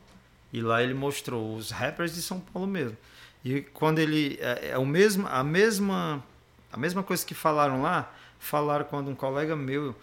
e 0.53 0.61
lá 0.61 0.83
ele 0.83 0.95
mostrou 0.95 1.57
os 1.57 1.71
rappers 1.71 2.15
de 2.15 2.23
São 2.23 2.39
Paulo 2.41 2.69
mesmo. 2.69 2.97
E 3.45 3.61
quando 3.61 3.99
ele 3.99 4.39
é, 4.41 4.71
é 4.71 4.79
o 4.79 4.87
mesmo, 4.87 5.27
a 5.29 5.43
mesma 5.45 6.25
a 6.73 6.77
mesma 6.77 7.03
coisa 7.03 7.25
que 7.25 7.35
falaram 7.35 7.83
lá, 7.83 8.13
falaram 8.39 8.85
quando 8.85 9.09
um 9.11 9.15
colega 9.15 9.55
meu 9.55 9.95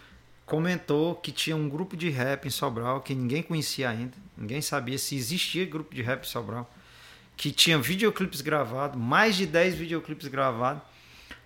comentou 0.45 1.15
que 1.15 1.31
tinha 1.31 1.55
um 1.55 1.67
grupo 1.69 1.95
de 1.97 2.09
rap 2.09 2.45
em 2.45 2.49
Sobral 2.49 3.01
que 3.01 3.13
ninguém 3.15 3.41
conhecia 3.43 3.89
ainda, 3.89 4.13
ninguém 4.41 4.61
sabia 4.61 4.97
se 4.97 5.15
existia 5.15 5.65
grupo 5.65 5.93
de 5.93 6.01
rap 6.01 6.25
Sobral, 6.25 6.69
que 7.37 7.51
tinha 7.51 7.77
videoclipes 7.77 8.41
gravados, 8.41 8.99
mais 8.99 9.35
de 9.35 9.45
10 9.45 9.75
videoclipes 9.75 10.27
gravados 10.27 10.81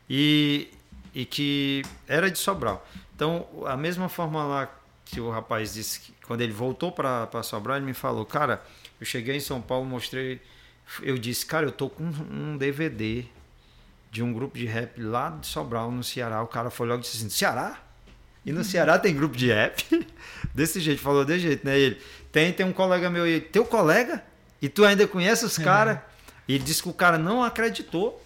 e, 0.09 0.69
e 1.13 1.25
que 1.25 1.83
era 2.07 2.31
de 2.31 2.39
Sobral. 2.39 2.85
Então, 3.15 3.47
a 3.65 3.77
mesma 3.77 4.09
forma 4.09 4.43
lá 4.43 4.69
que 5.05 5.21
o 5.21 5.29
rapaz 5.29 5.73
disse 5.73 5.99
que 5.99 6.13
quando 6.25 6.41
ele 6.41 6.51
voltou 6.51 6.91
para 6.91 7.43
Sobral, 7.43 7.77
ele 7.77 7.85
me 7.85 7.93
falou, 7.93 8.25
cara, 8.25 8.63
eu 8.99 9.05
cheguei 9.05 9.35
em 9.35 9.39
São 9.39 9.61
Paulo, 9.61 9.85
mostrei, 9.85 10.41
eu 11.01 11.17
disse, 11.17 11.45
cara, 11.45 11.67
eu 11.67 11.71
tô 11.71 11.89
com 11.89 12.03
um 12.03 12.57
DVD 12.57 13.25
de 14.11 14.23
um 14.23 14.33
grupo 14.33 14.57
de 14.57 14.65
rap 14.65 14.99
lá 15.01 15.29
de 15.29 15.45
Sobral, 15.45 15.91
no 15.91 16.03
Ceará. 16.03 16.41
O 16.41 16.47
cara 16.47 16.69
foi 16.69 16.87
logo 16.87 16.99
e 16.99 17.03
disse 17.03 17.17
assim, 17.17 17.29
Ceará? 17.29 17.84
E 18.45 18.51
no 18.51 18.63
Ceará 18.63 18.99
tem 18.99 19.15
grupo 19.15 19.35
de 19.35 19.47
rap? 19.47 19.83
Desse 20.53 20.79
jeito, 20.79 21.01
falou 21.01 21.25
desse 21.25 21.41
jeito, 21.41 21.65
né? 21.65 21.77
Ele, 21.77 21.97
tem, 22.31 22.53
tem 22.53 22.65
um 22.65 22.71
colega 22.71 23.09
meu 23.09 23.23
aí, 23.23 23.41
teu 23.41 23.65
colega? 23.65 24.23
E 24.61 24.69
tu 24.69 24.85
ainda 24.85 25.05
conhece 25.05 25.43
os 25.43 25.57
caras? 25.57 25.99
E 26.47 26.53
ele 26.55 26.63
disse 26.63 26.81
que 26.81 26.87
o 26.87 26.93
cara 26.93 27.17
não 27.17 27.43
acreditou 27.43 28.23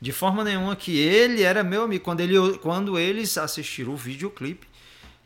de 0.00 0.12
forma 0.12 0.44
nenhuma 0.44 0.76
que 0.76 0.98
ele 0.98 1.42
era 1.42 1.64
meu 1.64 1.82
amigo. 1.82 2.04
Quando, 2.04 2.20
ele, 2.20 2.58
quando 2.58 2.98
eles 2.98 3.36
assistiram 3.38 3.92
o 3.92 3.96
videoclipe, 3.96 4.68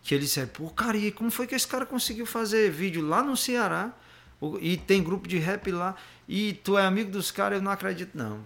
que 0.03 0.14
eles 0.14 0.28
disseram, 0.28 0.49
pô, 0.49 0.70
cara, 0.70 0.97
e 0.97 1.11
como 1.11 1.30
foi 1.30 1.47
que 1.47 1.55
esse 1.55 1.66
cara 1.66 1.84
conseguiu 1.84 2.24
fazer 2.24 2.70
vídeo 2.70 3.07
lá 3.07 3.22
no 3.22 3.36
Ceará? 3.36 3.93
E 4.61 4.76
tem 4.78 5.03
grupo 5.03 5.28
de 5.28 5.36
rap 5.36 5.70
lá, 5.70 5.95
e 6.26 6.55
tu 6.55 6.78
é 6.78 6.86
amigo 6.86 7.11
dos 7.11 7.30
caras, 7.30 7.59
eu 7.59 7.62
não 7.62 7.70
acredito, 7.70 8.16
não. 8.16 8.41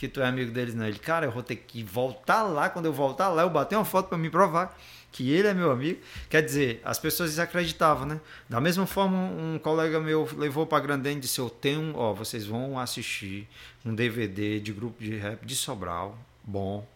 Que 0.00 0.08
tu 0.08 0.22
é 0.22 0.26
amigo 0.26 0.50
deles, 0.50 0.74
não. 0.74 0.86
Ele, 0.86 0.98
cara, 0.98 1.26
eu 1.26 1.30
vou 1.30 1.42
ter 1.42 1.56
que 1.56 1.84
voltar 1.84 2.42
lá. 2.42 2.70
Quando 2.70 2.86
eu 2.86 2.92
voltar 2.92 3.28
lá, 3.28 3.42
eu 3.42 3.50
bater 3.50 3.76
uma 3.76 3.84
foto 3.84 4.08
para 4.08 4.16
me 4.16 4.30
provar 4.30 4.74
que 5.12 5.30
ele 5.30 5.46
é 5.46 5.52
meu 5.52 5.70
amigo. 5.70 6.00
Quer 6.30 6.40
dizer, 6.40 6.80
as 6.82 6.98
pessoas 6.98 7.28
desacreditavam, 7.28 8.06
né? 8.06 8.18
Da 8.48 8.62
mesma 8.62 8.86
forma, 8.86 9.14
um 9.14 9.58
colega 9.58 10.00
meu 10.00 10.26
levou 10.38 10.66
para 10.66 10.82
Grandene 10.82 11.18
e 11.18 11.20
disse: 11.20 11.38
Eu 11.38 11.50
tenho, 11.50 11.94
ó, 11.94 12.14
vocês 12.14 12.46
vão 12.46 12.78
assistir 12.78 13.46
um 13.84 13.94
DVD 13.94 14.58
de 14.58 14.72
grupo 14.72 15.04
de 15.04 15.18
rap 15.18 15.44
de 15.44 15.54
Sobral, 15.54 16.18
bom. 16.42 16.88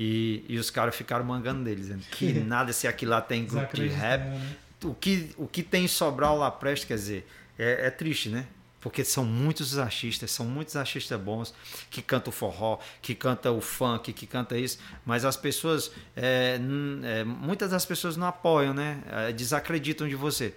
E, 0.00 0.42
e 0.48 0.56
os 0.56 0.70
caras 0.70 0.96
ficaram 0.96 1.26
mangando 1.26 1.62
deles, 1.62 1.82
dizendo 1.82 2.04
que 2.12 2.32
nada 2.40 2.72
se 2.72 2.88
aqui 2.88 3.04
lá 3.04 3.20
tem 3.20 3.44
grupo 3.44 3.76
de 3.76 3.88
rap. 3.88 4.22
Né? 4.22 4.56
O 4.84 4.94
que, 4.94 5.34
o 5.36 5.46
que 5.46 5.62
tem 5.62 5.86
Sobral 5.86 6.38
lá 6.38 6.50
presta, 6.50 6.86
quer 6.86 6.94
dizer, 6.94 7.28
é, 7.58 7.88
é 7.88 7.90
triste, 7.90 8.30
né? 8.30 8.46
Porque 8.80 9.04
são 9.04 9.24
muitos 9.24 9.76
artistas, 9.76 10.30
são 10.30 10.46
muitos 10.46 10.76
artistas 10.76 11.20
bons 11.20 11.52
que 11.90 12.00
cantam 12.00 12.32
forró, 12.32 12.78
que 13.02 13.14
cantam 13.14 13.58
o 13.58 13.60
funk, 13.60 14.12
que 14.12 14.26
cantam 14.26 14.56
isso, 14.56 14.78
mas 15.04 15.24
as 15.24 15.36
pessoas, 15.36 15.90
é, 16.16 16.58
é, 17.02 17.24
muitas 17.24 17.72
das 17.72 17.84
pessoas 17.84 18.16
não 18.16 18.26
apoiam, 18.26 18.72
né? 18.72 19.02
É, 19.10 19.32
desacreditam 19.32 20.08
de 20.08 20.14
você. 20.14 20.54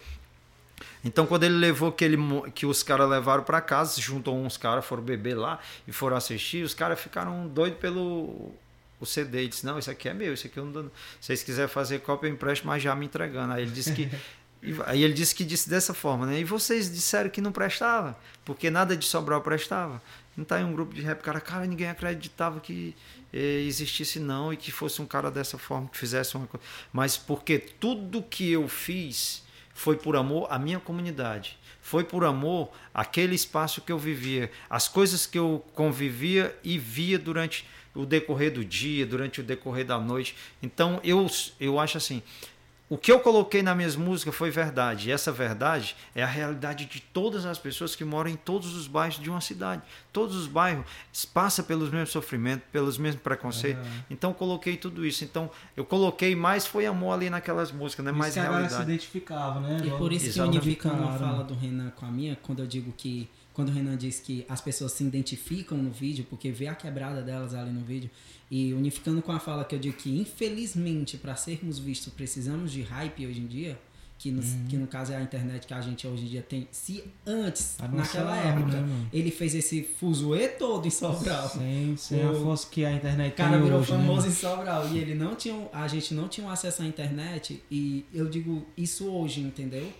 Então, 1.04 1.26
quando 1.26 1.44
ele 1.44 1.56
levou 1.56 1.92
que, 1.92 2.06
ele, 2.06 2.18
que 2.54 2.66
os 2.66 2.84
caras 2.84 3.10
levaram 3.10 3.44
para 3.44 3.60
casa, 3.60 4.00
juntou 4.00 4.38
uns 4.38 4.56
caras, 4.56 4.86
foram 4.86 5.02
beber 5.02 5.36
lá 5.36 5.60
e 5.88 5.92
foram 5.92 6.16
assistir, 6.16 6.64
os 6.64 6.76
caras 6.76 7.00
ficaram 7.00 7.48
doidos 7.48 7.80
pelo 7.80 8.54
o 9.00 9.06
CD. 9.06 9.40
Ele 9.40 9.48
disse: 9.48 9.66
Não, 9.66 9.80
isso 9.80 9.90
aqui 9.90 10.08
é 10.08 10.14
meu, 10.14 10.34
isso 10.34 10.46
aqui 10.46 10.58
eu 10.58 10.66
não 10.66 10.72
dou. 10.72 10.84
Se 11.20 11.28
vocês 11.28 11.44
quiserem 11.44 11.68
fazer 11.68 12.00
cópia, 12.00 12.28
eu 12.28 12.34
empresto, 12.34 12.68
mas 12.68 12.84
já 12.84 12.96
me 12.96 13.08
entregando. 13.08 13.54
Aí 13.54 13.64
ele 13.64 13.72
disse 13.72 13.94
que 13.94 14.10
Aí 14.86 15.04
ele 15.04 15.14
disse 15.14 15.34
que 15.34 15.44
disse 15.44 15.70
dessa 15.70 15.94
forma, 15.94 16.26
né? 16.28 16.40
E 16.40 16.44
vocês 16.44 16.92
disseram 16.92 17.30
que 17.30 17.42
não 17.42 17.52
prestava, 17.52 18.18
porque 18.46 18.70
nada 18.70 18.96
de 18.96 19.06
Sobral 19.06 19.42
prestava. 19.42 20.02
Não 20.38 20.46
tá 20.46 20.62
em 20.62 20.64
um 20.64 20.72
grupo 20.72 20.94
de 20.94 21.02
rap, 21.02 21.22
cara, 21.22 21.42
cara, 21.42 21.66
ninguém 21.66 21.90
acreditava 21.90 22.60
que 22.60 22.96
eh, 23.34 23.64
existisse 23.66 24.20
não 24.20 24.54
e 24.54 24.58
que 24.58 24.72
fosse 24.72 25.02
um 25.02 25.06
cara 25.06 25.32
dessa 25.32 25.58
forma, 25.58 25.90
que 25.90 25.98
fizesse 25.98 26.36
uma 26.38 26.48
coisa. 26.48 26.66
Mas 26.94 27.18
porque 27.18 27.58
tudo 27.58 28.22
que 28.22 28.52
eu 28.52 28.68
fiz 28.68 29.44
foi 29.74 29.98
por 29.98 30.16
amor 30.16 30.48
à 30.50 30.60
minha 30.60 30.80
comunidade. 30.80 31.58
Foi 31.82 32.04
por 32.04 32.24
amor 32.24 32.72
àquele 32.94 33.34
espaço 33.34 33.82
que 33.82 33.92
eu 33.92 33.98
vivia, 33.98 34.52
as 34.70 34.88
coisas 34.88 35.26
que 35.26 35.40
eu 35.40 35.66
convivia 35.74 36.56
e 36.64 36.78
via 36.78 37.18
durante 37.18 37.66
o 37.94 38.06
decorrer 38.06 38.54
do 38.54 38.64
dia, 38.64 39.06
durante 39.06 39.42
o 39.42 39.44
decorrer 39.44 39.86
da 39.86 40.00
noite. 40.00 40.36
Então 40.62 41.02
eu, 41.04 41.26
eu 41.60 41.80
acho 41.80 41.98
assim, 41.98 42.22
o 42.92 42.98
que 42.98 43.10
eu 43.10 43.22
coloquei 43.22 43.64
nas 43.64 43.78
minhas 43.78 43.96
músicas 43.96 44.36
foi 44.36 44.52
verdade. 44.52 45.08
E 45.08 45.14
essa 45.14 45.32
verdade 45.32 45.96
é 46.14 46.22
a 46.22 46.28
realidade 46.28 46.84
de 46.84 47.00
todas 47.00 47.46
as 47.46 47.58
pessoas 47.58 47.96
que 47.96 48.04
moram 48.04 48.30
em 48.30 48.36
todos 48.36 48.76
os 48.76 48.86
bairros 48.86 49.18
de 49.18 49.30
uma 49.30 49.40
cidade. 49.40 49.82
Todos 50.12 50.36
os 50.36 50.46
bairros 50.46 50.86
passam 51.34 51.64
pelos 51.64 51.90
mesmos 51.90 52.10
sofrimentos, 52.10 52.68
pelos 52.70 52.98
mesmos 52.98 53.24
preconceitos. 53.24 53.88
Uhum. 53.88 54.04
Então 54.10 54.34
coloquei 54.34 54.76
tudo 54.76 55.06
isso. 55.06 55.24
Então 55.24 55.50
eu 55.78 55.86
coloquei 55.86 56.36
mais 56.36 56.68
foi 56.68 56.86
amor 56.86 57.14
ali 57.14 57.30
naquelas 57.30 57.72
músicas, 57.72 58.04
né? 58.06 58.12
Mais 58.12 58.36
realidade. 58.36 58.74
se 58.74 58.82
identificava, 58.82 59.62
né? 59.62 59.78
E 59.86 59.92
por 59.92 60.12
isso 60.12 60.26
Exatamente. 60.26 60.60
que 60.60 60.66
unificando 60.66 61.04
a 61.06 61.14
fala 61.14 61.46
do 61.46 61.54
Renan 61.54 61.92
com 61.92 62.06
a 62.06 62.12
minha, 62.12 62.38
quando 62.44 62.60
eu 62.60 62.68
digo 62.68 62.92
que 62.92 63.30
quando 63.54 63.70
o 63.70 63.72
Renan 63.72 63.98
diz 63.98 64.20
que 64.20 64.46
as 64.48 64.62
pessoas 64.62 64.94
se 64.94 65.04
identificam 65.04 65.78
no 65.78 65.92
vídeo 65.92 66.26
porque 66.30 66.52
vê 66.52 66.68
a 66.68 66.76
quebrada 66.76 67.22
delas 67.22 67.54
ali 67.54 67.72
no 67.72 67.82
vídeo, 67.82 68.10
e 68.50 68.74
unificando 68.74 69.22
com 69.22 69.32
a 69.32 69.40
fala 69.40 69.64
que 69.64 69.74
eu 69.74 69.80
digo 69.80 69.96
que, 69.96 70.18
infelizmente, 70.20 71.18
para 71.18 71.36
sermos 71.36 71.80
vistos, 71.80 72.12
precisamos 72.14 72.72
de 72.72 72.82
hype 72.82 73.26
hoje 73.26 73.40
em 73.40 73.48
dia, 73.48 73.80
que 74.22 74.30
no, 74.30 74.40
uhum. 74.40 74.66
que 74.70 74.78
no 74.78 74.86
caso 74.86 75.14
é 75.14 75.16
a 75.16 75.22
internet 75.22 75.66
que 75.66 75.74
a 75.74 75.82
gente 75.82 76.06
hoje 76.06 76.26
em 76.26 76.28
dia 76.28 76.44
tem. 76.44 76.68
Se 76.70 77.04
antes, 77.26 77.78
naquela 77.92 78.38
época, 78.38 78.82
né, 78.82 79.08
ele 79.12 79.32
fez 79.32 79.56
esse 79.56 79.82
fuzuê 79.82 80.48
todo 80.48 80.86
em 80.86 80.92
Sobral. 80.92 81.50
Sem, 81.50 81.98
sem 81.98 82.22
a 82.22 82.32
força 82.32 82.68
que 82.70 82.86
a 82.86 82.94
internet 82.94 83.34
cara 83.34 83.58
virou 83.58 83.80
hoje, 83.80 83.92
né, 83.92 83.98
famoso 83.98 84.28
né? 84.28 84.32
em 84.32 84.36
Sobral. 84.36 84.88
E 84.90 85.00
ele 85.00 85.16
não 85.16 85.34
tinha, 85.34 85.68
a 85.74 85.88
gente 85.88 86.14
não 86.14 86.28
tinha 86.28 86.52
acesso 86.52 86.84
à 86.84 86.86
internet. 86.86 87.64
E 87.72 88.06
eu 88.14 88.30
digo 88.30 88.64
isso 88.78 89.10
hoje, 89.10 89.42
entendeu? 89.42 89.92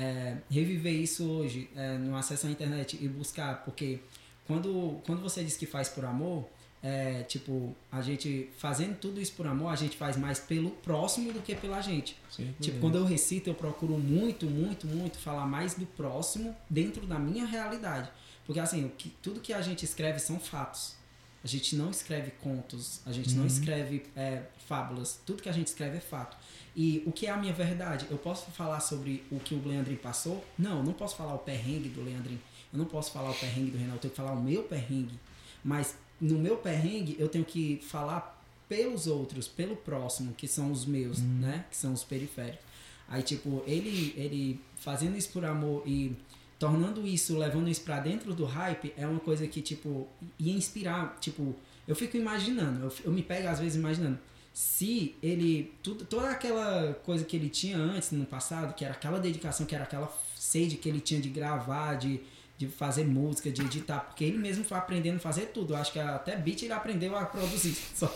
É, 0.00 0.36
reviver 0.48 0.92
isso 0.92 1.28
hoje, 1.28 1.68
é, 1.74 1.98
no 1.98 2.16
acesso 2.16 2.46
à 2.46 2.50
internet 2.50 2.96
e 3.00 3.08
buscar, 3.08 3.64
porque 3.64 3.98
quando, 4.46 5.00
quando 5.04 5.20
você 5.20 5.42
diz 5.42 5.56
que 5.56 5.66
faz 5.66 5.88
por 5.88 6.04
amor, 6.04 6.48
é, 6.82 7.24
tipo, 7.24 7.74
a 7.90 8.00
gente 8.00 8.48
fazendo 8.56 8.96
tudo 8.96 9.20
isso 9.20 9.32
por 9.32 9.46
amor, 9.46 9.68
a 9.68 9.76
gente 9.76 9.96
faz 9.96 10.16
mais 10.16 10.38
pelo 10.38 10.70
próximo 10.70 11.32
do 11.32 11.40
que 11.40 11.54
pela 11.54 11.80
gente. 11.80 12.16
Sim, 12.30 12.54
tipo, 12.60 12.78
quando 12.78 12.96
eu 12.96 13.04
recito, 13.04 13.50
eu 13.50 13.54
procuro 13.54 13.98
muito, 13.98 14.46
muito, 14.46 14.86
muito 14.86 15.18
falar 15.18 15.46
mais 15.46 15.74
do 15.74 15.84
próximo 15.84 16.56
dentro 16.70 17.06
da 17.06 17.18
minha 17.18 17.44
realidade. 17.44 18.08
Porque 18.46 18.60
assim, 18.60 18.90
que, 18.96 19.10
tudo 19.20 19.40
que 19.40 19.52
a 19.52 19.60
gente 19.60 19.84
escreve 19.84 20.20
são 20.20 20.38
fatos. 20.38 20.96
A 21.42 21.46
gente 21.46 21.76
não 21.76 21.90
escreve 21.90 22.32
contos, 22.42 23.00
a 23.06 23.12
gente 23.12 23.30
uhum. 23.30 23.40
não 23.40 23.46
escreve 23.46 24.04
é, 24.16 24.42
fábulas. 24.66 25.20
Tudo 25.24 25.42
que 25.42 25.48
a 25.48 25.52
gente 25.52 25.68
escreve 25.68 25.98
é 25.98 26.00
fato. 26.00 26.36
E 26.74 27.02
o 27.06 27.12
que 27.12 27.26
é 27.26 27.30
a 27.30 27.36
minha 27.36 27.52
verdade? 27.52 28.06
Eu 28.10 28.18
posso 28.18 28.50
falar 28.50 28.80
sobre 28.80 29.24
o 29.30 29.38
que 29.38 29.54
o 29.54 29.66
Leandrinho 29.66 29.98
passou? 29.98 30.44
Não, 30.58 30.78
eu 30.78 30.84
não 30.84 30.92
posso 30.92 31.16
falar 31.16 31.34
o 31.34 31.38
perrengue 31.38 31.88
do 31.88 32.02
Leandrinho. 32.02 32.40
Eu 32.72 32.78
não 32.78 32.86
posso 32.86 33.12
falar 33.12 33.30
o 33.30 33.34
perrengue 33.34 33.70
do 33.70 33.78
Renato. 33.78 33.96
Eu 33.96 34.00
tenho 34.00 34.10
que 34.10 34.16
falar 34.16 34.32
o 34.32 34.42
meu 34.42 34.62
perrengue. 34.64 35.18
Mas 35.64 35.96
no 36.20 36.38
meu 36.38 36.56
perrengue, 36.56 37.16
eu 37.18 37.28
tenho 37.28 37.44
que 37.44 37.80
falar 37.88 38.38
pelos 38.68 39.06
outros, 39.06 39.48
pelo 39.48 39.76
próximo, 39.76 40.34
que 40.34 40.46
são 40.46 40.70
os 40.70 40.84
meus, 40.84 41.20
hum. 41.20 41.38
né? 41.40 41.64
Que 41.70 41.76
são 41.76 41.92
os 41.92 42.04
periféricos. 42.04 42.64
Aí, 43.08 43.22
tipo, 43.22 43.62
ele, 43.66 44.12
ele 44.16 44.60
fazendo 44.76 45.16
isso 45.16 45.30
por 45.30 45.44
amor 45.44 45.82
e 45.86 46.14
tornando 46.58 47.06
isso, 47.06 47.38
levando 47.38 47.68
isso 47.68 47.82
pra 47.82 48.00
dentro 48.00 48.34
do 48.34 48.44
hype, 48.44 48.92
é 48.96 49.06
uma 49.06 49.20
coisa 49.20 49.46
que, 49.46 49.60
tipo, 49.60 50.08
ia 50.38 50.52
inspirar. 50.52 51.16
Tipo, 51.20 51.54
eu 51.86 51.94
fico 51.94 52.16
imaginando, 52.16 52.84
eu, 52.84 52.92
eu 53.04 53.12
me 53.12 53.22
pego 53.22 53.48
às 53.48 53.60
vezes 53.60 53.76
imaginando. 53.76 54.18
Se 54.52 55.14
ele. 55.22 55.72
Tudo, 55.82 56.04
toda 56.04 56.30
aquela 56.30 56.94
coisa 57.04 57.24
que 57.24 57.36
ele 57.36 57.48
tinha 57.48 57.76
antes, 57.76 58.10
no 58.10 58.26
passado, 58.26 58.74
que 58.74 58.84
era 58.84 58.94
aquela 58.94 59.20
dedicação, 59.20 59.64
que 59.64 59.74
era 59.74 59.84
aquela 59.84 60.12
sede 60.34 60.76
que 60.76 60.88
ele 60.88 61.00
tinha 61.00 61.20
de 61.20 61.28
gravar, 61.28 61.94
de 61.94 62.20
de 62.58 62.66
fazer 62.66 63.04
música, 63.04 63.50
de 63.52 63.62
editar, 63.62 64.00
porque 64.00 64.24
ele 64.24 64.36
mesmo 64.36 64.64
foi 64.64 64.76
aprendendo 64.76 65.16
a 65.16 65.20
fazer 65.20 65.46
tudo. 65.46 65.74
Eu 65.74 65.78
acho 65.78 65.92
que 65.92 66.00
até 66.00 66.36
beat 66.36 66.62
ele 66.62 66.72
aprendeu 66.72 67.16
a 67.16 67.24
produzir. 67.24 67.72
Só. 67.94 68.12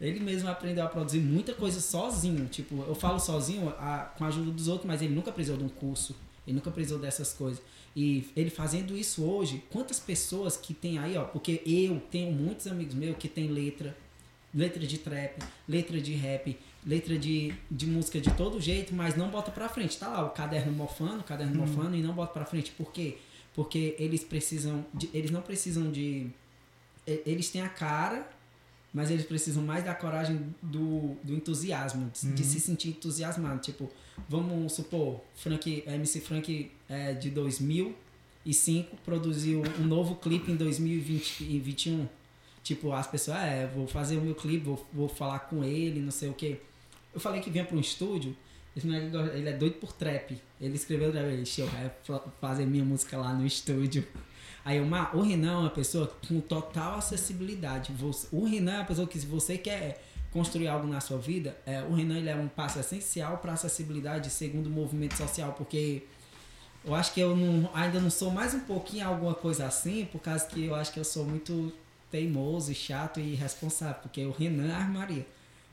Ele 0.00 0.18
mesmo 0.18 0.48
aprendeu 0.48 0.82
a 0.82 0.88
produzir 0.88 1.20
muita 1.20 1.52
coisa 1.52 1.78
sozinho. 1.78 2.46
Tipo, 2.46 2.82
eu 2.88 2.94
falo 2.94 3.20
sozinho 3.20 3.68
a, 3.78 4.10
com 4.16 4.24
a 4.24 4.28
ajuda 4.28 4.50
dos 4.50 4.66
outros, 4.66 4.86
mas 4.86 5.02
ele 5.02 5.14
nunca 5.14 5.30
precisou 5.30 5.58
de 5.58 5.64
um 5.64 5.68
curso. 5.68 6.16
Ele 6.46 6.56
nunca 6.56 6.70
precisou 6.70 6.98
dessas 6.98 7.34
coisas. 7.34 7.62
E 7.94 8.28
ele 8.34 8.50
fazendo 8.50 8.96
isso 8.96 9.22
hoje, 9.24 9.62
quantas 9.70 10.00
pessoas 10.00 10.56
que 10.56 10.72
tem 10.72 10.98
aí, 10.98 11.16
ó, 11.16 11.24
porque 11.24 11.62
eu 11.66 12.00
tenho 12.10 12.32
muitos 12.32 12.66
amigos 12.66 12.94
meus 12.94 13.16
que 13.18 13.28
tem 13.28 13.48
letra, 13.48 13.96
letra 14.54 14.86
de 14.86 14.98
trap, 14.98 15.42
letra 15.68 16.00
de 16.00 16.14
rap, 16.14 16.58
letra 16.86 17.18
de, 17.18 17.54
de 17.70 17.86
música 17.86 18.20
de 18.20 18.30
todo 18.32 18.60
jeito, 18.60 18.94
mas 18.94 19.14
não 19.14 19.28
bota 19.28 19.50
pra 19.50 19.68
frente. 19.68 19.98
Tá 19.98 20.08
lá 20.08 20.24
o 20.24 20.30
caderno 20.30 20.72
mofando, 20.72 21.20
o 21.20 21.24
caderno 21.24 21.62
hum. 21.62 21.66
mofando 21.66 21.94
e 21.96 22.02
não 22.02 22.14
bota 22.14 22.32
pra 22.32 22.46
frente. 22.46 22.70
Por 22.70 22.90
quê? 22.92 23.18
porque 23.54 23.94
eles 23.98 24.24
precisam 24.24 24.84
de, 24.92 25.10
eles 25.12 25.30
não 25.30 25.42
precisam 25.42 25.90
de 25.90 26.30
eles 27.06 27.50
têm 27.50 27.62
a 27.62 27.68
cara 27.68 28.28
mas 28.92 29.10
eles 29.10 29.24
precisam 29.24 29.62
mais 29.62 29.84
da 29.84 29.94
coragem 29.94 30.54
do, 30.62 31.16
do 31.22 31.34
entusiasmo 31.34 32.10
de, 32.10 32.26
uhum. 32.26 32.34
de 32.34 32.44
se 32.44 32.60
sentir 32.60 32.90
entusiasmado 32.90 33.60
tipo 33.60 33.90
vamos 34.28 34.72
supor 34.72 35.20
Frank 35.34 35.84
MC 35.86 36.20
Frank 36.20 36.70
é, 36.88 37.12
de 37.14 37.30
2005 37.30 38.96
produziu 39.04 39.62
um 39.80 39.84
novo 39.84 40.16
clipe 40.16 40.50
em 40.50 40.56
2021 40.56 42.08
tipo 42.62 42.92
as 42.92 43.06
pessoas 43.06 43.38
ah, 43.38 43.46
é 43.46 43.66
vou 43.66 43.86
fazer 43.86 44.16
o 44.16 44.20
meu 44.20 44.34
clipe 44.34 44.64
vou, 44.64 44.86
vou 44.92 45.08
falar 45.08 45.40
com 45.40 45.64
ele 45.64 46.00
não 46.00 46.10
sei 46.10 46.28
o 46.28 46.34
que 46.34 46.60
eu 47.14 47.20
falei 47.20 47.40
que 47.40 47.50
vinha 47.50 47.64
para 47.64 47.76
um 47.76 47.80
estúdio 47.80 48.36
ele 48.74 49.48
é 49.48 49.52
doido 49.52 49.74
por 49.74 49.92
trap. 49.92 50.38
Ele 50.60 50.74
escreveu 50.74 51.12
trap, 51.12 51.26
ele 51.26 51.44
vai 51.68 51.90
fazer 52.40 52.64
minha 52.64 52.84
música 52.84 53.18
lá 53.18 53.32
no 53.32 53.46
estúdio. 53.46 54.06
Aí 54.64 54.80
uma, 54.80 55.14
o 55.14 55.20
Renan 55.20 55.52
é 55.52 55.56
uma 55.56 55.70
pessoa 55.70 56.06
com 56.26 56.40
total 56.40 56.98
acessibilidade. 56.98 57.92
o 58.30 58.44
Renan 58.44 58.72
é 58.72 58.78
uma 58.78 58.84
pessoa 58.84 59.06
que 59.06 59.18
se 59.18 59.26
você 59.26 59.58
quer 59.58 60.02
construir 60.32 60.68
algo 60.68 60.86
na 60.86 61.00
sua 61.00 61.18
vida, 61.18 61.56
é, 61.66 61.82
o 61.82 61.94
Renan 61.94 62.18
ele 62.18 62.30
é 62.30 62.34
um 62.34 62.48
passo 62.48 62.78
essencial 62.78 63.38
para 63.38 63.52
a 63.52 63.54
acessibilidade 63.54 64.30
segundo 64.30 64.66
o 64.66 64.70
movimento 64.70 65.16
social, 65.16 65.52
porque 65.52 66.04
eu 66.84 66.94
acho 66.94 67.12
que 67.12 67.20
eu 67.20 67.36
não, 67.36 67.70
ainda 67.74 68.00
não 68.00 68.10
sou 68.10 68.30
mais 68.30 68.54
um 68.54 68.60
pouquinho 68.60 69.06
alguma 69.06 69.34
coisa 69.34 69.66
assim, 69.66 70.06
por 70.06 70.20
causa 70.20 70.46
que 70.46 70.64
eu 70.64 70.74
acho 70.74 70.92
que 70.92 70.98
eu 70.98 71.04
sou 71.04 71.24
muito 71.24 71.72
teimoso 72.10 72.72
e 72.72 72.74
chato 72.74 73.20
e 73.20 73.32
irresponsável, 73.32 74.00
porque 74.02 74.24
o 74.24 74.30
Renan 74.32 74.74
Armaria 74.74 75.26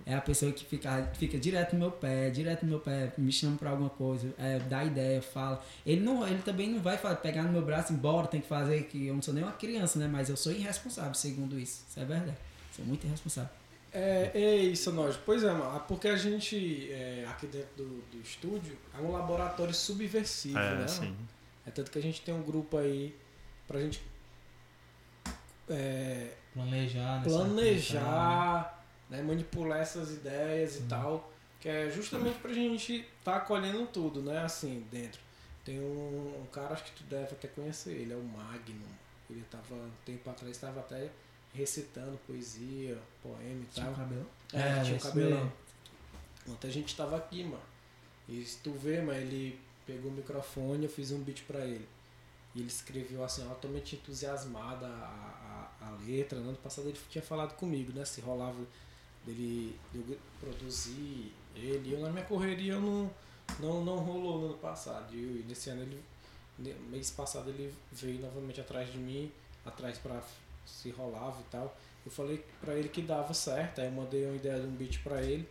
é 0.06 0.16
a 0.16 0.22
pessoa 0.22 0.52
que 0.52 0.66
fica, 0.66 1.10
fica 1.18 1.38
direto 1.38 1.74
no 1.74 1.80
meu 1.80 1.92
pé, 1.92 2.30
direto 2.30 2.64
no 2.64 2.70
meu 2.70 2.80
pé, 2.80 3.14
me 3.18 3.32
chama 3.32 3.58
pra 3.58 3.70
alguma 3.70 3.90
coisa, 3.90 4.34
é, 4.38 4.60
dá 4.60 4.84
ideia, 4.84 5.22
fala. 5.22 5.64
Ele 5.86 6.02
não, 6.02 6.28
ele 6.28 6.42
também 6.42 6.70
não 6.70 6.80
vai 6.82 6.98
pegar 7.18 7.44
no 7.44 7.52
meu 7.52 7.62
braço, 7.62 7.94
embora 7.94 8.28
tem 8.28 8.42
que 8.42 8.48
fazer, 8.48 8.84
que 8.84 9.08
eu 9.08 9.14
não 9.14 9.22
sou 9.22 9.34
nem 9.34 9.44
uma 9.44 9.52
criança, 9.52 10.00
né? 10.00 10.08
Mas 10.08 10.30
eu 10.30 10.38
sou 10.38 10.52
irresponsável, 10.52 11.14
segundo 11.14 11.60
isso. 11.60 11.84
Isso 11.90 12.00
é 12.00 12.06
verdade. 12.06 12.38
Sou 12.76 12.86
muito 12.86 13.06
irresponsável. 13.06 13.59
É, 13.92 14.32
é 14.34 14.56
isso, 14.58 14.92
nós. 14.92 15.18
Pois 15.18 15.44
é, 15.44 15.52
mano. 15.52 15.80
Porque 15.88 16.08
a 16.08 16.16
gente, 16.16 16.92
é, 16.92 17.26
aqui 17.28 17.48
dentro 17.48 17.76
do, 17.76 18.02
do 18.12 18.22
estúdio, 18.22 18.78
é 18.98 19.02
um 19.02 19.12
laboratório 19.12 19.74
subversivo, 19.74 20.58
É, 20.60 20.76
né? 20.76 20.88
sim. 20.88 21.16
É 21.66 21.72
tanto 21.72 21.92
que 21.92 22.00
a 22.00 22.02
gente 22.02 22.22
tem 22.22 22.34
um 22.34 22.42
grupo 22.44 22.78
aí 22.78 23.16
pra 23.68 23.80
gente 23.80 24.02
é, 25.70 26.32
Planejar, 26.54 27.18
né? 27.20 27.24
planejar, 27.24 28.84
né, 29.10 29.22
manipular 29.22 29.80
essas 29.80 30.12
ideias 30.12 30.78
e 30.78 30.82
tal, 30.84 31.32
que 31.60 31.70
é 31.70 31.90
justamente 31.92 32.40
pra 32.40 32.52
gente 32.52 33.08
tá 33.24 33.36
acolhendo 33.38 33.86
tudo, 33.88 34.22
né, 34.22 34.40
assim, 34.40 34.86
dentro. 34.92 35.22
Tem 35.64 35.80
um, 35.80 36.42
um 36.42 36.46
cara, 36.52 36.74
acho 36.74 36.86
que 36.86 36.92
tu 36.92 37.04
deve 37.04 37.34
até 37.34 37.48
conhecer 37.48 37.92
ele, 37.92 38.14
é 38.14 38.16
o 38.16 38.24
Magnum. 38.24 38.88
Ele 39.30 39.44
tava, 39.52 39.76
um 39.76 39.92
tempo 40.04 40.28
atrás, 40.30 40.52
estava 40.56 40.80
até 40.80 41.10
recitando 41.54 42.18
poesia, 42.28 42.98
poema 43.22 43.62
e 43.64 43.74
Tinha 43.74 43.86
tal. 43.86 43.94
o 43.94 43.98
cabelo. 43.98 44.26
É, 44.54 44.60
É, 44.60 44.84
tinha 44.84 44.98
o 44.98 45.00
cabelão. 45.00 45.52
Ontem 46.48 46.68
a 46.68 46.72
gente 46.72 46.96
tava 46.96 47.18
aqui, 47.18 47.44
mano. 47.44 47.62
E 48.28 48.44
se 48.46 48.58
tu 48.60 48.72
vê, 48.72 49.02
mano, 49.02 49.20
ele 49.20 49.60
pegou 49.86 50.12
o 50.12 50.14
microfone, 50.14 50.86
eu 50.86 50.90
fiz 50.90 51.12
um 51.12 51.20
beat 51.22 51.44
pra 51.44 51.60
ele. 51.66 51.88
E 52.56 52.60
ele 52.60 52.68
escreveu 52.68 53.24
assim, 53.24 53.48
altamente 53.48 53.96
entusiasmada 53.96 54.88
a, 54.88 55.70
a, 55.82 55.88
a 55.88 55.92
letra. 56.06 56.40
No 56.40 56.50
ano 56.50 56.58
passado 56.58 56.88
ele 56.88 56.98
tinha 57.10 57.22
falado 57.22 57.56
comigo, 57.56 57.92
né? 57.94 58.04
Se 58.06 58.22
rolava 58.22 58.60
dele 59.26 59.76
de 59.92 60.00
eu 60.00 60.18
produzir 60.40 61.32
ele. 61.56 61.94
Eu 61.94 62.00
na 62.00 62.10
minha 62.10 62.26
correria 62.26 62.74
eu 62.74 62.82
não, 62.82 63.12
não, 63.60 63.84
não 63.86 63.98
rolou 63.98 64.40
no 64.40 64.46
ano 64.48 64.58
passado. 64.58 65.14
E 65.16 65.44
nesse 65.48 65.70
ano 65.70 65.82
ele. 65.84 66.04
Mês 66.90 67.10
passado 67.10 67.50
ele 67.50 67.74
veio 67.92 68.20
novamente 68.20 68.60
atrás 68.60 68.92
de 68.92 68.98
mim, 68.98 69.32
atrás 69.66 69.98
pra 69.98 70.22
se 70.70 70.90
rolava 70.92 71.38
e 71.40 71.44
tal. 71.52 71.76
Eu 72.06 72.12
falei 72.12 72.44
pra 72.62 72.74
ele 72.74 72.90
que 72.90 73.02
dava 73.02 73.34
certo, 73.34 73.82
aí 73.82 73.88
eu 73.88 73.92
mandei 73.92 74.26
uma 74.26 74.36
ideia 74.36 74.60
de 74.60 74.68
um 74.68 74.72
beat 74.72 75.00
pra 75.04 75.22
ele, 75.22 75.48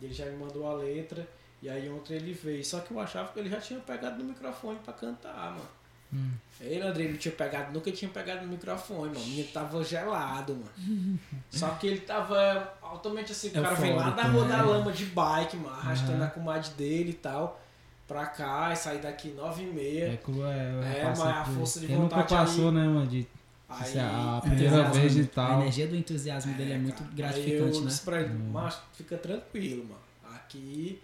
e 0.00 0.04
ele 0.06 0.14
já 0.14 0.24
me 0.26 0.36
mandou 0.36 0.66
a 0.66 0.72
letra, 0.74 1.28
e 1.62 1.68
aí 1.68 1.88
ontem 1.90 2.14
ele 2.14 2.32
veio. 2.32 2.64
Só 2.64 2.80
que 2.80 2.90
eu 2.90 2.98
achava 3.00 3.32
que 3.32 3.38
ele 3.38 3.50
já 3.50 3.60
tinha 3.60 3.78
pegado 3.80 4.18
no 4.18 4.24
microfone 4.24 4.78
pra 4.84 4.92
cantar, 4.94 5.50
mano. 5.52 5.68
Hum. 6.12 6.32
Ele, 6.60 6.82
André, 6.82 7.04
não 7.08 7.16
tinha 7.16 7.32
pegado, 7.32 7.72
nunca 7.72 7.92
tinha 7.92 8.10
pegado 8.10 8.42
no 8.42 8.48
microfone, 8.48 9.10
mano. 9.10 9.20
O 9.20 9.28
menino 9.28 9.48
tava 9.52 9.84
gelado, 9.84 10.54
mano. 10.56 11.18
Só 11.50 11.68
que 11.70 11.86
ele 11.86 12.00
tava 12.00 12.74
altamente 12.82 13.30
assim, 13.32 13.48
o 13.48 13.52
cara 13.52 13.74
veio 13.74 13.94
lá 13.96 14.10
da 14.10 14.24
Rua 14.24 14.44
né? 14.46 14.56
da 14.56 14.62
Lama 14.64 14.90
de 14.92 15.04
bike, 15.06 15.56
mano, 15.56 15.76
arrastando 15.76 16.14
Aham. 16.14 16.24
a 16.26 16.30
comadre 16.30 16.70
dele 16.70 17.10
e 17.10 17.14
tal, 17.14 17.60
pra 18.08 18.26
cá, 18.26 18.72
e 18.72 18.76
sair 18.76 19.00
daqui 19.00 19.28
nove 19.28 19.62
e 19.62 19.66
meia. 19.66 20.04
É, 20.06 20.12
é, 20.14 20.98
É, 21.00 21.04
mas 21.04 21.20
a 21.20 21.44
força 21.44 21.78
de 21.78 21.86
Quem 21.86 21.96
nunca 21.96 22.16
vontade 22.16 22.34
passou, 22.34 22.68
aí- 22.70 22.74
né, 22.74 22.84
mano? 22.88 23.06
De, 23.06 23.26
Aí, 23.70 23.86
se 23.92 23.98
a 23.98 24.40
é, 24.44 24.48
primeira 24.48 24.90
vez 24.90 25.16
e 25.16 25.20
A 25.20 25.26
tal. 25.26 25.60
energia 25.60 25.86
do 25.86 25.94
entusiasmo 25.96 26.52
dele 26.54 26.72
é, 26.72 26.78
muito 26.78 26.96
cara. 26.96 27.08
Aí 27.10 27.16
gratificante, 27.16 27.74
eu 27.76 27.80
né? 27.82 27.86
disse 27.86 28.02
pra 28.02 28.20
ele, 28.20 28.34
mas 28.52 28.78
fica 28.94 29.16
tranquilo, 29.16 29.84
mano. 29.84 30.00
Aqui, 30.34 31.00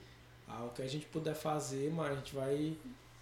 ah, 0.49 0.65
o 0.65 0.71
que 0.71 0.83
a 0.83 0.89
gente 0.89 1.07
puder 1.07 1.35
fazer, 1.35 1.93
mas 1.95 2.11
a 2.13 2.15
gente 2.17 2.35
vai, 2.35 2.73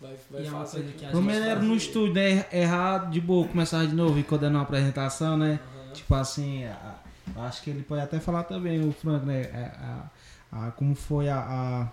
vai, 0.01 0.17
vai 0.31 0.43
E 0.43 0.47
é 0.47 0.51
fazer. 0.51 0.83
que 0.97 1.05
a 1.05 1.13
gente 1.13 1.31
era 1.31 1.61
no 1.61 1.75
estúdio, 1.77 2.15
né? 2.15 2.47
Errado, 2.53 3.11
de 3.11 3.21
boa, 3.21 3.47
começar 3.47 3.85
de 3.87 3.95
novo 3.95 4.19
e 4.19 4.23
quando 4.23 4.47
é 4.47 4.49
uma 4.49 4.63
apresentação, 4.63 5.37
né? 5.37 5.61
Aham. 5.77 5.93
Tipo 5.93 6.15
assim, 6.15 6.65
a- 6.65 6.95
acho 7.37 7.63
que 7.63 7.71
ele 7.71 7.83
pode 7.83 8.01
até 8.03 8.19
falar 8.21 8.45
também, 8.45 8.87
o 8.87 8.93
Frank, 8.93 9.25
né? 9.27 9.43
A, 9.53 10.59
a- 10.59 10.69
a- 10.69 10.71
como 10.73 10.95
foi 10.95 11.29
a, 11.29 11.39
a, 11.39 11.89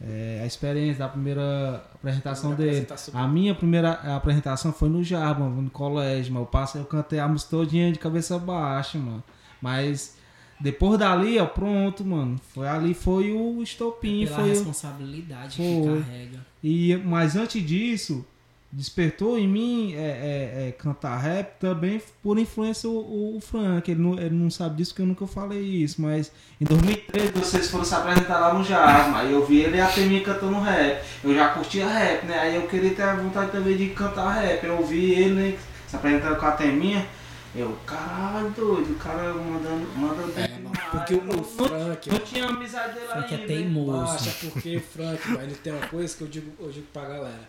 é, 0.00 0.40
a 0.42 0.46
experiência 0.46 1.00
da 1.00 1.08
primeira 1.08 1.84
apresentação 1.94 2.50
Primeira 2.54 2.72
dele. 2.72 2.84
apresentação. 2.84 3.20
A 3.20 3.28
minha 3.28 3.54
primeira 3.54 3.92
apresentação 4.16 4.72
foi 4.72 4.88
no 4.88 5.04
Jarba, 5.04 5.48
no 5.48 5.68
colégio, 5.70 6.32
mano. 6.32 6.44
Eu 6.46 6.48
passei, 6.50 6.80
eu 6.80 6.84
cantei 6.86 7.18
a 7.18 7.28
música 7.28 7.50
todinha 7.50 7.92
de 7.92 7.98
cabeça 7.98 8.38
baixa, 8.38 8.98
mano. 8.98 9.22
Mas 9.60 10.16
depois 10.58 10.98
dali, 10.98 11.38
ó, 11.38 11.44
pronto, 11.46 12.04
mano. 12.04 12.40
Foi 12.54 12.66
ali, 12.66 12.94
foi 12.94 13.32
o 13.32 13.62
estopim, 13.62 14.24
Pela 14.24 14.36
foi 14.36 14.44
o- 14.44 14.48
responsabilidade 14.48 15.56
Foi. 15.56 15.64
que 15.66 16.02
carrega. 16.04 16.46
e, 16.62 16.96
mas 17.04 17.36
antes 17.36 17.62
disso, 17.66 18.24
despertou 18.72 19.36
em 19.38 19.48
mim 19.48 19.94
é, 19.94 19.98
é, 19.98 20.68
é, 20.68 20.72
cantar 20.72 21.16
rap 21.18 21.58
também 21.58 22.00
por 22.22 22.38
influência 22.38 22.88
o, 22.88 23.36
o 23.36 23.40
Frank. 23.40 23.90
Ele 23.90 24.00
não, 24.00 24.18
ele 24.18 24.34
não 24.34 24.50
sabe 24.50 24.76
disso 24.76 24.92
porque 24.92 25.02
eu 25.02 25.06
nunca 25.06 25.26
falei 25.26 25.60
isso. 25.60 26.00
Mas 26.00 26.30
em 26.60 26.64
2013 26.64 27.32
vocês 27.32 27.70
foram 27.70 27.84
se 27.84 27.94
apresentar 27.94 28.38
lá 28.38 28.54
no 28.54 28.64
Jasma. 28.64 29.20
Aí 29.20 29.32
eu 29.32 29.44
vi 29.44 29.60
ele 29.60 29.76
e 29.76 29.80
a 29.80 29.88
Teminha 29.88 30.22
cantando 30.22 30.60
rap. 30.60 31.02
Eu 31.24 31.34
já 31.34 31.48
curtia 31.48 31.86
rap, 31.88 32.24
né? 32.26 32.38
Aí 32.38 32.56
eu 32.56 32.66
queria 32.68 32.94
ter 32.94 33.02
a 33.02 33.14
vontade 33.16 33.50
também 33.50 33.76
de 33.76 33.88
cantar 33.90 34.30
rap. 34.40 34.64
Eu 34.64 34.84
vi 34.86 35.12
ele 35.12 35.34
né, 35.34 35.58
se 35.88 35.96
apresentando 35.96 36.36
com 36.38 36.46
a 36.46 36.52
Teminha. 36.52 37.04
Eu, 37.52 37.76
caralho, 37.84 38.48
doido, 38.50 38.92
o 38.92 38.94
cara 38.94 39.34
mandando, 39.34 39.84
mandando 39.96 40.32
bem 40.32 40.44
É, 40.44 40.48
mano, 40.50 40.70
demais. 40.70 40.90
porque 40.92 41.14
o 41.14 41.42
Frank, 41.42 42.08
não 42.08 42.18
tinha 42.20 42.46
amizade 42.46 42.94
dele 42.94 43.06
Frank 43.08 43.34
é 43.34 43.36
ainda. 43.36 43.46
teimoso. 43.48 44.12
Macho, 44.12 44.28
é 44.28 44.50
porque 44.50 44.76
o 44.76 44.80
Frank, 44.80 45.32
ele 45.42 45.54
tem 45.56 45.72
uma 45.72 45.86
coisa 45.88 46.16
que 46.16 46.22
eu 46.22 46.28
digo, 46.28 46.52
eu 46.60 46.70
digo 46.70 46.86
pra 46.92 47.02
galera. 47.06 47.48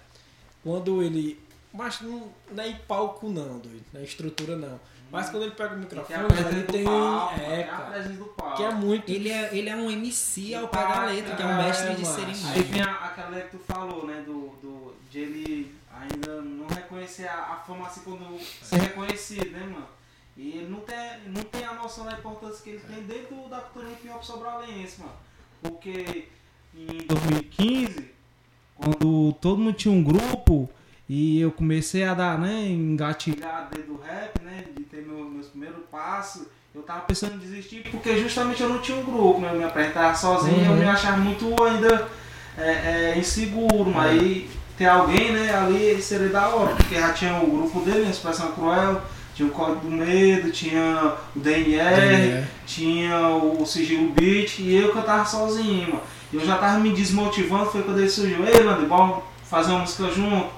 Quando 0.63 1.01
ele. 1.01 1.39
Mas 1.73 2.01
não, 2.01 2.29
não 2.51 2.63
é 2.63 2.67
em 2.69 2.75
palco 2.75 3.29
não, 3.29 3.57
doido. 3.59 3.83
Não 3.93 3.99
é 4.01 4.03
em 4.03 4.07
estrutura 4.07 4.55
não. 4.55 4.79
Mas 5.09 5.29
quando 5.29 5.43
ele 5.43 5.51
pega 5.51 5.69
o 5.69 5.71
Tem 5.71 5.79
microfone, 5.79 6.19
a 6.23 6.49
ele 6.51 6.63
tem. 6.63 6.83
palco, 6.85 7.33
É, 7.41 7.45
tem 7.55 7.63
a 7.63 7.67
cara. 7.67 7.91
presença 7.91 8.13
do 8.15 8.25
palco. 8.25 8.57
Que 8.57 8.63
é 8.63 8.71
muito. 8.71 9.09
Ele 9.11 9.29
é, 9.29 9.55
ele 9.57 9.69
é 9.69 9.75
um 9.75 9.91
MC 9.91 10.55
ao 10.55 10.67
pé 10.69 10.77
da 10.79 11.05
letra, 11.05 11.35
que 11.35 11.41
é 11.41 11.45
um 11.45 11.57
mestre 11.57 11.95
de 11.95 12.01
É, 12.01 12.05
mano. 12.05 12.15
cerimônia. 12.15 12.53
Aí 12.53 12.61
vem 12.63 12.81
a- 12.81 12.93
aquela 13.05 13.41
que 13.41 13.57
tu 13.57 13.63
falou, 13.63 14.05
né? 14.07 14.21
Do, 14.25 14.49
do, 14.61 14.93
de 15.09 15.19
ele 15.19 15.75
ainda 15.93 16.41
não 16.41 16.67
reconhecer 16.67 17.27
a, 17.27 17.33
a 17.39 17.55
fama 17.57 17.87
assim 17.87 18.01
quando 18.01 18.39
ser 18.61 18.77
reconhecido, 18.79 19.51
né, 19.51 19.59
mano? 19.65 19.87
E 20.37 20.49
ele 20.57 20.69
não 20.69 20.79
tem, 20.79 20.97
não 21.27 21.43
tem 21.43 21.65
a 21.65 21.73
noção 21.73 22.05
da 22.05 22.13
importância 22.13 22.63
que 22.63 22.69
ele 22.71 22.79
tem 22.79 23.03
dentro 23.03 23.49
da 23.49 23.59
cultura 23.59 23.91
hip 23.91 24.09
hop 24.09 24.23
sobralense, 24.23 25.01
mano. 25.01 25.13
Porque 25.61 26.29
em 26.73 27.05
2015, 27.05 28.11
quando 28.81 29.33
todo 29.39 29.59
mundo 29.59 29.73
tinha 29.73 29.93
um 29.93 30.03
grupo 30.03 30.69
e 31.07 31.39
eu 31.41 31.51
comecei 31.51 32.03
a 32.03 32.13
dar, 32.13 32.37
né, 32.39 32.67
engatilhar 32.69 33.67
dentro 33.71 33.93
do 33.93 33.99
rap, 34.01 34.41
né, 34.43 34.63
de 34.75 34.83
ter 34.83 35.05
meu, 35.05 35.25
meus 35.25 35.47
primeiros 35.47 35.81
passos, 35.91 36.43
eu 36.73 36.81
tava 36.81 37.01
pensando 37.01 37.35
em 37.35 37.39
desistir 37.39 37.83
porque 37.91 38.17
justamente 38.17 38.61
eu 38.63 38.69
não 38.69 38.79
tinha 38.79 38.97
um 38.97 39.03
grupo, 39.03 39.39
né, 39.41 39.49
eu 39.53 39.57
me 39.57 39.63
apresentava 39.63 40.15
sozinho, 40.15 40.65
eu 40.65 40.71
Uhum. 40.71 40.77
me 40.77 40.85
achava 40.85 41.17
muito 41.17 41.61
ainda 41.63 42.07
é, 42.57 42.69
é, 43.13 43.17
inseguro, 43.17 43.91
mas 43.91 44.11
aí 44.19 44.49
ter 44.77 44.85
alguém, 44.85 45.31
né, 45.33 45.53
ali 45.53 46.01
seria 46.01 46.29
da 46.29 46.47
hora, 46.49 46.75
porque 46.75 46.95
já 46.95 47.11
tinha 47.13 47.35
o 47.41 47.47
grupo 47.49 47.81
dele, 47.81 48.07
a 48.07 48.09
Expressão 48.09 48.51
Cruel, 48.53 49.01
tinha 49.35 49.47
o 49.47 49.51
Código 49.51 49.81
do 49.81 49.91
Medo, 49.91 50.51
tinha 50.51 51.13
o 51.35 51.39
DNR, 51.39 52.45
tinha 52.65 53.27
o 53.29 53.65
Sigilo 53.65 54.09
Beat 54.11 54.59
e 54.59 54.75
eu 54.75 54.91
cantava 54.93 55.25
sozinho, 55.25 55.89
mano. 55.89 56.01
E 56.31 56.35
eu 56.37 56.45
já 56.45 56.57
tava 56.57 56.79
me 56.79 56.91
desmotivando, 56.93 57.65
foi 57.71 57.83
quando 57.83 57.99
ele 57.99 58.09
surgiu, 58.09 58.45
ei, 58.45 58.61
Lander, 58.63 58.87
bora 58.87 59.21
fazer 59.43 59.71
uma 59.71 59.79
música 59.81 60.09
junto. 60.11 60.49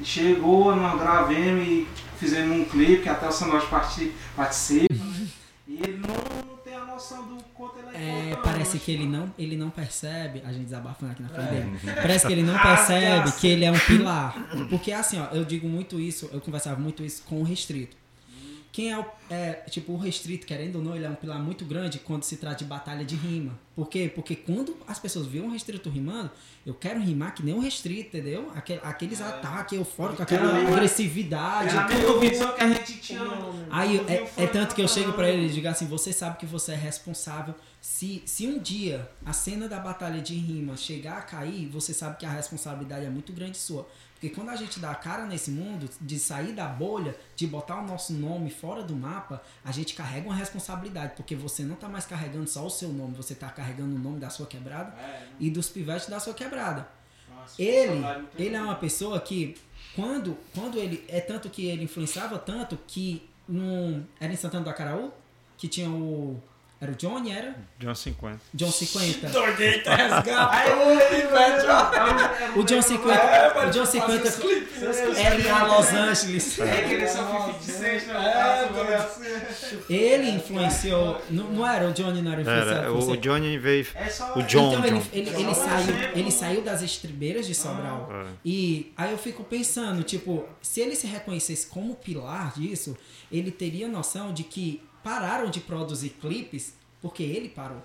E 0.00 0.04
chegou, 0.04 0.74
nós 0.76 0.98
gravemos 1.00 1.66
e 1.66 1.86
fizemos 2.18 2.56
um 2.58 2.64
clipe 2.64 3.02
que 3.02 3.08
até 3.08 3.26
o 3.28 3.32
Sanote 3.32 3.66
parti- 3.66 4.12
participa. 4.36 4.92
né? 4.94 5.26
E 5.68 5.74
ele 5.82 5.98
não, 6.06 6.44
não 6.50 6.56
tem 6.58 6.74
a 6.74 6.84
noção 6.84 7.22
do 7.24 7.36
quanto 7.54 7.78
ele 7.78 7.96
é 7.96 8.00
É, 8.00 8.18
importante, 8.32 8.42
parece 8.44 8.78
que 8.78 8.90
ele 8.92 9.06
não, 9.06 9.32
ele 9.38 9.56
não 9.56 9.70
percebe, 9.70 10.42
a 10.44 10.52
gente 10.52 10.64
desabafando 10.64 11.12
aqui 11.12 11.22
na 11.22 11.28
frente 11.28 11.48
É. 11.48 11.50
dele. 11.52 11.78
Parece 11.94 12.26
que 12.26 12.32
ele 12.32 12.42
não 12.42 12.58
percebe 12.58 13.32
que 13.40 13.46
ele 13.46 13.64
é 13.64 13.70
um 13.72 13.78
pilar. 13.78 14.34
Porque 14.68 14.92
assim, 14.92 15.18
ó, 15.20 15.34
eu 15.34 15.44
digo 15.44 15.66
muito 15.68 15.98
isso, 16.00 16.28
eu 16.32 16.40
conversava 16.40 16.78
muito 16.80 17.02
isso 17.02 17.22
com 17.26 17.40
o 17.40 17.44
restrito. 17.44 17.96
Quem 18.72 18.90
é 18.90 18.98
o. 18.98 19.04
É, 19.28 19.52
tipo, 19.68 19.92
o 19.92 19.98
restrito, 19.98 20.46
querendo 20.46 20.76
ou 20.76 20.82
não, 20.82 20.96
ele 20.96 21.04
é 21.04 21.08
um 21.08 21.14
pilar 21.14 21.38
muito 21.38 21.62
grande 21.62 21.98
quando 21.98 22.22
se 22.22 22.38
trata 22.38 22.56
de 22.56 22.64
batalha 22.64 23.04
de 23.04 23.14
rima. 23.14 23.52
Por 23.76 23.86
quê? 23.86 24.10
Porque 24.14 24.34
quando 24.34 24.74
as 24.88 24.98
pessoas 24.98 25.26
veem 25.26 25.44
um 25.44 25.50
restrito 25.50 25.90
rimando, 25.90 26.30
eu 26.64 26.72
quero 26.72 26.98
rimar 26.98 27.34
que 27.34 27.42
nem 27.42 27.54
um 27.54 27.58
restrito, 27.60 28.16
entendeu? 28.16 28.50
Aquele, 28.54 28.80
aqueles 28.82 29.20
É. 29.20 29.24
ataques 29.24 29.76
eufóricos, 29.78 30.22
aquela 30.22 30.58
agressividade. 30.72 31.76
É 31.76 31.78
a 31.78 31.86
mesma 31.88 32.18
visão 32.18 32.52
que 32.54 32.62
a 32.62 32.68
gente 32.68 32.96
tinha. 32.98 33.20
Aí 33.70 33.98
é, 34.08 34.32
é 34.38 34.46
tanto 34.46 34.74
que 34.74 34.80
eu 34.82 34.88
chego 34.88 35.12
pra 35.12 35.28
ele 35.28 35.46
e 35.46 35.50
digo 35.50 35.68
assim: 35.68 35.86
você 35.86 36.10
sabe 36.12 36.38
que 36.38 36.46
você 36.46 36.72
é 36.72 36.76
responsável. 36.76 37.54
Se, 37.80 38.22
se 38.24 38.46
um 38.46 38.58
dia 38.58 39.08
a 39.26 39.32
cena 39.32 39.68
da 39.68 39.80
batalha 39.80 40.20
de 40.22 40.34
rima 40.34 40.76
chegar 40.76 41.18
a 41.18 41.22
cair, 41.22 41.66
você 41.68 41.92
sabe 41.92 42.16
que 42.16 42.24
a 42.24 42.30
responsabilidade 42.30 43.04
é 43.04 43.10
muito 43.10 43.32
grande 43.32 43.58
sua. 43.58 43.86
Porque 44.22 44.36
quando 44.36 44.50
a 44.50 44.56
gente 44.56 44.78
dá 44.78 44.92
a 44.92 44.94
cara 44.94 45.26
nesse 45.26 45.50
mundo, 45.50 45.90
de 46.00 46.16
sair 46.16 46.52
da 46.52 46.68
bolha, 46.68 47.16
de 47.34 47.44
botar 47.44 47.80
o 47.80 47.84
nosso 47.84 48.12
nome 48.12 48.50
fora 48.50 48.80
do 48.84 48.94
mapa, 48.94 49.42
a 49.64 49.72
gente 49.72 49.94
carrega 49.94 50.28
uma 50.28 50.36
responsabilidade. 50.36 51.14
Porque 51.16 51.34
você 51.34 51.64
não 51.64 51.74
tá 51.74 51.88
mais 51.88 52.06
carregando 52.06 52.48
só 52.48 52.64
o 52.64 52.70
seu 52.70 52.90
nome, 52.90 53.16
você 53.16 53.34
tá 53.34 53.48
carregando 53.48 53.96
o 53.96 53.98
nome 53.98 54.20
da 54.20 54.30
sua 54.30 54.46
quebrada 54.46 54.96
É, 54.96 55.26
e 55.40 55.50
dos 55.50 55.68
pivetes 55.68 56.06
da 56.08 56.20
sua 56.20 56.34
quebrada. 56.34 56.88
nossa, 57.34 57.60
Ele, 57.60 58.00
ele 58.38 58.54
é 58.54 58.62
uma 58.62 58.76
pessoa 58.76 59.18
que 59.20 59.56
quando, 59.96 60.38
quando 60.54 60.78
ele 60.78 61.04
é 61.08 61.20
tanto 61.20 61.50
que 61.50 61.66
ele 61.66 61.82
influenciava 61.82 62.38
tanto 62.38 62.78
que 62.86 63.28
num, 63.48 64.04
era 64.20 64.32
em 64.32 64.36
Santana 64.36 64.62
do 64.62 64.70
Acaraú 64.70 65.10
que 65.58 65.66
tinha 65.66 65.90
o 65.90 66.40
era 66.82 66.90
o 66.90 66.96
Johnny 66.96 67.30
era 67.30 67.54
John 67.78 67.94
50. 67.94 68.40
John 68.52 68.72
50. 68.72 69.28
Dogueita 69.28 69.94
resgata. 69.94 70.72
O 72.56 72.64
John 72.64 72.82
50, 72.82 73.68
o 73.68 73.70
John 73.70 73.86
50 73.86 74.28
era 75.16 75.40
em 75.40 75.68
Los 75.68 75.92
Angeles. 75.92 76.58
É 76.58 76.82
que 76.82 76.94
eles 76.94 77.10
são 77.10 77.52
50 77.52 77.62
Cent, 77.62 78.06
né? 78.08 78.68
É, 78.90 78.94
assim. 78.96 79.78
Ele 79.88 80.30
influenciou, 80.30 81.22
não, 81.30 81.52
não 81.52 81.64
era 81.64 81.88
o 81.88 81.92
Johnny 81.92 82.20
não 82.20 82.32
era 82.32 82.40
influenciado 82.42 82.98
o? 82.98 83.16
Johnny 83.16 83.58
veio. 83.58 83.86
É 83.94 84.08
só. 84.08 84.36
O 84.36 84.42
John, 84.42 84.72
então 84.72 84.84
ele, 84.84 85.02
ele, 85.12 85.30
ele 85.30 85.54
saiu, 85.54 85.94
ele 86.16 86.30
saiu 86.32 86.62
das 86.62 86.82
estribeiras 86.82 87.46
de 87.46 87.54
Sobral. 87.54 88.08
Ah. 88.10 88.26
E 88.44 88.92
aí 88.96 89.12
eu 89.12 89.18
fico 89.18 89.44
pensando, 89.44 90.02
tipo, 90.02 90.44
se 90.60 90.80
ele 90.80 90.96
se 90.96 91.06
reconhecesse 91.06 91.68
como 91.68 91.94
pilar 91.94 92.52
disso, 92.56 92.96
ele 93.30 93.52
teria 93.52 93.86
noção 93.86 94.32
de 94.32 94.42
que 94.42 94.82
pararam 95.02 95.50
de 95.50 95.60
produzir 95.60 96.10
clipes 96.20 96.74
porque 97.00 97.22
ele 97.22 97.48
parou. 97.48 97.82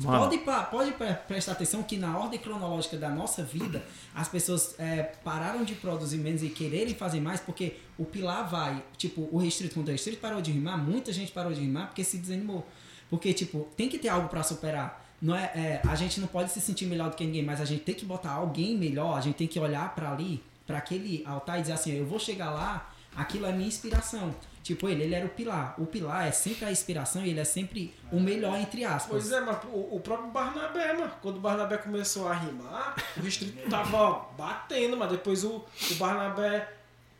Mano. 0.00 0.18
Pode, 0.28 0.38
pode 0.70 0.92
pre- 0.92 1.14
prestar 1.14 1.52
atenção 1.52 1.82
que 1.82 1.96
na 1.96 2.18
ordem 2.18 2.38
cronológica 2.40 2.96
da 2.96 3.08
nossa 3.08 3.44
vida, 3.44 3.84
as 4.12 4.28
pessoas 4.28 4.74
é, 4.78 5.04
pararam 5.22 5.62
de 5.62 5.76
produzir 5.76 6.16
menos 6.18 6.42
e 6.42 6.48
quererem 6.48 6.94
fazer 6.94 7.20
mais 7.20 7.40
porque 7.40 7.76
o 7.96 8.04
pilar 8.04 8.48
vai. 8.50 8.82
Tipo, 8.96 9.28
o 9.30 9.38
restrito, 9.38 9.74
quando 9.74 9.88
o 9.88 9.92
restrito 9.92 10.18
parou 10.20 10.42
de 10.42 10.50
rimar, 10.50 10.76
muita 10.76 11.12
gente 11.12 11.30
parou 11.30 11.52
de 11.52 11.60
rimar 11.60 11.86
porque 11.86 12.02
se 12.02 12.18
desanimou. 12.18 12.66
Porque, 13.08 13.32
tipo, 13.32 13.68
tem 13.76 13.88
que 13.88 13.98
ter 13.98 14.08
algo 14.08 14.28
pra 14.28 14.42
superar. 14.42 15.00
Não 15.22 15.34
é, 15.36 15.44
é, 15.54 15.80
a 15.86 15.94
gente 15.94 16.20
não 16.20 16.26
pode 16.26 16.50
se 16.50 16.60
sentir 16.60 16.86
melhor 16.86 17.10
do 17.10 17.16
que 17.16 17.24
ninguém, 17.24 17.44
mas 17.44 17.60
a 17.60 17.64
gente 17.64 17.84
tem 17.84 17.94
que 17.94 18.04
botar 18.04 18.32
alguém 18.32 18.76
melhor, 18.76 19.16
a 19.16 19.20
gente 19.20 19.36
tem 19.36 19.46
que 19.46 19.60
olhar 19.60 19.94
pra 19.94 20.10
ali, 20.10 20.42
pra 20.66 20.78
aquele 20.78 21.22
altar 21.24 21.58
e 21.58 21.62
dizer 21.62 21.72
assim, 21.74 21.92
eu 21.92 22.04
vou 22.04 22.18
chegar 22.18 22.50
lá, 22.50 22.92
aquilo 23.14 23.46
é 23.46 23.52
minha 23.52 23.68
inspiração. 23.68 24.34
Tipo, 24.64 24.88
ele, 24.88 25.02
ele 25.04 25.14
era 25.14 25.26
o 25.26 25.28
pilar. 25.28 25.74
O 25.78 25.84
pilar 25.84 26.26
é 26.26 26.32
sempre 26.32 26.64
a 26.64 26.72
inspiração 26.72 27.22
e 27.24 27.28
ele 27.28 27.38
é 27.38 27.44
sempre 27.44 27.92
o 28.10 28.18
melhor, 28.18 28.58
entre 28.58 28.82
aspas. 28.82 29.10
Pois 29.10 29.30
é, 29.30 29.38
mas 29.40 29.58
o, 29.64 29.96
o 29.96 30.00
próprio 30.02 30.30
Barnabé, 30.30 30.94
mano, 30.94 31.12
quando 31.20 31.36
o 31.36 31.40
Barnabé 31.40 31.76
começou 31.76 32.26
a 32.26 32.32
rimar, 32.32 32.96
o 33.14 33.20
restrito 33.20 33.58
tava 33.68 34.26
batendo, 34.38 34.96
mas 34.96 35.10
depois 35.10 35.44
o, 35.44 35.56
o 35.90 35.94
Barnabé 35.96 36.66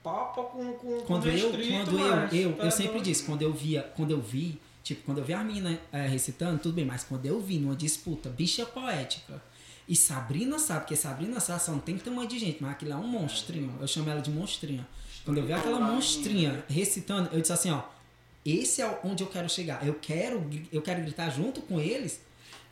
papa 0.03 0.43
com, 0.45 0.73
com, 0.73 0.99
com 1.01 1.05
quando 1.05 1.25
o 1.25 1.29
eu, 1.29 1.51
restrito, 1.53 1.71
quando 1.85 1.99
eu, 2.01 2.09
mano. 2.17 2.29
eu, 2.35 2.53
Tá 2.57 2.65
eu 2.65 2.71
sempre 2.71 2.93
doido. 2.93 3.05
disse, 3.05 3.25
quando 3.25 3.43
eu 3.43 3.53
via, 3.53 3.83
quando 3.95 4.11
eu 4.13 4.23
vi, 4.23 4.59
tipo, 4.83 5.03
quando 5.05 5.19
eu 5.19 5.25
vi 5.25 5.35
a 5.35 5.45
menina 5.45 5.79
é, 5.93 6.07
recitando, 6.07 6.59
tudo 6.59 6.75
bem, 6.75 6.87
mas 6.87 7.05
quando 7.05 7.27
eu 7.27 7.39
vi 7.43 7.59
numa 7.59 7.77
disputa 7.77 8.31
bicha 8.31 8.65
poética 8.65 9.43
e 9.87 9.95
Sabrina 9.95 10.59
sabe, 10.59 10.81
porque 10.81 10.97
Sabrina 10.97 11.39
sabe, 11.41 11.61
só 11.63 11.73
não 11.73 11.79
tem 11.79 11.99
tamanho 11.99 12.27
de 12.27 12.39
gente, 12.39 12.63
mas 12.63 12.71
aquilo 12.73 12.93
é 12.93 12.97
um 12.97 13.07
monstrinho, 13.07 13.77
eu 13.79 13.87
chamo 13.87 14.09
ela 14.09 14.23
de 14.23 14.31
monstrinha. 14.31 14.87
Quando 15.25 15.39
eu 15.39 15.47
vi 15.47 15.53
aquela 15.53 15.81
monstrinha 15.81 16.65
recitando, 16.69 17.31
eu 17.33 17.41
disse 17.41 17.53
assim, 17.53 17.71
ó, 17.71 17.83
esse 18.45 18.83
é 18.83 18.99
onde 19.03 19.23
eu 19.23 19.29
quero 19.29 19.49
chegar. 19.49 19.87
Eu 19.87 19.95
quero, 19.95 20.45
eu 20.73 20.83
quero 20.83 21.01
gritar 21.03 21.31
junto 21.31 21.63
com 21.63 21.81
eles 21.81 22.21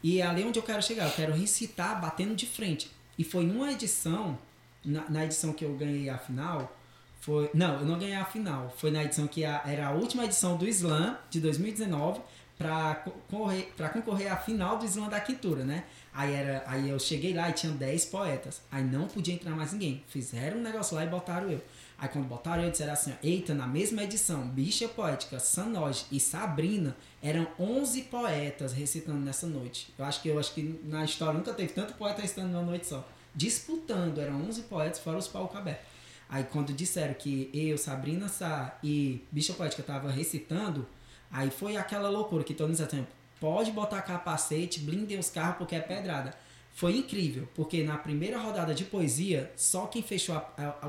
e 0.03 0.21
é 0.21 0.27
ali 0.27 0.45
onde 0.45 0.59
eu 0.59 0.63
quero 0.63 0.83
chegar. 0.83 1.07
Eu 1.07 1.13
quero 1.13 1.33
recitar 1.33 2.01
batendo 2.01 2.35
de 2.35 2.47
frente. 2.47 2.91
E 3.19 3.25
foi 3.25 3.45
numa 3.47 3.73
edição, 3.73 4.39
na, 4.85 5.09
na 5.09 5.25
edição 5.25 5.53
que 5.53 5.65
eu 5.65 5.75
ganhei 5.77 6.11
a 6.11 6.19
final, 6.19 6.77
foi. 7.21 7.49
Não, 7.55 7.81
eu 7.81 7.87
não 7.87 7.99
ganhei 7.99 8.15
a 8.17 8.25
final. 8.25 8.75
Foi 8.77 8.91
na 8.91 9.03
edição 9.05 9.27
que 9.27 9.45
a- 9.45 9.63
era 9.65 9.87
a 9.87 9.91
última 9.93 10.25
edição 10.25 10.57
do 10.57 10.67
Slam 10.69 11.17
de 11.31 11.41
2019 11.41 12.21
para 12.59 12.97
concorrer, 12.97 13.69
pra 13.77 13.89
concorrer 13.89 14.31
à 14.33 14.37
final 14.37 14.77
do 14.79 14.85
Slam 14.85 15.09
da 15.09 15.21
Quintura, 15.21 15.65
né? 15.65 15.85
Aí, 16.13 16.33
era, 16.33 16.63
aí 16.67 16.91
eu 16.91 16.99
cheguei 16.99 17.33
lá 17.33 17.49
e 17.49 17.53
tinha 17.53 17.73
10 17.73 18.05
poetas. 18.07 18.61
Aí 18.71 18.83
não 18.85 19.07
podia 19.09 19.33
entrar 19.35 19.53
mais 19.57 19.73
ninguém. 19.73 20.03
Fizeram 20.09 20.59
um 20.59 20.63
negócio 20.63 20.95
lá 20.97 21.05
e 21.05 21.09
botaram 21.09 21.51
eu. 21.51 21.63
Aí 22.03 22.09
quando 22.09 22.27
botaram 22.27 22.65
eu, 22.65 22.71
disseram 22.73 22.95
assim: 22.95 23.13
ó, 23.13 23.15
eita, 23.23 23.55
na 23.55 23.65
mesma 23.65 24.03
edição, 24.03 24.49
Bicha 24.49 24.89
Poética, 24.89 25.39
Sanoj 25.39 26.05
e 26.11 26.19
Sabrina 26.19 26.97
eram 27.23 27.47
11 27.57 28.03
poetas 28.03 28.73
recitando 28.73 29.21
nessa 29.21 29.47
noite. 29.47 29.95
Eu 29.97 30.05
acho 30.05 30.21
que 30.21 30.29
eu 30.29 30.37
acho 30.37 30.53
que 30.53 30.81
na 30.83 31.05
história 31.05 31.35
nunca 31.35 31.55
teve 31.55 31.73
tanto 31.73 31.95
poeta 31.95 32.21
recitando 32.21 32.49
numa 32.49 32.65
noite 32.65 32.89
só. 32.89 33.09
Disputando, 33.33 34.19
eram 34.19 34.43
11 34.49 34.63
poetas, 34.63 34.99
fora 34.99 35.17
os 35.17 35.29
palcos 35.29 35.57
abertos. 35.57 35.87
Aí 36.29 36.43
quando 36.43 36.73
disseram 36.73 37.15
que 37.15 37.49
eu, 37.55 37.79
Sabrina 37.79 38.27
Sá 38.27 38.77
e 38.83 39.25
Bicha 39.31 39.53
Poética 39.53 39.85
tava 39.85 40.11
recitando, 40.11 40.89
aí 41.31 41.53
foi 41.53 41.77
aquela 41.77 42.09
loucura 42.09 42.43
que 42.43 42.53
todo 42.53 42.67
mundo 42.67 42.79
dizia 42.79 42.87
assim, 42.87 43.07
pode 43.39 43.71
botar 43.71 44.03
capacete, 44.03 44.81
blindem 44.81 45.21
os 45.21 45.31
carros 45.31 45.57
porque 45.57 45.77
é 45.77 45.81
pedrada. 45.81 46.35
Foi 46.75 46.97
incrível, 46.97 47.47
porque 47.55 47.83
na 47.83 47.99
primeira 47.99 48.39
rodada 48.39 48.75
de 48.75 48.85
poesia, 48.85 49.53
só 49.55 49.87
quem 49.87 50.03
fechou 50.03 50.41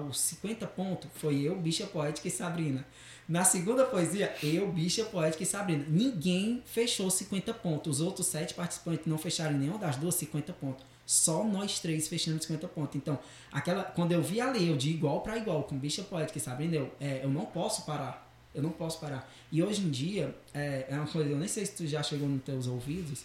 os 0.10 0.20
50 0.20 0.66
pontos 0.68 1.10
foi 1.14 1.42
eu, 1.42 1.56
Bicha 1.56 1.86
Poética 1.86 2.28
e 2.28 2.32
Sabrina. 2.32 2.86
Na 3.28 3.44
segunda 3.44 3.86
poesia, 3.86 4.34
eu, 4.44 4.72
Bicha 4.72 5.04
Poética 5.06 5.44
e 5.44 5.46
Sabrina. 5.46 5.86
Ninguém 5.88 6.62
fechou 6.66 7.10
50 7.10 7.54
pontos. 7.54 8.00
Os 8.00 8.02
outros 8.06 8.28
sete 8.28 8.54
participantes 8.54 9.06
não 9.06 9.18
fecharam 9.18 9.58
nenhuma 9.58 9.78
das 9.78 9.96
duas 9.96 10.16
50 10.16 10.52
pontos. 10.54 10.86
Só 11.06 11.44
nós 11.44 11.80
três 11.80 12.08
fechamos 12.08 12.44
50 12.44 12.68
pontos. 12.70 12.96
Então, 12.96 13.20
aquela, 13.52 13.84
quando 13.84 14.12
eu 14.12 14.22
vi 14.22 14.42
a 14.42 14.52
lei, 14.52 14.70
eu 14.70 14.78
de 14.78 14.90
igual 14.90 15.22
para 15.22 15.38
igual, 15.38 15.64
com 15.64 15.78
Bicha 15.78 16.04
Poética 16.04 16.38
e 16.38 16.42
Sabrina, 16.42 16.76
eu, 16.76 16.92
é, 17.00 17.22
eu 17.24 17.30
não 17.30 17.46
posso 17.46 17.86
parar. 17.86 18.30
Eu 18.54 18.62
não 18.62 18.72
posso 18.72 19.00
parar. 19.00 19.30
E 19.52 19.64
hoje 19.64 19.82
em 19.82 19.90
dia, 19.90 20.36
é, 20.54 20.88
é 20.90 20.96
uma 20.96 21.08
coisa, 21.08 21.30
eu 21.30 21.38
nem 21.38 21.48
sei 21.48 21.66
se 21.66 21.76
tu 21.76 21.88
já 21.88 22.04
chegou 22.04 22.28
nos 22.28 22.44
teus 22.44 22.68
ouvidos, 22.68 23.24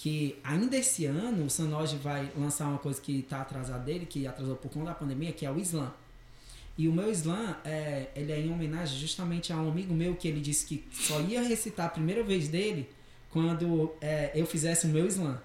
que 0.00 0.38
ainda 0.42 0.78
esse 0.78 1.04
ano 1.04 1.44
o 1.44 1.50
Sanoji 1.50 1.98
vai 1.98 2.32
lançar 2.34 2.66
uma 2.68 2.78
coisa 2.78 2.98
que 2.98 3.18
está 3.18 3.42
atrasada 3.42 3.84
dele, 3.84 4.06
que 4.06 4.26
atrasou 4.26 4.56
por 4.56 4.70
conta 4.70 4.86
da 4.86 4.94
pandemia, 4.94 5.30
que 5.30 5.44
é 5.44 5.50
o 5.50 5.58
Slam. 5.58 5.92
E 6.78 6.88
o 6.88 6.92
meu 6.92 7.10
slam, 7.10 7.54
é, 7.62 8.06
ele 8.16 8.32
é 8.32 8.40
em 8.40 8.50
homenagem 8.50 8.98
justamente 8.98 9.52
a 9.52 9.56
um 9.56 9.68
amigo 9.68 9.92
meu 9.92 10.16
que 10.16 10.26
ele 10.26 10.40
disse 10.40 10.64
que 10.64 10.88
só 10.90 11.20
ia 11.20 11.42
recitar 11.42 11.84
a 11.84 11.88
primeira 11.90 12.22
vez 12.22 12.48
dele 12.48 12.88
quando 13.28 13.92
é, 14.00 14.32
eu 14.34 14.46
fizesse 14.46 14.86
o 14.86 14.88
meu 14.88 15.06
slam. 15.06 15.38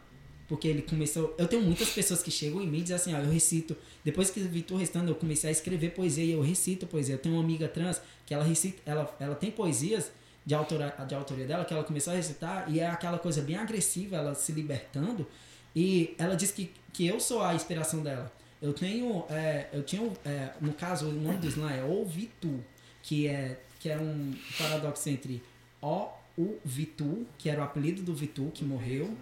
Porque 0.48 0.69
ele 0.69 0.84
começou. 0.84 1.36
Eu 1.38 1.49
tenho 1.49 1.61
muitas 1.61 1.90
pessoas 1.90 2.23
que 2.23 2.32
chegam 2.32 2.61
em 2.61 2.68
mim 2.68 2.77
e 2.77 2.84
dizem 2.84 2.95
assim: 2.95 3.14
ó, 3.14 3.18
eu 3.18 3.30
recito. 3.30 3.76
Depois 4.06 4.30
que 4.30 4.40
vi 4.40 4.61
tu 4.61 4.77
recitando, 4.77 5.11
eu 5.11 5.15
comecei 5.15 5.49
a 5.49 5.52
escrever 5.52 5.90
poesia 5.90 6.23
e 6.23 6.32
eu 6.32 6.41
recito 6.41 6.88
poesia. 6.88 7.15
Eu 7.15 7.19
tenho 7.19 7.36
uma 7.36 7.44
amiga 7.44 7.68
trans 7.68 7.99
que 8.26 8.34
ela 8.34 8.45
recita. 8.45 8.82
Ela, 8.86 9.14
ela 9.19 9.36
tem 9.36 9.52
poesias 9.52 10.11
de, 10.45 10.53
autora, 10.53 10.95
de 11.07 11.15
autoria 11.15 11.45
dela 11.45 11.65
que 11.65 11.73
ela 11.73 11.84
começou 11.84 12.13
a 12.13 12.15
recitar 12.15 12.69
e 12.69 12.80
é 12.80 12.88
aquela 12.88 13.17
coisa 13.17 13.41
bem 13.41 13.55
agressiva, 13.55 14.17
ela 14.17 14.35
se 14.35 14.51
libertando. 14.51 15.27
E 15.76 16.15
ela 16.17 16.35
disse 16.35 16.53
que, 16.53 16.72
que 16.93 17.05
eu 17.05 17.19
sou 17.19 17.41
a 17.41 17.53
inspiração 17.53 18.01
dela. 18.01 18.31
Eu 18.61 18.73
tenho. 18.73 19.26
É, 19.30 19.67
eu 19.73 19.84
tinha. 19.84 20.09
é, 20.23 20.51
no 20.61 20.73
caso, 20.73 21.09
o 21.09 21.11
nome 21.11 21.38
do 21.38 21.47
slam 21.47 21.69
é 21.69 21.84
Ouvi 21.84 22.31
Tu, 22.39 22.63
que 23.03 23.27
é, 23.27 23.59
que 23.80 23.89
é 23.89 23.97
um 23.97 24.34
paradoxo 24.57 25.09
entre 25.09 25.43
O, 25.81 26.07
U, 26.38 26.57
Vitu, 26.63 27.26
que 27.38 27.49
era 27.49 27.61
o 27.61 27.63
apelido 27.63 28.01
do 28.01 28.13
Vitu, 28.13 28.51
que 28.53 28.63
morreu, 28.63 29.15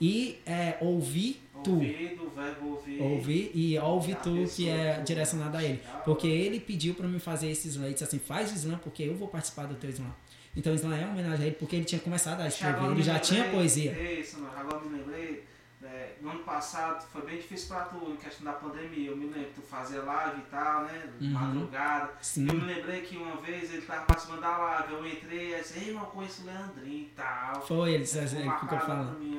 e 0.00 0.38
é, 0.44 0.76
Ouvi 0.80 1.40
Tu. 1.62 1.72
Ouvir, 1.72 2.16
do 2.16 2.30
verbo 2.30 2.68
ouvir. 2.68 3.00
Ouvir 3.00 3.50
e 3.54 3.78
ouve 3.78 4.12
A 4.12 4.16
tu 4.16 4.44
que 4.54 4.68
é 4.68 5.00
direcionado 5.00 5.56
a 5.56 5.64
ele. 5.64 5.80
Porque 6.04 6.26
ele 6.26 6.60
pediu 6.60 6.94
pra 6.94 7.08
mim 7.08 7.18
fazer 7.18 7.50
esse 7.50 7.68
slam. 7.68 7.86
Ele 7.86 7.94
disse 7.94 8.04
assim: 8.04 8.18
faz 8.18 8.52
o 8.52 8.54
slam 8.54 8.78
porque 8.78 9.02
eu 9.02 9.14
vou 9.16 9.28
participar 9.28 9.66
do 9.66 9.74
teu 9.76 9.88
slam. 9.88 10.14
Então 10.56 10.72
o 10.72 10.76
slam 10.76 10.94
é 10.94 11.00
uma 11.04 11.12
homenagem 11.14 11.44
a 11.44 11.46
ele 11.48 11.56
porque 11.56 11.74
ele 11.76 11.84
tinha 11.84 12.00
começado 12.00 12.40
a 12.40 12.46
escrever, 12.46 12.84
ele 12.92 13.02
já 13.02 13.14
lembrei- 13.14 13.18
tinha 13.20 13.44
poesia. 13.50 13.92
Isso, 14.20 14.38
não, 14.40 14.48
agora 14.56 14.80
me 14.84 14.98
lembrei. 14.98 15.23
No 16.24 16.30
ano 16.30 16.40
passado 16.42 17.04
foi 17.12 17.22
bem 17.22 17.36
difícil 17.36 17.68
pra 17.68 17.84
tu 17.84 17.96
em 18.10 18.16
questão 18.16 18.44
da 18.44 18.52
pandemia. 18.54 19.10
Eu 19.10 19.16
me 19.16 19.26
lembro, 19.26 19.50
tu 19.54 19.62
fazia 19.62 20.02
live 20.02 20.38
e 20.40 20.50
tal, 20.50 20.84
né? 20.84 21.10
Uhum. 21.20 21.30
Madrugada. 21.30 22.12
Sim. 22.22 22.48
Eu 22.48 22.54
me 22.54 22.64
lembrei 22.74 23.02
que 23.02 23.16
uma 23.16 23.36
vez 23.36 23.72
ele 23.72 23.82
tava 23.82 24.06
participando 24.06 24.40
da 24.40 24.56
live, 24.56 24.92
eu 24.94 25.06
entrei 25.06 25.54
e 25.54 25.58
disse, 25.60 25.78
ei, 25.78 25.88
irmão, 25.88 26.04
eu 26.04 26.10
conheço 26.10 26.42
o 26.42 26.46
Leandrinho 26.46 27.02
e 27.02 27.12
tal. 27.14 27.60
Foi 27.66 27.92
ele, 27.92 28.04
ele, 28.04 28.18
Ele 28.20 28.38
ele 28.42 28.50
ficou 28.58 28.78
falando. 28.80 29.18
mim, 29.18 29.34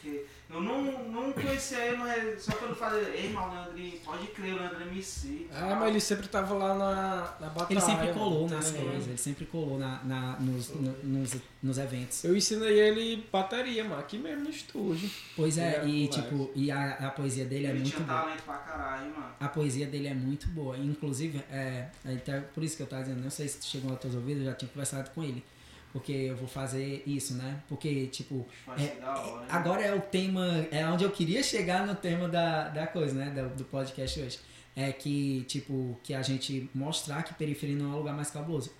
que 0.00 0.26
eu 0.48 0.60
não, 0.60 0.82
não 1.08 1.32
conhecia 1.32 1.78
ele, 1.78 1.96
mas 1.98 2.42
só 2.42 2.52
quando 2.52 2.70
eu 2.70 2.76
falei, 2.76 3.04
ei, 3.14 3.26
irmão, 3.26 3.48
o 3.48 3.52
Leandrinho, 3.54 4.00
pode 4.00 4.26
crer, 4.28 4.54
o 4.54 4.56
Leandrinho 4.58 4.92
me 4.92 5.02
cita. 5.02 5.54
É, 5.54 5.74
mas 5.74 5.88
ele 5.90 6.00
sempre 6.00 6.28
tava 6.28 6.54
lá 6.54 6.74
na, 6.74 7.34
na 7.40 7.48
batalha. 7.50 7.66
Ele 7.70 7.80
sempre 7.80 8.12
colou 8.12 8.48
nas 8.48 8.70
ligado? 8.70 8.84
coisas, 8.86 9.08
ele 9.08 9.16
sempre 9.18 9.46
colou 9.46 9.78
na, 9.78 10.02
na- 10.04 10.36
nos, 10.40 10.68
no- 10.74 10.92
nos 11.04 11.36
nos 11.62 11.76
eventos. 11.78 12.24
Eu 12.24 12.36
ensinei 12.36 12.78
ele 12.80 13.26
bateria, 13.30 13.84
mano, 13.84 14.00
aqui 14.00 14.16
mesmo 14.18 14.44
no 14.44 14.50
estúdio. 14.50 15.10
Pois 15.36 15.58
é, 15.58 15.76
É, 15.82 15.86
e 15.86 16.08
tipo, 16.08 16.50
e 16.54 16.70
a, 16.70 16.92
a 16.94 17.10
poesia 17.10 17.44
dele 17.44 17.66
é 17.66 17.70
Ele 17.70 17.80
muito 17.80 17.94
tinha 17.96 18.06
boa. 18.06 18.20
talento 18.22 18.42
pra 18.44 18.54
caralho, 18.58 19.10
mano. 19.10 19.34
A 19.38 19.48
poesia 19.48 19.86
dele 19.86 20.06
é 20.08 20.14
muito 20.14 20.48
boa. 20.48 20.76
Inclusive, 20.78 21.42
é, 21.50 21.88
é 22.04 22.14
até 22.14 22.40
por 22.40 22.62
isso 22.64 22.76
que 22.76 22.82
eu 22.82 22.86
tava 22.86 23.02
dizendo, 23.02 23.22
não 23.22 23.30
sei 23.30 23.46
se 23.48 23.58
chegou 23.66 23.90
aos 23.90 24.00
teus 24.00 24.14
ouvidos, 24.14 24.42
eu 24.42 24.50
já 24.50 24.54
tinha 24.54 24.70
conversado 24.70 25.10
com 25.10 25.22
ele. 25.22 25.44
Porque 25.92 26.12
eu 26.12 26.36
vou 26.36 26.46
fazer 26.46 27.02
isso, 27.04 27.34
né? 27.34 27.60
Porque, 27.68 28.06
tipo, 28.06 28.46
É, 28.78 28.78
ser 28.80 29.00
da 29.00 29.10
hora, 29.18 29.42
hein? 29.42 29.48
agora 29.50 29.82
é 29.82 29.92
o 29.94 30.00
tema, 30.00 30.46
é 30.70 30.86
onde 30.86 31.02
eu 31.02 31.10
queria 31.10 31.42
chegar 31.42 31.84
no 31.84 31.96
tema 31.96 32.28
da, 32.28 32.68
da 32.68 32.86
coisa, 32.86 33.12
né? 33.12 33.30
Do, 33.30 33.56
do 33.56 33.64
podcast 33.64 34.20
hoje. 34.20 34.38
É 34.76 34.92
que, 34.92 35.44
tipo, 35.48 35.98
que 36.04 36.14
a 36.14 36.22
gente 36.22 36.70
mostrar 36.72 37.24
que 37.24 37.34
periferia 37.34 37.74
não 37.76 37.92
é 37.92 37.94
o 37.96 37.98
lugar 37.98 38.14
mais 38.14 38.30
cabuloso. 38.30 38.70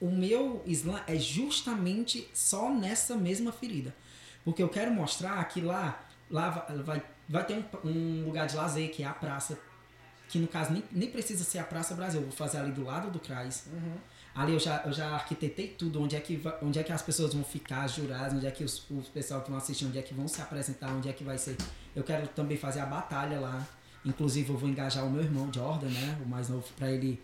O 0.00 0.10
meu 0.10 0.62
slam 0.66 1.00
é 1.06 1.16
justamente 1.16 2.28
só 2.32 2.70
nessa 2.70 3.16
mesma 3.16 3.50
ferida. 3.52 3.94
Porque 4.44 4.62
eu 4.62 4.68
quero 4.68 4.92
mostrar 4.92 5.42
que 5.48 5.60
lá, 5.60 6.00
lá 6.30 6.50
va- 6.50 6.66
vai, 6.84 7.02
vai 7.28 7.44
ter 7.44 7.54
um, 7.84 7.88
um 7.88 8.24
lugar 8.24 8.46
de 8.46 8.56
lazer, 8.56 8.90
que 8.90 9.02
é 9.02 9.06
a 9.06 9.12
praça. 9.12 9.58
Que 10.28 10.38
no 10.38 10.46
caso 10.46 10.72
nem, 10.72 10.84
nem 10.92 11.10
precisa 11.10 11.42
ser 11.42 11.58
a 11.58 11.64
Praça 11.64 11.94
Brasil, 11.94 12.20
eu 12.20 12.26
vou 12.26 12.36
fazer 12.36 12.58
ali 12.58 12.70
do 12.70 12.84
lado 12.84 13.10
do 13.10 13.18
CRAS. 13.18 13.64
Ali 14.34 14.52
eu 14.52 14.58
já, 14.60 14.82
eu 14.84 14.92
já 14.92 15.08
arquitetei 15.14 15.68
tudo, 15.68 16.02
onde 16.02 16.14
é, 16.14 16.20
que 16.20 16.40
onde 16.62 16.78
é 16.78 16.82
que 16.84 16.92
as 16.92 17.00
pessoas 17.02 17.32
vão 17.32 17.42
ficar, 17.42 17.84
as 17.84 17.92
juradas, 17.94 18.34
onde 18.34 18.46
é 18.46 18.50
que 18.50 18.62
os, 18.62 18.88
os 18.90 19.08
pessoal 19.08 19.40
que 19.40 19.48
vão 19.48 19.58
assistir, 19.58 19.86
onde 19.86 19.98
é 19.98 20.02
que 20.02 20.12
vão 20.14 20.28
se 20.28 20.40
apresentar, 20.42 20.90
onde 20.92 21.08
é 21.08 21.12
que 21.14 21.24
vai 21.24 21.38
ser. 21.38 21.56
Eu 21.96 22.04
quero 22.04 22.28
também 22.28 22.56
fazer 22.58 22.80
a 22.80 22.86
batalha 22.86 23.40
lá. 23.40 23.66
Inclusive 24.04 24.50
eu 24.50 24.56
vou 24.56 24.68
engajar 24.68 25.04
o 25.04 25.10
meu 25.10 25.22
irmão 25.22 25.50
Jordan, 25.52 25.88
né? 25.88 26.18
O 26.24 26.28
mais 26.28 26.48
novo, 26.50 26.64
pra 26.76 26.90
ele 26.90 27.20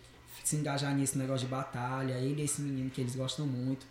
se 0.49 0.55
engajar 0.55 0.93
nesse 0.95 1.17
negócio 1.17 1.45
de 1.47 1.51
batalha, 1.51 2.13
ele 2.13 2.41
e 2.41 2.45
esse 2.45 2.61
menino 2.61 2.89
que 2.89 3.01
eles 3.01 3.15
gostam 3.15 3.45
muito. 3.47 3.85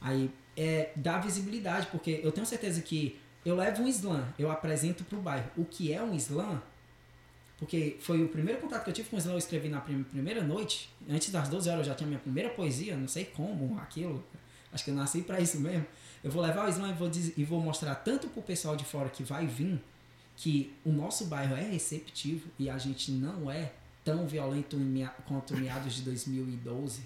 Aí 0.00 0.30
é 0.56 0.92
dá 0.96 1.18
visibilidade, 1.18 1.86
porque 1.90 2.20
eu 2.22 2.32
tenho 2.32 2.46
certeza 2.46 2.80
que 2.82 3.18
eu 3.44 3.56
levo 3.56 3.82
um 3.82 3.88
slam, 3.88 4.26
eu 4.38 4.50
apresento 4.50 5.04
pro 5.04 5.20
bairro 5.20 5.50
o 5.56 5.64
que 5.64 5.92
é 5.92 6.02
um 6.02 6.14
slam, 6.14 6.60
porque 7.58 7.96
foi 8.00 8.22
o 8.22 8.28
primeiro 8.28 8.60
contato 8.60 8.84
que 8.84 8.90
eu 8.90 8.94
tive 8.94 9.08
com 9.08 9.16
o 9.16 9.18
slam, 9.18 9.34
eu 9.34 9.38
escrevi 9.38 9.68
na 9.68 9.80
prim- 9.80 10.04
primeira 10.04 10.42
noite, 10.42 10.88
antes 11.08 11.30
das 11.30 11.48
12 11.48 11.68
horas 11.68 11.80
eu 11.86 11.92
já 11.92 11.94
tinha 11.96 12.06
minha 12.06 12.20
primeira 12.20 12.50
poesia, 12.50 12.96
não 12.96 13.08
sei 13.08 13.24
como, 13.24 13.76
aquilo, 13.78 14.22
acho 14.72 14.84
que 14.84 14.90
eu 14.90 14.94
nasci 14.94 15.22
pra 15.22 15.40
isso 15.40 15.58
mesmo. 15.60 15.84
Eu 16.22 16.30
vou 16.30 16.42
levar 16.42 16.66
o 16.66 16.68
slam 16.68 16.90
e 16.90 16.94
vou, 16.94 17.10
e 17.36 17.44
vou 17.44 17.60
mostrar 17.60 17.94
tanto 17.96 18.28
pro 18.28 18.42
pessoal 18.42 18.76
de 18.76 18.84
fora 18.84 19.08
que 19.08 19.22
vai 19.24 19.46
vir, 19.46 19.80
que 20.36 20.72
o 20.84 20.92
nosso 20.92 21.24
bairro 21.26 21.56
é 21.56 21.62
receptivo 21.62 22.48
e 22.58 22.70
a 22.70 22.78
gente 22.78 23.10
não 23.10 23.50
é 23.50 23.72
tão 24.08 24.26
violento 24.26 24.78
quanto 25.26 25.54
meados 25.54 25.96
de 25.96 26.02
2012. 26.02 27.02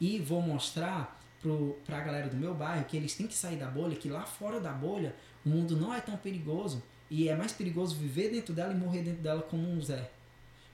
E 0.00 0.20
vou 0.20 0.40
mostrar 0.40 1.20
pro, 1.42 1.76
pra 1.84 1.98
galera 2.00 2.28
do 2.28 2.36
meu 2.36 2.54
bairro 2.54 2.84
que 2.84 2.96
eles 2.96 3.16
têm 3.16 3.26
que 3.26 3.34
sair 3.34 3.56
da 3.56 3.66
bolha, 3.66 3.96
que 3.96 4.08
lá 4.08 4.22
fora 4.22 4.60
da 4.60 4.72
bolha 4.72 5.12
o 5.44 5.48
mundo 5.48 5.76
não 5.76 5.92
é 5.92 6.00
tão 6.00 6.16
perigoso 6.16 6.80
e 7.10 7.28
é 7.28 7.34
mais 7.34 7.50
perigoso 7.50 7.96
viver 7.96 8.30
dentro 8.30 8.54
dela 8.54 8.72
e 8.72 8.76
morrer 8.76 9.02
dentro 9.02 9.22
dela 9.22 9.42
como 9.42 9.68
um 9.68 9.82
Zé. 9.82 10.08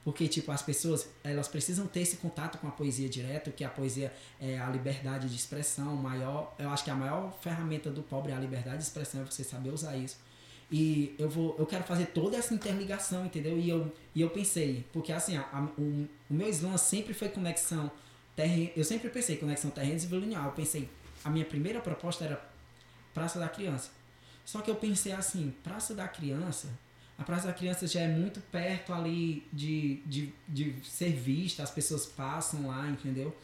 Porque, 0.04 0.28
tipo, 0.28 0.52
as 0.52 0.62
pessoas, 0.62 1.08
elas 1.24 1.48
precisam 1.48 1.86
ter 1.86 2.00
esse 2.00 2.18
contato 2.18 2.58
com 2.58 2.68
a 2.68 2.70
poesia 2.70 3.08
direto, 3.08 3.50
que 3.50 3.64
a 3.64 3.68
poesia 3.68 4.12
é 4.38 4.58
a 4.58 4.68
liberdade 4.68 5.28
de 5.28 5.34
expressão 5.34 5.96
maior. 5.96 6.54
Eu 6.58 6.70
acho 6.70 6.84
que 6.84 6.90
a 6.90 6.94
maior 6.94 7.36
ferramenta 7.40 7.90
do 7.90 8.02
pobre 8.02 8.30
é 8.30 8.36
a 8.36 8.38
liberdade 8.38 8.76
de 8.76 8.84
expressão, 8.84 9.22
é 9.22 9.24
você 9.24 9.42
saber 9.42 9.70
usar 9.70 9.96
isso. 9.96 10.18
E 10.70 11.14
eu 11.18 11.28
vou, 11.28 11.54
eu 11.58 11.64
quero 11.66 11.84
fazer 11.84 12.06
toda 12.06 12.36
essa 12.36 12.52
interligação, 12.52 13.24
entendeu? 13.26 13.56
E 13.58 13.68
eu, 13.68 13.92
e 14.14 14.20
eu 14.20 14.30
pensei, 14.30 14.84
porque 14.92 15.12
assim, 15.12 15.36
a, 15.36 15.42
a- 15.42 15.68
o, 15.78 16.08
o 16.28 16.34
meu 16.34 16.48
slam 16.48 16.76
sempre 16.76 17.14
foi 17.14 17.28
conexão 17.28 17.90
terreno. 18.34 18.70
Eu 18.76 18.84
sempre 18.84 19.08
pensei 19.08 19.36
conexão 19.36 19.70
terrenos 19.70 20.02
e 20.04 20.06
linear. 20.08 20.44
Eu 20.46 20.52
pensei, 20.52 20.88
a 21.24 21.30
minha 21.30 21.44
primeira 21.44 21.80
proposta 21.80 22.24
era 22.24 22.44
Praça 23.14 23.38
da 23.38 23.48
Criança. 23.48 23.90
Só 24.44 24.60
que 24.60 24.70
eu 24.70 24.74
pensei 24.76 25.12
assim, 25.12 25.54
Praça 25.62 25.94
da 25.94 26.08
Criança, 26.08 26.68
a 27.16 27.22
Praça 27.24 27.46
da 27.46 27.52
Criança 27.52 27.86
já 27.86 28.00
é 28.00 28.08
muito 28.08 28.40
perto 28.40 28.92
ali 28.92 29.46
de, 29.52 30.02
de, 30.04 30.32
de 30.48 30.74
ser 30.84 31.12
vista, 31.12 31.62
as 31.62 31.70
pessoas 31.70 32.06
passam 32.06 32.66
lá, 32.66 32.88
entendeu? 32.88 33.34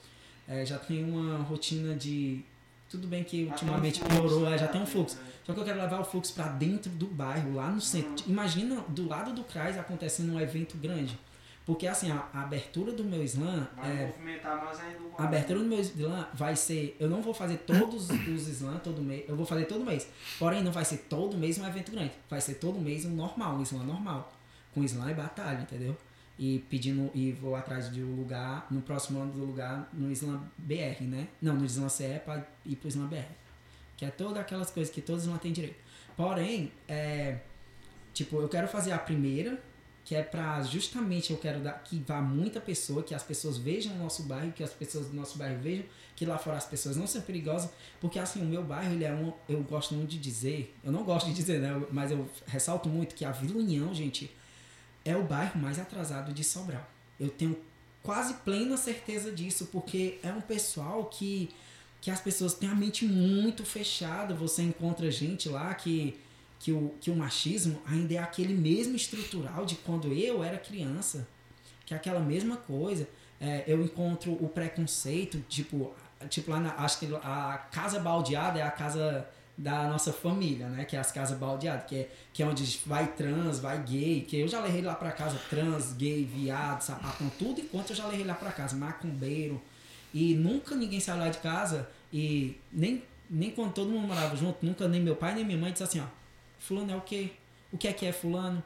É, 0.47 0.67
já 0.67 0.79
tem 0.79 1.05
uma 1.05 1.39
rotina 1.39 1.95
de. 1.95 2.45
Tudo 2.93 3.09
bem 3.09 3.25
que 3.25 3.45
ultimamente 3.45 4.01
piorou, 4.05 4.47
é, 4.47 4.51
né? 4.51 4.59
já 4.59 4.69
tem 4.69 4.79
um 4.79 4.85
fluxo. 4.85 5.19
Só 5.47 5.55
que 5.55 5.61
eu 5.61 5.65
quero 5.65 5.79
levar 5.79 5.99
o 5.99 6.05
fluxo 6.05 6.35
pra 6.35 6.49
dentro 6.49 6.91
do 6.91 7.07
bairro, 7.07 7.55
lá 7.55 7.71
no 7.71 7.81
centro. 7.81 8.23
Imagina 8.29 8.85
do 8.87 9.09
lado 9.09 9.33
do 9.33 9.43
CRAS 9.45 9.79
acontecendo 9.79 10.35
um 10.35 10.39
evento 10.39 10.77
grande. 10.77 11.19
Porque 11.65 11.87
assim, 11.87 12.11
a, 12.11 12.29
a 12.35 12.43
abertura 12.43 12.93
do 12.93 13.03
meu 13.03 13.23
slam 13.23 13.67
Vai 13.75 13.91
é, 13.97 14.07
movimentar 14.09 14.63
mais 14.63 14.79
ainda 14.79 14.99
o 14.99 15.15
a 15.17 15.25
abertura 15.25 15.61
do 15.61 15.65
meu 15.65 15.81
slam 15.81 16.27
vai 16.35 16.55
ser. 16.55 16.95
Eu 17.01 17.09
não 17.09 17.23
vou 17.23 17.33
fazer 17.33 17.57
todos 17.61 18.11
os 18.29 18.47
slam 18.47 18.79
todo 18.85 19.01
mês. 19.01 19.25
Eu 19.27 19.37
vou 19.37 19.47
fazer 19.47 19.65
todo 19.65 19.83
mês. 19.87 20.07
Porém, 20.39 20.63
não 20.63 20.71
vai 20.71 20.85
ser 20.85 20.99
todo 21.09 21.35
mês 21.39 21.57
um 21.57 21.67
evento 21.67 21.93
grande. 21.93 22.13
Vai 22.29 22.43
ser 22.43 22.57
todo 22.57 22.79
mês 22.79 23.07
um 23.07 23.15
normal, 23.15 23.55
um 23.55 23.63
slam 23.63 23.85
normal. 23.85 24.31
Com 24.75 24.85
slam 24.85 25.11
e 25.11 25.15
batalha, 25.15 25.63
entendeu? 25.63 25.97
E 26.43 26.59
pedindo. 26.69 27.09
E 27.15 27.31
vou 27.31 27.55
atrás 27.55 27.89
de 27.93 28.03
um 28.03 28.17
lugar. 28.17 28.67
No 28.69 28.83
próximo 28.83 29.21
ano 29.21 29.33
do 29.33 29.45
lugar 29.45 29.89
no 29.93 30.11
Slam 30.11 30.43
BR, 30.59 31.05
né? 31.05 31.29
Não, 31.41 31.55
no 31.55 31.65
Slam 31.65 31.89
CE 31.89 32.21
pra 32.25 32.45
ir 32.67 32.75
pro 32.75 32.89
Slam 32.89 33.07
BR. 33.07 33.31
Que 33.97 34.05
é 34.05 34.11
todas 34.11 34.39
aquelas 34.39 34.69
coisas 34.69 34.93
que 34.93 35.01
todos 35.01 35.25
não 35.25 35.39
têm 35.39 35.53
direito. 35.53 35.77
Porém, 36.17 36.73
é. 36.89 37.39
Tipo, 38.13 38.41
eu 38.41 38.49
quero 38.49 38.67
fazer 38.67 38.91
a 38.91 38.99
primeira, 38.99 39.63
que 40.05 40.17
é 40.17 40.23
pra 40.23 40.61
justamente 40.63 41.31
eu 41.31 41.39
quero 41.39 41.61
dar 41.61 41.83
que 41.85 42.03
vá 42.07 42.21
muita 42.21 42.61
pessoa, 42.61 43.05
que 43.05 43.15
as 43.15 43.23
pessoas 43.23 43.57
vejam 43.57 43.95
o 43.95 43.99
nosso 43.99 44.25
bairro, 44.25 44.51
que 44.51 44.65
as 44.65 44.73
pessoas 44.73 45.07
do 45.07 45.15
nosso 45.15 45.39
bairro 45.39 45.61
vejam 45.63 45.87
que 46.17 46.27
lá 46.27 46.37
fora 46.39 46.57
as 46.57 46.67
pessoas 46.67 46.97
não 46.97 47.07
são 47.07 47.23
perigosas, 47.23 47.71
porque 48.01 48.19
assim, 48.19 48.43
o 48.43 48.45
meu 48.45 48.63
bairro, 48.63 48.93
ele 48.93 49.05
é 49.05 49.13
um, 49.13 49.33
eu 49.49 49.63
gosto 49.63 49.95
muito 49.95 50.11
de 50.11 50.19
dizer, 50.19 50.77
eu 50.85 50.93
não 50.93 51.05
gosto 51.05 51.27
de 51.27 51.33
dizer, 51.33 51.61
né, 51.61 51.83
mas 51.91 52.11
eu 52.11 52.29
ressalto 52.47 52.89
muito 52.89 53.15
que 53.15 53.25
a 53.25 53.33
Vila 53.33 53.59
União, 53.59 53.95
gente, 53.95 54.31
é 55.05 55.17
o 55.17 55.23
bairro 55.23 55.61
mais 55.61 55.79
atrasado 55.79 56.33
de 56.33 56.45
Sobral. 56.45 56.87
Eu 57.19 57.29
tenho 57.29 57.57
quase 58.03 58.35
plena 58.35 58.77
certeza 58.77 59.31
disso, 59.33 59.69
porque 59.73 60.19
é 60.23 60.31
um 60.31 60.41
pessoal 60.41 61.05
que 61.07 61.51
que 62.01 62.11
as 62.11 62.21
pessoas 62.21 62.55
têm 62.55 62.69
a 62.69 62.75
mente 62.75 63.05
muito 63.05 63.65
fechada, 63.65 64.35
você 64.35 64.61
encontra 64.61 65.09
gente 65.09 65.49
lá 65.49 65.73
que 65.73 66.19
que 66.63 66.71
o, 66.71 66.95
que 67.01 67.11
o 67.11 67.17
machismo 67.17 67.83
ainda 67.85 68.15
é 68.15 68.19
aquele 68.19 68.55
mesmo 68.55 68.95
estrutural 68.95 69.67
de 69.67 69.75
quando 69.75 70.13
eu 70.13 70.45
era 70.45 70.57
criança. 70.57 71.27
Que 71.85 71.93
é 71.93 71.97
aquela 71.97 72.21
mesma 72.21 72.57
coisa. 72.57 73.09
É, 73.41 73.65
eu 73.67 73.83
encontro 73.83 74.33
o 74.33 74.49
preconceito, 74.49 75.45
tipo, 75.49 75.93
tipo 76.31 76.53
lá 76.53 76.61
na, 76.61 76.75
acho 76.77 77.01
que 77.01 77.09
a 77.17 77.67
casa 77.73 77.99
baldeada 77.99 78.61
é 78.61 78.63
a 78.63 78.71
casa 78.71 79.29
da 79.57 79.87
nossa 79.87 80.13
família, 80.13 80.69
né? 80.69 80.85
Que 80.85 80.97
é 80.97 80.99
as 80.99 81.13
casas 81.13 81.39
baldeadas, 81.39 81.87
que 81.87 81.97
é, 81.97 82.11
que 82.33 82.43
é 82.43 82.47
onde 82.47 82.81
vai 82.87 83.07
trans, 83.13 83.59
vai 83.59 83.83
gay, 83.83 84.23
que 84.23 84.41
eu 84.41 84.49
já 84.49 84.61
levei 84.61 84.83
lá 84.83 84.95
pra 84.95 85.13
casa 85.13 85.39
trans, 85.51 85.93
gay, 85.93 86.25
viado, 86.25 86.81
sapatão, 86.83 87.31
tudo 87.39 87.61
enquanto 87.61 87.91
eu 87.91 87.97
já 87.97 88.07
levei 88.07 88.25
lá 88.25 88.35
pra 88.35 88.51
casa, 88.51 88.77
macumbeiro. 88.77 89.61
E 90.13 90.35
nunca 90.35 90.75
ninguém 90.75 91.01
saiu 91.01 91.21
lá 91.21 91.29
de 91.29 91.39
casa 91.39 91.89
e 92.13 92.59
nem, 92.73 93.03
nem 93.29 93.51
quando 93.51 93.73
todo 93.73 93.91
mundo 93.91 94.07
morava 94.07 94.37
junto, 94.37 94.65
nunca 94.65 94.87
nem 94.89 95.01
meu 95.01 95.17
pai 95.17 95.35
nem 95.35 95.45
minha 95.45 95.59
mãe 95.59 95.73
disse 95.73 95.85
assim, 95.85 96.01
ó, 96.01 96.07
fulano 96.59 96.93
é 96.93 96.97
o 96.97 97.01
quê? 97.01 97.31
O 97.71 97.79
que 97.79 97.89
é 97.89 97.93
que 97.93 98.05
é 98.05 98.13
fulano? 98.13 98.63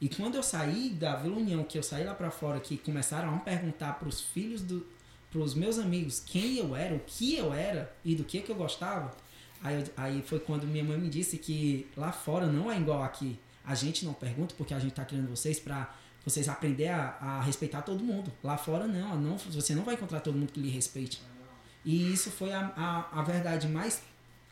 E 0.00 0.08
quando 0.08 0.34
eu 0.34 0.42
saí 0.42 0.90
da 0.90 1.16
Vila 1.16 1.36
União, 1.36 1.62
que 1.62 1.76
eu 1.76 1.82
saí 1.82 2.04
lá 2.04 2.14
pra 2.14 2.30
fora, 2.30 2.58
que 2.58 2.78
começaram 2.78 3.34
a 3.34 3.38
perguntar 3.38 3.98
pros 3.98 4.20
filhos 4.20 4.62
do 4.62 4.86
pros 5.30 5.54
meus 5.54 5.78
amigos 5.78 6.18
quem 6.18 6.56
eu 6.56 6.74
era, 6.74 6.94
o 6.94 7.00
que 7.00 7.36
eu 7.36 7.54
era 7.54 7.94
e 8.04 8.16
do 8.16 8.24
que 8.24 8.40
que 8.40 8.50
eu 8.50 8.56
gostava, 8.56 9.14
aí, 9.62 9.84
aí 9.96 10.22
foi 10.22 10.38
quando 10.40 10.66
minha 10.66 10.84
mãe 10.84 10.98
me 10.98 11.08
disse 11.08 11.38
que 11.38 11.86
lá 11.96 12.12
fora 12.12 12.46
não 12.46 12.70
é 12.70 12.78
igual 12.78 13.02
aqui. 13.02 13.38
A 13.64 13.74
gente 13.74 14.04
não 14.04 14.12
pergunta 14.12 14.54
porque 14.56 14.74
a 14.74 14.78
gente 14.78 14.92
tá 14.92 15.04
criando 15.04 15.28
vocês 15.28 15.60
pra 15.60 15.94
vocês 16.24 16.48
aprender 16.48 16.88
a, 16.88 17.16
a 17.20 17.40
respeitar 17.42 17.82
todo 17.82 18.02
mundo. 18.02 18.32
Lá 18.42 18.56
fora 18.56 18.86
não, 18.86 19.18
não, 19.18 19.36
você 19.36 19.74
não 19.74 19.84
vai 19.84 19.94
encontrar 19.94 20.20
todo 20.20 20.36
mundo 20.36 20.52
que 20.52 20.60
lhe 20.60 20.70
respeite. 20.70 21.22
E 21.84 22.12
isso 22.12 22.30
foi 22.30 22.52
a, 22.52 22.72
a, 22.76 23.20
a 23.20 23.22
verdade 23.22 23.66
mais 23.68 24.02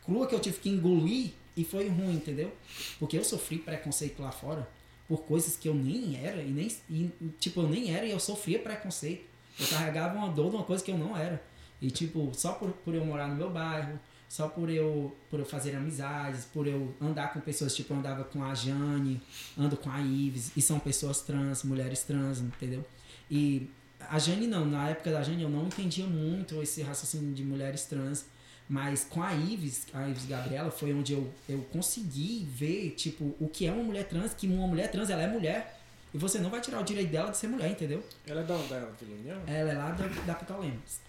crua 0.03 0.27
que 0.27 0.33
eu 0.33 0.39
tive 0.39 0.59
que 0.59 0.69
engolir 0.69 1.33
e 1.55 1.63
foi 1.63 1.87
ruim, 1.87 2.15
entendeu? 2.15 2.55
Porque 2.97 3.17
eu 3.17 3.23
sofri 3.23 3.59
preconceito 3.59 4.21
lá 4.21 4.31
fora 4.31 4.67
por 5.07 5.23
coisas 5.23 5.57
que 5.57 5.67
eu 5.67 5.73
nem 5.73 6.23
era 6.23 6.41
e 6.41 6.49
nem 6.49 6.67
e, 6.89 7.11
tipo 7.39 7.61
eu 7.61 7.69
nem 7.69 7.93
era 7.93 8.05
e 8.05 8.11
eu 8.11 8.19
sofria 8.19 8.59
preconceito. 8.59 9.27
Eu 9.59 9.67
carregava 9.67 10.17
uma 10.17 10.29
dor 10.29 10.49
de 10.49 10.55
uma 10.55 10.63
coisa 10.63 10.83
que 10.83 10.91
eu 10.91 10.97
não 10.97 11.17
era. 11.17 11.43
E 11.81 11.89
tipo, 11.91 12.31
só 12.33 12.53
por, 12.53 12.71
por 12.71 12.93
eu 12.93 13.05
morar 13.05 13.27
no 13.27 13.35
meu 13.35 13.49
bairro, 13.49 13.99
só 14.29 14.47
por 14.47 14.69
eu 14.69 15.13
por 15.29 15.39
eu 15.39 15.45
fazer 15.45 15.75
amizades, 15.75 16.45
por 16.45 16.67
eu 16.67 16.93
andar 17.01 17.33
com 17.33 17.41
pessoas, 17.41 17.75
tipo, 17.75 17.93
eu 17.93 17.97
andava 17.97 18.23
com 18.23 18.43
a 18.43 18.53
Jane, 18.53 19.19
ando 19.57 19.75
com 19.75 19.89
a 19.89 19.99
Ives, 19.99 20.51
e 20.55 20.61
são 20.61 20.79
pessoas 20.79 21.21
trans, 21.21 21.63
mulheres 21.63 22.03
trans, 22.03 22.39
entendeu? 22.39 22.85
E 23.29 23.67
a 23.99 24.19
Jane 24.19 24.45
não, 24.47 24.65
na 24.65 24.89
época 24.89 25.11
da 25.11 25.23
Jane 25.23 25.41
eu 25.41 25.49
não 25.49 25.65
entendia 25.65 26.05
muito 26.05 26.61
esse 26.61 26.83
raciocínio 26.83 27.33
de 27.33 27.43
mulheres 27.43 27.85
trans, 27.85 28.25
mas 28.69 29.03
com 29.03 29.23
a 29.23 29.33
Ives, 29.33 29.87
a 29.91 30.07
Ives 30.07 30.25
Gabriela, 30.25 30.69
foi 30.69 30.93
onde 30.93 31.13
eu, 31.13 31.33
eu 31.49 31.59
consegui 31.71 32.47
ver, 32.51 32.91
tipo, 32.91 33.35
o 33.39 33.49
que 33.49 33.65
é 33.65 33.71
uma 33.71 33.83
mulher 33.83 34.07
trans, 34.07 34.33
que 34.35 34.47
uma 34.47 34.67
mulher 34.67 34.91
trans, 34.91 35.09
ela 35.09 35.23
é 35.23 35.27
mulher, 35.27 35.79
e 36.13 36.17
você 36.19 36.37
não 36.37 36.51
vai 36.51 36.61
tirar 36.61 36.79
o 36.79 36.83
direito 36.83 37.11
dela 37.11 37.31
de 37.31 37.37
ser 37.37 37.47
mulher, 37.47 37.71
entendeu? 37.71 38.03
Ela 38.27 38.41
é 38.41 38.43
da 38.43 38.55
onde? 38.55 38.67
Vila 38.67 39.19
União? 39.19 39.41
Ela 39.47 39.71
é 39.71 39.73
lá 39.73 39.91
da, 39.91 40.07
da 40.07 40.35
Pitolemos. 40.35 40.99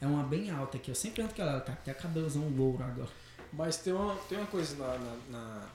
É 0.00 0.06
uma 0.06 0.22
bem 0.22 0.50
alta 0.50 0.78
que 0.78 0.90
eu 0.90 0.94
sempre 0.94 1.22
ando 1.22 1.34
com 1.34 1.42
ela, 1.42 1.60
tá 1.60 1.72
até 1.72 1.92
cabelozão 1.92 2.48
louro 2.48 2.82
agora. 2.82 3.10
Mas 3.52 3.78
tem 3.78 3.92
uma, 3.92 4.14
tem 4.28 4.38
uma 4.38 4.46
coisa 4.46 4.76
na, 4.76 4.98
na, 4.98 5.16
na, 5.30 5.68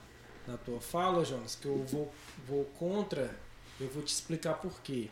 na 0.48 0.56
tua 0.58 0.80
fala, 0.80 1.24
Jonas, 1.24 1.56
que 1.56 1.66
eu 1.66 1.84
vou, 1.84 2.12
vou 2.46 2.64
contra, 2.78 3.36
eu 3.80 3.88
vou 3.88 4.02
te 4.02 4.12
explicar 4.12 4.54
por 4.54 4.80
quê. 4.80 5.10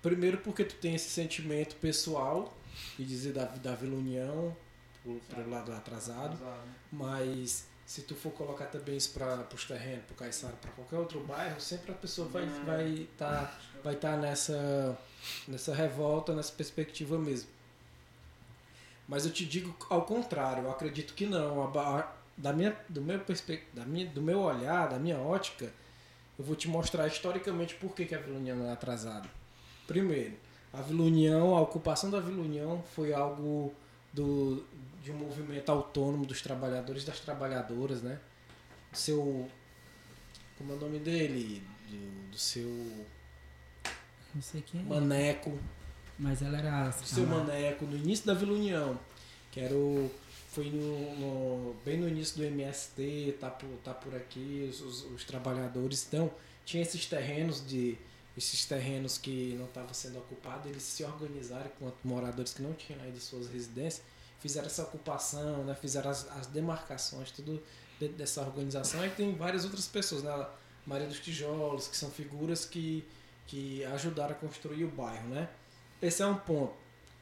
Primeiro 0.00 0.38
porque 0.38 0.64
tu 0.64 0.74
tem 0.76 0.94
esse 0.94 1.10
sentimento 1.10 1.76
pessoal, 1.76 2.56
de 2.96 3.04
dizer 3.04 3.32
da, 3.32 3.44
da 3.44 3.74
Vila 3.74 3.96
União, 3.96 4.56
pro, 5.02 5.20
pro 5.28 5.50
lado 5.50 5.72
atrasado, 5.72 6.38
mas 6.90 7.66
se 7.86 8.02
tu 8.02 8.14
for 8.14 8.32
colocar 8.32 8.66
também 8.66 8.96
isso 8.96 9.10
para 9.12 9.46
os 9.54 9.64
terrenos, 9.64 10.04
para 10.06 10.14
o 10.14 10.16
Caiçara, 10.16 10.54
para 10.54 10.70
qualquer 10.72 10.96
outro 10.96 11.20
bairro, 11.20 11.60
sempre 11.60 11.92
a 11.92 11.94
pessoa 11.94 12.28
vai 12.28 12.44
estar 12.44 12.64
vai 12.64 13.08
tá, 13.18 13.58
vai 13.82 13.96
tá 13.96 14.16
nessa, 14.16 14.98
nessa 15.46 15.74
revolta, 15.74 16.34
nessa 16.34 16.52
perspectiva 16.52 17.18
mesmo. 17.18 17.48
Mas 19.08 19.26
eu 19.26 19.32
te 19.32 19.44
digo 19.44 19.74
ao 19.90 20.02
contrário, 20.02 20.64
eu 20.64 20.70
acredito 20.70 21.14
que 21.14 21.26
não. 21.26 21.62
A 21.62 21.66
ba- 21.66 22.12
da 22.36 22.52
minha, 22.52 22.74
do, 22.88 23.02
meu 23.02 23.18
perspe- 23.20 23.64
da 23.74 23.84
minha, 23.84 24.06
do 24.06 24.22
meu 24.22 24.40
olhar, 24.40 24.88
da 24.88 24.98
minha 24.98 25.18
ótica, 25.18 25.70
eu 26.38 26.44
vou 26.44 26.56
te 26.56 26.68
mostrar 26.68 27.06
historicamente 27.06 27.74
por 27.74 27.94
que, 27.94 28.06
que 28.06 28.14
a 28.14 28.18
Vila 28.18 28.38
União 28.38 28.64
é 28.66 28.72
atrasada. 28.72 29.28
Primeiro, 29.86 30.34
a 30.72 30.80
Vila 30.80 31.02
União, 31.02 31.54
a 31.54 31.60
ocupação 31.60 32.10
da 32.10 32.20
Vila 32.20 32.40
União 32.42 32.82
foi 32.94 33.12
algo 33.12 33.74
do, 34.12 34.64
de 35.02 35.10
um 35.12 35.16
movimento 35.16 35.70
autônomo 35.70 36.24
dos 36.24 36.40
trabalhadores 36.40 37.04
das 37.04 37.20
trabalhadoras, 37.20 38.02
né? 38.02 38.18
Seu. 38.92 39.48
Como 40.56 40.72
é 40.72 40.76
o 40.76 40.78
nome 40.80 40.98
dele? 40.98 41.62
Do, 41.88 42.30
do 42.30 42.38
seu 42.38 42.70
Não 44.34 44.42
sei 44.42 44.62
quem 44.62 44.80
é. 44.80 44.84
Maneco. 44.84 45.58
Mas 46.18 46.42
ela 46.42 46.58
era. 46.58 46.88
Do 46.88 47.06
seu 47.06 47.26
Maneco, 47.26 47.84
no 47.84 47.96
início 47.96 48.26
da 48.26 48.34
Vila 48.34 48.52
União. 48.52 48.98
Que 49.50 49.60
era 49.60 49.74
o. 49.74 50.10
Foi 50.50 50.68
no, 50.70 51.16
no- 51.16 51.74
bem 51.82 51.96
no 51.96 52.06
início 52.06 52.36
do 52.36 52.44
MST, 52.44 53.38
tá 53.40 53.48
por, 53.48 53.68
tá 53.82 53.94
por 53.94 54.14
aqui, 54.14 54.68
os, 54.70 55.04
os, 55.06 55.24
trabalhadores. 55.24 56.06
Então, 56.06 56.30
tinha 56.64 56.82
esses 56.82 57.06
terrenos 57.06 57.66
de. 57.66 57.96
Esses 58.36 58.64
terrenos 58.64 59.18
que 59.18 59.54
não 59.58 59.66
estavam 59.66 59.92
sendo 59.92 60.18
ocupados, 60.18 60.70
eles 60.70 60.82
se 60.82 61.04
organizaram 61.04 61.70
com 61.78 61.92
moradores 62.02 62.54
que 62.54 62.62
não 62.62 62.72
tinham 62.72 63.02
ainda 63.02 63.20
suas 63.20 63.46
residências, 63.46 64.02
fizeram 64.40 64.68
essa 64.68 64.84
ocupação, 64.84 65.64
né, 65.64 65.74
fizeram 65.74 66.10
as, 66.10 66.26
as 66.30 66.46
demarcações, 66.46 67.30
tudo 67.30 67.62
dentro 68.00 68.16
dessa 68.16 68.40
organização. 68.40 69.04
E 69.04 69.10
tem 69.10 69.34
várias 69.34 69.64
outras 69.64 69.86
pessoas, 69.86 70.22
né? 70.22 70.46
Maria 70.86 71.06
dos 71.06 71.20
Tijolos, 71.20 71.86
que 71.88 71.96
são 71.96 72.10
figuras 72.10 72.64
que, 72.64 73.04
que 73.46 73.84
ajudaram 73.86 74.32
a 74.32 74.34
construir 74.38 74.84
o 74.84 74.88
bairro, 74.88 75.28
né? 75.28 75.48
Esse 76.00 76.22
é 76.22 76.26
um 76.26 76.36
ponto 76.36 76.74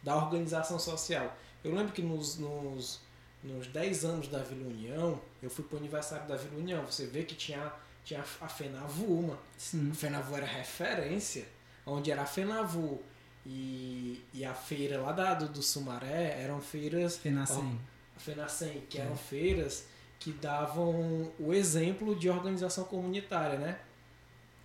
da 0.02 0.16
organização 0.16 0.78
social. 0.78 1.36
Eu 1.62 1.74
lembro 1.74 1.92
que 1.92 2.02
nos, 2.02 2.38
nos, 2.38 3.00
nos 3.42 3.66
10 3.66 4.04
anos 4.04 4.28
da 4.28 4.42
Vila 4.42 4.68
União, 4.68 5.20
eu 5.42 5.50
fui 5.50 5.64
para 5.64 5.76
o 5.76 5.78
aniversário 5.78 6.26
da 6.26 6.36
Vila 6.36 6.58
União. 6.58 6.84
Você 6.86 7.06
vê 7.06 7.24
que 7.24 7.34
tinha, 7.34 7.72
tinha 8.04 8.24
a 8.40 8.48
FENAVU 8.48 9.04
uma. 9.04 9.38
Sim. 9.58 9.90
A 9.90 9.94
FENAVU 9.94 10.36
era 10.36 10.46
referência, 10.46 11.46
onde 11.84 12.10
era 12.10 12.22
a 12.22 12.26
FENAVU 12.26 13.02
e, 13.44 14.24
e 14.32 14.44
a 14.44 14.54
feira 14.54 15.00
lá 15.00 15.12
da, 15.12 15.34
do, 15.34 15.48
do 15.48 15.62
Sumaré 15.62 16.40
eram 16.40 16.60
feiras 16.60 17.16
Fenacem. 17.16 17.78
a 18.16 18.20
FENACEM, 18.20 18.82
que 18.88 18.98
eram 18.98 19.16
feiras 19.16 19.86
que 20.18 20.32
davam 20.32 21.32
o 21.38 21.52
exemplo 21.52 22.14
de 22.14 22.28
organização 22.28 22.84
comunitária, 22.84 23.58
né? 23.58 23.80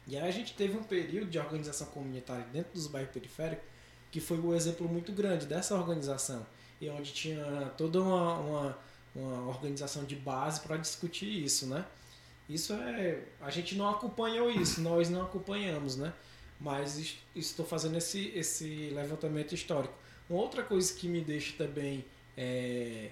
E 0.07 0.17
aí 0.17 0.27
a 0.27 0.31
gente 0.31 0.53
teve 0.53 0.77
um 0.77 0.83
período 0.83 1.29
de 1.29 1.39
organização 1.39 1.87
comunitária 1.87 2.45
dentro 2.53 2.73
dos 2.73 2.87
bairros 2.87 3.11
periféricos 3.11 3.65
que 4.11 4.21
foi 4.21 4.39
um 4.39 4.53
exemplo 4.53 4.87
muito 4.87 5.11
grande 5.11 5.45
dessa 5.45 5.75
organização 5.75 6.45
e 6.79 6.89
onde 6.89 7.11
tinha 7.11 7.43
toda 7.77 8.01
uma, 8.01 8.39
uma, 8.39 8.77
uma 9.15 9.47
organização 9.49 10.05
de 10.05 10.15
base 10.15 10.61
para 10.61 10.77
discutir 10.77 11.43
isso, 11.43 11.67
né? 11.67 11.85
Isso 12.47 12.73
é 12.73 13.23
a 13.41 13.49
gente 13.49 13.75
não 13.75 13.89
acompanhou 13.89 14.49
isso, 14.51 14.81
nós 14.81 15.09
não 15.09 15.23
acompanhamos, 15.23 15.97
né? 15.97 16.13
Mas 16.59 16.97
es- 16.97 17.17
estou 17.35 17.65
fazendo 17.65 17.97
esse 17.97 18.29
esse 18.35 18.89
levantamento 18.93 19.53
histórico. 19.53 19.93
Uma 20.29 20.39
outra 20.41 20.63
coisa 20.63 20.93
que 20.93 21.07
me 21.07 21.21
deixa 21.21 21.53
também 21.57 22.05
é, 22.37 23.09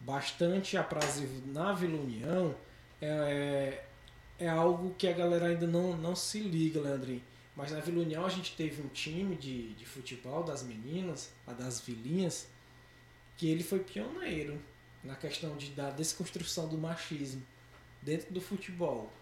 bastante 0.00 0.76
aprazível 0.76 1.40
na 1.46 1.72
Vila 1.72 1.98
União 2.00 2.54
é, 3.00 3.82
é 4.38 4.48
algo 4.48 4.94
que 4.96 5.08
a 5.08 5.12
galera 5.12 5.46
ainda 5.46 5.66
não, 5.66 5.96
não 5.96 6.14
se 6.14 6.40
liga, 6.40 6.80
Leandrinho. 6.80 7.22
Mas 7.56 7.72
na 7.72 7.80
Vila 7.80 8.02
União 8.02 8.24
a 8.24 8.28
gente 8.28 8.54
teve 8.54 8.80
um 8.80 8.88
time 8.88 9.34
de, 9.34 9.74
de 9.74 9.84
futebol 9.84 10.44
das 10.44 10.62
meninas, 10.62 11.32
lá 11.46 11.52
das 11.52 11.80
vilinhas, 11.80 12.46
que 13.36 13.48
ele 13.50 13.64
foi 13.64 13.80
pioneiro 13.80 14.60
na 15.02 15.16
questão 15.16 15.56
de, 15.56 15.70
da 15.70 15.90
desconstrução 15.90 16.68
do 16.68 16.78
machismo 16.78 17.42
dentro 18.00 18.32
do 18.32 18.40
futebol. 18.40 19.12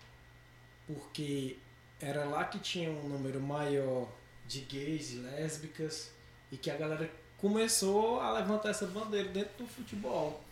Porque 0.86 1.56
era 2.00 2.24
lá 2.26 2.44
que 2.44 2.58
tinha 2.58 2.90
um 2.90 3.08
número 3.08 3.40
maior 3.40 4.06
de 4.46 4.60
gays 4.60 5.12
e 5.12 5.16
lésbicas 5.16 6.12
e 6.52 6.56
que 6.56 6.70
a 6.70 6.76
galera 6.76 7.10
começou 7.38 8.20
a 8.20 8.32
levantar 8.32 8.70
essa 8.70 8.86
bandeira 8.86 9.28
dentro 9.28 9.64
do 9.64 9.66
futebol. 9.66 10.44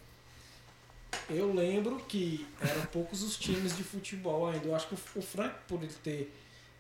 Eu 1.30 1.52
lembro 1.52 1.96
que 2.06 2.46
eram 2.60 2.86
poucos 2.86 3.22
os 3.22 3.36
times 3.36 3.76
de 3.76 3.82
futebol 3.84 4.46
ainda. 4.48 4.66
Eu 4.66 4.74
acho 4.74 4.88
que 4.88 4.94
o 4.94 5.22
Frank, 5.22 5.54
por 5.66 5.82
ele 5.82 5.92
ter 6.02 6.34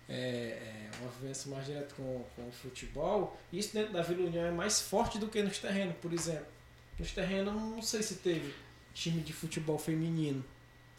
é, 0.08 0.14
é, 0.14 0.90
uma 1.00 1.10
vivência 1.10 1.50
mais 1.50 1.66
direta 1.66 1.94
com, 1.94 2.24
com 2.36 2.48
o 2.48 2.52
futebol, 2.52 3.38
isso 3.52 3.72
dentro 3.74 3.92
da 3.92 4.02
Vila 4.02 4.26
União 4.26 4.44
é 4.44 4.50
mais 4.50 4.80
forte 4.80 5.18
do 5.18 5.28
que 5.28 5.42
nos 5.42 5.58
terrenos, 5.58 5.96
por 6.00 6.12
exemplo. 6.12 6.46
Nos 6.98 7.10
terrenos, 7.12 7.54
não 7.54 7.82
sei 7.82 8.02
se 8.02 8.16
teve 8.16 8.54
time 8.92 9.20
de 9.22 9.32
futebol 9.32 9.78
feminino. 9.78 10.44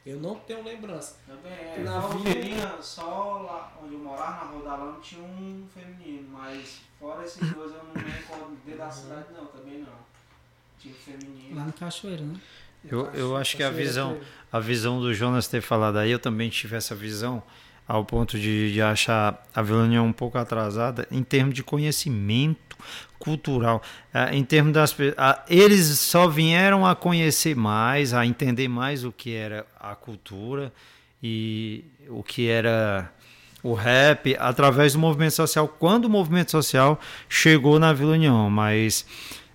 Eu 0.06 0.20
não 0.20 0.36
tenho 0.36 0.64
lembrança. 0.64 1.18
Também 1.26 1.52
é. 1.52 1.80
Na 1.80 2.00
vila- 2.00 2.34
tinha 2.42 2.82
só 2.82 3.40
lá 3.42 3.80
onde 3.82 3.94
eu 3.96 4.00
morava, 4.00 4.46
na 4.46 4.52
Rua 4.52 4.64
da 4.64 4.76
Lama, 4.76 5.00
tinha 5.02 5.24
um 5.24 5.68
feminino, 5.74 6.30
mas 6.30 6.82
fora 7.00 7.24
esses 7.26 7.42
dois 7.54 7.72
eu 7.72 7.84
não 7.84 7.94
me 7.94 8.10
recordo 8.12 8.56
dentro 8.64 8.80
da 8.80 8.92
cidade 8.92 9.34
não, 9.34 9.48
também 9.48 9.80
não. 9.80 9.98
Tinha 10.78 10.94
feminino. 10.94 11.56
Lá 11.56 11.64
no 11.66 11.74
Cachoeiro, 11.74 12.24
né? 12.24 12.40
Eu, 12.90 13.10
eu 13.14 13.38
acho 13.38 13.56
que 13.58 13.64
a 13.64 13.70
visão, 13.70 14.18
a 14.52 14.60
visão 14.60 15.00
do 15.00 15.14
Jonas 15.14 15.48
ter 15.48 15.62
falado 15.62 15.98
aí, 15.98 16.12
eu 16.12 16.20
também 16.20 16.50
tive 16.50 16.76
essa 16.76 16.96
visão, 16.96 17.42
ao 17.88 18.04
ponto 18.04 18.40
de, 18.40 18.74
de 18.74 18.82
achar 18.82 19.44
a 19.54 19.62
Vila 19.62 19.84
União 19.84 20.06
um 20.06 20.14
pouco 20.14 20.38
atrasada 20.38 21.08
em 21.12 21.24
termos 21.24 21.54
de 21.54 21.64
conhecimento 21.64 22.76
cultural. 23.20 23.82
Ah, 24.14 24.36
em 24.36 24.44
termos 24.44 24.74
das 24.74 24.96
ah, 25.18 25.44
Eles 25.48 26.00
só 26.00 26.28
vieram 26.28 26.86
a 26.86 26.96
conhecer 26.96 27.56
mais, 27.56 28.14
a 28.14 28.26
entender 28.26 28.68
mais 28.68 29.04
o 29.04 29.12
que 29.12 29.34
era 29.34 29.66
a 29.80 29.96
cultura 29.96 30.74
e 31.22 31.86
o 32.10 32.24
que 32.24 32.48
era 32.48 33.12
o 33.64 33.74
rap 33.74 34.36
através 34.40 34.94
do 34.94 35.00
movimento 35.00 35.34
social, 35.34 35.68
quando 35.68 36.06
o 36.06 36.10
movimento 36.10 36.52
social 36.52 37.00
chegou 37.28 37.80
na 37.80 37.94
Vila 37.94 38.12
União, 38.12 38.48
mas 38.48 39.06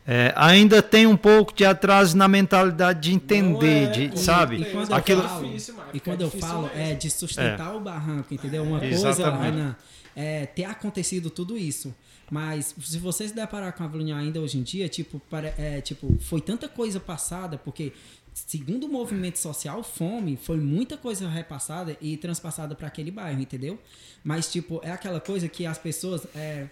é, 0.06 0.32
ainda 0.36 0.82
tem 0.82 1.06
um 1.06 1.16
pouco 1.16 1.54
de 1.54 1.64
atraso 1.64 2.16
na 2.16 2.26
mentalidade 2.26 3.00
de 3.00 3.14
entender, 3.14 3.84
é- 3.84 3.90
de, 3.90 4.14
e- 4.14 4.18
sabe? 4.18 4.56
E 4.62 4.64
quando 4.66 4.92
Aquilo- 4.92 5.22
eu 5.22 5.28
falo, 5.28 5.46
difícil, 5.46 5.74
e 5.92 5.96
é 5.96 6.00
quando 6.00 6.20
eu 6.22 6.26
difícil 6.28 6.48
falo 6.48 6.70
é 6.74 6.94
de 6.94 7.10
sustentar 7.10 7.76
o 7.76 7.80
barranco, 7.80 8.32
entendeu? 8.34 8.62
Uma 8.64 8.80
coisa. 8.80 9.30
Renan, 9.36 9.76
é 10.16 10.46
ter 10.46 10.64
acontecido 10.64 11.30
tudo 11.30 11.56
isso. 11.56 11.94
Mas 12.30 12.74
se 12.80 12.98
você 12.98 13.26
se 13.26 13.34
deparar 13.34 13.72
com 13.72 13.82
a 13.82 13.86
Avelhinha 13.86 14.16
ainda 14.16 14.40
hoje 14.40 14.56
em 14.58 14.62
dia, 14.62 14.88
tipo, 14.88 15.20
é, 15.58 15.80
tipo, 15.80 16.16
foi 16.20 16.40
tanta 16.40 16.68
coisa 16.68 17.00
passada, 17.00 17.58
porque 17.58 17.92
segundo 18.32 18.86
o 18.86 18.88
movimento 18.88 19.36
social, 19.38 19.82
fome, 19.82 20.36
foi 20.40 20.56
muita 20.56 20.96
coisa 20.96 21.28
repassada 21.28 21.96
e 22.00 22.16
transpassada 22.16 22.74
para 22.76 22.86
aquele 22.86 23.10
bairro, 23.10 23.40
entendeu? 23.40 23.78
Mas, 24.22 24.50
tipo, 24.50 24.80
é 24.84 24.92
aquela 24.92 25.18
coisa 25.20 25.48
que 25.48 25.66
as 25.66 25.76
pessoas. 25.78 26.22
é, 26.34 26.66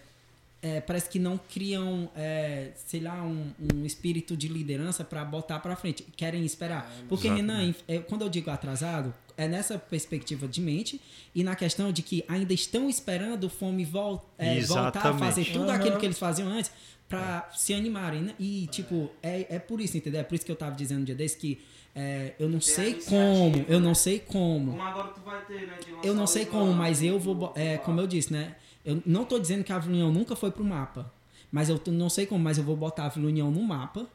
é, 0.60 0.80
parece 0.80 1.08
que 1.08 1.18
não 1.18 1.38
criam, 1.38 2.10
é, 2.16 2.72
sei 2.74 3.00
lá, 3.00 3.22
um, 3.22 3.52
um 3.74 3.84
espírito 3.86 4.36
de 4.36 4.48
liderança 4.48 5.04
para 5.04 5.24
botar 5.24 5.60
para 5.60 5.76
frente. 5.76 6.02
Querem 6.16 6.44
esperar. 6.44 6.90
Porque, 7.08 7.28
Renan, 7.28 7.72
é, 7.86 7.98
quando 7.98 8.22
eu 8.22 8.28
digo 8.28 8.50
atrasado, 8.50 9.14
é 9.36 9.46
nessa 9.46 9.78
perspectiva 9.78 10.48
de 10.48 10.60
mente 10.60 11.00
e 11.32 11.44
na 11.44 11.54
questão 11.54 11.92
de 11.92 12.02
que 12.02 12.24
ainda 12.26 12.52
estão 12.52 12.88
esperando 12.90 13.44
o 13.44 13.48
fome 13.48 13.84
vol 13.84 14.28
é, 14.36 14.58
voltar 14.62 15.06
a 15.06 15.16
fazer 15.16 15.44
tudo 15.44 15.70
Aham. 15.70 15.74
aquilo 15.78 15.96
que 15.98 16.06
eles 16.06 16.18
faziam 16.18 16.48
antes 16.48 16.72
para 17.08 17.48
se 17.56 17.72
animarem. 17.72 18.22
né? 18.22 18.34
E, 18.38 18.66
tipo, 18.66 19.10
é, 19.22 19.46
é 19.56 19.58
por 19.60 19.80
isso, 19.80 19.96
entendeu? 19.96 20.20
É 20.20 20.24
por 20.24 20.34
isso 20.34 20.44
que 20.44 20.50
eu 20.50 20.56
tava 20.56 20.74
dizendo 20.74 21.02
um 21.02 21.04
dia 21.04 21.14
desse 21.14 21.36
que 21.38 21.60
é, 21.94 22.34
eu 22.38 22.48
não 22.48 22.58
Tem 22.58 22.68
sei 22.68 22.94
como, 22.94 23.64
eu 23.68 23.80
não 23.80 23.88
né? 23.90 23.94
sei 23.94 24.18
como. 24.18 24.70
Como 24.72 24.82
agora 24.82 25.08
tu 25.08 25.20
vai 25.20 25.44
ter, 25.46 25.66
né? 25.66 25.78
Eu 26.02 26.14
não 26.14 26.26
sei 26.26 26.44
como, 26.46 26.72
mas 26.72 26.98
do- 27.00 27.06
eu 27.06 27.18
vou. 27.18 27.52
É, 27.56 27.78
como 27.78 28.00
eu 28.00 28.06
disse, 28.06 28.32
né? 28.32 28.54
Eu 28.88 29.02
não 29.04 29.26
tô 29.26 29.38
dizendo 29.38 29.62
que 29.62 29.70
a 29.70 29.78
Vila 29.78 29.92
União 29.92 30.10
nunca 30.10 30.34
foi 30.34 30.50
pro 30.50 30.64
mapa. 30.64 31.12
Mas 31.52 31.68
eu 31.68 31.78
não 31.88 32.08
sei 32.08 32.24
como, 32.24 32.42
mas 32.42 32.56
eu 32.56 32.64
vou 32.64 32.74
botar 32.74 33.04
a 33.04 33.08
Vila 33.10 33.26
União 33.26 33.50
no 33.50 33.62
mapa. 33.62 34.06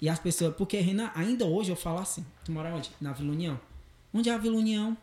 E 0.00 0.08
as 0.08 0.18
pessoas. 0.18 0.52
Porque, 0.56 0.80
Renan, 0.80 1.12
ainda 1.14 1.44
hoje 1.44 1.70
eu 1.70 1.76
falo 1.76 2.00
assim: 2.00 2.26
tu 2.44 2.50
mora 2.50 2.74
onde? 2.74 2.90
Na 3.00 3.12
Vila 3.12 3.30
União. 3.30 3.60
Onde 4.12 4.28
é 4.28 4.34
a 4.34 4.38
Vila 4.38 4.56
União? 4.56 4.96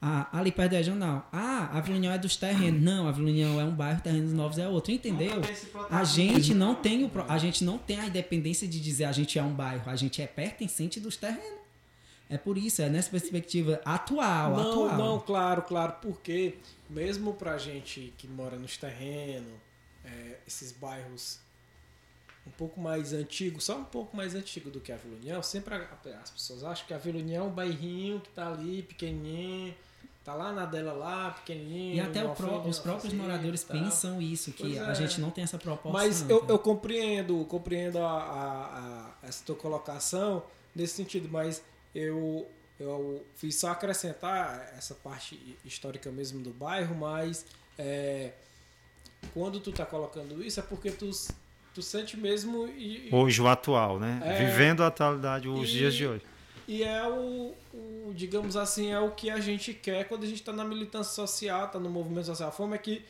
Ah, 0.00 0.28
ali 0.32 0.52
perto 0.52 0.70
do 0.70 0.76
regional. 0.76 1.28
Ah, 1.32 1.68
a 1.72 1.80
Vila 1.80 1.96
União 1.96 2.12
é 2.12 2.18
dos 2.18 2.36
terrenos. 2.36 2.80
Não, 2.80 3.08
a 3.08 3.10
Vila 3.10 3.26
União 3.28 3.60
é 3.60 3.64
um 3.64 3.74
bairro, 3.74 4.00
Terrenos 4.00 4.32
Novos 4.32 4.56
é 4.56 4.68
outro. 4.68 4.92
Entendeu? 4.92 5.42
A 5.90 6.04
gente 6.04 6.54
não 6.54 6.76
tem 6.76 7.02
o, 7.02 7.10
a 7.28 7.38
gente 7.38 7.64
não 7.64 7.76
tem 7.76 7.98
a 7.98 8.06
independência 8.06 8.68
de 8.68 8.80
dizer 8.80 9.06
a 9.06 9.12
gente 9.12 9.36
é 9.36 9.42
um 9.42 9.52
bairro, 9.52 9.82
a 9.90 9.96
gente 9.96 10.22
é 10.22 10.28
pertencente 10.28 11.00
dos 11.00 11.16
terrenos. 11.16 11.58
É 12.30 12.36
por 12.36 12.58
isso, 12.58 12.82
é 12.82 12.88
nessa 12.90 13.10
perspectiva 13.10 13.80
atual, 13.84 14.50
Não, 14.56 14.70
atual. 14.86 14.96
não, 14.98 15.20
claro, 15.20 15.62
claro, 15.62 15.94
porque 16.02 16.58
mesmo 16.90 17.32
pra 17.34 17.56
gente 17.56 18.12
que 18.18 18.26
mora 18.28 18.56
nos 18.56 18.76
terrenos, 18.76 19.52
é, 20.04 20.38
esses 20.46 20.72
bairros 20.72 21.38
um 22.46 22.50
pouco 22.50 22.80
mais 22.80 23.12
antigos, 23.12 23.64
só 23.64 23.76
um 23.78 23.84
pouco 23.84 24.16
mais 24.16 24.34
antigo 24.34 24.70
do 24.70 24.80
que 24.80 24.90
a 24.92 24.96
Vila 24.96 25.16
União, 25.16 25.42
sempre 25.42 25.74
as 26.22 26.30
pessoas 26.30 26.64
acham 26.64 26.86
que 26.86 26.94
a 26.94 26.98
Vila 26.98 27.18
União 27.18 27.44
é 27.46 27.48
um 27.48 27.52
bairrinho 27.52 28.20
que 28.20 28.28
tá 28.30 28.48
ali, 28.50 28.82
pequenininho, 28.82 29.74
tá 30.24 30.34
lá 30.34 30.50
na 30.52 30.64
dela 30.66 30.92
lá, 30.92 31.30
pequenininho. 31.30 31.96
E 31.96 32.00
até 32.00 32.26
pró- 32.28 32.62
os 32.66 32.78
próprios 32.78 33.12
moradores 33.14 33.64
pensam 33.64 34.20
isso, 34.20 34.52
que 34.52 34.62
Pois 34.62 34.78
a 34.78 34.90
é. 34.92 34.94
gente 34.94 35.20
não 35.20 35.30
tem 35.30 35.44
essa 35.44 35.58
proporção. 35.58 35.92
Mas 35.92 36.28
eu, 36.28 36.44
eu 36.48 36.58
compreendo, 36.58 37.42
compreendo 37.46 37.98
a, 37.98 38.10
a- 38.12 38.78
a- 38.78 39.26
essa 39.28 39.44
tua 39.44 39.56
colocação 39.56 40.42
nesse 40.74 40.94
sentido, 40.94 41.28
mas 41.30 41.62
eu, 41.94 42.48
eu 42.78 43.24
fiz 43.36 43.56
só 43.56 43.70
acrescentar 43.70 44.72
essa 44.76 44.94
parte 44.94 45.56
histórica 45.64 46.10
mesmo 46.10 46.40
do 46.42 46.50
bairro, 46.50 46.94
mas 46.94 47.44
é, 47.78 48.32
quando 49.34 49.60
tu 49.60 49.72
tá 49.72 49.84
colocando 49.86 50.42
isso 50.44 50.60
é 50.60 50.62
porque 50.62 50.90
tu, 50.90 51.10
tu 51.74 51.82
sente 51.82 52.16
mesmo 52.16 52.66
e, 52.68 53.08
Hoje, 53.12 53.40
o 53.40 53.48
atual, 53.48 53.98
né? 53.98 54.20
É. 54.24 54.44
Vivendo 54.46 54.82
a 54.82 54.88
atualidade, 54.88 55.48
os 55.48 55.68
E- 55.68 55.72
dias 55.72 55.94
de 55.94 56.06
hoje. 56.06 56.24
e 56.66 56.82
é 56.84 57.06
o, 57.08 57.54
o, 57.74 58.12
digamos 58.14 58.56
assim, 58.56 58.90
é 58.92 59.00
o 59.00 59.10
que 59.12 59.30
a 59.30 59.40
gente 59.40 59.72
quer 59.74 60.06
quando 60.06 60.24
a 60.24 60.26
gente 60.26 60.40
está 60.40 60.52
na 60.52 60.64
militância 60.64 61.12
social, 61.12 61.66
está 61.66 61.78
no 61.78 61.90
movimento 61.90 62.26
social. 62.26 62.48
A 62.48 62.52
forma 62.52 62.74
é 62.74 62.78
que 62.78 63.04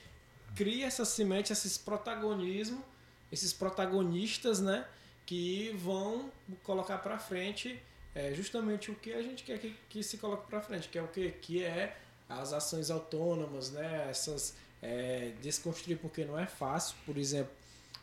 cria 0.55 0.87
essa 0.87 1.05
semente, 1.05 1.53
esses 1.53 1.77
protagonismo, 1.77 2.83
esses 3.31 3.53
protagonistas, 3.53 4.61
né, 4.61 4.87
que 5.27 5.71
vão 5.77 6.31
colocar 6.63 6.99
para 6.99 7.19
frente 7.19 7.79
é, 8.15 8.33
justamente 8.35 8.91
o 8.91 8.95
que 8.95 9.13
a 9.13 9.23
gente 9.23 9.45
quer 9.45 9.59
que, 9.59 9.75
que 9.89 10.03
se 10.03 10.19
coloque 10.19 10.49
para 10.49 10.61
frente, 10.61 10.89
que 10.89 10.99
é 10.99 11.03
o 11.03 11.09
que 11.09 11.31
que 11.31 11.63
é 11.65 11.97
as 12.29 12.53
ações 12.53 12.91
autônomas, 12.91 13.71
né, 13.71 14.07
essas 14.11 14.55
é, 14.83 15.33
desconstruir 15.43 15.99
porque 15.99 16.25
não 16.25 16.39
é 16.39 16.47
fácil, 16.47 16.97
por 17.07 17.17
exemplo, 17.17 17.53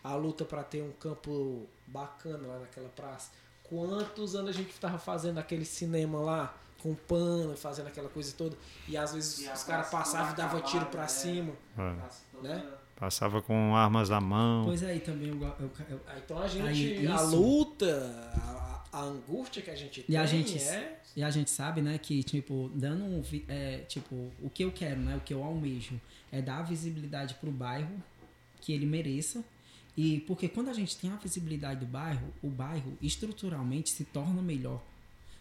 a 0.03 0.15
luta 0.15 0.43
para 0.45 0.63
ter 0.63 0.81
um 0.81 0.91
campo 0.93 1.65
bacana 1.87 2.47
lá 2.47 2.59
naquela 2.59 2.89
praça. 2.89 3.31
Quantos 3.63 4.35
anos 4.35 4.49
a 4.49 4.53
gente 4.53 4.73
tava 4.79 4.97
fazendo 4.99 5.37
aquele 5.39 5.65
cinema 5.65 6.19
lá 6.19 6.55
com 6.81 6.93
pano, 6.93 7.55
fazendo 7.57 7.87
aquela 7.87 8.09
coisa 8.09 8.31
toda, 8.37 8.55
e 8.87 8.95
às 8.95 9.13
vezes 9.13 9.39
E 9.45 9.49
os 9.49 9.63
caras 9.63 9.89
passavam 9.89 10.33
e 10.33 10.35
davam 10.35 10.61
tiro 10.61 10.85
para 10.87 11.01
né? 11.03 11.07
cima. 11.07 11.53
É. 11.77 12.43
Né? 12.47 12.73
Passava 12.95 13.41
com 13.41 13.75
armas 13.75 14.11
à 14.11 14.21
mão. 14.21 14.65
Pois 14.65 14.83
é, 14.83 14.95
e 14.95 14.99
também 14.99 15.29
eu, 15.29 15.41
eu- 15.59 15.71
eu- 15.89 16.01
Ah, 16.07 16.17
Então 16.17 16.37
a 16.39 16.47
gente, 16.47 16.67
Aí, 16.67 17.07
a 17.07 17.21
luta, 17.21 17.85
a, 18.37 18.64
a 18.95 19.01
angústia 19.03 19.61
que 19.61 19.69
a 19.69 19.75
gente 19.75 19.99
E 20.01 20.03
tem 20.03 20.17
a 20.17 20.25
gente- 20.25 20.57
é 20.57 21.01
E 21.15 21.23
a 21.23 21.29
gente 21.31 21.49
sabe, 21.49 21.81
né, 21.81 21.97
que, 21.97 22.21
tipo, 22.23 22.69
dando 22.75 23.03
um. 23.05 23.23
É, 23.47 23.77
tipo, 23.87 24.13
o 24.41 24.49
que 24.49 24.63
eu 24.65 24.71
quero, 24.71 24.99
né? 24.99 25.15
O 25.15 25.21
que 25.21 25.33
eu 25.33 25.41
almejo 25.43 25.99
é 26.31 26.41
dar 26.41 26.61
visibilidade 26.63 27.35
pro 27.35 27.49
bairro 27.51 27.95
que 28.61 28.73
ele 28.73 28.85
mereça. 28.85 29.43
E 29.95 30.19
porque 30.27 30.49
quando 30.49 30.69
a 30.69 30.73
gente 30.73 30.97
tem 30.97 31.09
a 31.09 31.15
visibilidade 31.15 31.79
do 31.79 31.85
bairro, 31.85 32.27
o 32.43 32.49
bairro 32.49 32.97
estruturalmente 33.01 33.89
se 33.91 34.03
torna 34.03 34.41
melhor. 34.41 34.81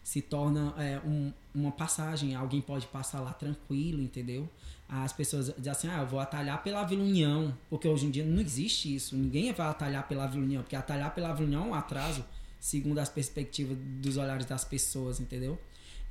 Se 0.02 0.20
torna 0.22 0.72
é, 0.78 1.01
um- 1.05 1.32
uma 1.52 1.72
passagem, 1.72 2.35
alguém 2.36 2.60
pode 2.60 2.86
passar 2.86 3.20
lá 3.20 3.32
tranquilo, 3.32 4.01
entendeu? 4.01 4.48
As 4.89 5.12
pessoas 5.12 5.47
dizem 5.56 5.72
assim, 5.72 5.89
ah, 5.89 6.01
eu 6.02 6.06
vou 6.06 6.20
atalhar 6.20 6.62
pela 6.62 6.85
Vila 6.85 7.02
União, 7.02 7.56
porque 7.70 7.89
hoje 7.89 8.06
em 8.06 8.10
dia 8.10 8.24
não 8.24 8.40
existe 8.40 8.94
isso, 8.94 9.16
ninguém 9.16 9.51
vai 9.52 9.66
atalhar 9.66 10.06
pela 10.06 10.26
Vila 10.26 10.44
União, 10.44 10.62
porque 10.62 10.76
atalhar 10.76 11.12
pela 11.14 11.32
Vila 11.32 11.47
União 11.47 11.64
é 11.64 11.66
um 11.70 11.74
atraso, 11.74 12.24
segundo 12.65 12.99
as 12.99 13.11
perspectivas 13.11 13.77
dos 13.77 14.16
olhares 14.16 14.47
das 14.47 14.65
pessoas, 14.65 15.20
entendeu? 15.20 15.59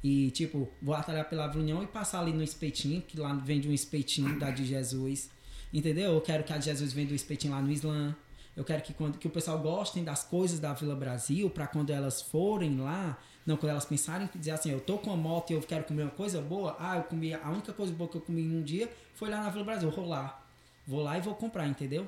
E 0.03 0.29
tipo, 0.29 0.69
vou 0.79 0.93
atalhar 0.93 1.27
pela 1.27 1.47
Vila 1.47 1.63
União 1.63 1.81
e 1.81 1.87
passar 1.87 2.19
ali 2.19 2.31
no 2.31 2.43
espetinho, 2.43 3.01
que 3.01 3.19
lá 3.19 3.33
vende 3.33 3.67
um 3.67 3.73
espetinho 3.73 4.37
da 4.37 4.51
de 4.51 4.63
Jesus, 4.63 5.31
entendeu? 5.73 6.13
Eu 6.13 6.21
quero 6.21 6.43
que 6.43 6.53
a 6.53 6.57
de 6.59 6.65
Jesus 6.65 6.93
venda 6.93 7.11
o 7.11 7.15
espetinho 7.15 7.53
lá 7.53 7.59
no 7.59 7.71
Islã. 7.71 8.15
Eu 8.55 8.63
quero 8.63 8.83
que, 8.83 8.93
quando, 8.93 9.17
que 9.17 9.25
o 9.25 9.31
pessoal 9.31 9.57
gostem 9.57 10.03
das 10.03 10.23
coisas 10.23 10.59
da 10.59 10.75
Vila 10.75 10.95
Brasil, 10.95 11.49
para 11.49 11.65
quando 11.65 11.89
elas 11.89 12.21
forem 12.21 12.77
lá, 12.77 13.17
não, 13.47 13.57
quando 13.57 13.71
elas 13.71 13.85
pensarem 13.85 14.27
que 14.27 14.37
dizer 14.37 14.51
assim, 14.51 14.69
eu 14.69 14.79
tô 14.79 14.99
com 14.99 15.09
uma 15.09 15.17
moto 15.17 15.49
e 15.49 15.53
eu 15.53 15.61
quero 15.61 15.85
comer 15.85 16.03
uma 16.03 16.11
coisa 16.11 16.39
boa, 16.39 16.77
ah, 16.79 16.97
eu 16.97 17.03
comi, 17.05 17.33
a 17.33 17.49
única 17.49 17.73
coisa 17.73 17.91
boa 17.91 18.07
que 18.07 18.17
eu 18.17 18.21
comi 18.21 18.43
num 18.43 18.61
dia 18.61 18.87
foi 19.15 19.27
lá 19.27 19.41
na 19.41 19.49
Vila 19.49 19.63
Brasil, 19.63 19.89
vou 19.89 20.07
lá. 20.07 20.39
Vou 20.85 21.01
lá 21.01 21.17
e 21.17 21.21
vou 21.21 21.33
comprar, 21.33 21.67
entendeu? 21.67 22.07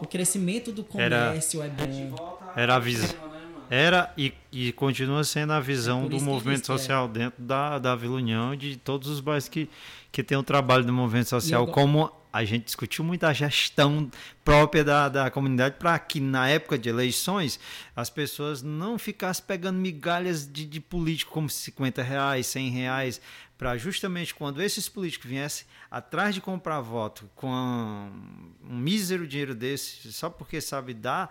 O 0.00 0.06
crescimento 0.06 0.72
do 0.72 0.84
Era- 0.96 1.26
comércio 1.28 1.62
é 1.62 1.66
A 1.66 1.86
gente 1.86 2.10
bom. 2.10 2.16
volta 2.16 2.60
Era 2.60 2.74
a 2.76 2.78
visão. 2.78 3.08
Era 3.70 4.12
e, 4.18 4.32
e 4.52 4.72
continua 4.72 5.24
sendo 5.24 5.52
a 5.54 5.60
visão 5.60 6.04
É 6.04 6.08
do 6.08 6.20
movimento 6.20 6.62
é. 6.62 6.64
social 6.66 7.08
dentro 7.08 7.42
da, 7.42 7.78
da 7.78 7.94
Vila 7.96 8.16
União 8.16 8.52
e 8.52 8.56
de 8.56 8.76
todos 8.76 9.08
os 9.08 9.20
bairros 9.20 9.48
que, 9.48 9.68
que 10.12 10.22
tem 10.22 10.36
o 10.36 10.42
trabalho 10.42 10.84
do 10.84 10.92
movimento 10.92 11.28
social, 11.30 11.64
go- 11.64 11.72
como 11.72 12.10
a 12.34 12.44
gente 12.44 12.64
discutiu 12.64 13.04
muito 13.04 13.22
a 13.22 13.32
gestão 13.32 14.10
própria 14.44 14.82
da, 14.82 15.08
da 15.08 15.30
comunidade 15.30 15.76
para 15.78 15.96
que 16.00 16.18
na 16.18 16.48
época 16.48 16.76
de 16.76 16.88
eleições 16.88 17.60
as 17.94 18.10
pessoas 18.10 18.60
não 18.60 18.98
ficassem 18.98 19.44
pegando 19.46 19.78
migalhas 19.78 20.44
de, 20.44 20.66
de 20.66 20.80
político 20.80 21.30
como 21.30 21.48
50 21.48 22.02
reais, 22.02 22.48
100 22.48 22.70
reais, 22.70 23.20
para 23.56 23.78
justamente 23.78 24.34
quando 24.34 24.60
esses 24.60 24.88
políticos 24.88 25.30
viessem 25.30 25.64
atrás 25.88 26.34
de 26.34 26.40
comprar 26.40 26.80
voto 26.80 27.30
com 27.36 28.10
um 28.68 28.78
mísero 28.78 29.28
dinheiro 29.28 29.54
desse, 29.54 30.12
só 30.12 30.28
porque 30.28 30.60
sabe 30.60 30.92
dar 30.92 31.30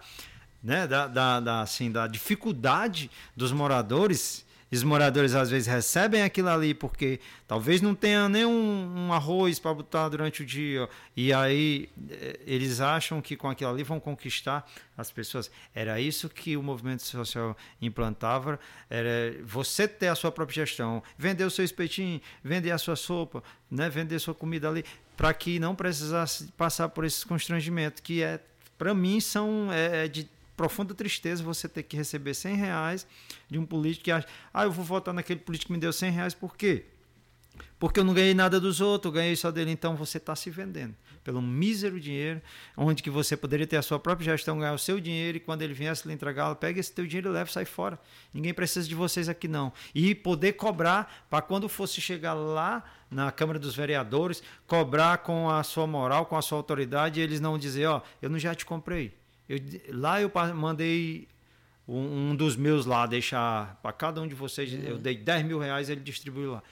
né, 0.63 0.87
da, 0.87 1.07
da, 1.07 1.39
da, 1.41 1.61
assim, 1.63 1.91
da 1.91 2.07
dificuldade 2.07 3.11
dos 3.35 3.51
moradores. 3.51 4.42
Os 4.73 4.83
moradores 4.83 5.35
às 5.35 5.51
vezes 5.51 5.67
recebem 5.67 6.23
aquilo 6.23 6.49
ali 6.49 6.73
porque 6.73 7.19
talvez 7.47 7.81
não 7.81 7.93
tenha 7.93 8.27
nem 8.27 8.45
um, 8.45 9.07
um 9.07 9.13
arroz 9.13 9.59
para 9.59 9.73
botar 9.73 10.09
durante 10.09 10.41
o 10.41 10.45
dia. 10.45 10.89
E 11.15 11.31
aí 11.31 11.89
eh, 12.09 12.39
eles 12.45 12.81
acham 12.81 13.21
que 13.21 13.35
com 13.35 13.47
aquilo 13.47 13.69
ali 13.69 13.83
vão 13.83 13.99
conquistar 13.99 14.67
as 14.97 15.11
pessoas. 15.11 15.51
Era 15.75 15.99
isso 16.01 16.27
que 16.27 16.57
o 16.57 16.63
movimento 16.63 17.03
social 17.03 17.55
implantava. 17.81 18.59
Era 18.89 19.35
você 19.43 19.87
ter 19.87 20.07
a 20.07 20.15
sua 20.15 20.31
própria 20.31 20.65
gestão, 20.65 21.03
vender 21.17 21.43
o 21.43 21.51
seu 21.51 21.63
espetinho, 21.63 22.19
vender 22.43 22.71
a 22.71 22.77
sua 22.77 22.95
sopa, 22.95 23.43
né, 23.69 23.89
vender 23.89 24.17
sua 24.17 24.33
comida 24.33 24.67
ali, 24.69 24.83
para 25.15 25.33
que 25.33 25.59
não 25.59 25.75
precisasse 25.75 26.47
passar 26.57 26.89
por 26.89 27.05
esses 27.05 27.23
constrangimentos 27.23 28.01
que 28.01 28.23
é 28.23 28.39
para 28.77 28.93
mim 28.93 29.19
são 29.19 29.71
é, 29.71 30.05
é 30.05 30.07
de 30.07 30.27
profunda 30.55 30.93
tristeza 30.93 31.43
você 31.43 31.67
ter 31.67 31.83
que 31.83 31.97
receber 31.97 32.33
100 32.33 32.55
reais 32.55 33.07
de 33.49 33.57
um 33.57 33.65
político 33.65 34.05
que 34.05 34.11
acha, 34.11 34.27
ah, 34.53 34.63
eu 34.63 34.71
vou 34.71 34.85
votar 34.85 35.13
naquele 35.13 35.39
político 35.39 35.67
que 35.67 35.73
me 35.73 35.79
deu 35.79 35.93
100 35.93 36.11
reais, 36.11 36.33
por 36.33 36.55
quê? 36.55 36.85
Porque 37.77 37.99
eu 37.99 38.03
não 38.03 38.13
ganhei 38.13 38.33
nada 38.33 38.59
dos 38.59 38.81
outros, 38.81 39.09
eu 39.09 39.13
ganhei 39.13 39.35
só 39.35 39.51
dele. 39.51 39.71
Então 39.71 39.95
você 39.95 40.17
está 40.17 40.35
se 40.35 40.49
vendendo 40.49 40.95
pelo 41.23 41.41
mísero 41.41 41.99
dinheiro, 41.99 42.41
onde 42.75 43.01
que 43.01 43.09
você 43.09 43.37
poderia 43.37 43.67
ter 43.67 43.77
a 43.77 43.81
sua 43.81 43.99
própria 43.99 44.25
gestão, 44.25 44.59
ganhar 44.59 44.73
o 44.73 44.77
seu 44.77 44.99
dinheiro 44.99 45.37
e 45.37 45.39
quando 45.39 45.61
ele 45.61 45.73
viesse 45.73 46.07
lhe 46.07 46.13
entregar, 46.13 46.53
pega 46.55 46.79
esse 46.79 46.91
teu 46.91 47.05
dinheiro 47.05 47.29
e 47.29 47.33
leva 47.33 47.49
sai 47.49 47.65
fora. 47.65 47.99
Ninguém 48.33 48.53
precisa 48.53 48.87
de 48.87 48.95
vocês 48.95 49.29
aqui 49.29 49.47
não. 49.47 49.71
E 49.93 50.13
poder 50.15 50.53
cobrar 50.53 51.25
para 51.29 51.41
quando 51.41 51.69
fosse 51.69 52.01
chegar 52.01 52.33
lá 52.33 52.83
na 53.09 53.31
Câmara 53.31 53.59
dos 53.59 53.75
Vereadores, 53.75 54.41
cobrar 54.67 55.19
com 55.19 55.49
a 55.49 55.63
sua 55.63 55.85
moral, 55.85 56.25
com 56.25 56.35
a 56.35 56.41
sua 56.41 56.57
autoridade, 56.57 57.19
e 57.19 57.23
eles 57.23 57.39
não 57.39 57.57
dizer, 57.57 57.85
ó, 57.85 58.01
eu 58.21 58.29
não 58.29 58.39
já 58.39 58.55
te 58.55 58.65
comprei. 58.65 59.22
Eu, 59.53 59.97
lá 59.99 60.21
eu 60.21 60.31
mandei 60.55 61.27
um, 61.87 62.31
um 62.31 62.35
dos 62.35 62.55
meus 62.55 62.85
lá 62.85 63.05
deixar 63.05 63.79
para 63.81 63.91
cada 63.91 64.21
um 64.21 64.27
de 64.27 64.35
vocês, 64.35 64.71
eu 64.85 64.97
dei 64.97 65.17
10 65.17 65.45
mil 65.45 65.59
reais, 65.59 65.89
ele 65.89 66.01
distribuiu 66.01 66.53
lá. 66.53 66.63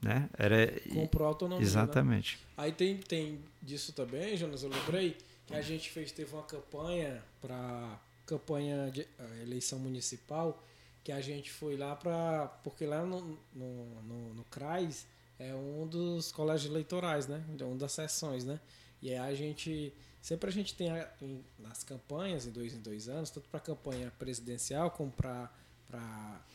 Né? 0.00 0.28
Era, 0.38 0.72
comprou 0.92 1.26
autonomia. 1.26 1.60
né? 1.60 1.66
exatamente. 1.66 2.38
Aí 2.56 2.70
tem, 2.72 2.96
tem 2.98 3.40
disso 3.62 3.92
também, 3.92 4.36
Jonas, 4.36 4.62
eu 4.62 4.70
lembrei 4.70 5.16
que 5.46 5.54
a 5.54 5.62
gente 5.62 5.90
fez, 5.90 6.12
teve 6.12 6.32
uma 6.32 6.42
campanha 6.42 7.22
para 7.40 7.98
campanha 8.26 8.90
de 8.90 9.06
eleição 9.40 9.78
municipal, 9.78 10.62
que 11.04 11.12
a 11.12 11.20
gente 11.20 11.50
foi 11.50 11.76
lá 11.76 11.94
para. 11.94 12.48
Porque 12.64 12.84
lá 12.84 13.04
no, 13.04 13.38
no, 13.54 14.02
no, 14.02 14.34
no 14.34 14.44
CRAS 14.44 15.06
é 15.38 15.54
um 15.54 15.86
dos 15.86 16.32
colégios 16.32 16.70
eleitorais, 16.70 17.28
né? 17.28 17.44
É 17.58 17.64
uma 17.64 17.76
das 17.76 17.92
sessões, 17.92 18.44
né? 18.44 18.58
E 19.02 19.10
aí 19.10 19.18
a 19.18 19.34
gente. 19.34 19.92
Sempre 20.22 20.50
a 20.50 20.52
gente 20.52 20.74
tem 20.74 20.90
a- 20.90 21.08
em- 21.22 21.44
nas 21.58 21.84
campanhas, 21.84 22.46
em 22.46 22.50
dois 22.50 22.74
em 22.74 22.80
dois 22.80 23.08
anos, 23.08 23.30
tanto 23.30 23.48
para 23.48 23.60
campanha 23.60 24.12
presidencial 24.18 24.90
como 24.90 25.10
para 25.12 25.48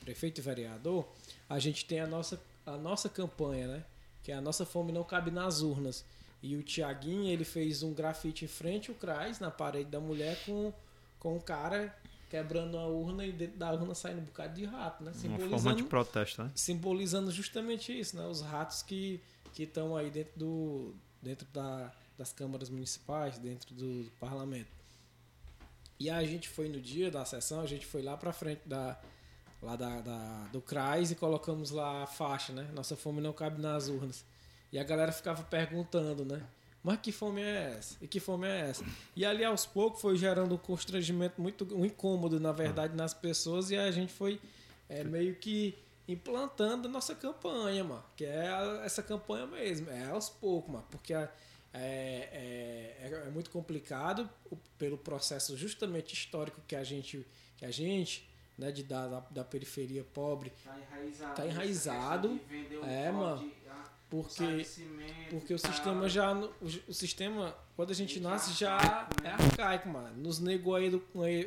prefeito 0.01 0.39
e 0.39 0.41
vereador, 0.41 1.07
a 1.49 1.57
gente 1.59 1.85
tem 1.85 1.99
a 2.01 2.07
nossa, 2.07 2.41
a 2.65 2.76
nossa 2.77 3.07
campanha, 3.07 3.68
né? 3.68 3.85
Que 4.23 4.31
é 4.31 4.35
a 4.35 4.41
nossa 4.41 4.65
fome 4.65 4.91
não 4.91 5.03
cabe 5.03 5.31
nas 5.31 5.61
urnas. 5.61 6.03
E 6.43 6.55
o 6.57 6.63
Tiaguinho, 6.63 7.31
ele 7.31 7.45
fez 7.45 7.81
um 7.84 7.93
grafite 7.93 8.45
em 8.45 8.47
frente 8.47 8.89
ao 8.89 8.95
CRAS, 8.97 9.39
na 9.39 9.49
parede 9.51 9.89
da 9.89 9.99
mulher, 9.99 10.38
com, 10.45 10.73
com 11.19 11.35
um 11.38 11.39
cara 11.39 11.95
quebrando 12.30 12.77
a 12.77 12.88
urna 12.88 13.26
e 13.26 13.31
dentro 13.31 13.57
da 13.57 13.72
urna 13.72 13.93
saindo 13.93 14.22
um 14.22 14.26
bocado 14.26 14.53
de 14.55 14.65
rato, 14.65 15.03
né? 15.03 15.11
Uma 15.13 15.38
forma 15.59 15.76
de 15.76 15.84
protesto, 15.89 16.43
né? 16.43 16.51
Simbolizando 16.55 17.31
justamente 17.31 17.97
isso, 17.97 18.18
né? 18.18 18.26
Os 18.26 18.41
ratos 18.41 18.81
que 18.81 19.22
que 19.53 19.63
estão 19.63 19.95
aí 19.97 20.09
dentro 20.09 20.31
do 20.39 20.93
dentro 21.22 21.45
da, 21.53 21.91
das 22.22 22.31
câmaras 22.31 22.69
municipais, 22.69 23.39
dentro 23.39 23.73
do, 23.73 24.03
do 24.03 24.11
parlamento. 24.19 24.69
E 25.99 26.07
a 26.07 26.23
gente 26.23 26.48
foi 26.48 26.69
no 26.69 26.80
dia 26.80 27.10
da 27.10 27.26
sessão, 27.26 27.61
a 27.61 27.65
gente 27.65 27.85
foi 27.85 28.03
lá 28.03 28.15
para 28.15 28.31
frente 28.31 28.61
da 28.65 28.99
lá 29.61 29.76
da, 29.76 30.02
da, 30.02 30.48
do 30.52 30.60
CRAS 30.60 31.11
e 31.11 31.15
colocamos 31.15 31.69
lá 31.69 32.03
a 32.03 32.07
faixa, 32.07 32.52
né? 32.52 32.68
Nossa 32.73 32.95
fome 32.95 33.22
não 33.22 33.34
cabe 33.34 33.61
nas 33.61 33.89
urnas. 33.89 34.26
E 34.72 34.80
a 34.80 34.84
galera 34.84 35.11
ficava 35.11 35.43
perguntando, 35.43 36.26
né? 36.26 36.41
Mas 36.84 36.99
que 36.99 37.11
fome 37.11 37.41
é 37.41 37.76
essa? 37.77 37.98
E 38.02 38.07
que 38.07 38.19
fome 38.19 38.48
é 38.48 38.69
essa? 38.69 38.84
E 39.15 39.23
ali 39.23 39.43
aos 39.43 39.68
poucos 39.68 40.02
foi 40.02 40.18
gerando 40.18 40.56
um 40.56 40.57
constrangimento 40.57 41.39
muito 41.39 41.68
um 41.76 41.85
incômodo, 41.85 42.39
na 42.39 42.52
verdade, 42.52 42.95
nas 42.95 43.14
pessoas 43.14 43.69
e 43.69 43.77
a 43.77 43.91
gente 43.91 44.11
foi 44.11 44.39
é, 44.89 45.03
meio 45.03 45.35
que 45.35 45.77
implantando 46.07 46.88
a 46.88 46.91
nossa 46.91 47.14
campanha, 47.14 47.84
mano. 47.84 48.03
Que 48.15 48.26
é 48.26 48.48
a, 48.48 48.81
essa 48.84 49.03
campanha 49.03 49.45
mesmo. 49.45 49.91
É 49.91 50.06
aos 50.06 50.30
poucos, 50.30 50.72
mano. 50.72 50.85
Porque 50.89 51.14
é, 51.14 51.30
é, 51.73 52.98
é, 53.02 53.07
é, 53.07 53.30
muito 53.30 53.49
complicado 53.49 54.30
pelo 54.77 54.98
processo 54.98 55.56
justamente 55.56 56.14
histórico 56.14 56.61
que 56.68 56.76
a 56.76 56.84
gente, 56.84 57.26
que 57.56 57.65
a 57.65 57.72
gente 57.72 58.30
né, 58.57 58.72
de, 58.72 58.84
da, 58.84 59.22
da, 59.31 59.43
periferia 59.43 60.03
pobre. 60.03 60.52
Tá 60.64 60.77
enraizado. 60.77 61.35
Tá 61.35 61.48
enraizado. 61.48 62.39
É, 62.84 63.11
mano. 63.11 63.52
Porque, 64.10 64.68
porque 65.30 65.53
o 65.53 65.57
sistema 65.57 66.10
já. 66.10 66.34
O 66.85 66.93
sistema, 66.93 67.56
quando 67.77 67.91
a 67.91 67.95
gente 67.95 68.19
nasce, 68.19 68.52
já 68.52 69.07
é 69.23 69.30
arcaico, 69.30 69.88
mano. 69.88 70.18
Nos 70.18 70.39
negou 70.39 70.76
a 70.76 70.84
edu, 70.84 71.02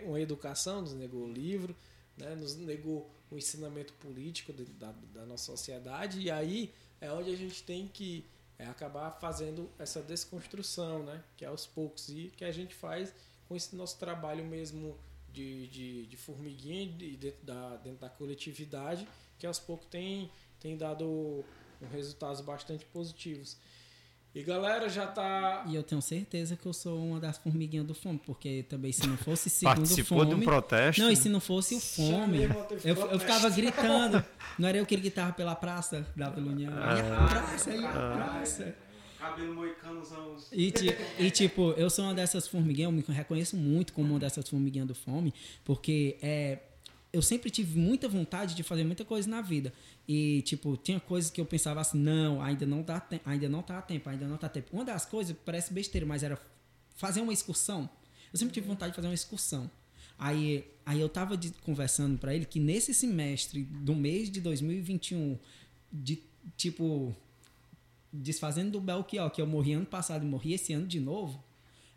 uma 0.07 0.19
educação, 0.19 0.81
nos 0.81 0.95
negou 0.95 1.25
o 1.25 1.31
livro, 1.31 1.77
né? 2.17 2.35
nos 2.35 2.57
negou 2.57 3.11
o 3.31 3.37
ensinamento 3.37 3.93
político 3.95 4.51
da, 4.55 4.93
da 5.13 5.27
nossa 5.27 5.45
sociedade. 5.45 6.21
E 6.21 6.31
aí 6.31 6.73
é 7.03 7.13
onde 7.13 7.31
a 7.31 7.37
gente 7.37 7.63
tem 7.63 7.87
que 7.87 8.25
é, 8.59 8.66
acabar 8.66 9.10
fazendo 9.12 9.70
essa 9.78 10.01
desconstrução, 10.02 11.02
né? 11.02 11.22
Que 11.36 11.44
é 11.44 11.48
aos 11.48 11.66
poucos. 11.66 12.09
E 12.09 12.32
que 12.36 12.44
a 12.44 12.52
gente 12.52 12.74
faz 12.74 13.14
com 13.48 13.56
esse 13.56 13.74
nosso 13.74 13.98
trabalho 13.98 14.44
mesmo 14.44 14.97
de, 15.32 15.66
de, 15.68 16.06
de 16.06 16.16
formiguinha 16.16 16.86
de, 16.86 17.16
dentro, 17.16 17.44
da, 17.44 17.76
dentro 17.76 17.98
da 17.98 18.09
coletividade, 18.09 19.06
que 19.39 19.47
aos 19.47 19.59
poucos 19.59 19.86
tem, 19.86 20.31
tem 20.60 20.76
dado 20.76 21.44
resultados 21.93 22.40
bastante 22.40 22.85
positivos. 22.86 23.56
E 24.35 24.43
galera, 24.43 24.89
já 24.89 25.06
tá. 25.06 25.65
E 25.69 25.77
eu 25.77 25.82
tenho 25.85 26.02
certeza 26.02 26.56
que 26.56 26.66
eu 26.66 26.73
sou 26.73 26.98
uma 26.98 27.20
das 27.20 27.39
formiguinhas 27.39 27.86
do 27.86 27.94
fome, 27.94 28.20
porque 28.27 28.65
também 28.69 28.90
se 28.90 29.06
não 29.06 29.16
fosse 29.16 29.48
segundo 29.48 29.77
Participou 29.77 30.19
fome. 30.19 30.31
de 30.31 30.40
um 30.40 30.44
protesto. 30.44 31.01
Não, 31.01 31.11
e 31.11 31.15
se 31.15 31.28
não 31.28 31.39
fosse 31.39 31.77
o 31.77 31.81
fome. 31.81 32.43
Eu, 32.85 32.97
eu 33.12 33.20
ficava 33.20 33.48
gritando. 33.48 34.24
Não 34.59 34.69
era 34.69 34.78
eu 34.78 34.85
que 34.85 34.97
gritava 34.97 35.32
pela 35.32 35.55
praça 35.55 36.05
da 36.16 36.31
Vila 36.31 36.51
União. 36.51 36.73
Ah, 36.77 37.24
a 37.24 37.28
praça, 37.28 37.70
aí 37.70 37.85
a 37.85 37.90
praça. 37.90 38.74
Cabelo 39.20 39.55
moicanozão. 39.55 40.36
E, 40.52 40.73
e 41.19 41.31
tipo, 41.31 41.70
eu 41.77 41.89
sou 41.89 42.05
uma 42.05 42.12
dessas 42.12 42.48
formiguinhas, 42.48 42.90
eu 42.90 42.93
me 42.93 43.02
reconheço 43.09 43.56
muito 43.56 43.93
como 43.93 44.11
uma 44.11 44.19
dessas 44.19 44.48
formiguinhas 44.48 44.89
do 44.89 44.94
fome, 44.94 45.32
porque 45.65 46.19
é, 46.20 46.59
eu 47.15 47.23
sempre 47.23 47.48
tive 47.48 47.78
muita 47.78 48.09
vontade 48.09 48.56
de 48.56 48.65
fazer 48.65 48.82
muita 48.82 49.05
coisa 49.05 49.31
na 49.31 49.40
vida. 49.40 49.73
E, 50.06 50.43
tipo, 50.43 50.76
tinha 50.76 51.01
coisas 51.01 51.31
que 51.31 51.40
eu 51.40 51.47
pensava 51.47 51.81
assim, 51.81 51.98
não, 51.98 52.43
ainda 52.43 52.66
não 52.66 52.82
dá 52.82 53.01
tempo, 53.01 53.28
ainda 53.28 53.48
não 53.48 53.62
tá 53.62 53.81
tempo, 53.81 54.09
ainda 54.09 54.26
não 54.26 54.36
tá 54.36 54.48
tempo. 54.48 54.68
Uma 54.72 54.85
das 54.85 55.06
coisas, 55.06 55.35
parece 55.44 55.72
besteira, 55.72 56.06
mas 56.06 56.22
era 56.22 56.39
fazer 56.94 57.20
uma 57.20 57.32
excursão. 57.32 57.89
Eu 58.32 58.39
sempre 58.39 58.52
tive 58.52 58.66
vontade 58.66 58.93
de 58.93 58.97
fazer 58.97 59.09
uma 59.09 59.14
excursão. 59.14 59.70
Aí, 60.18 60.64
aí 60.85 61.01
eu 61.01 61.09
tava 61.09 61.36
de, 61.36 61.51
conversando 61.64 62.18
para 62.18 62.35
ele 62.35 62.44
que 62.44 62.60
nesse 62.60 62.93
semestre 62.93 63.62
do 63.62 63.94
mês 63.94 64.31
de 64.31 64.40
2021, 64.40 65.39
de 65.93 66.22
tipo, 66.56 67.14
desfazendo 68.12 68.72
do 68.72 68.81
Belchior, 68.81 69.31
que 69.31 69.40
eu 69.40 69.47
morri 69.47 69.72
ano 69.72 69.86
passado 69.86 70.24
e 70.24 70.28
morri 70.28 70.52
esse 70.52 70.72
ano 70.72 70.86
de 70.86 71.01
novo, 71.01 71.43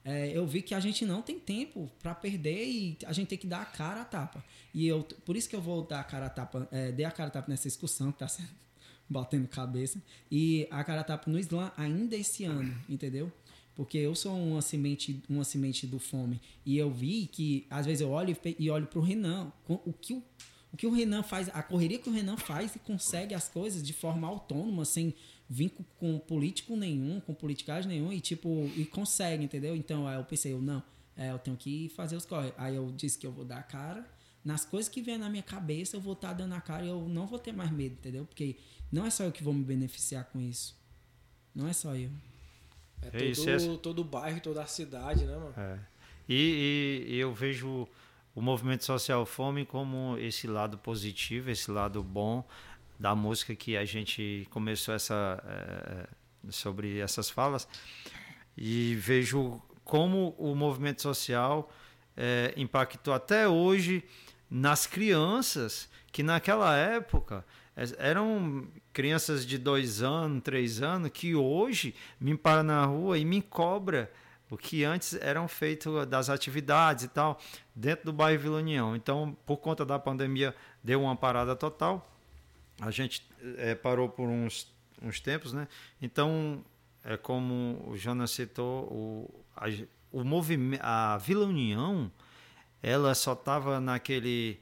é, 0.08 0.32
eu 0.34 0.48
vi 0.48 0.62
que 0.62 0.74
a 0.74 0.80
gente 0.80 1.04
não 1.06 1.22
tem 1.22 1.38
tempo 1.38 1.92
para 2.02 2.16
perder 2.16 2.66
e 2.66 2.98
a 3.06 3.12
gente 3.12 3.28
tem 3.28 3.38
que 3.38 3.46
dar 3.46 3.62
a 3.62 3.66
cara 3.66 4.04
a 4.04 4.06
tapa. 4.06 4.42
E 4.74 4.88
eu, 4.88 5.04
por 5.04 5.36
isso 5.36 5.50
que 5.50 5.56
eu 5.56 5.62
vou 5.62 5.86
dar 5.86 6.00
a 6.00 6.04
cara 6.06 6.28
a 6.28 6.30
tapa, 6.30 6.66
é, 6.72 6.94
dei 6.94 7.06
a 7.06 7.12
cara 7.12 7.28
a 7.28 7.32
tapa 7.32 7.52
nessa 7.52 7.68
excursão 7.68 8.10
que 8.14 8.20
tá 8.20 8.28
sendo, 8.30 8.48
batendo 9.10 9.50
cabeça, 9.50 10.02
e 10.32 10.66
a 10.72 10.82
cara 10.82 11.02
a 11.02 11.04
tapa 11.04 11.30
no 11.30 11.38
Slam 11.38 11.74
ainda 11.76 12.16
esse 12.16 12.46
ano, 12.46 12.74
entendeu? 12.88 13.30
Porque 13.76 13.98
eu 13.98 14.16
sou 14.16 14.34
uma 14.34 14.62
semente, 14.62 15.22
uma 15.30 15.44
semente 15.44 15.86
do 15.86 16.00
fome. 16.00 16.40
E 16.66 16.78
eu 16.78 16.90
vi 16.90 17.28
que, 17.28 17.68
às 17.70 17.86
vezes, 17.86 18.00
eu 18.00 18.10
olho 18.10 18.36
e 18.58 18.72
olho 18.72 18.88
pro 18.88 19.02
Renan. 19.02 19.52
O 19.68 19.92
que 19.92 20.14
o, 20.14 20.24
o 20.72 20.78
que 20.78 20.88
o 20.88 20.92
Renan 20.92 21.22
faz, 21.22 21.50
a 21.54 21.62
correria 21.62 22.00
que 22.00 22.10
o 22.10 22.14
Renan 22.14 22.38
faz 22.38 22.76
e 22.76 22.80
consegue 22.80 23.36
as 23.36 23.50
coisas 23.50 23.84
de 23.84 23.92
forma 23.92 24.26
autônoma, 24.26 24.86
sem 24.86 25.14
vínculo 25.50 25.86
com 25.98 26.20
político 26.20 26.76
nenhum, 26.76 27.20
com 27.20 27.34
politicagem 27.34 27.90
nenhum, 27.90 28.12
e 28.12 28.20
tipo, 28.20 28.70
e 28.76 28.86
consegue, 28.86 29.44
entendeu? 29.44 29.76
Então 29.76 30.08
aí 30.08 30.18
eu 30.18 30.24
pensei, 30.24 30.54
eu 30.54 30.62
não, 30.62 30.84
é, 31.16 31.32
eu 31.32 31.40
tenho 31.40 31.58
que 31.58 31.90
fazer 31.96 32.16
os 32.16 32.26
corre. 32.26 32.54
Aí 32.58 32.76
eu 32.76 32.92
disse 32.92 33.18
que 33.18 33.26
eu 33.26 33.32
vou 33.32 33.44
dar 33.46 33.58
a 33.58 33.64
cara. 33.64 34.06
Nas 34.44 34.64
coisas 34.64 34.88
que 34.88 35.02
vem 35.02 35.18
na 35.18 35.30
minha 35.30 35.44
cabeça, 35.44 35.98
eu 35.98 36.02
vou 36.02 36.14
estar 36.14 36.30
tá 36.30 36.34
dando 36.36 36.54
a 36.54 36.62
cara 36.62 36.86
e 36.86 36.88
eu 36.88 37.08
não 37.10 37.26
vou 37.26 37.40
ter 37.40 37.52
mais 37.52 37.72
medo, 37.72 37.94
entendeu? 37.94 38.26
Porque 38.26 38.56
não 38.92 39.06
é 39.06 39.10
só 39.10 39.24
eu 39.24 39.32
que 39.32 39.44
vou 39.44 39.54
me 39.54 39.64
beneficiar 39.64 40.26
com 40.26 40.40
isso. 40.40 40.78
Não 41.54 41.68
é 41.68 41.74
só 41.74 41.96
eu. 41.96 42.12
É, 43.02 43.08
é 43.08 43.34
todo, 43.34 43.50
é... 43.50 43.78
todo 43.78 44.00
o 44.00 44.04
bairro, 44.04 44.40
toda 44.40 44.62
a 44.62 44.68
cidade, 44.68 45.26
né, 45.26 45.36
mano? 45.36 45.54
É. 45.58 45.80
E, 46.30 47.06
e, 47.10 47.16
eu 47.18 47.34
vejo 47.34 47.88
o 48.36 48.42
movimento 48.42 48.84
social 48.86 49.26
fome 49.26 49.66
como 49.66 50.18
esse 50.18 50.46
lado 50.46 50.78
positivo, 50.78 51.50
esse 51.50 51.72
lado 51.72 52.04
bom 52.04 52.46
da 53.00 53.16
música 53.16 53.56
que 53.56 53.78
a 53.78 53.86
gente 53.86 54.48
começou 54.50 54.94
essa 54.94 55.44
é, 55.46 56.08
sobre 56.50 57.00
essas 57.00 57.30
falas 57.30 57.68
e 58.58 58.96
vejo 58.96 59.62
como 59.84 60.36
o 60.38 60.56
movimento 60.56 61.02
social 61.02 61.72
é, 62.16 62.54
impactou 62.58 63.14
até 63.14 63.48
hoje 63.48 64.04
nas 64.50 64.88
crianças 64.88 65.90
que 66.12 66.24
naquela 66.24 66.76
época 66.76 67.46
eram 68.00 68.68
crianças 68.92 69.46
de 69.46 69.58
dois 69.58 70.02
anos, 70.02 70.42
três 70.42 70.82
anos, 70.82 71.12
que 71.14 71.36
hoje 71.36 71.94
me 72.20 72.36
para 72.36 72.64
na 72.64 72.84
rua 72.86 73.20
e 73.20 73.24
me 73.24 73.42
cobra 73.42 74.12
o 74.50 74.58
que 74.58 74.84
antes 74.84 75.14
eram 75.22 75.48
feitos 75.48 76.08
das 76.08 76.30
atividades 76.30 77.04
e 77.04 77.08
tal 77.08 77.40
dentro 77.76 78.06
do 78.06 78.14
bairro 78.14 78.42
Vila 78.42 78.58
União. 78.58 78.96
Então, 78.96 79.38
por 79.46 79.58
conta 79.58 79.86
da 79.86 80.00
pandemia, 80.00 80.56
deu 80.84 81.04
uma 81.04 81.16
parada 81.16 81.56
total 81.56 82.17
a 82.80 82.92
gente 82.92 83.28
é, 83.58 83.76
parou 83.76 84.10
por 84.10 84.28
uns, 84.28 84.72
uns 85.02 85.20
tempos, 85.20 85.54
né? 85.54 85.68
Então, 86.02 86.64
é 87.04 87.18
como 87.18 87.84
o 87.88 87.98
Jonas 87.98 88.32
citou, 88.32 88.84
o, 88.86 89.46
a, 89.56 89.66
o 90.12 90.24
movimento, 90.24 90.82
a 90.84 91.18
Vila 91.18 91.46
União, 91.46 92.12
ela 92.82 93.16
só 93.16 93.34
estava 93.34 93.80
naquele, 93.80 94.60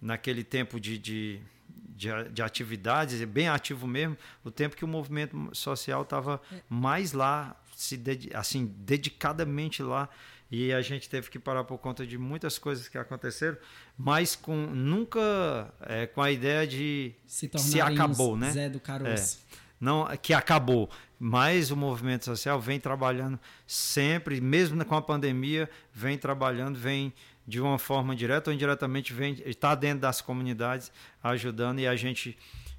naquele 0.00 0.44
tempo 0.44 0.78
de, 0.78 0.98
de, 0.98 1.40
de, 1.68 2.08
de, 2.32 2.42
atividades, 2.42 3.22
bem 3.24 3.48
ativo 3.48 3.86
mesmo, 3.86 4.16
o 4.44 4.50
tempo 4.50 4.76
que 4.76 4.84
o 4.84 4.88
movimento 4.88 5.36
social 5.52 6.02
estava 6.02 6.40
mais 6.68 7.12
lá, 7.12 7.56
se 7.74 8.00
assim, 8.34 8.66
dedicadamente 8.78 9.82
lá 9.82 10.08
e 10.50 10.72
a 10.72 10.80
gente 10.80 11.08
teve 11.08 11.28
que 11.28 11.38
parar 11.38 11.64
por 11.64 11.78
conta 11.78 12.06
de 12.06 12.16
muitas 12.16 12.58
coisas 12.58 12.88
que 12.88 12.96
aconteceram, 12.96 13.58
mas 13.96 14.34
com 14.34 14.56
nunca 14.56 15.72
é, 15.80 16.06
com 16.06 16.22
a 16.22 16.30
ideia 16.30 16.66
de 16.66 17.14
se, 17.26 17.50
se 17.56 17.80
acabou, 17.80 18.36
né? 18.36 18.50
Zé 18.50 18.68
do 18.68 18.80
Caroço. 18.80 19.38
É, 19.52 19.58
não 19.80 20.06
que 20.16 20.32
acabou, 20.32 20.90
mas 21.18 21.70
o 21.70 21.76
movimento 21.76 22.24
social 22.24 22.60
vem 22.60 22.80
trabalhando 22.80 23.38
sempre, 23.66 24.40
mesmo 24.40 24.82
com 24.84 24.96
a 24.96 25.02
pandemia, 25.02 25.68
vem 25.92 26.16
trabalhando, 26.16 26.78
vem 26.78 27.12
de 27.46 27.60
uma 27.60 27.78
forma 27.78 28.14
direta 28.14 28.50
ou 28.50 28.54
indiretamente 28.54 29.12
vem 29.12 29.40
está 29.46 29.74
dentro 29.74 30.00
das 30.00 30.20
comunidades 30.20 30.92
ajudando 31.22 31.78
e 31.78 31.86
a 31.86 31.96
gente 31.96 32.36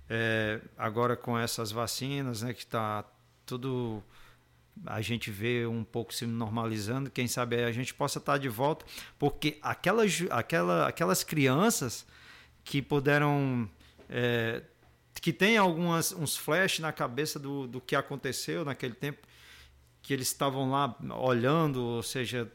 é, 0.09 0.59
agora 0.77 1.15
com 1.15 1.37
essas 1.37 1.71
vacinas, 1.71 2.41
né, 2.41 2.53
que 2.53 2.61
está 2.61 3.03
tudo 3.45 4.03
a 4.85 5.01
gente 5.01 5.29
vê 5.31 5.65
um 5.65 5.83
pouco 5.83 6.13
se 6.13 6.25
normalizando, 6.25 7.09
quem 7.09 7.27
sabe 7.27 7.63
a 7.63 7.71
gente 7.71 7.93
possa 7.93 8.19
estar 8.19 8.37
de 8.37 8.49
volta, 8.49 8.85
porque 9.17 9.57
aquelas, 9.61 10.23
aquela, 10.29 10.87
aquelas 10.87 11.23
crianças 11.23 12.05
que 12.63 12.81
puderam. 12.81 13.69
É, 14.09 14.63
que 15.21 15.33
tem 15.33 15.57
algumas 15.57 16.13
uns 16.13 16.37
flashes 16.37 16.79
na 16.79 16.93
cabeça 16.93 17.37
do, 17.37 17.67
do 17.67 17.81
que 17.81 17.95
aconteceu 17.95 18.63
naquele 18.63 18.93
tempo, 18.93 19.27
que 20.01 20.13
eles 20.13 20.27
estavam 20.27 20.71
lá 20.71 20.95
olhando, 21.19 21.83
ou 21.83 22.01
seja, 22.01 22.49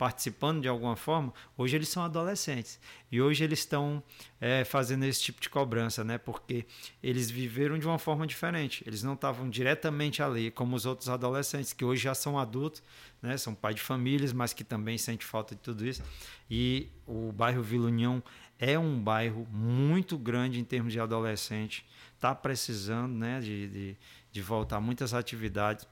participando 0.00 0.62
de 0.62 0.66
alguma 0.66 0.96
forma, 0.96 1.30
hoje 1.58 1.76
eles 1.76 1.90
são 1.90 2.02
adolescentes. 2.02 2.80
E 3.12 3.20
hoje 3.20 3.44
eles 3.44 3.58
estão 3.58 4.02
é, 4.40 4.64
fazendo 4.64 5.04
esse 5.04 5.20
tipo 5.20 5.42
de 5.42 5.50
cobrança, 5.50 6.02
né? 6.02 6.16
Porque 6.16 6.64
eles 7.02 7.30
viveram 7.30 7.78
de 7.78 7.86
uma 7.86 7.98
forma 7.98 8.26
diferente. 8.26 8.82
Eles 8.86 9.02
não 9.02 9.12
estavam 9.12 9.50
diretamente 9.50 10.22
ali, 10.22 10.50
como 10.50 10.74
os 10.74 10.86
outros 10.86 11.10
adolescentes, 11.10 11.74
que 11.74 11.84
hoje 11.84 12.02
já 12.04 12.14
são 12.14 12.38
adultos, 12.38 12.82
né? 13.20 13.36
São 13.36 13.54
pai 13.54 13.74
de 13.74 13.82
famílias, 13.82 14.32
mas 14.32 14.54
que 14.54 14.64
também 14.64 14.96
sentem 14.96 15.26
falta 15.26 15.54
de 15.54 15.60
tudo 15.60 15.86
isso. 15.86 16.02
E 16.50 16.88
o 17.06 17.30
bairro 17.30 17.62
Vila 17.62 17.88
União 17.88 18.22
é 18.58 18.78
um 18.78 18.98
bairro 18.98 19.46
muito 19.52 20.16
grande 20.16 20.58
em 20.58 20.64
termos 20.64 20.94
de 20.94 20.98
adolescente. 20.98 21.84
Está 22.14 22.34
precisando 22.34 23.12
né, 23.12 23.38
de, 23.40 23.68
de, 23.68 23.96
de 24.32 24.40
voltar 24.40 24.80
muitas 24.80 25.12
atividades. 25.12 25.86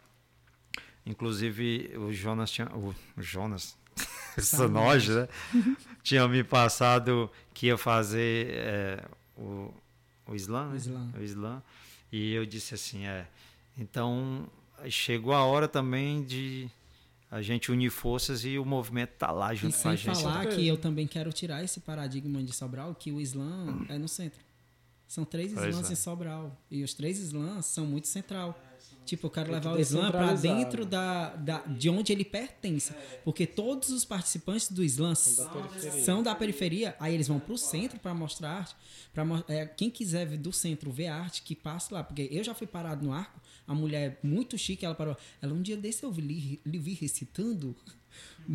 Inclusive, 1.04 1.92
o 1.96 2.12
Jonas 2.12 2.50
tinha. 2.50 2.68
O 2.74 2.94
Jonas, 3.16 3.77
essa 4.38 4.68
noja, 4.68 5.28
né? 5.54 5.76
tinha 6.02 6.26
me 6.28 6.42
passado 6.44 7.30
que 7.52 7.66
ia 7.66 7.76
fazer 7.78 8.50
é, 8.52 9.04
o, 9.36 9.72
o 10.26 10.34
Islã, 10.34 10.66
O 10.66 10.70
né? 10.70 10.76
Islã. 10.76 11.10
O 11.18 11.22
Islã. 11.22 11.62
E 12.12 12.32
eu 12.32 12.46
disse 12.46 12.74
assim: 12.74 13.06
é. 13.06 13.26
Então, 13.76 14.46
chegou 14.88 15.32
a 15.32 15.44
hora 15.44 15.68
também 15.68 16.24
de 16.24 16.68
a 17.30 17.42
gente 17.42 17.70
unir 17.70 17.90
forças 17.90 18.44
e 18.44 18.58
o 18.58 18.64
movimento 18.64 19.10
tá 19.18 19.30
lá 19.30 19.52
E 19.52 19.56
junto 19.56 19.72
com 19.72 19.88
a 19.88 19.96
sem 19.96 19.96
gente. 19.96 20.22
falar 20.22 20.46
que 20.46 20.66
eu 20.66 20.76
também 20.76 21.06
quero 21.06 21.32
tirar 21.32 21.62
esse 21.62 21.80
paradigma 21.80 22.42
de 22.42 22.52
Sobral, 22.52 22.94
que 22.94 23.12
o 23.12 23.20
Islã 23.20 23.84
é 23.88 23.98
no 23.98 24.08
centro. 24.08 24.40
São 25.06 25.24
três 25.24 25.52
Islãs 25.52 25.90
em 25.90 25.94
Sobral. 25.94 26.56
E 26.70 26.82
os 26.82 26.94
três 26.94 27.18
Islãs 27.18 27.66
são 27.66 27.86
muito 27.86 28.08
central. 28.08 28.58
Tipo, 29.08 29.28
eu 29.28 29.30
quero 29.30 29.50
levar 29.50 29.72
o 29.74 29.80
Islã 29.80 30.10
para 30.10 30.34
dentro 30.34 30.84
né? 30.84 30.90
da, 30.90 31.36
da, 31.36 31.58
de 31.60 31.88
onde 31.88 32.12
ele 32.12 32.26
pertence. 32.26 32.92
Porque 33.24 33.46
todos 33.46 33.88
os 33.88 34.04
participantes 34.04 34.70
do 34.70 34.84
Islã 34.84 35.14
da 35.14 35.46
periferia. 35.46 36.04
são 36.04 36.22
da 36.22 36.34
periferia, 36.34 36.96
aí 37.00 37.14
eles 37.14 37.26
vão 37.26 37.40
pro 37.40 37.56
centro 37.56 37.98
para 37.98 38.12
mostrar 38.12 38.50
arte. 38.50 38.76
Pra, 39.14 39.24
é, 39.48 39.64
quem 39.64 39.88
quiser 39.88 40.26
do 40.36 40.52
centro 40.52 40.90
ver 40.92 41.06
arte, 41.06 41.40
que 41.42 41.54
passe 41.54 41.92
lá. 41.94 42.04
Porque 42.04 42.28
eu 42.30 42.44
já 42.44 42.54
fui 42.54 42.66
parado 42.66 43.02
no 43.02 43.10
arco, 43.10 43.40
a 43.66 43.74
mulher 43.74 44.20
muito 44.22 44.58
chique, 44.58 44.84
ela 44.84 44.94
parou. 44.94 45.16
Ela 45.40 45.54
um 45.54 45.62
dia 45.62 45.76
desse 45.78 46.04
eu 46.04 46.12
vi, 46.12 46.60
lhe 46.64 46.78
vi 46.78 46.92
recitando. 46.92 47.74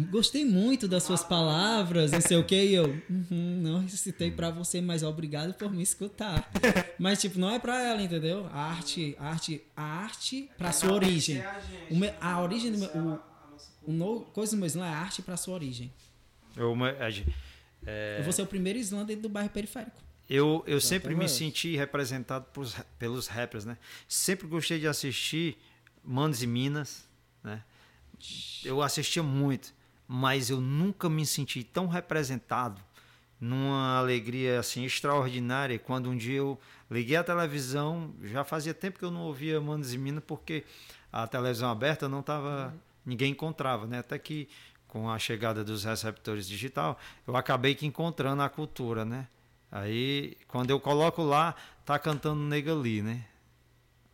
Gostei 0.10 0.44
muito 0.44 0.88
das 0.88 1.04
suas 1.04 1.24
palavras, 1.24 2.12
não 2.12 2.20
sei 2.20 2.36
o 2.38 2.44
que. 2.44 2.56
E 2.56 2.74
eu, 2.74 2.86
"Uhum, 3.08 3.62
não 3.62 3.80
recitei 3.82 4.32
pra 4.32 4.50
você, 4.50 4.82
mas 4.82 5.04
obrigado 5.04 5.54
por 5.54 5.72
me 5.72 5.84
escutar. 5.84 6.50
Mas, 6.98 7.22
tipo, 7.22 7.38
não 7.38 7.52
é 7.52 7.60
pra 7.60 7.80
ela, 7.80 8.02
entendeu? 8.02 8.48
A 8.48 8.60
arte, 8.72 9.16
a 9.20 9.28
arte, 9.30 9.62
a 9.78 9.84
arte 9.84 10.50
pra 10.58 10.72
sua 10.72 10.94
origem. 10.94 11.38
É 11.38 11.62
O 11.92 11.96
me- 11.96 12.08
né? 12.08 12.18
a 12.20 12.42
origem 12.42 12.72
do 12.72 12.78
meu- 12.80 12.90
é 12.90 12.98
a- 12.98 13.02
o- 13.02 13.34
O 13.86 13.92
no, 13.92 14.22
coisa 14.22 14.54
do 14.56 14.58
meu 14.60 14.66
Islã 14.66 14.86
é 14.86 14.90
arte 14.94 15.22
pra 15.22 15.36
sua 15.38 15.54
origem. 15.54 15.94
Eu, 16.58 16.74
é, 17.86 18.16
Eu 18.20 18.24
vou 18.24 18.32
ser 18.34 18.42
o 18.42 18.48
primeiro 18.48 18.80
Islã 18.80 19.06
dentro 19.06 19.24
do 19.24 19.30
bairro 19.30 19.50
periférico. 19.50 20.02
Eu, 20.30 20.64
eu 20.66 20.80
sempre 20.80 21.10
me 21.10 21.26
Exatamente. 21.26 21.38
senti 21.54 21.76
representado 21.76 22.46
pros- 22.54 22.76
pelos 22.98 23.28
rappers, 23.28 23.66
né? 23.66 23.78
Sempre 24.08 24.48
gostei 24.48 24.80
de 24.80 24.88
assistir 24.88 25.58
Manos 26.04 26.42
e 26.42 26.48
Minas, 26.48 27.06
né? 27.44 27.62
Eu 28.64 28.82
assistia 28.82 29.22
muito, 29.22 29.74
mas 30.16 30.52
eu 30.52 30.62
nunca 30.62 31.10
me 31.10 31.26
senti 31.26 31.64
tão 31.64 31.88
representado 31.88 32.80
numa 33.42 33.98
alegria 33.98 34.60
assim 34.60 34.86
extraordinária 34.86 35.80
quando 35.80 36.08
um 36.08 36.16
dia 36.16 36.38
eu 36.38 36.60
liguei 36.90 37.16
a 37.16 37.24
televisão, 37.24 38.14
já 38.22 38.44
fazia 38.44 38.76
tempo 38.76 39.00
que 39.00 39.06
eu 39.06 39.10
não 39.10 39.22
ouvia 39.22 39.60
Manos 39.60 39.92
e 39.92 39.98
Minas 39.98 40.24
porque 40.28 40.66
a 41.12 41.26
televisão 41.26 41.68
aberta 41.68 42.08
não 42.08 42.22
tava, 42.22 42.72
ninguém 43.04 43.32
encontrava, 43.32 43.88
né? 43.88 43.98
Até 43.98 44.20
que 44.20 44.48
com 44.88 45.10
a 45.10 45.18
chegada 45.18 45.64
dos 45.64 45.84
receptores 45.84 46.48
digital, 46.48 47.00
eu 47.26 47.36
acabei 47.36 47.74
que 47.74 47.88
encontrando 47.88 48.44
a 48.44 48.50
cultura, 48.50 49.04
né? 49.04 49.28
Aí, 49.72 50.38
quando 50.48 50.70
eu 50.70 50.80
coloco 50.80 51.24
lá, 51.24 51.56
tá 51.84 51.98
cantando 51.98 52.40
Negali, 52.40 53.02
né? 53.02 53.26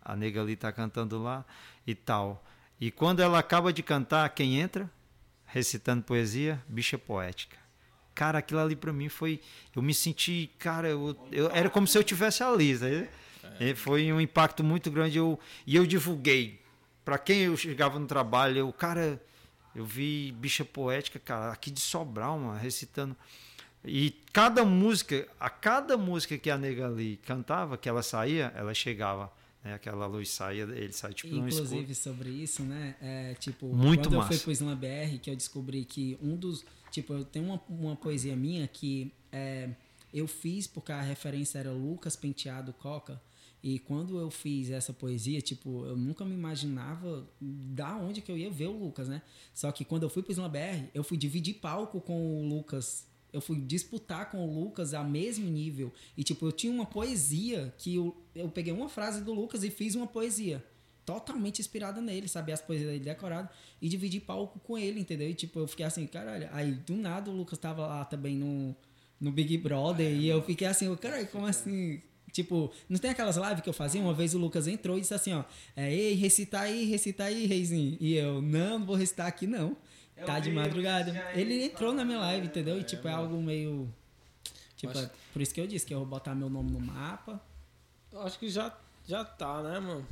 A 0.01 0.15
Negali 0.15 0.55
tá 0.55 0.71
cantando 0.71 1.21
lá 1.21 1.43
e 1.85 1.93
tal. 1.93 2.41
E 2.79 2.89
quando 2.89 3.19
ela 3.19 3.37
acaba 3.37 3.73
de 3.73 3.83
cantar, 3.83 4.29
quem 4.29 4.61
entra? 4.61 4.89
Recitando 5.51 6.03
poesia, 6.03 6.61
bicha 6.67 6.97
poética. 6.97 7.57
Cara, 8.13 8.39
aquilo 8.39 8.59
ali 8.59 8.75
pra 8.75 8.91
mim 8.93 9.09
foi. 9.09 9.39
Eu 9.75 9.81
me 9.81 9.93
senti, 9.93 10.49
cara, 10.59 10.87
eu, 10.89 11.17
eu- 11.31 11.49
era 11.51 11.69
como 11.69 11.87
se 11.87 11.97
eu 11.97 12.03
tivesse 12.03 12.43
ali. 12.43 12.77
sabe? 12.77 13.09
E 13.59 13.73
Foi 13.75 14.11
um 14.13 14.19
impacto 14.21 14.63
muito 14.63 14.91
grande. 14.91 15.17
Eu, 15.17 15.39
e 15.65 15.75
eu 15.75 15.85
divulguei. 15.85 16.61
Pra 17.03 17.17
quem 17.17 17.39
eu 17.41 17.57
chegava 17.57 17.97
no 17.97 18.05
trabalho, 18.05 18.57
eu, 18.59 18.73
cara, 18.73 19.21
eu 19.75 19.85
vi 19.85 20.31
bicha 20.37 20.63
poética, 20.63 21.17
cara, 21.17 21.51
aqui 21.51 21.71
de 21.71 21.79
Sobral, 21.79 22.37
mano, 22.37 22.59
recitando. 22.59 23.15
E 23.83 24.11
cada 24.33 24.63
música, 24.65 25.27
a 25.39 25.49
cada 25.49 25.97
música 25.97 26.37
que 26.37 26.49
a 26.51 26.57
nega 26.57 26.85
ali 26.87 27.17
cantava, 27.25 27.77
que 27.77 27.87
ela 27.89 28.03
saía, 28.03 28.53
ela 28.55 28.73
chegava. 28.73 29.31
Né? 29.69 29.75
Aquela 29.75 30.05
luz 30.05 30.29
saía, 30.29 30.63
ele 30.63 30.91
sai 30.91 31.13
tipo. 31.13 31.35
Inclusive, 31.35 31.93
sobre 31.95 32.29
isso, 32.29 32.63
né? 32.63 32.95
É, 33.01 33.33
tipo, 33.35 33.67
Muito 33.67 34.03
quando 34.03 34.13
eu 34.13 34.19
massa. 34.19 34.33
fui 34.33 34.39
pro 34.39 34.51
Slam 34.51 34.75
BR, 34.75 35.19
que 35.21 35.29
eu 35.29 35.35
descobri 35.35 35.85
que 35.85 36.17
um 36.21 36.35
dos. 36.35 36.65
Tipo, 36.91 37.13
eu 37.13 37.23
tenho 37.23 37.45
uma, 37.45 37.61
uma 37.69 37.95
poesia 37.95 38.35
minha 38.35 38.67
que 38.67 39.13
é, 39.31 39.69
eu 40.13 40.27
fiz 40.27 40.65
porque 40.65 40.91
a 40.91 41.01
referência 41.01 41.59
era 41.59 41.71
Lucas 41.71 42.15
Penteado 42.15 42.73
Coca. 42.73 43.21
E 43.61 43.77
quando 43.77 44.17
eu 44.17 44.31
fiz 44.31 44.69
essa 44.71 44.93
poesia, 44.93 45.41
tipo, 45.41 45.85
eu 45.85 45.97
nunca 45.97 46.23
me 46.23 46.33
imaginava 46.33 47.27
da 47.41 47.97
onde 47.97 48.21
que 48.21 48.31
eu 48.31 48.37
ia 48.37 48.49
ver 48.49 48.67
o 48.67 48.71
Lucas, 48.71 49.09
né? 49.09 49.21
Só 49.53 49.69
que 49.71 49.83
quando 49.83 50.03
eu 50.03 50.09
fui 50.09 50.23
pro 50.23 50.31
Slam 50.31 50.49
BR, 50.49 50.87
eu 50.93 51.03
fui 51.03 51.17
dividir 51.17 51.55
palco 51.55 51.99
com 51.99 52.39
o 52.39 52.47
Lucas. 52.47 53.05
Eu 53.31 53.41
fui 53.41 53.59
disputar 53.59 54.31
com 54.31 54.45
o 54.45 54.63
Lucas 54.63 54.93
a 54.93 55.03
mesmo 55.03 55.49
nível. 55.49 55.93
E, 56.17 56.23
tipo, 56.23 56.45
eu 56.45 56.51
tinha 56.51 56.71
uma 56.73 56.85
poesia 56.85 57.73
que 57.77 57.95
eu, 57.95 58.15
eu 58.35 58.49
peguei 58.49 58.73
uma 58.73 58.89
frase 58.89 59.21
do 59.21 59.33
Lucas 59.33 59.63
e 59.63 59.69
fiz 59.69 59.95
uma 59.95 60.07
poesia 60.07 60.63
totalmente 61.09 61.59
inspirada 61.59 61.99
nele, 61.99 62.27
sabe? 62.27 62.51
As 62.51 62.61
poesias 62.61 62.91
dele 62.91 63.03
decoradas 63.03 63.49
e 63.81 63.89
dividir 63.89 64.21
palco 64.21 64.59
com 64.59 64.77
ele, 64.77 64.99
entendeu? 64.99 65.27
E 65.27 65.33
tipo, 65.33 65.59
eu 65.59 65.67
fiquei 65.67 65.83
assim, 65.83 66.05
caralho. 66.05 66.47
Aí 66.51 66.71
do 66.71 66.95
nada 66.95 67.31
o 67.31 67.35
Lucas 67.35 67.57
tava 67.57 67.87
lá 67.87 68.05
também 68.05 68.35
no, 68.35 68.75
no 69.19 69.31
Big 69.31 69.57
Brother 69.57 70.11
e 70.11 70.27
eu 70.27 70.43
fiquei 70.43 70.67
assim, 70.67 70.95
caralho, 70.97 71.27
como 71.27 71.47
assim? 71.47 71.99
Tipo, 72.31 72.71
não 72.87 72.99
tem 72.99 73.09
aquelas 73.09 73.37
lives 73.37 73.61
que 73.61 73.69
eu 73.69 73.73
fazia? 73.73 73.99
Uma 73.99 74.13
vez 74.13 74.35
o 74.35 74.37
Lucas 74.37 74.67
entrou 74.67 74.97
e 74.97 75.01
disse 75.01 75.15
assim, 75.15 75.33
ó, 75.33 75.43
é, 75.75 75.91
ei, 75.91 76.13
recita 76.13 76.59
aí, 76.59 76.85
recita 76.85 77.23
aí, 77.23 77.47
reizinho. 77.47 77.97
E 77.99 78.13
eu, 78.13 78.39
não, 78.39 78.77
não 78.77 78.85
vou 78.85 78.95
recitar 78.95 79.25
aqui 79.25 79.47
não. 79.47 79.75
Eu 80.19 80.25
Tá 80.25 80.39
de 80.39 80.51
madrugada. 80.51 81.11
Ele 81.33 81.63
entrou 81.63 81.93
na 81.93 82.03
minha 82.05 82.19
live, 82.19 82.47
entendeu? 82.47 82.77
E 82.79 82.83
tipo, 82.83 83.07
é 83.07 83.11
algo 83.11 83.41
meio. 83.41 83.91
Tipo, 84.75 84.97
é 84.97 85.09
por 85.33 85.41
isso 85.41 85.53
que 85.53 85.59
eu 85.61 85.67
disse 85.67 85.85
que 85.85 85.93
eu 85.93 85.99
vou 85.99 86.07
botar 86.07 86.33
meu 86.35 86.49
nome 86.49 86.71
no 86.71 86.79
mapa. 86.79 87.41
Eu 88.11 88.21
Acho 88.21 88.39
que 88.39 88.49
já, 88.49 88.75
já 89.07 89.23
tá, 89.23 89.61
né, 89.61 89.79
mano? 89.79 90.05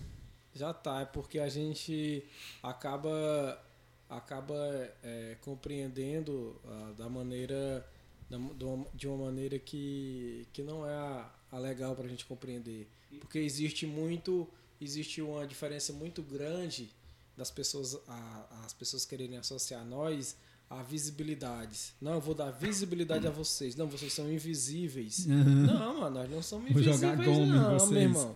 Já 0.53 0.73
tá. 0.73 1.01
É 1.01 1.05
porque 1.05 1.39
a 1.39 1.47
gente 1.49 2.23
acaba, 2.61 3.61
acaba 4.09 4.55
é, 5.03 5.35
compreendendo 5.41 6.55
ah, 6.65 6.93
da 6.97 7.09
maneira. 7.09 7.85
da- 8.29 8.37
de 8.37 8.63
uma- 8.65 8.85
de 8.93 9.07
uma 9.07 9.25
maneira 9.25 9.57
que, 9.57 10.45
que 10.51 10.61
não 10.61 10.85
é 10.85 10.93
a, 10.93 11.29
a 11.51 11.57
legal 11.59 11.95
pra 11.95 12.07
gente 12.07 12.25
compreender. 12.25 12.87
Porque 13.19 13.39
existe 13.39 13.85
muito. 13.87 14.47
Existe 14.81 15.21
uma 15.21 15.47
diferença 15.47 15.91
muito 15.93 16.21
grande 16.21 16.89
das 17.37 17.51
pessoas. 17.51 17.97
A, 18.07 18.45
as 18.65 18.73
pessoas 18.73 19.05
quererem 19.05 19.37
associar 19.37 19.85
nós 19.85 20.35
a 20.69 20.81
visibilidades. 20.83 21.93
Não, 22.01 22.15
eu 22.15 22.19
vou 22.21 22.33
dar 22.35 22.51
visibilidade 22.51 23.25
a 23.25 23.29
vocês. 23.31 23.75
Não, 23.75 23.87
vocês 23.87 24.11
são 24.11 24.29
invisíveis. 24.31 25.25
Não, 25.25 25.99
mano, 26.01 26.19
nós 26.19 26.29
não 26.29 26.41
somos 26.41 26.71
Vou 26.71 26.81
invisíveis, 26.81 26.99
jogar 27.11 27.23
goma 27.25 27.45
em 27.45 27.47
não, 27.49 27.69
meu 27.71 27.79
vocês. 27.79 28.01
irmão. 28.01 28.35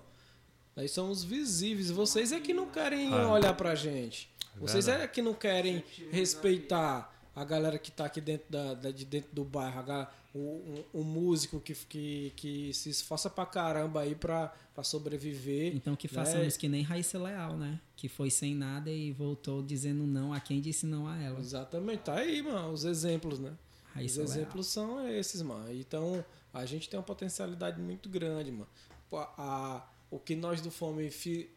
Nós 0.76 0.92
somos 0.92 1.24
visíveis. 1.24 1.90
Vocês 1.92 2.32
é 2.32 2.40
que 2.40 2.54
não 2.54 2.68
querem 2.70 3.14
Ah. 3.14 3.28
olhar 3.34 3.54
pra 3.56 3.76
gente. 3.76 4.30
Vocês 4.58 4.88
é 4.88 5.06
que 5.08 5.22
não 5.22 5.34
querem 5.34 5.84
respeitar 6.12 7.14
a 7.36 7.44
galera 7.44 7.78
que 7.80 7.90
tá 7.92 8.06
aqui 8.06 8.20
dentro, 8.22 8.46
da, 8.50 8.74
da- 8.74 8.92
de 8.92 9.06
dentro 9.06 9.30
do 9.34 9.44
bairro. 9.44 9.80
a 9.80 9.82
ga- 9.82 10.12
O, 10.12 10.21
um, 10.34 10.84
um 10.94 11.04
músico 11.04 11.60
que, 11.60 11.74
que, 11.74 12.34
que 12.36 12.74
se 12.74 12.90
esforça 12.90 13.30
pra 13.30 13.46
caramba 13.46 14.02
aí 14.02 14.16
pra, 14.16 14.48
pra 14.74 14.84
sobreviver. 14.84 15.76
Então 15.76 15.96
que 15.96 16.08
né? 16.08 16.14
façamos 16.14 16.56
que 16.58 16.70
nem 16.70 16.82
Raíssa 16.84 17.20
Leal, 17.20 17.58
né? 17.58 17.80
Que 17.96 18.08
foi 18.08 18.30
sem 18.30 18.56
nada 18.56 18.90
e 18.90 19.12
voltou 19.12 19.62
dizendo 19.62 20.06
não 20.08 20.34
a 20.34 20.40
quem 20.40 20.62
disse 20.62 20.86
não 20.86 21.08
a 21.08 21.22
ela. 21.22 21.40
Exatamente, 21.40 22.00
tá 22.04 22.16
aí, 22.16 22.42
mano, 22.42 22.72
os 22.72 22.86
exemplos, 22.86 23.40
né? 23.40 23.52
Os 23.90 23.94
Raíssa 23.96 24.22
Leal. 24.22 24.32
exemplos 24.32 24.68
são 24.68 25.08
esses, 25.08 25.42
mano. 25.42 25.74
Então, 25.74 26.24
a 26.54 26.66
gente 26.66 26.90
tem 26.90 26.98
uma 26.98 27.06
potencialidade 27.06 27.80
muito 27.82 28.08
grande, 28.08 28.52
mano. 28.52 28.68
Pô, 29.10 29.18
a- 29.20 29.86
o 30.10 30.18
que 30.20 30.36
nós 30.36 30.62
do 30.62 30.72
Fome 30.72 31.10
fi- 31.10 31.50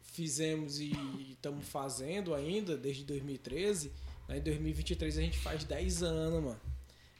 fizemos 0.00 0.78
e 0.80 0.92
estamos 1.32 1.66
fazendo 1.66 2.34
ainda 2.34 2.76
desde 2.76 3.04
2013, 3.04 3.90
né, 4.28 4.38
em 4.38 4.42
2023 4.42 5.18
a 5.18 5.20
gente 5.20 5.38
faz 5.38 5.64
10 5.64 6.02
anos, 6.02 6.42
mano. 6.42 6.60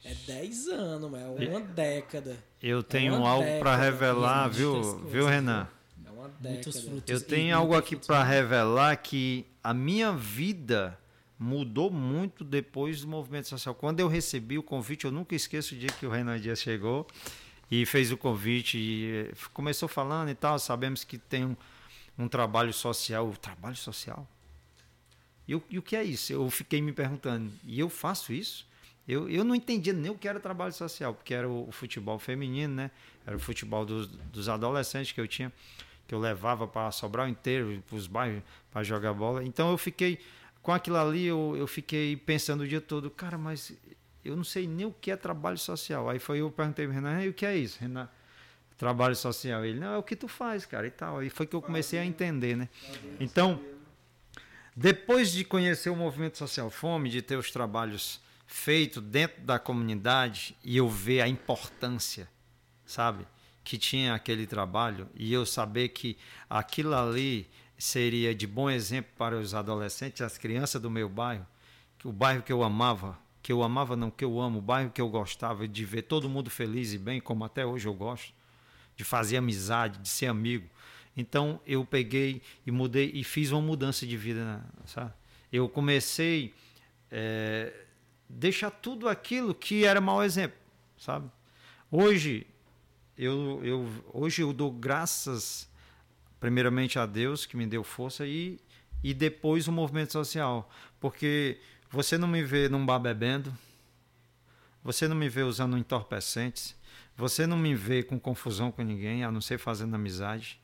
É 0.05 0.15
10 0.15 0.69
anos. 0.69 1.13
É 1.15 1.49
uma 1.49 1.61
década. 1.61 2.37
Eu 2.63 2.83
tenho 2.83 3.17
uma 3.17 3.31
algo 3.31 3.59
para 3.59 3.75
revelar, 3.75 4.49
viu, 4.49 4.73
coisas, 4.73 5.11
viu, 5.11 5.27
Renan? 5.27 5.67
É 6.05 6.11
uma 6.11 6.29
década. 6.29 7.03
Eu 7.07 7.21
tenho 7.21 7.57
algo 7.57 7.75
aqui 7.75 7.97
para 7.97 8.23
revelar 8.23 8.95
que 8.99 9.47
a 9.63 9.73
minha 9.73 10.13
vida 10.13 10.99
mudou 11.39 11.91
muito 11.91 12.45
depois 12.45 13.01
do 13.01 13.09
movimento 13.09 13.49
social. 13.49 13.75
Quando 13.75 14.01
eu 14.01 14.09
recebi 14.09 14.59
o 14.59 14.63
convite, 14.63 15.07
eu 15.07 15.11
nunca 15.11 15.35
esqueço 15.35 15.75
o 15.75 15.79
dia 15.79 15.89
que 15.89 16.07
o 16.07 16.11
Renan 16.11 16.39
Dias 16.39 16.61
chegou 16.61 17.07
e 17.71 17.87
fez 17.87 18.13
o 18.13 18.17
convite 18.17 18.77
e 18.77 19.29
eh, 19.31 19.33
começou 19.55 19.89
falando 19.89 20.29
e 20.29 20.35
tal. 20.35 20.59
Sabemos 20.59 21.03
que 21.03 21.17
tem 21.17 21.47
um, 21.47 21.57
um 22.19 22.29
trabalho 22.29 22.75
social. 22.75 23.33
Trabalho 23.41 23.77
social? 23.77 24.29
E, 25.49 25.53
eu, 25.53 25.63
e 25.71 25.79
o 25.79 25.83
que 25.83 25.97
é 25.97 26.05
isso? 26.05 26.31
Eu 26.31 26.49
fiquei 26.51 26.83
me 26.83 26.93
perguntando. 26.93 27.51
E 27.65 27.81
eu 27.81 27.89
faço 27.89 28.33
isso? 28.33 28.67
Eu, 29.07 29.29
eu 29.29 29.45
não 29.45 29.55
entendia 29.55 29.93
nem 29.93 30.11
o 30.11 30.17
que 30.17 30.27
era 30.27 30.41
trabalho 30.41 30.73
social, 30.73 31.15
porque 31.15 31.35
era 31.35 31.49
o, 31.49 31.69
o 31.69 31.73
futebol 31.73 32.19
feminino, 32.19 32.75
né? 32.75 32.91
Era 33.27 33.37
o 33.37 33.39
futebol 33.39 33.85
dos, 33.85 34.07
dos 34.07 34.49
adolescentes 34.49 35.13
que 35.13 35.21
eu 35.21 35.29
tinha, 35.29 35.53
que 36.07 36.15
eu 36.15 36.19
levava 36.19 36.67
para 36.67 36.91
Sobral 36.91 37.29
inteiro, 37.29 37.83
para 37.87 37.97
os 37.97 38.07
bairros, 38.07 38.43
para 38.71 38.83
jogar 38.83 39.13
bola. 39.13 39.45
Então 39.45 39.71
eu 39.71 39.77
fiquei, 39.77 40.19
com 40.63 40.73
aquilo 40.73 40.97
ali, 40.97 41.27
eu, 41.27 41.55
eu 41.57 41.67
fiquei 41.67 42.17
pensando 42.17 42.63
o 42.63 42.69
dia 42.69 42.81
todo, 42.81 43.11
cara, 43.11 43.37
mas 43.37 43.75
eu 44.25 44.35
não 44.35 44.45
sei 44.45 44.67
nem 44.67 44.87
o 44.87 44.93
que 44.93 45.11
é 45.11 45.17
trabalho 45.17 45.59
social. 45.59 46.09
Aí 46.09 46.19
foi 46.19 46.41
eu 46.41 46.51
perguntei 46.51 46.87
para 46.87 46.95
Renan, 46.95 47.23
e 47.23 47.29
o 47.29 47.35
que 47.35 47.45
é 47.45 47.55
isso, 47.55 47.79
Renan? 47.81 48.09
Trabalho 48.79 49.15
social. 49.15 49.65
Ele, 49.65 49.79
não, 49.79 49.95
é 49.95 49.99
o 49.99 50.03
que 50.03 50.17
tu 50.17 50.29
faz, 50.29 50.65
cara, 50.65 50.87
e 50.87 50.91
tal. 50.91 51.19
Aí 51.19 51.29
foi 51.29 51.47
que 51.47 51.55
eu 51.55 51.63
comecei 51.63 51.99
a 51.99 52.05
entender, 52.05 52.57
né? 52.57 52.69
Então, 53.21 53.61
depois 54.75 55.31
de 55.31 55.45
conhecer 55.45 55.91
o 55.91 55.97
movimento 55.97 56.39
social 56.39 56.71
fome, 56.71 57.11
de 57.11 57.23
ter 57.23 57.37
os 57.37 57.51
trabalhos 57.51 58.24
feito 58.47 59.01
dentro 59.01 59.43
da 59.43 59.59
comunidade 59.59 60.57
e 60.63 60.77
eu 60.77 60.89
ver 60.89 61.21
a 61.21 61.29
importância, 61.29 62.29
sabe, 62.85 63.27
que 63.63 63.79
tinha 63.79 64.15
aquele 64.15 64.47
trabalho 64.47 65.09
e 65.15 65.33
eu 65.33 65.47
saber 65.47 65.89
que 65.89 66.17
aquilo 66.49 66.95
ali 66.95 67.49
seria 67.79 68.35
de 68.35 68.47
bom 68.47 68.71
exemplo 68.71 69.13
para 69.17 69.37
os 69.39 69.55
adolescentes, 69.55 70.23
as 70.23 70.39
crianças 70.39 70.81
do 70.81 70.91
meu 70.91 71.09
bairro, 71.09 71.47
o 72.05 72.13
bairro 72.13 72.43
que 72.43 72.53
eu 72.53 72.63
amava, 72.63 73.19
que 73.43 73.53
eu 73.53 73.63
amava 73.63 73.97
não 73.97 74.11
que 74.11 74.25
eu 74.25 74.41
amo, 74.41 74.59
o 74.59 74.63
bairro 74.63 74.91
que 74.91 75.01
eu 75.01 75.09
gostava 75.09 75.67
de 75.67 75.85
ver 75.85 76.03
todo 76.03 76.29
mundo 76.29 76.51
feliz 76.51 76.93
e 76.93 76.99
bem, 76.99 77.21
como 77.21 77.45
até 77.45 77.65
hoje 77.65 77.87
eu 77.89 77.95
gosto, 77.95 78.33
de 78.97 79.05
fazer 79.05 79.37
amizade, 79.37 79.99
de 79.99 80.09
ser 80.09 80.27
amigo. 80.27 80.69
Então 81.17 81.61
eu 81.67 81.85
peguei 81.85 82.43
e 82.67 82.71
mudei 82.71 83.11
e 83.15 83.25
fiz 83.25 83.51
uma 83.51 83.61
mudança 83.61 84.07
de 84.07 84.17
vida, 84.17 84.65
sabe? 84.87 85.13
Eu 85.53 85.69
comecei 85.69 86.53
é, 87.11 87.84
deixar 88.29 88.71
tudo 88.71 89.09
aquilo 89.09 89.55
que 89.55 89.85
era 89.85 90.01
mau 90.01 90.23
exemplo, 90.23 90.59
sabe? 90.99 91.31
Hoje 91.91 92.47
eu, 93.17 93.61
eu 93.65 94.05
hoje 94.13 94.43
eu 94.43 94.53
dou 94.53 94.71
graças 94.71 95.69
primeiramente 96.41 96.99
a 96.99 97.07
Deus 97.07 97.47
que 97.47 97.57
me 97.57 97.67
deu 97.67 97.85
força 97.85 98.27
e 98.27 98.59
e 99.05 99.13
depois 99.13 99.69
o 99.69 99.73
movimento 99.73 100.13
social, 100.13 100.71
porque 100.99 101.61
você 101.91 102.17
não 102.17 102.27
me 102.27 102.43
vê 102.43 102.71
num 102.71 102.85
bar 102.87 102.99
bebendo, 102.99 103.55
você 104.83 105.07
não 105.07 105.15
me 105.15 105.29
vê 105.29 105.43
usando 105.43 105.77
entorpecentes, 105.77 106.75
você 107.15 107.47
não 107.47 107.59
me 107.59 107.75
vê 107.75 108.03
com 108.03 108.19
confusão 108.19 108.73
com 108.73 108.83
ninguém, 108.83 109.23
a 109.23 109.31
não 109.31 109.43
ser 109.43 109.59
fazendo 109.59 109.95
amizade. 109.95 110.59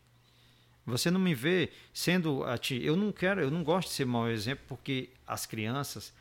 Você 0.86 1.10
não 1.10 1.20
me 1.20 1.34
vê 1.34 1.70
sendo 1.92 2.42
eu 2.82 2.96
não 2.96 3.12
quero, 3.12 3.42
eu 3.42 3.50
não 3.50 3.62
gosto 3.62 3.88
de 3.88 3.94
ser 3.94 4.06
mau 4.06 4.28
exemplo 4.28 4.64
porque 4.66 5.10
as 5.26 5.44
crianças 5.44 6.12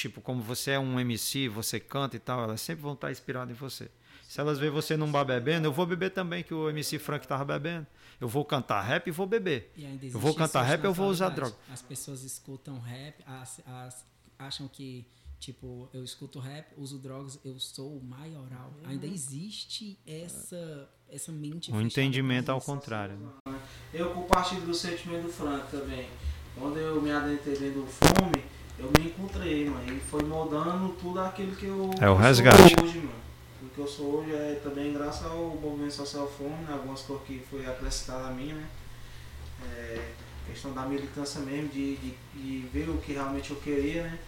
tipo, 0.00 0.20
como 0.20 0.42
você 0.42 0.72
é 0.72 0.78
um 0.78 1.00
MC, 1.00 1.48
você 1.48 1.80
canta 1.80 2.16
e 2.16 2.18
tal, 2.18 2.42
elas 2.42 2.60
sempre 2.60 2.82
vão 2.82 2.92
estar 2.92 3.10
inspiradas 3.10 3.54
em 3.54 3.58
você. 3.58 3.90
Se 4.28 4.40
elas 4.40 4.58
verem 4.58 4.74
você 4.74 4.96
num 4.96 5.10
bar 5.10 5.24
bebendo, 5.24 5.68
eu 5.68 5.72
vou 5.72 5.86
beber 5.86 6.10
também, 6.10 6.42
que 6.42 6.52
o 6.52 6.68
MC 6.68 6.98
Frank 6.98 7.24
estava 7.24 7.44
bebendo. 7.44 7.86
Eu 8.20 8.28
vou 8.28 8.44
cantar 8.44 8.82
rap 8.82 9.06
e 9.06 9.10
vou 9.10 9.26
beber. 9.26 9.72
E 9.76 9.84
eu 10.12 10.18
vou 10.18 10.34
cantar 10.34 10.62
rap 10.62 10.82
e 10.82 10.86
eu 10.86 10.92
vou 10.92 11.08
usar 11.08 11.30
droga. 11.30 11.54
As 11.72 11.80
pessoas 11.80 12.22
escutam 12.22 12.78
rap, 12.78 13.22
as, 13.26 13.60
as, 13.64 14.04
acham 14.38 14.68
que, 14.68 15.06
tipo, 15.38 15.88
eu 15.92 16.02
escuto 16.02 16.40
rap, 16.40 16.66
uso 16.76 16.98
drogas, 16.98 17.38
eu 17.44 17.58
sou 17.58 18.00
maioral. 18.02 18.74
Uhum. 18.82 18.90
Ainda 18.90 19.06
existe 19.06 19.98
essa, 20.06 20.90
essa 21.08 21.30
mente. 21.30 21.72
Um 21.72 21.80
entendimento 21.80 22.50
ao 22.50 22.60
contrário. 22.60 23.32
Eu 23.94 24.12
compartilho 24.12 24.62
do 24.62 24.74
sentimento 24.74 25.22
do 25.22 25.32
Frank 25.32 25.70
também. 25.70 26.08
Quando 26.54 26.78
eu 26.78 27.00
me 27.00 27.12
adentrei 27.12 27.56
dentro 27.56 27.82
do 27.82 27.86
fome, 27.86 28.44
eu 28.78 28.90
me 28.98 29.08
encontrei, 29.08 29.68
mano. 29.68 29.92
E 29.92 30.00
foi 30.00 30.22
moldando 30.24 30.90
tudo 31.00 31.20
aquilo 31.20 31.54
que 31.56 31.66
eu, 31.66 31.90
é 32.00 32.08
o 32.08 32.14
resgate. 32.14 32.74
hoje, 32.82 32.98
mano. 32.98 33.26
O 33.62 33.68
que 33.68 33.78
eu 33.78 33.86
sou 33.86 34.20
hoje 34.20 34.32
é 34.32 34.60
também 34.62 34.92
graças 34.92 35.26
ao 35.26 35.56
movimento 35.60 35.94
social 35.94 36.28
fome, 36.28 36.64
né? 36.64 36.72
algumas 36.72 37.02
coisas 37.02 37.26
que 37.26 37.42
foi 37.50 37.66
acrescentada 37.66 38.28
a 38.28 38.30
mim, 38.30 38.52
né? 38.52 38.66
É, 39.64 40.12
questão 40.46 40.72
da 40.72 40.82
militância 40.82 41.40
mesmo, 41.40 41.68
de, 41.68 41.96
de, 41.96 42.14
de, 42.34 42.68
ver 42.68 42.88
o 42.88 42.98
que 42.98 43.12
realmente 43.12 43.50
eu 43.50 43.56
queria, 43.56 44.04
né? 44.04 44.18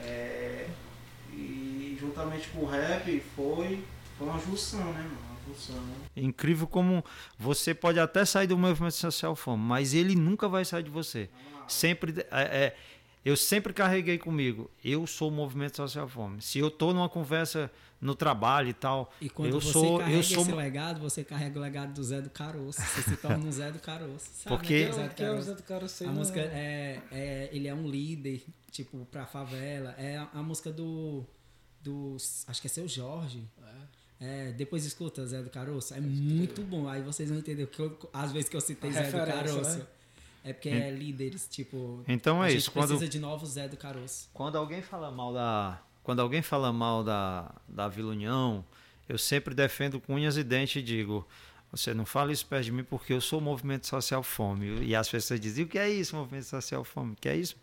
É, 0.00 0.68
e 1.32 1.96
juntamente 1.98 2.48
com 2.48 2.60
o 2.60 2.66
rap 2.66 3.22
foi, 3.34 3.82
foi 4.18 4.28
uma 4.28 4.38
junção, 4.38 4.84
né, 4.92 5.02
mano? 5.02 5.34
É 6.16 6.22
incrível 6.22 6.66
como 6.66 7.04
você 7.38 7.74
pode 7.74 8.00
até 8.00 8.24
sair 8.24 8.46
do 8.46 8.56
movimento 8.56 8.94
social 8.94 9.36
fome, 9.36 9.62
mas 9.62 9.92
ele 9.92 10.14
nunca 10.14 10.48
vai 10.48 10.64
sair 10.64 10.82
de 10.82 10.90
você. 10.90 11.28
Sempre 11.68 12.14
é, 12.30 12.42
é 12.42 12.76
eu 13.24 13.36
sempre 13.36 13.72
carreguei 13.72 14.18
comigo. 14.18 14.70
Eu 14.84 15.06
sou 15.06 15.28
o 15.28 15.32
movimento 15.32 15.76
social 15.76 16.06
fome. 16.06 16.42
Se 16.42 16.58
eu 16.58 16.68
estou 16.68 16.92
numa 16.92 17.08
conversa 17.08 17.70
no 17.98 18.14
trabalho 18.14 18.68
e 18.68 18.74
tal, 18.74 19.10
e 19.18 19.30
quando 19.30 19.54
eu 19.54 19.60
você 19.60 19.72
sou, 19.72 19.98
carrega 19.98 20.18
eu 20.18 20.22
sou 20.22 20.42
esse 20.42 20.52
legado, 20.52 21.00
você 21.00 21.24
carrega 21.24 21.58
o 21.58 21.62
legado 21.62 21.94
do 21.94 22.04
Zé 22.04 22.20
do 22.20 22.28
Caroço. 22.28 22.82
Você 22.82 23.02
se 23.02 23.16
torna 23.16 23.38
um 23.46 23.50
Zé 23.50 23.72
do 23.72 23.78
Caroço. 23.78 24.28
Sabe, 24.34 24.56
Porque 24.56 24.84
né? 24.84 24.92
Zé 24.92 25.08
do 25.08 25.14
que 25.14 25.22
é 25.22 25.30
o 25.30 25.40
Zé 25.40 25.54
do 25.54 25.62
Caroço? 25.62 26.04
A 26.04 26.12
música 26.12 26.40
é, 26.40 27.00
é, 27.10 27.48
ele 27.50 27.66
é 27.66 27.74
um 27.74 27.88
líder, 27.88 28.44
tipo, 28.70 29.06
pra 29.06 29.24
favela. 29.24 29.94
É 29.96 30.18
a, 30.18 30.28
a 30.34 30.42
música 30.42 30.70
do, 30.70 31.24
do, 31.80 32.16
acho 32.46 32.60
que 32.60 32.66
é 32.66 32.70
seu 32.70 32.86
Jorge. 32.86 33.48
É, 34.20 34.52
depois 34.52 34.84
escuta 34.84 35.26
Zé 35.26 35.42
do 35.42 35.48
Caroço. 35.48 35.94
É 35.94 36.00
muito 36.00 36.60
bom. 36.62 36.86
Aí 36.86 37.00
vocês 37.00 37.30
vão 37.30 37.38
entender 37.38 37.66
que 37.68 37.80
eu, 37.80 37.98
às 38.12 38.32
vezes 38.32 38.50
que 38.50 38.56
eu 38.56 38.60
citei 38.60 38.92
Zé 38.92 39.10
do 39.10 39.26
Caroço. 39.26 39.78
Né? 39.78 39.86
É 40.44 40.52
porque 40.52 40.68
é 40.68 40.90
líderes, 40.90 41.48
tipo. 41.48 42.04
Então 42.06 42.44
é 42.44 42.52
isso. 42.52 42.70
precisa 42.70 42.98
quando, 42.98 43.08
de 43.08 43.18
novos 43.18 43.50
Zé 43.50 43.66
do 43.66 43.78
Caroço. 43.78 44.28
Quando 44.34 44.56
alguém 44.56 44.82
fala 44.82 45.10
mal 45.10 45.32
da. 45.32 45.80
Quando 46.02 46.20
alguém 46.20 46.42
fala 46.42 46.70
mal 46.70 47.02
da, 47.02 47.50
da 47.66 47.88
Vila 47.88 48.12
União, 48.12 48.62
eu 49.08 49.16
sempre 49.16 49.54
defendo 49.54 49.98
com 49.98 50.14
unhas 50.14 50.36
e 50.36 50.44
dentes 50.44 50.76
e 50.76 50.82
digo. 50.82 51.26
Você 51.70 51.92
não 51.92 52.06
fala 52.06 52.30
isso 52.30 52.46
perto 52.46 52.66
de 52.66 52.72
mim 52.72 52.84
porque 52.84 53.12
eu 53.12 53.20
sou 53.20 53.40
o 53.40 53.42
movimento 53.42 53.86
social 53.86 54.22
fome. 54.22 54.84
E 54.84 54.94
as 54.94 55.08
pessoas 55.08 55.40
dizem: 55.40 55.64
o 55.64 55.68
que 55.68 55.78
é 55.78 55.88
isso, 55.88 56.14
movimento 56.14 56.44
social 56.44 56.84
fome? 56.84 57.12
O 57.12 57.16
que 57.16 57.28
é 57.28 57.36
isso? 57.36 57.56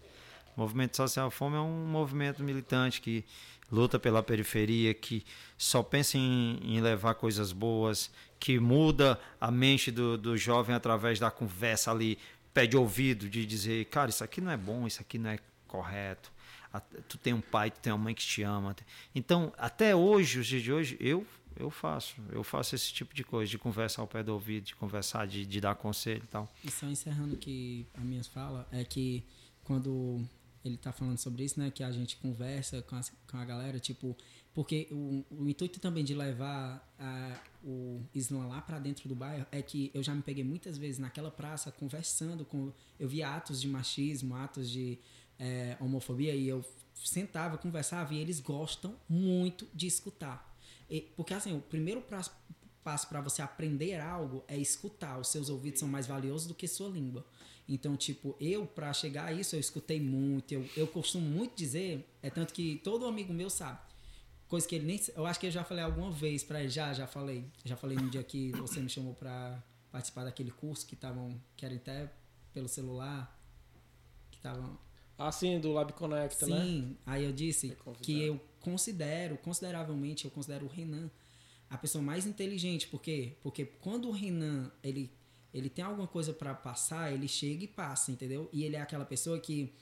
O 0.58 0.60
movimento 0.60 0.98
social 0.98 1.30
fome 1.30 1.56
é 1.56 1.60
um 1.60 1.86
movimento 1.86 2.44
militante 2.44 3.00
que 3.00 3.24
luta 3.72 3.98
pela 3.98 4.22
periferia, 4.22 4.94
que 4.94 5.24
só 5.58 5.82
pensa 5.82 6.18
em, 6.18 6.60
em 6.62 6.82
levar 6.82 7.14
coisas 7.14 7.54
boas, 7.54 8.12
que 8.40 8.60
muda 8.60 9.20
a 9.40 9.50
mente 9.50 9.92
do, 9.92 10.18
do 10.18 10.36
jovem 10.36 10.76
através 10.76 11.20
da 11.20 11.32
conversa 11.32 11.92
ali 11.92 12.18
pé 12.54 12.66
de 12.66 12.78
ouvido 12.78 13.30
de 13.30 13.46
dizer, 13.46 13.86
cara, 13.86 14.10
isso 14.10 14.24
aqui 14.24 14.42
não 14.42 14.52
é 14.52 14.58
bom, 14.58 14.88
isso 14.88 15.02
aqui 15.02 15.18
não 15.18 15.30
é 15.30 15.40
correto. 15.68 16.32
Tu 17.08 17.18
tem 17.18 17.34
um 17.34 17.42
pai, 17.42 17.70
tu 17.70 17.80
tem 17.80 17.92
uma 17.92 18.00
mãe 18.00 18.16
que 18.16 18.24
te 18.24 18.44
ama. 18.44 18.76
Então, 19.14 19.52
até 19.58 19.96
hoje, 19.96 20.40
os 20.40 20.48
dias 20.48 20.64
de 20.64 20.72
hoje, 20.72 20.98
eu 21.00 21.26
eu 21.56 21.70
faço. 21.70 22.16
Eu 22.32 22.44
faço 22.44 22.76
esse 22.76 22.92
tipo 22.94 23.14
de 23.14 23.24
coisa, 23.24 23.50
de 23.50 23.58
conversar 23.58 24.02
ao 24.02 24.08
pé 24.08 24.24
do 24.24 24.34
ouvido, 24.34 24.66
de 24.66 24.76
conversar, 24.76 25.28
de, 25.28 25.46
de 25.46 25.62
dar 25.62 25.76
conselho 25.76 26.24
e 26.24 26.28
tal. 26.28 26.50
E 26.64 26.72
só 26.72 26.86
encerrando 26.88 27.36
que 27.38 27.86
a 27.94 28.02
minha 28.02 28.24
fala, 28.24 28.68
é 28.72 28.84
que 28.84 29.24
quando 29.64 30.26
ele 30.64 30.76
está 30.76 30.92
falando 30.92 31.18
sobre 31.18 31.44
isso, 31.44 31.60
né, 31.60 31.72
que 31.72 31.84
a 31.84 31.92
gente 31.92 32.18
conversa 32.18 32.82
com, 32.84 32.96
as, 32.96 33.12
com 33.30 33.38
a 33.38 33.46
galera, 33.46 33.80
tipo, 33.80 34.16
porque 34.54 34.88
o, 34.92 35.26
o 35.32 35.50
intuito 35.50 35.80
também 35.80 36.04
de 36.04 36.14
levar 36.14 36.88
a, 37.00 37.36
o 37.64 38.02
Islã 38.14 38.48
lá 38.48 38.62
para 38.62 38.80
dentro 38.80 39.08
do 39.08 39.16
bairro 39.16 39.46
é 39.52 39.62
que 39.62 39.92
eu 39.94 40.02
já 40.02 40.14
me 40.16 40.22
peguei 40.22 40.44
muitas 40.44 40.78
vezes 40.78 41.00
naquela 41.00 41.30
praça 41.30 41.72
conversando 41.72 42.44
com. 42.46 42.72
Eu 43.00 43.08
via 43.08 43.36
atos 43.36 43.62
de 43.62 43.68
machismo, 43.68 44.36
atos 44.36 44.70
de 44.70 44.98
é, 45.40 45.78
homofobia 45.80 46.36
e 46.36 46.48
eu 46.48 46.64
sentava, 46.94 47.58
conversava 47.58 48.14
e 48.14 48.20
eles 48.20 48.40
gostam 48.40 48.96
muito 49.08 49.68
de 49.74 49.88
escutar. 49.88 50.56
E, 50.90 51.02
porque 51.16 51.34
assim, 51.34 51.56
o 51.56 51.62
primeiro 51.62 52.02
passo 52.02 53.08
para 53.08 53.22
você 53.22 53.42
aprender 53.42 54.00
algo 54.00 54.44
é 54.48 54.58
escutar. 54.58 55.20
Os 55.20 55.28
seus 55.28 55.50
ouvidos 55.50 55.80
são 55.80 55.88
mais 55.88 56.08
valiosos 56.08 56.48
do 56.48 56.56
que 56.56 56.68
sua 56.68 56.90
língua. 56.90 57.26
Então, 57.70 57.96
tipo, 57.96 58.36
eu, 58.40 58.66
para 58.66 58.92
chegar 58.92 59.26
a 59.26 59.34
isso, 59.34 59.56
eu 59.56 59.60
escutei 59.60 60.00
muito. 60.00 60.54
Eu, 60.54 60.68
eu 60.76 60.88
costumo 60.88 61.26
muito 61.26 61.56
dizer, 61.56 62.06
é 62.22 62.30
tanto 62.30 62.54
que 62.54 62.82
todo 62.84 63.06
amigo 63.06 63.32
meu 63.34 63.50
sabe 63.50 63.91
Coisa 64.52 64.68
que 64.68 64.76
ele 64.76 64.86
nem. 64.86 65.00
Eu 65.16 65.26
acho 65.26 65.40
que 65.40 65.48
eu 65.48 65.52
já 65.52 65.64
falei 65.64 65.82
alguma 65.82 66.12
vez 66.12 66.44
para 66.44 66.60
ele. 66.60 66.68
Já, 66.68 66.92
já 66.92 67.08
falei. 67.08 67.50
Já 67.64 67.78
falei 67.78 67.96
no 67.96 68.10
dia 68.10 68.22
que 68.22 68.52
você 68.52 68.82
me 68.82 68.90
chamou 68.90 69.14
para 69.14 69.64
participar 69.90 70.26
daquele 70.26 70.52
curso 70.52 70.86
que 70.86 70.94
estavam. 70.94 71.42
Que 71.56 71.66
era 71.66 71.74
até 71.74 72.12
pelo 72.52 72.68
celular. 72.68 73.34
Que 74.30 74.40
estavam. 74.40 74.78
Ah, 75.18 75.32
sim, 75.32 75.58
do 75.58 75.72
Lab 75.72 75.94
Connect, 75.94 76.44
sim, 76.44 76.52
né? 76.52 76.62
Sim, 76.66 76.98
aí 77.06 77.24
eu 77.24 77.32
disse 77.32 77.78
que 78.02 78.24
eu 78.24 78.42
considero, 78.60 79.38
consideravelmente, 79.38 80.26
eu 80.26 80.32
considero 80.32 80.66
o 80.66 80.68
Renan 80.68 81.10
a 81.70 81.78
pessoa 81.78 82.04
mais 82.04 82.26
inteligente. 82.26 82.88
Por 82.88 83.02
quê? 83.02 83.38
Porque 83.42 83.64
quando 83.64 84.10
o 84.10 84.12
Renan 84.12 84.70
ele, 84.84 85.10
ele 85.54 85.70
tem 85.70 85.86
alguma 85.86 86.08
coisa 86.08 86.34
para 86.34 86.54
passar, 86.54 87.14
ele 87.14 87.30
chega 87.30 87.64
e 87.64 87.68
passa, 87.70 88.12
entendeu? 88.12 88.50
E 88.52 88.66
ele 88.66 88.76
é 88.76 88.82
aquela 88.82 89.06
pessoa 89.06 89.40
que 89.40 89.74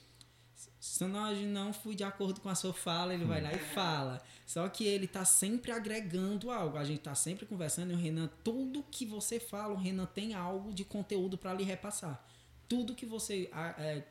Sanoge, 0.79 1.45
não 1.45 1.73
fui 1.73 1.95
de 1.95 2.03
acordo 2.03 2.41
com 2.41 2.49
a 2.49 2.55
sua 2.55 2.73
fala, 2.73 3.13
ele 3.13 3.25
vai 3.25 3.41
lá 3.41 3.51
e 3.53 3.59
fala. 3.59 4.21
Só 4.45 4.67
que 4.67 4.85
ele 4.85 5.07
tá 5.07 5.23
sempre 5.25 5.71
agregando 5.71 6.49
algo. 6.51 6.77
A 6.77 6.83
gente 6.83 7.01
tá 7.01 7.13
sempre 7.15 7.45
conversando 7.45 7.91
e 7.91 7.93
o 7.93 7.97
Renan, 7.97 8.29
tudo 8.43 8.83
que 8.89 9.05
você 9.05 9.39
fala, 9.39 9.73
o 9.73 9.77
Renan 9.77 10.05
tem 10.05 10.33
algo 10.33 10.73
de 10.73 10.83
conteúdo 10.83 11.37
para 11.37 11.53
lhe 11.53 11.63
repassar. 11.63 12.25
Tudo 12.67 12.95
que 12.95 13.05
você 13.05 13.49
é, 13.77 14.03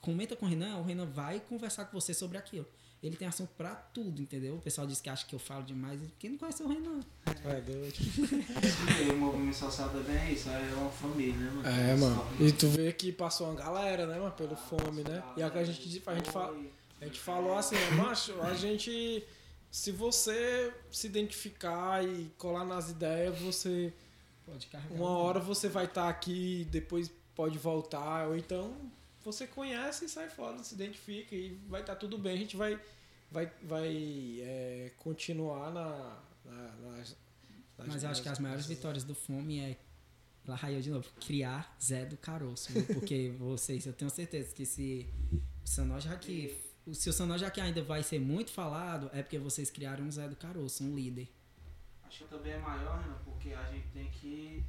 comenta 0.00 0.36
com 0.36 0.46
o 0.46 0.48
Renan, 0.48 0.76
o 0.78 0.82
Renan 0.82 1.06
vai 1.06 1.40
conversar 1.40 1.86
com 1.86 1.98
você 1.98 2.14
sobre 2.14 2.38
aquilo. 2.38 2.66
Ele 3.06 3.16
tem 3.16 3.28
assunto 3.28 3.50
pra 3.56 3.74
tudo, 3.74 4.20
entendeu? 4.20 4.56
O 4.56 4.60
pessoal 4.60 4.86
diz 4.86 5.00
que 5.00 5.08
acha 5.08 5.24
que 5.26 5.34
eu 5.34 5.38
falo 5.38 5.62
demais, 5.62 6.00
porque 6.00 6.28
não 6.28 6.36
conhece 6.36 6.62
o 6.62 6.68
Renan. 6.68 7.00
É 7.44 7.60
doido. 7.60 7.94
E 9.06 9.10
o 9.10 9.16
movimento 9.16 9.56
social 9.56 9.88
também 9.90 10.16
é 10.16 10.32
isso, 10.32 10.48
é 10.48 10.74
uma 10.74 10.90
família, 10.90 11.36
né, 11.36 11.50
mano? 11.50 11.68
É, 11.68 11.96
mano. 11.96 12.26
E 12.40 12.52
tu 12.52 12.68
vê 12.68 12.92
que 12.92 13.12
passou 13.12 13.48
uma 13.48 13.56
galera, 13.56 14.06
né, 14.06 14.18
mano, 14.18 14.32
pelo 14.32 14.56
fome, 14.56 15.02
né? 15.02 15.22
E 15.36 15.42
é 15.42 15.46
o 15.46 15.50
que 15.50 15.58
a 15.58 15.64
gente, 15.64 16.02
a 16.06 16.14
gente, 16.14 16.30
fala, 16.30 16.56
a 17.00 17.04
gente 17.04 17.20
falou 17.20 17.56
assim, 17.56 17.76
macho, 17.96 18.40
a 18.42 18.54
gente. 18.54 19.24
Se 19.70 19.92
você 19.92 20.72
se 20.90 21.06
identificar 21.06 22.02
e 22.04 22.30
colar 22.38 22.64
nas 22.64 22.90
ideias, 22.90 23.38
você. 23.38 23.92
Pode 24.44 24.66
carregar. 24.68 24.96
Uma 24.96 25.10
hora 25.10 25.40
você 25.40 25.68
vai 25.68 25.84
estar 25.84 26.08
aqui, 26.08 26.66
depois 26.70 27.10
pode 27.34 27.58
voltar, 27.58 28.28
ou 28.28 28.36
então 28.36 28.74
você 29.26 29.44
conhece 29.44 30.04
e 30.04 30.08
sai 30.08 30.28
fora, 30.28 30.62
se 30.62 30.74
identifica 30.74 31.34
e 31.34 31.58
vai 31.68 31.80
estar 31.80 31.96
tudo 31.96 32.16
bem. 32.16 32.34
A 32.34 32.38
gente 32.38 32.56
vai, 32.56 32.80
vai, 33.36 33.52
vai 33.62 34.40
é, 34.40 34.92
continuar 34.98 35.70
na, 35.70 36.22
na, 36.44 36.72
nas, 36.76 37.16
nas- 37.78 37.88
Mas 37.88 38.02
eu 38.02 38.08
acho 38.10 38.22
que 38.22 38.28
as 38.28 38.38
maiores 38.38 38.66
vitórias 38.66 39.04
do 39.04 39.14
Fome 39.14 39.58
é, 39.60 39.76
lá 40.46 40.54
raiou 40.56 40.80
de 40.80 40.90
novo, 40.90 41.06
criar 41.20 41.76
Zé 41.82 42.06
do 42.06 42.16
Caroço. 42.16 42.72
viu? 42.72 42.86
Porque 42.86 43.30
vocês, 43.38 43.84
eu 43.86 43.92
tenho 43.92 44.10
certeza 44.10 44.54
que 44.54 44.64
se 44.64 45.06
o 45.62 45.68
Sanoja 45.68 46.12
aqui, 46.12 46.56
se 46.92 47.10
o 47.10 47.12
Sanoja 47.12 47.46
aqui 47.48 47.60
ainda 47.60 47.82
vai 47.82 48.02
ser 48.02 48.18
muito 48.18 48.50
falado, 48.50 49.10
é 49.12 49.22
porque 49.22 49.38
vocês 49.38 49.70
criaram 49.70 50.04
um 50.04 50.10
Zé 50.10 50.26
do 50.28 50.36
Caroço, 50.36 50.82
um 50.84 50.94
líder. 50.94 51.28
Acho 52.04 52.24
que 52.24 52.30
também 52.30 52.52
é 52.52 52.58
maior, 52.58 53.00
Renan, 53.02 53.18
porque 53.24 53.50
a 53.52 53.64
gente 53.70 53.88
tem 53.88 54.08
que 54.10 54.64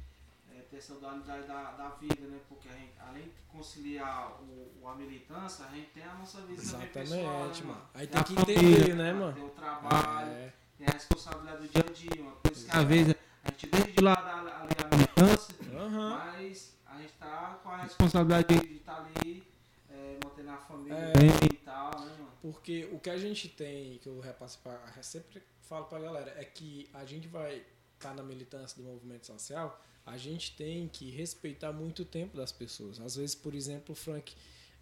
é, 0.72 0.76
essa 0.76 0.94
dualidade 0.94 1.46
da, 1.46 1.72
da 1.72 1.88
vida, 1.90 2.26
né? 2.26 2.38
Porque 2.48 2.68
a 2.68 2.72
gente, 2.72 2.92
além 3.00 3.22
de 3.24 3.30
conciliar 3.48 4.40
o, 4.42 4.70
o- 4.82 4.88
a 4.88 4.94
militância, 4.94 5.64
a 5.66 5.68
gente 5.74 5.90
tem 5.90 6.02
a 6.04 6.14
nossa 6.14 6.40
vida 6.42 6.62
também 6.62 6.88
pessoal, 6.88 7.20
né, 7.20 7.24
Exatamente, 7.24 7.62
mano? 7.64 7.74
mano. 7.74 7.90
Aí 7.94 8.06
Tem 8.06 8.22
tem 8.22 8.36
que 8.36 8.40
família, 8.42 8.70
entender, 8.78 8.94
né, 8.94 9.12
mano? 9.12 9.32
Tem 9.34 9.44
o 9.44 9.50
trabalho, 9.50 10.30
É, 10.30 10.52
tem 10.76 10.86
a 10.86 10.90
responsabilidade 10.92 11.62
do 11.62 11.68
dia 11.68 11.84
a 11.88 11.92
dia, 11.92 12.22
uma 12.22 12.32
coisa 12.32 12.64
que 12.70 12.76
às 12.76 12.84
vezes 12.84 13.14
a 13.44 13.50
gente 13.50 13.66
deixa 13.66 13.92
de 13.92 14.00
lado 14.04 14.26
a, 14.26 14.30
a, 14.30 14.62
a 14.62 14.96
militância, 14.96 15.54
aham. 15.76 16.18
mas 16.18 16.76
a 16.86 16.98
gente 17.00 17.12
tá 17.14 17.58
com 17.62 17.68
a 17.70 17.76
responsabilidade 17.82 18.46
de 18.66 18.76
estar 18.76 18.96
ali, 19.16 19.42
é, 19.90 20.18
mantendo 20.24 20.50
a 20.50 20.56
família 20.58 20.94
É. 20.96 21.12
bem 21.12 21.30
e 21.52 21.56
tal, 21.56 21.90
né, 22.00 22.12
mano? 22.18 22.28
Porque 22.42 22.88
o 22.92 23.00
que 23.00 23.10
a 23.10 23.18
gente 23.18 23.48
tem, 23.48 23.98
que 23.98 24.08
eu 24.08 24.20
repasso 24.20 24.58
pra, 24.60 24.78
eu 24.96 25.02
sempre 25.02 25.42
falo 25.62 25.86
pra 25.86 25.98
galera, 25.98 26.32
é 26.38 26.44
que 26.44 26.88
a 26.94 27.04
gente 27.04 27.26
vai 27.28 27.64
estar 27.98 28.14
na 28.14 28.22
militância 28.22 28.80
do 28.80 28.88
movimento 28.88 29.26
social, 29.26 29.80
a 30.06 30.16
gente 30.16 30.56
tem 30.56 30.88
que 30.88 31.10
respeitar 31.10 31.72
muito 31.72 32.02
o 32.02 32.04
tempo 32.04 32.36
das 32.36 32.50
pessoas. 32.50 33.00
Às 33.00 33.16
vezes, 33.16 33.34
por 33.34 33.54
exemplo, 33.54 33.92
o 33.92 33.94
Frank 33.94 34.34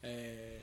é, 0.02 0.60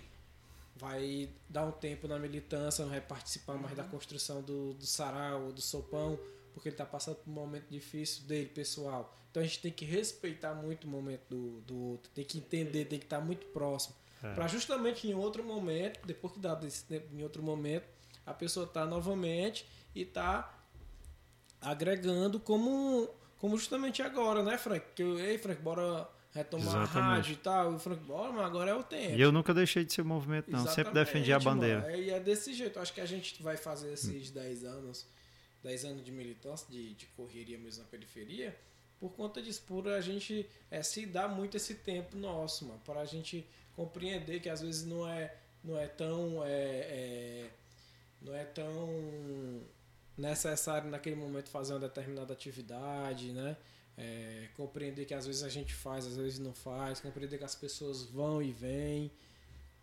vai 0.75 1.29
dar 1.49 1.65
um 1.65 1.71
tempo 1.71 2.07
na 2.07 2.17
militância, 2.17 2.83
não 2.83 2.91
vai 2.91 3.01
participar 3.01 3.55
mais 3.55 3.75
da 3.75 3.83
construção 3.83 4.41
do, 4.41 4.73
do 4.73 4.85
sarau 4.85 5.45
ou 5.45 5.51
do 5.51 5.61
sopão, 5.61 6.17
porque 6.53 6.69
ele 6.69 6.73
está 6.73 6.85
passando 6.85 7.17
por 7.17 7.29
um 7.29 7.33
momento 7.33 7.67
difícil 7.69 8.23
dele, 8.23 8.49
pessoal. 8.49 9.13
Então 9.29 9.41
a 9.41 9.45
gente 9.45 9.59
tem 9.59 9.71
que 9.71 9.83
respeitar 9.83 10.53
muito 10.53 10.85
o 10.85 10.87
momento 10.87 11.23
do, 11.29 11.61
do 11.61 11.75
outro, 11.75 12.11
tem 12.13 12.23
que 12.23 12.37
entender, 12.37 12.85
tem 12.85 12.99
que 12.99 13.05
estar 13.05 13.19
muito 13.19 13.45
próximo. 13.47 13.95
É. 14.23 14.33
Para 14.33 14.47
justamente 14.47 15.07
em 15.07 15.13
outro 15.13 15.43
momento, 15.43 15.99
depois 16.05 16.33
que 16.33 16.39
dá 16.39 16.55
desse 16.55 16.85
tempo, 16.85 17.13
em 17.13 17.23
outro 17.23 17.43
momento, 17.43 17.85
a 18.25 18.33
pessoa 18.33 18.65
tá 18.65 18.85
novamente 18.85 19.67
e 19.93 20.05
tá 20.05 20.62
agregando 21.63 22.39
como, 22.39 23.09
como 23.37 23.57
justamente 23.57 24.01
agora, 24.01 24.43
né, 24.43 24.57
Frank? 24.57 24.85
Que 24.95 25.01
eu, 25.03 25.19
ei, 25.19 25.37
Frank, 25.37 25.61
bora 25.61 26.07
retomar 26.33 26.67
a 26.67 26.83
Exatamente. 26.83 27.15
rádio 27.15 27.33
e 27.33 27.37
tal. 27.37 27.71
E 27.71 27.75
o 27.75 27.79
Frank, 27.79 28.03
bora, 28.03 28.31
mas 28.31 28.45
agora 28.45 28.71
é 28.71 28.75
o 28.75 28.83
tempo. 28.83 29.15
E 29.15 29.21
eu 29.21 29.31
nunca 29.31 29.53
deixei 29.53 29.85
de 29.85 29.93
ser 29.93 30.03
movimento, 30.03 30.49
não. 30.51 30.59
Sempre 30.59 30.81
Exatamente, 30.81 31.05
defendi 31.05 31.33
a 31.33 31.39
bandeira. 31.39 31.81
mano. 31.81 31.93
É, 31.93 31.99
E 31.99 32.09
é 32.09 32.19
desse 32.19 32.53
jeito. 32.53 32.79
Acho 32.79 32.93
que 32.93 33.01
a 33.01 33.05
gente 33.05 33.41
vai 33.41 33.57
fazer 33.57 33.93
esses 33.93 34.31
10 34.31 34.63
anos, 34.65 35.05
10 35.63 35.85
anos 35.85 36.03
de 36.03 36.11
militância, 36.11 36.67
de, 36.69 36.93
de 36.95 37.05
correria 37.07 37.57
mesmo 37.57 37.83
na 37.83 37.89
periferia, 37.89 38.55
por 38.99 39.09
conta 39.11 39.41
disso, 39.41 39.63
por 39.67 39.87
a 39.89 39.99
gente 40.01 40.45
é, 40.71 40.81
se 40.81 41.05
dar 41.05 41.27
muito 41.27 41.57
esse 41.57 41.75
tempo 41.75 42.17
nosso, 42.17 42.65
mano, 42.65 42.79
para 42.85 43.01
a 43.01 43.05
gente 43.05 43.45
compreender 43.75 44.39
que 44.39 44.49
às 44.49 44.61
vezes 44.61 44.85
não 44.85 45.07
é, 45.07 45.35
não 45.63 45.77
é 45.77 45.87
tão. 45.87 46.43
É, 46.43 46.49
é, 46.51 47.49
não 48.21 48.33
é 48.33 48.45
tão 48.45 49.61
necessário 50.17 50.89
naquele 50.89 51.15
momento 51.15 51.49
fazer 51.49 51.73
uma 51.73 51.79
determinada 51.79 52.33
atividade, 52.33 53.31
né? 53.31 53.57
É, 53.97 54.47
compreender 54.55 55.05
que 55.05 55.13
às 55.13 55.25
vezes 55.25 55.43
a 55.43 55.49
gente 55.49 55.73
faz, 55.73 56.07
às 56.07 56.17
vezes 56.17 56.39
não 56.39 56.53
faz, 56.53 56.99
compreender 56.99 57.37
que 57.37 57.43
as 57.43 57.55
pessoas 57.55 58.03
vão 58.03 58.41
e 58.41 58.51
vêm, 58.51 59.11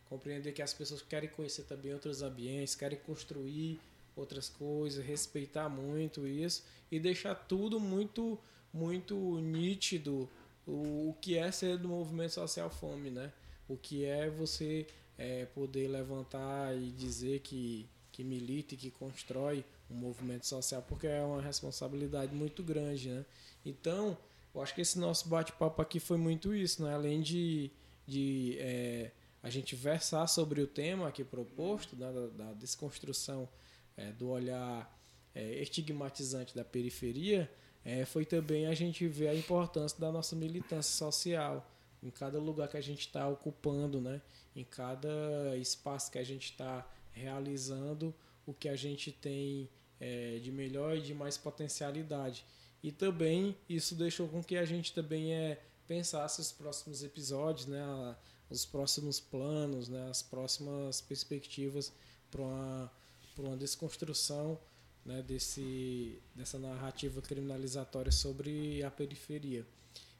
compreender 0.08 0.52
que 0.52 0.62
as 0.62 0.74
pessoas 0.74 1.00
querem 1.02 1.28
conhecer 1.28 1.62
também 1.64 1.92
outros 1.92 2.20
ambientes, 2.22 2.74
querem 2.74 2.98
construir 2.98 3.80
outras 4.16 4.48
coisas, 4.48 5.04
respeitar 5.04 5.68
muito 5.68 6.26
isso 6.26 6.64
e 6.90 6.98
deixar 6.98 7.34
tudo 7.34 7.78
muito 7.78 8.38
muito 8.72 9.40
nítido 9.40 10.28
o, 10.66 11.10
o 11.10 11.16
que 11.20 11.36
é 11.36 11.50
ser 11.50 11.78
do 11.78 11.88
movimento 11.88 12.34
social 12.34 12.70
fome, 12.70 13.10
né? 13.10 13.32
O 13.68 13.76
que 13.76 14.04
é 14.04 14.28
você 14.28 14.86
é, 15.18 15.44
poder 15.46 15.88
levantar 15.88 16.76
e 16.76 16.90
dizer 16.90 17.40
que, 17.40 17.88
que 18.12 18.22
milita 18.24 18.74
e 18.74 18.76
que 18.76 18.90
constrói 18.90 19.64
um 19.90 19.94
movimento 19.94 20.46
social, 20.46 20.82
porque 20.82 21.06
é 21.06 21.22
uma 21.22 21.42
responsabilidade 21.42 22.34
muito 22.34 22.62
grande, 22.62 23.08
né? 23.08 23.24
Então, 23.64 24.16
eu 24.54 24.62
acho 24.62 24.74
que 24.74 24.80
esse 24.80 24.98
nosso 24.98 25.28
bate-papo 25.28 25.82
aqui 25.82 25.98
foi 25.98 26.16
muito 26.16 26.54
isso, 26.54 26.82
né? 26.82 26.94
Além 26.94 27.20
de, 27.20 27.70
de 28.06 28.56
é, 28.58 29.10
a 29.42 29.50
gente 29.50 29.74
versar 29.74 30.28
sobre 30.28 30.60
o 30.60 30.66
tema 30.66 31.08
aqui 31.08 31.24
proposto, 31.24 31.96
né? 31.96 32.12
da, 32.12 32.44
da 32.44 32.52
desconstrução 32.52 33.48
é, 33.96 34.12
do 34.12 34.28
olhar 34.28 34.98
é, 35.34 35.62
estigmatizante 35.62 36.54
da 36.54 36.64
periferia, 36.64 37.50
é, 37.84 38.04
foi 38.04 38.24
também 38.24 38.66
a 38.66 38.74
gente 38.74 39.06
ver 39.06 39.28
a 39.28 39.34
importância 39.34 39.98
da 39.98 40.12
nossa 40.12 40.36
militância 40.36 40.92
social 40.92 41.66
em 42.02 42.10
cada 42.10 42.38
lugar 42.38 42.68
que 42.68 42.76
a 42.76 42.82
gente 42.82 43.00
está 43.00 43.28
ocupando, 43.28 44.00
né? 44.00 44.20
em 44.54 44.64
cada 44.64 45.56
espaço 45.56 46.10
que 46.10 46.18
a 46.18 46.24
gente 46.24 46.50
está 46.50 46.86
realizando, 47.12 48.14
o 48.46 48.52
que 48.52 48.68
a 48.68 48.76
gente 48.76 49.12
tem 49.12 49.68
é, 50.00 50.38
de 50.38 50.50
melhor 50.50 50.96
e 50.96 51.00
de 51.02 51.14
mais 51.14 51.36
potencialidade. 51.36 52.44
E 52.82 52.90
também 52.90 53.56
isso 53.68 53.94
deixou 53.94 54.26
com 54.28 54.42
que 54.42 54.56
a 54.56 54.64
gente 54.64 54.92
também 54.94 55.32
é, 55.34 55.60
pensasse 55.86 56.40
os 56.40 56.50
próximos 56.50 57.02
episódios, 57.02 57.66
né? 57.66 57.80
a- 57.82 58.16
os 58.48 58.64
próximos 58.66 59.20
planos, 59.20 59.88
né? 59.88 60.08
as 60.10 60.22
próximas 60.22 61.00
perspectivas 61.00 61.92
para 62.30 62.40
uma, 62.42 62.90
uma 63.38 63.56
desconstrução 63.56 64.58
né? 65.04 65.22
Desse, 65.22 66.20
dessa 66.34 66.58
narrativa 66.58 67.22
criminalizatória 67.22 68.12
sobre 68.12 68.82
a 68.82 68.90
periferia. 68.90 69.66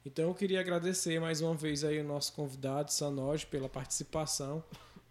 Então 0.06 0.28
eu 0.28 0.34
queria 0.34 0.58
agradecer 0.60 1.20
mais 1.20 1.42
uma 1.42 1.54
vez 1.54 1.84
aí 1.84 2.00
o 2.00 2.04
nosso 2.04 2.32
convidado, 2.32 2.90
Sanoj, 2.90 3.44
pela 3.46 3.68
participação. 3.68 4.64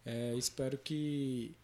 É, 0.04 0.34
espero 0.36 0.76
que 0.78 1.56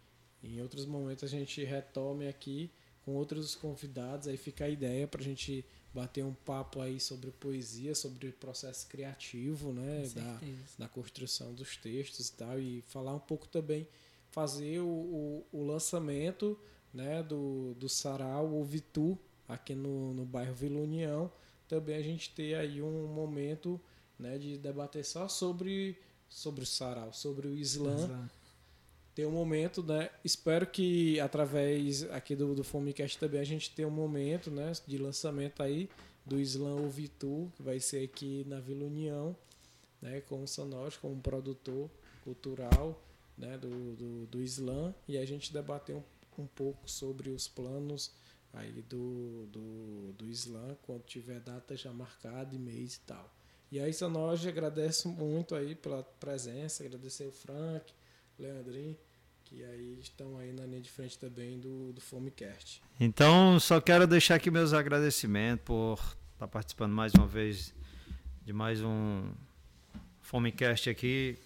em 0.42 0.60
outros 0.62 0.86
momentos 0.86 1.24
a 1.24 1.26
gente 1.26 1.64
retome 1.64 2.28
aqui 2.28 2.70
com 3.06 3.14
outros 3.14 3.54
convidados. 3.54 4.26
Aí 4.26 4.36
fica 4.36 4.64
a 4.64 4.68
ideia 4.68 5.06
para 5.06 5.20
a 5.20 5.24
gente 5.24 5.64
bater 5.94 6.24
um 6.24 6.34
papo 6.34 6.82
aí 6.82 6.98
sobre 7.00 7.30
poesia, 7.30 7.94
sobre 7.94 8.28
o 8.28 8.32
processo 8.32 8.86
criativo, 8.88 9.72
né? 9.72 10.10
Da, 10.14 10.40
na 10.80 10.88
construção 10.88 11.54
dos 11.54 11.76
textos 11.76 12.28
e 12.28 12.32
tal, 12.32 12.60
e 12.60 12.82
falar 12.82 13.14
um 13.14 13.20
pouco 13.20 13.46
também, 13.46 13.86
fazer 14.30 14.80
o, 14.80 14.86
o, 14.86 15.46
o 15.52 15.64
lançamento 15.64 16.58
né, 16.92 17.22
do, 17.22 17.74
do 17.74 17.88
Sarau 17.88 18.52
ou 18.52 18.64
Vitu 18.64 19.16
aqui 19.48 19.74
no, 19.74 20.12
no 20.12 20.24
bairro 20.26 20.52
Vila 20.52 20.80
União. 20.80 21.30
Também 21.68 21.96
a 21.96 22.02
gente 22.02 22.30
ter 22.30 22.54
aí 22.54 22.82
um 22.82 23.06
momento 23.06 23.80
né, 24.18 24.36
de 24.36 24.58
debater 24.58 25.04
só 25.04 25.28
sobre, 25.28 25.96
sobre 26.28 26.64
o 26.64 26.66
Sarau, 26.66 27.12
sobre 27.12 27.46
o 27.46 27.56
Islã 27.56 27.96
Islã. 27.96 28.30
Ter 29.16 29.26
um 29.26 29.32
momento, 29.32 29.82
né? 29.82 30.10
Espero 30.22 30.66
que 30.66 31.18
através 31.20 32.02
aqui 32.10 32.36
do, 32.36 32.54
do 32.54 32.62
Fomecast 32.62 33.18
também 33.18 33.40
a 33.40 33.44
gente 33.44 33.70
tenha 33.70 33.88
um 33.88 33.90
momento, 33.90 34.50
né, 34.50 34.70
de 34.86 34.98
lançamento 34.98 35.62
aí 35.62 35.88
do 36.26 36.38
Islã 36.38 36.74
Ovitu, 36.74 37.50
que 37.56 37.62
vai 37.62 37.80
ser 37.80 38.04
aqui 38.04 38.44
na 38.46 38.60
Vila 38.60 38.84
União, 38.84 39.34
né, 40.02 40.20
com 40.20 40.42
o 40.42 40.46
Sonoros 40.46 40.98
como 40.98 41.18
produtor 41.18 41.88
cultural, 42.22 43.02
né, 43.38 43.56
do, 43.56 43.96
do, 43.96 44.26
do 44.26 44.38
e 45.08 45.16
a 45.16 45.24
gente 45.24 45.50
debater 45.50 45.96
um, 45.96 46.02
um 46.38 46.46
pouco 46.46 46.90
sobre 46.90 47.30
os 47.30 47.48
planos 47.48 48.12
aí 48.52 48.70
do, 48.82 49.46
do, 49.46 50.12
do 50.12 50.26
Islã, 50.26 50.76
quando 50.82 51.04
tiver 51.04 51.40
data 51.40 51.74
já 51.74 51.90
marcada 51.90 52.54
e 52.54 52.58
mês 52.58 52.96
e 52.96 53.00
tal. 53.00 53.34
E 53.72 53.80
aí, 53.80 53.94
Sonoros, 53.94 54.46
agradeço 54.46 55.08
muito 55.08 55.54
aí 55.54 55.74
pela 55.74 56.02
presença, 56.02 56.84
agradecer 56.84 57.26
o 57.26 57.32
Frank, 57.32 57.94
Leandrinho, 58.38 58.96
que 59.44 59.64
aí 59.64 59.98
estão 60.00 60.36
aí 60.38 60.52
na 60.52 60.64
linha 60.64 60.80
de 60.80 60.90
frente 60.90 61.18
também 61.18 61.58
do, 61.58 61.92
do 61.92 62.00
Fomecast. 62.00 62.82
Então, 63.00 63.58
só 63.58 63.80
quero 63.80 64.06
deixar 64.06 64.34
aqui 64.34 64.50
meus 64.50 64.72
agradecimentos 64.72 65.64
por 65.64 65.98
estar 66.34 66.48
participando 66.48 66.92
mais 66.92 67.14
uma 67.14 67.26
vez 67.26 67.74
de 68.44 68.52
mais 68.52 68.82
um 68.82 69.30
Fomecast 70.20 70.90
aqui 70.90 71.38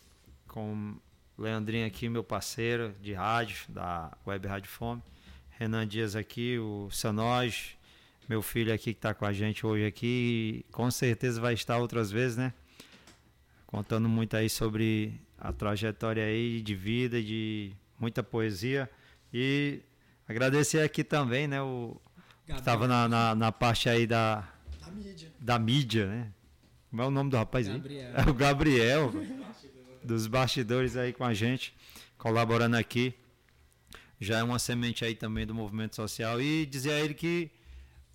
com 0.49 0.97
Leandrinho 1.39 1.87
aqui, 1.87 2.09
meu 2.09 2.25
parceiro 2.25 2.95
de 3.01 3.12
rádio, 3.12 3.65
da 3.69 4.17
Web 4.27 4.47
Rádio 4.47 4.71
Fome. 4.71 5.03
Renan 5.51 5.87
Dias 5.87 6.17
aqui, 6.17 6.59
o 6.59 6.91
Sanoj, 6.91 7.77
meu 8.29 8.43
filho 8.43 8.73
aqui 8.73 8.93
que 8.93 8.99
está 8.99 9.15
com 9.15 9.25
a 9.25 9.33
gente 9.33 9.65
hoje 9.67 9.87
aqui. 9.87 10.65
Com 10.73 10.91
certeza 10.91 11.41
vai 11.41 11.55
estar 11.55 11.79
outras 11.79 12.11
vezes, 12.11 12.37
né? 12.37 12.53
Contando 13.67 14.09
muito 14.09 14.37
aí 14.37 14.49
sobre 14.51 15.21
a 15.41 15.53
trajetória 15.53 16.23
aí 16.25 16.61
de 16.61 16.75
vida, 16.75 17.23
de 17.23 17.73
muita 17.99 18.23
poesia. 18.23 18.89
E 19.33 19.81
agradecer 20.29 20.81
aqui 20.81 21.03
também, 21.03 21.49
né? 21.49 21.62
O 21.62 21.97
que 22.45 22.53
estava 22.53 22.87
na, 22.87 23.09
na, 23.09 23.35
na, 23.35 23.51
parte 23.51 23.89
aí 23.89 24.07
da, 24.07 24.47
da 24.81 24.91
mídia. 24.91 25.33
Da 25.41 25.59
mídia, 25.59 26.07
né? 26.07 26.33
Como 26.91 27.03
é 27.03 27.07
o 27.07 27.11
nome 27.11 27.31
do 27.31 27.37
rapaz 27.37 27.67
Gabriel. 27.69 28.12
aí? 28.15 28.27
É 28.27 28.31
o 28.31 28.35
Gabriel, 28.35 29.12
dos 30.05 30.27
bastidores 30.27 30.97
aí 30.97 31.12
com 31.12 31.25
a 31.25 31.33
gente, 31.33 31.75
colaborando 32.19 32.77
aqui. 32.77 33.15
Já 34.21 34.39
é 34.39 34.43
uma 34.43 34.59
semente 34.59 35.05
aí 35.05 35.15
também 35.15 35.47
do 35.47 35.55
movimento 35.55 35.97
social. 35.97 36.41
E 36.43 36.67
dizer 36.67 36.93
a 36.93 37.01
ele 37.01 37.15
que 37.15 37.51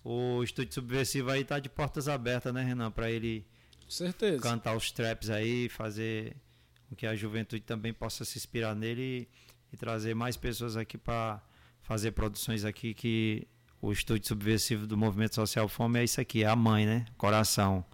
o 0.04 0.42
Estúdio 0.44 0.72
Subversivo 0.74 1.30
aí 1.30 1.42
tá 1.42 1.58
de 1.58 1.68
portas 1.68 2.06
abertas, 2.06 2.54
né, 2.54 2.62
Renan? 2.62 2.92
Para 2.92 3.10
ele 3.10 3.44
certeza. 3.88 4.40
cantar 4.40 4.76
os 4.76 4.92
traps 4.92 5.30
aí, 5.30 5.68
fazer 5.68 6.36
com 6.36 6.45
que 6.94 7.06
a 7.06 7.14
juventude 7.16 7.62
também 7.62 7.92
possa 7.92 8.24
se 8.24 8.38
inspirar 8.38 8.74
nele 8.74 9.28
e, 9.72 9.74
e 9.74 9.76
trazer 9.76 10.14
mais 10.14 10.36
pessoas 10.36 10.76
aqui 10.76 10.96
para 10.96 11.42
fazer 11.82 12.12
produções 12.12 12.64
aqui 12.64 12.94
que 12.94 13.46
o 13.80 13.92
estúdio 13.92 14.28
subversivo 14.28 14.86
do 14.86 14.96
movimento 14.96 15.34
social 15.34 15.68
fome 15.68 16.00
é 16.00 16.04
isso 16.04 16.20
aqui, 16.20 16.42
é 16.42 16.46
a 16.46 16.56
mãe, 16.56 16.86
né? 16.86 17.06
Coração. 17.16 17.84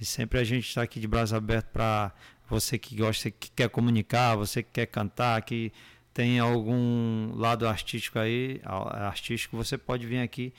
E 0.00 0.04
sempre 0.04 0.38
a 0.38 0.44
gente 0.44 0.68
está 0.68 0.82
aqui 0.82 0.98
de 0.98 1.06
braço 1.06 1.34
aberto 1.34 1.66
para 1.66 2.12
você 2.48 2.78
que 2.78 2.96
gosta, 2.96 3.30
que 3.30 3.50
quer 3.50 3.68
comunicar, 3.68 4.36
você 4.36 4.62
que 4.62 4.70
quer 4.72 4.86
cantar, 4.86 5.40
que 5.42 5.72
tem 6.12 6.38
algum 6.38 7.34
lado 7.34 7.66
artístico 7.66 8.18
aí, 8.18 8.60
artístico, 8.64 9.56
você 9.56 9.78
pode 9.78 10.06
vir 10.06 10.20
aqui 10.20 10.52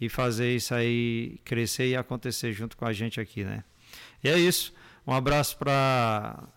e 0.00 0.08
fazer 0.08 0.54
isso 0.54 0.74
aí 0.74 1.38
crescer 1.44 1.88
e 1.88 1.96
acontecer 1.96 2.52
junto 2.52 2.76
com 2.76 2.84
a 2.84 2.92
gente 2.92 3.20
aqui, 3.20 3.44
né? 3.44 3.64
E 4.22 4.28
é 4.28 4.38
isso. 4.38 4.72
Um 5.06 5.12
abraço 5.12 5.56
para 5.58 6.48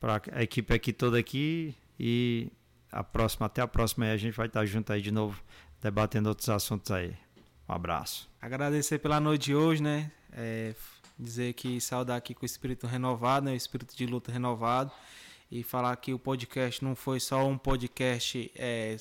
para 0.00 0.22
a 0.32 0.42
equipe 0.42 0.74
aqui 0.74 0.92
toda 0.92 1.18
aqui 1.18 1.74
e 1.98 2.50
a 2.90 3.02
próxima, 3.04 3.46
até 3.46 3.60
a 3.60 3.66
próxima 3.66 4.06
aí 4.06 4.12
a 4.12 4.16
gente 4.16 4.34
vai 4.34 4.46
estar 4.46 4.64
junto 4.64 4.92
aí 4.92 5.02
de 5.02 5.10
novo 5.10 5.42
debatendo 5.80 6.28
outros 6.28 6.48
assuntos 6.48 6.90
aí. 6.90 7.16
Um 7.68 7.72
abraço. 7.72 8.28
Agradecer 8.40 8.98
pela 8.98 9.20
noite 9.20 9.46
de 9.46 9.54
hoje, 9.54 9.82
né? 9.82 10.10
É, 10.32 10.74
dizer 11.18 11.52
que 11.52 11.80
saudar 11.80 12.16
aqui 12.16 12.34
com 12.34 12.42
o 12.42 12.46
espírito 12.46 12.86
renovado, 12.86 13.46
né? 13.46 13.52
O 13.52 13.56
espírito 13.56 13.96
de 13.96 14.06
luta 14.06 14.32
renovado 14.32 14.90
e 15.50 15.62
falar 15.62 15.94
que 15.96 16.12
o 16.12 16.18
podcast 16.18 16.84
não 16.84 16.94
foi 16.94 17.20
só 17.20 17.46
um 17.46 17.56
podcast 17.56 18.50
é, 18.54 18.96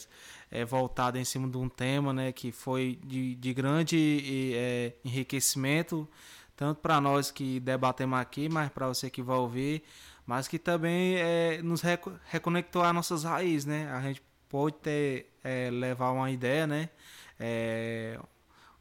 é, 0.50 0.66
voltado 0.66 1.18
em 1.18 1.26
cima 1.26 1.48
de 1.48 1.58
um 1.58 1.70
tema, 1.70 2.14
né? 2.14 2.32
Que 2.32 2.52
foi 2.52 3.00
de, 3.06 3.36
de 3.36 3.54
grande 3.54 4.54
é, 4.56 4.94
enriquecimento 5.04 6.08
tanto 6.58 6.82
para 6.82 7.00
nós 7.00 7.30
que 7.30 7.60
debatemos 7.60 8.18
aqui, 8.18 8.50
mas 8.50 8.70
para 8.72 8.88
você 8.88 9.12
que 9.12 9.22
vai 9.22 9.38
ouvir 9.38 9.84
mas 10.28 10.46
que 10.46 10.60
também 10.60 11.16
é, 11.16 11.62
nos 11.64 11.82
reconectou 12.26 12.84
às 12.84 12.94
nossas 12.94 13.24
raízes, 13.24 13.66
né? 13.66 13.90
A 13.94 14.02
gente 14.02 14.22
pode 14.50 14.76
ter, 14.76 15.32
é, 15.42 15.70
levar 15.72 16.12
uma 16.12 16.30
ideia, 16.30 16.68
né? 16.68 16.90
É, 17.40 18.20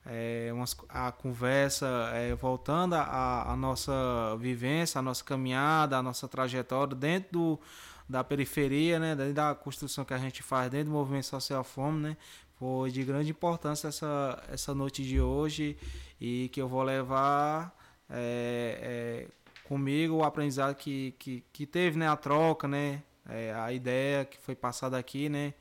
é, 0.05 0.51
umas, 0.53 0.77
a 0.89 1.13
conversa 1.13 1.87
é, 2.15 2.35
voltando 2.35 2.97
à 2.97 3.55
nossa 3.57 4.37
vivência, 4.41 4.99
a 4.99 5.03
nossa 5.03 5.23
caminhada, 5.23 5.97
a 5.97 6.03
nossa 6.03 6.27
trajetória 6.27 6.97
dentro 6.97 7.33
do, 7.33 7.61
da 8.09 8.25
periferia, 8.25 8.99
né? 8.99 9.15
Dentro 9.15 9.35
da 9.35 9.55
construção 9.55 10.05
que 10.05 10.15
a 10.15 10.19
gente 10.19 10.43
faz 10.43 10.69
dentro 10.69 10.87
do 10.87 10.93
movimento 10.93 11.27
social 11.27 11.63
fome, 11.63 12.01
né? 12.01 12.17
Foi 12.59 12.91
de 12.91 13.05
grande 13.05 13.31
importância 13.31 13.87
essa, 13.87 14.43
essa 14.51 14.75
noite 14.75 15.05
de 15.05 15.21
hoje 15.21 15.77
e 16.21 16.49
que 16.49 16.61
eu 16.61 16.67
vou 16.67 16.83
levar 16.83 17.73
é, 18.11 19.29
é, 19.29 19.29
comigo 19.67 20.17
o 20.17 20.25
aprendizado 20.25 20.75
que, 20.75 21.15
que, 21.19 21.45
que 21.53 21.67
teve, 21.67 21.99
né? 21.99 22.09
A 22.09 22.17
troca, 22.17 22.69
né? 22.69 23.03
É, 23.29 23.53
a 23.55 23.73
ideia 23.73 24.25
que 24.25 24.39
foi 24.39 24.55
passada 24.55 24.97
aqui, 24.99 25.29
né? 25.29 25.55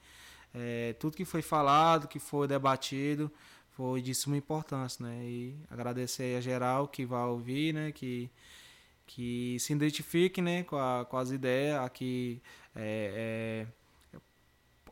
É, 0.53 0.94
tudo 0.94 1.18
que 1.18 1.26
foi 1.26 1.41
falado, 1.41 2.07
que 2.07 2.19
foi 2.19 2.48
debatido, 2.48 3.32
foi 3.72 4.02
de 4.02 4.14
suma 4.15 4.38
importância, 4.38 5.06
né? 5.06 5.23
E 5.23 5.56
agradecer 5.69 6.38
a 6.38 6.41
geral 6.41 6.88
que 6.88 7.06
vai 7.06 7.26
ouvir, 7.26 7.73
né? 7.73 7.91
Que, 7.91 8.30
que 9.07 9.57
se 9.60 9.73
identifique, 9.73 10.41
né? 10.41 10.64
Com, 10.64 10.77
a, 10.77 11.06
com 11.06 11.18
as 11.18 11.32
ideias 11.32 11.80
aqui 11.80 12.41
é, 12.76 13.68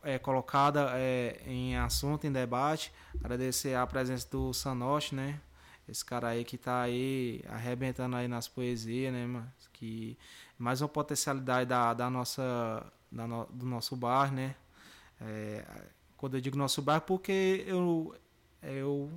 é, 0.02 0.14
é 0.14 0.18
colocada 0.18 0.90
é, 0.94 1.40
em 1.46 1.76
assunto, 1.76 2.26
em 2.26 2.32
debate. 2.32 2.92
Agradecer 3.22 3.74
a 3.74 3.86
presença 3.86 4.28
do 4.30 4.52
Sanoche, 4.52 5.14
né? 5.14 5.40
Esse 5.88 6.04
cara 6.04 6.28
aí 6.28 6.44
que 6.44 6.56
tá 6.56 6.82
aí 6.82 7.42
arrebentando 7.48 8.16
aí 8.16 8.28
nas 8.28 8.48
poesias, 8.48 9.12
né, 9.12 9.26
mano? 9.26 9.52
Que 9.72 10.16
mais 10.58 10.80
uma 10.80 10.88
potencialidade 10.88 11.68
da, 11.68 11.92
da 11.92 12.08
nossa 12.08 12.86
da 13.10 13.26
no, 13.26 13.46
do 13.46 13.66
nosso 13.66 13.94
bar, 13.96 14.32
né? 14.32 14.54
É, 15.20 15.64
quando 16.16 16.36
eu 16.36 16.40
digo 16.40 16.56
nosso 16.56 16.80
bar, 16.80 17.00
porque 17.00 17.64
eu 17.66 18.14
eu 18.62 19.10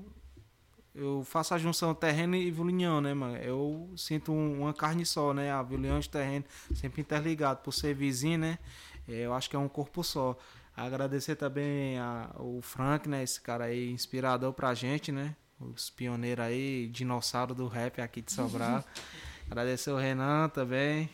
eu 0.94 1.24
faço 1.24 1.54
a 1.54 1.58
junção 1.58 1.94
terreno 1.94 2.36
e 2.36 2.50
violinião, 2.50 3.00
né, 3.00 3.14
mano? 3.14 3.38
Eu 3.38 3.90
sinto 3.96 4.32
um, 4.32 4.62
uma 4.62 4.74
carne 4.74 5.06
só, 5.06 5.34
né? 5.34 5.52
A 5.52 5.62
violinião 5.62 6.00
e 6.00 6.08
terreno 6.10 6.46
sempre 6.76 7.02
interligado 7.02 7.62
por 7.62 7.72
ser 7.72 7.94
vizinho, 7.94 8.40
né? 8.40 8.60
É, 9.08 9.22
eu 9.22 9.34
acho 9.34 9.50
que 9.50 9.56
é 9.56 9.60
um 9.60 9.70
corpo 9.70 10.04
só. 10.04 10.38
Agradecer 10.76 11.36
também 11.36 11.98
a, 12.00 12.32
o 12.40 12.62
Frank, 12.62 13.08
né? 13.08 13.24
Esse 13.24 13.40
cara 13.40 13.66
aí 13.66 13.92
inspirador 13.92 14.54
pra 14.54 14.74
gente, 14.74 15.12
né? 15.12 15.36
Os 15.60 15.90
pioneiros 15.90 16.46
aí, 16.46 16.88
dinossauro 16.88 17.56
do 17.56 17.68
rap 17.68 18.00
aqui 18.00 18.22
de 18.22 18.32
Sobral. 18.32 18.84
Agradecer 19.50 19.92
o 19.92 19.98
Renan 19.98 20.50
também, 20.50 21.10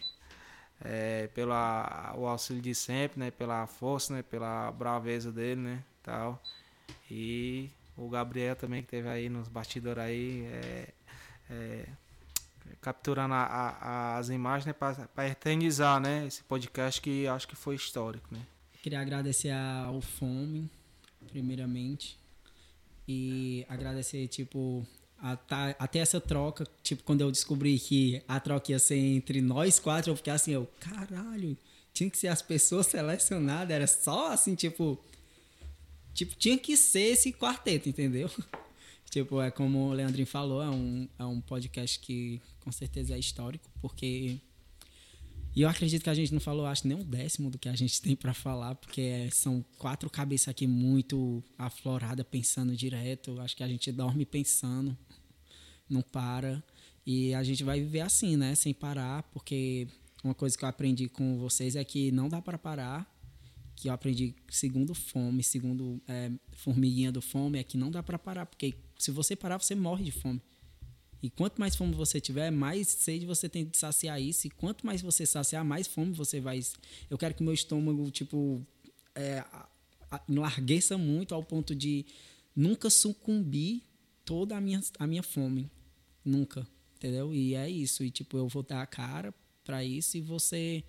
é, 0.82 1.28
pelo 1.28 1.52
o 1.52 2.28
auxílio 2.28 2.62
de 2.62 2.74
sempre, 2.74 3.20
né? 3.20 3.32
Pela 3.32 3.68
força, 3.68 4.14
né? 4.14 4.24
Pela 4.24 4.72
braveza 4.72 5.32
dele, 5.32 5.62
né? 5.62 5.84
Tal. 6.02 6.42
E 7.10 7.70
o 7.96 8.10
Gabriel 8.10 8.56
também 8.56 8.82
que 8.82 8.90
teve 8.90 9.08
aí 9.08 9.30
nos 9.30 9.48
bastidores 9.48 10.04
aí, 10.04 10.46
é, 10.46 10.94
é, 11.50 11.86
capturando 12.82 13.34
a, 13.34 13.44
a, 13.44 14.18
as 14.18 14.30
imagens 14.30 14.66
né, 14.66 14.74
para 14.74 15.30
eternizar, 15.30 16.00
né? 16.00 16.26
Esse 16.26 16.44
podcast 16.44 17.00
que 17.00 17.28
acho 17.28 17.48
que 17.48 17.56
foi 17.56 17.76
histórico, 17.76 18.34
né? 18.34 18.42
Queria 18.82 19.00
agradecer 19.00 19.52
ao 19.52 20.02
Fome, 20.02 20.70
primeiramente, 21.30 22.20
e 23.08 23.66
agradecer, 23.68 24.28
tipo, 24.28 24.86
a, 25.18 25.36
tá, 25.36 25.76
até 25.80 26.00
essa 26.00 26.20
troca, 26.20 26.68
tipo, 26.82 27.04
quando 27.04 27.22
eu 27.22 27.32
descobri 27.32 27.80
que 27.80 28.22
a 28.28 28.40
troca 28.40 28.72
ia 28.72 28.80
ser 28.80 28.98
entre 28.98 29.42
nós 29.42 29.80
quatro, 29.80 30.12
eu 30.12 30.16
fiquei 30.16 30.34
assim, 30.34 30.52
eu, 30.52 30.68
caralho, 30.80 31.58
tinha 31.94 32.10
que 32.10 32.18
ser 32.18 32.28
as 32.28 32.42
pessoas 32.42 32.88
selecionadas, 32.88 33.74
era 33.74 33.88
só 33.88 34.32
assim, 34.32 34.56
tipo, 34.56 35.00
tipo, 36.14 36.36
tinha 36.36 36.58
que 36.58 36.76
ser 36.76 37.14
esse 37.14 37.32
quarteto, 37.32 37.88
entendeu? 37.88 38.30
tipo, 39.10 39.42
é 39.42 39.52
como 39.52 39.90
o 39.90 39.94
Leandrinho 39.94 40.28
falou, 40.28 40.62
é 40.62 40.70
um, 40.70 41.08
é 41.18 41.26
um 41.26 41.40
podcast 41.40 42.00
que 42.00 42.42
com 42.60 42.72
certeza 42.72 43.16
é 43.16 43.20
histórico, 43.20 43.70
porque 43.82 44.38
e 45.56 45.62
eu 45.62 45.70
acredito 45.70 46.04
que 46.04 46.10
a 46.10 46.14
gente 46.14 46.34
não 46.34 46.40
falou, 46.40 46.66
acho, 46.66 46.88
nem 46.88 46.98
um 46.98 47.04
décimo 47.04 47.50
do 47.50 47.60
que 47.60 47.70
a 47.70 47.76
gente 47.76 48.00
tem 48.02 48.16
para 48.16 48.34
falar, 48.34 48.76
porque 48.76 49.30
são 49.32 49.64
quatro 49.78 50.10
cabeças 50.10 50.48
aqui 50.48 50.66
muito 50.66 51.44
afloradas, 51.58 52.26
pensando 52.30 52.76
direto. 52.76 53.40
Acho 53.40 53.56
que 53.56 53.64
a 53.64 53.68
gente 53.68 53.92
dorme 53.92 54.26
pensando, 54.26 54.98
não 55.88 56.02
para. 56.02 56.64
E 57.06 57.34
a 57.34 57.44
gente 57.44 57.64
vai 57.64 57.80
viver 57.80 58.00
assim, 58.00 58.36
né? 58.36 58.56
Sem 58.56 58.74
parar, 58.74 59.24
porque 59.24 59.88
uma 60.24 60.34
coisa 60.34 60.58
que 60.58 60.64
eu 60.64 60.70
aprendi 60.70 61.08
com 61.08 61.38
vocês 61.38 61.76
é 61.76 61.84
que 61.84 62.12
não 62.12 62.28
dá 62.30 62.42
para 62.42 62.58
parar. 62.58 63.12
Que 63.76 63.90
eu 63.90 63.94
aprendi 63.94 64.36
segundo 64.50 64.96
fome, 64.96 65.44
segundo 65.44 66.02
é, 66.08 66.32
formiguinha 66.54 67.12
do 67.12 67.22
fome, 67.22 67.60
é 67.60 67.64
que 67.64 67.78
não 67.78 67.92
dá 67.92 68.02
para 68.02 68.18
parar, 68.18 68.46
porque 68.46 68.76
se 68.98 69.12
você 69.12 69.36
parar, 69.36 69.58
você 69.60 69.76
morre 69.76 70.04
de 70.06 70.12
fome. 70.12 70.42
E 71.24 71.30
quanto 71.30 71.58
mais 71.58 71.74
fome 71.74 71.96
você 71.96 72.20
tiver, 72.20 72.52
mais 72.52 72.86
sede 72.90 73.26
você 73.26 73.48
tem 73.48 73.64
de 73.64 73.78
saciar 73.78 74.22
isso. 74.22 74.46
E 74.46 74.50
quanto 74.50 74.86
mais 74.86 75.02
você 75.02 75.26
saciar, 75.26 75.64
mais 75.64 75.88
fome 75.88 76.12
você 76.12 76.42
vai. 76.42 76.60
Eu 77.10 77.18
quero 77.18 77.34
que 77.34 77.42
meu 77.42 77.54
estômago, 77.54 78.12
tipo, 78.12 78.62
é, 79.16 79.42
enlargueça 80.28 80.98
muito 80.98 81.34
ao 81.34 81.42
ponto 81.42 81.74
de 81.74 82.06
nunca 82.54 82.90
sucumbir 82.90 83.82
toda 84.26 84.58
a 84.58 84.60
minha, 84.60 84.82
a 85.00 85.08
minha 85.08 85.24
fome. 85.24 85.72
Nunca. 86.26 86.68
Entendeu? 86.98 87.34
E 87.34 87.56
é 87.56 87.70
isso. 87.70 88.04
E, 88.04 88.12
tipo, 88.12 88.38
eu 88.38 88.50
vou 88.50 88.62
dar 88.62 88.82
a 88.82 88.86
cara 88.86 89.34
para 89.64 89.82
isso 89.82 90.18
e 90.18 90.22
você. 90.22 90.84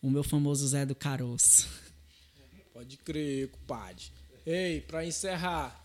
O 0.00 0.08
meu 0.08 0.24
famoso 0.24 0.66
Zé 0.66 0.86
do 0.86 0.94
Caroço. 0.94 1.68
Pode 2.72 2.96
crer, 2.96 3.50
compadre. 3.50 4.06
Ei, 4.46 4.80
pra 4.80 5.04
encerrar. 5.04 5.82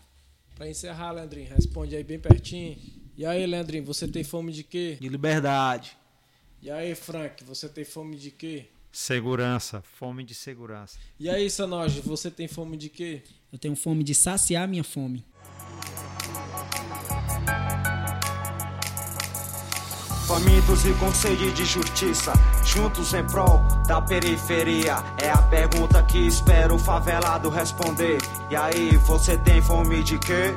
Pra 0.54 0.66
encerrar, 0.66 1.12
Leandrinho, 1.12 1.48
responde 1.48 1.94
aí 1.94 2.02
bem 2.02 2.18
pertinho. 2.18 2.99
E 3.20 3.26
aí, 3.26 3.44
Leandrinho, 3.44 3.84
você 3.84 4.08
tem 4.08 4.24
fome 4.24 4.50
de 4.50 4.62
quê? 4.64 4.96
De 4.98 5.06
liberdade. 5.06 5.94
E 6.62 6.70
aí, 6.70 6.94
Frank, 6.94 7.44
você 7.44 7.68
tem 7.68 7.84
fome 7.84 8.16
de 8.16 8.30
quê? 8.30 8.68
Segurança, 8.90 9.82
fome 9.82 10.24
de 10.24 10.34
segurança. 10.34 10.98
E 11.18 11.28
aí, 11.28 11.50
Sanoji, 11.50 12.00
você 12.00 12.30
tem 12.30 12.48
fome 12.48 12.78
de 12.78 12.88
quê? 12.88 13.22
Eu 13.52 13.58
tenho 13.58 13.76
fome 13.76 14.02
de 14.02 14.14
saciar 14.14 14.66
minha 14.66 14.82
fome. 14.82 15.22
Famintos 20.26 20.86
e 20.86 20.94
com 20.94 21.12
sede 21.12 21.52
de 21.52 21.66
justiça, 21.66 22.32
juntos 22.64 23.12
em 23.12 23.26
prol 23.26 23.58
da 23.86 24.00
periferia. 24.00 24.94
É 25.22 25.28
a 25.28 25.42
pergunta 25.42 26.02
que 26.04 26.26
espero 26.26 26.76
o 26.76 26.78
favelado 26.78 27.50
responder. 27.50 28.16
E 28.50 28.56
aí, 28.56 28.96
você 28.96 29.36
tem 29.36 29.60
fome 29.60 30.02
de 30.02 30.18
quê? 30.18 30.56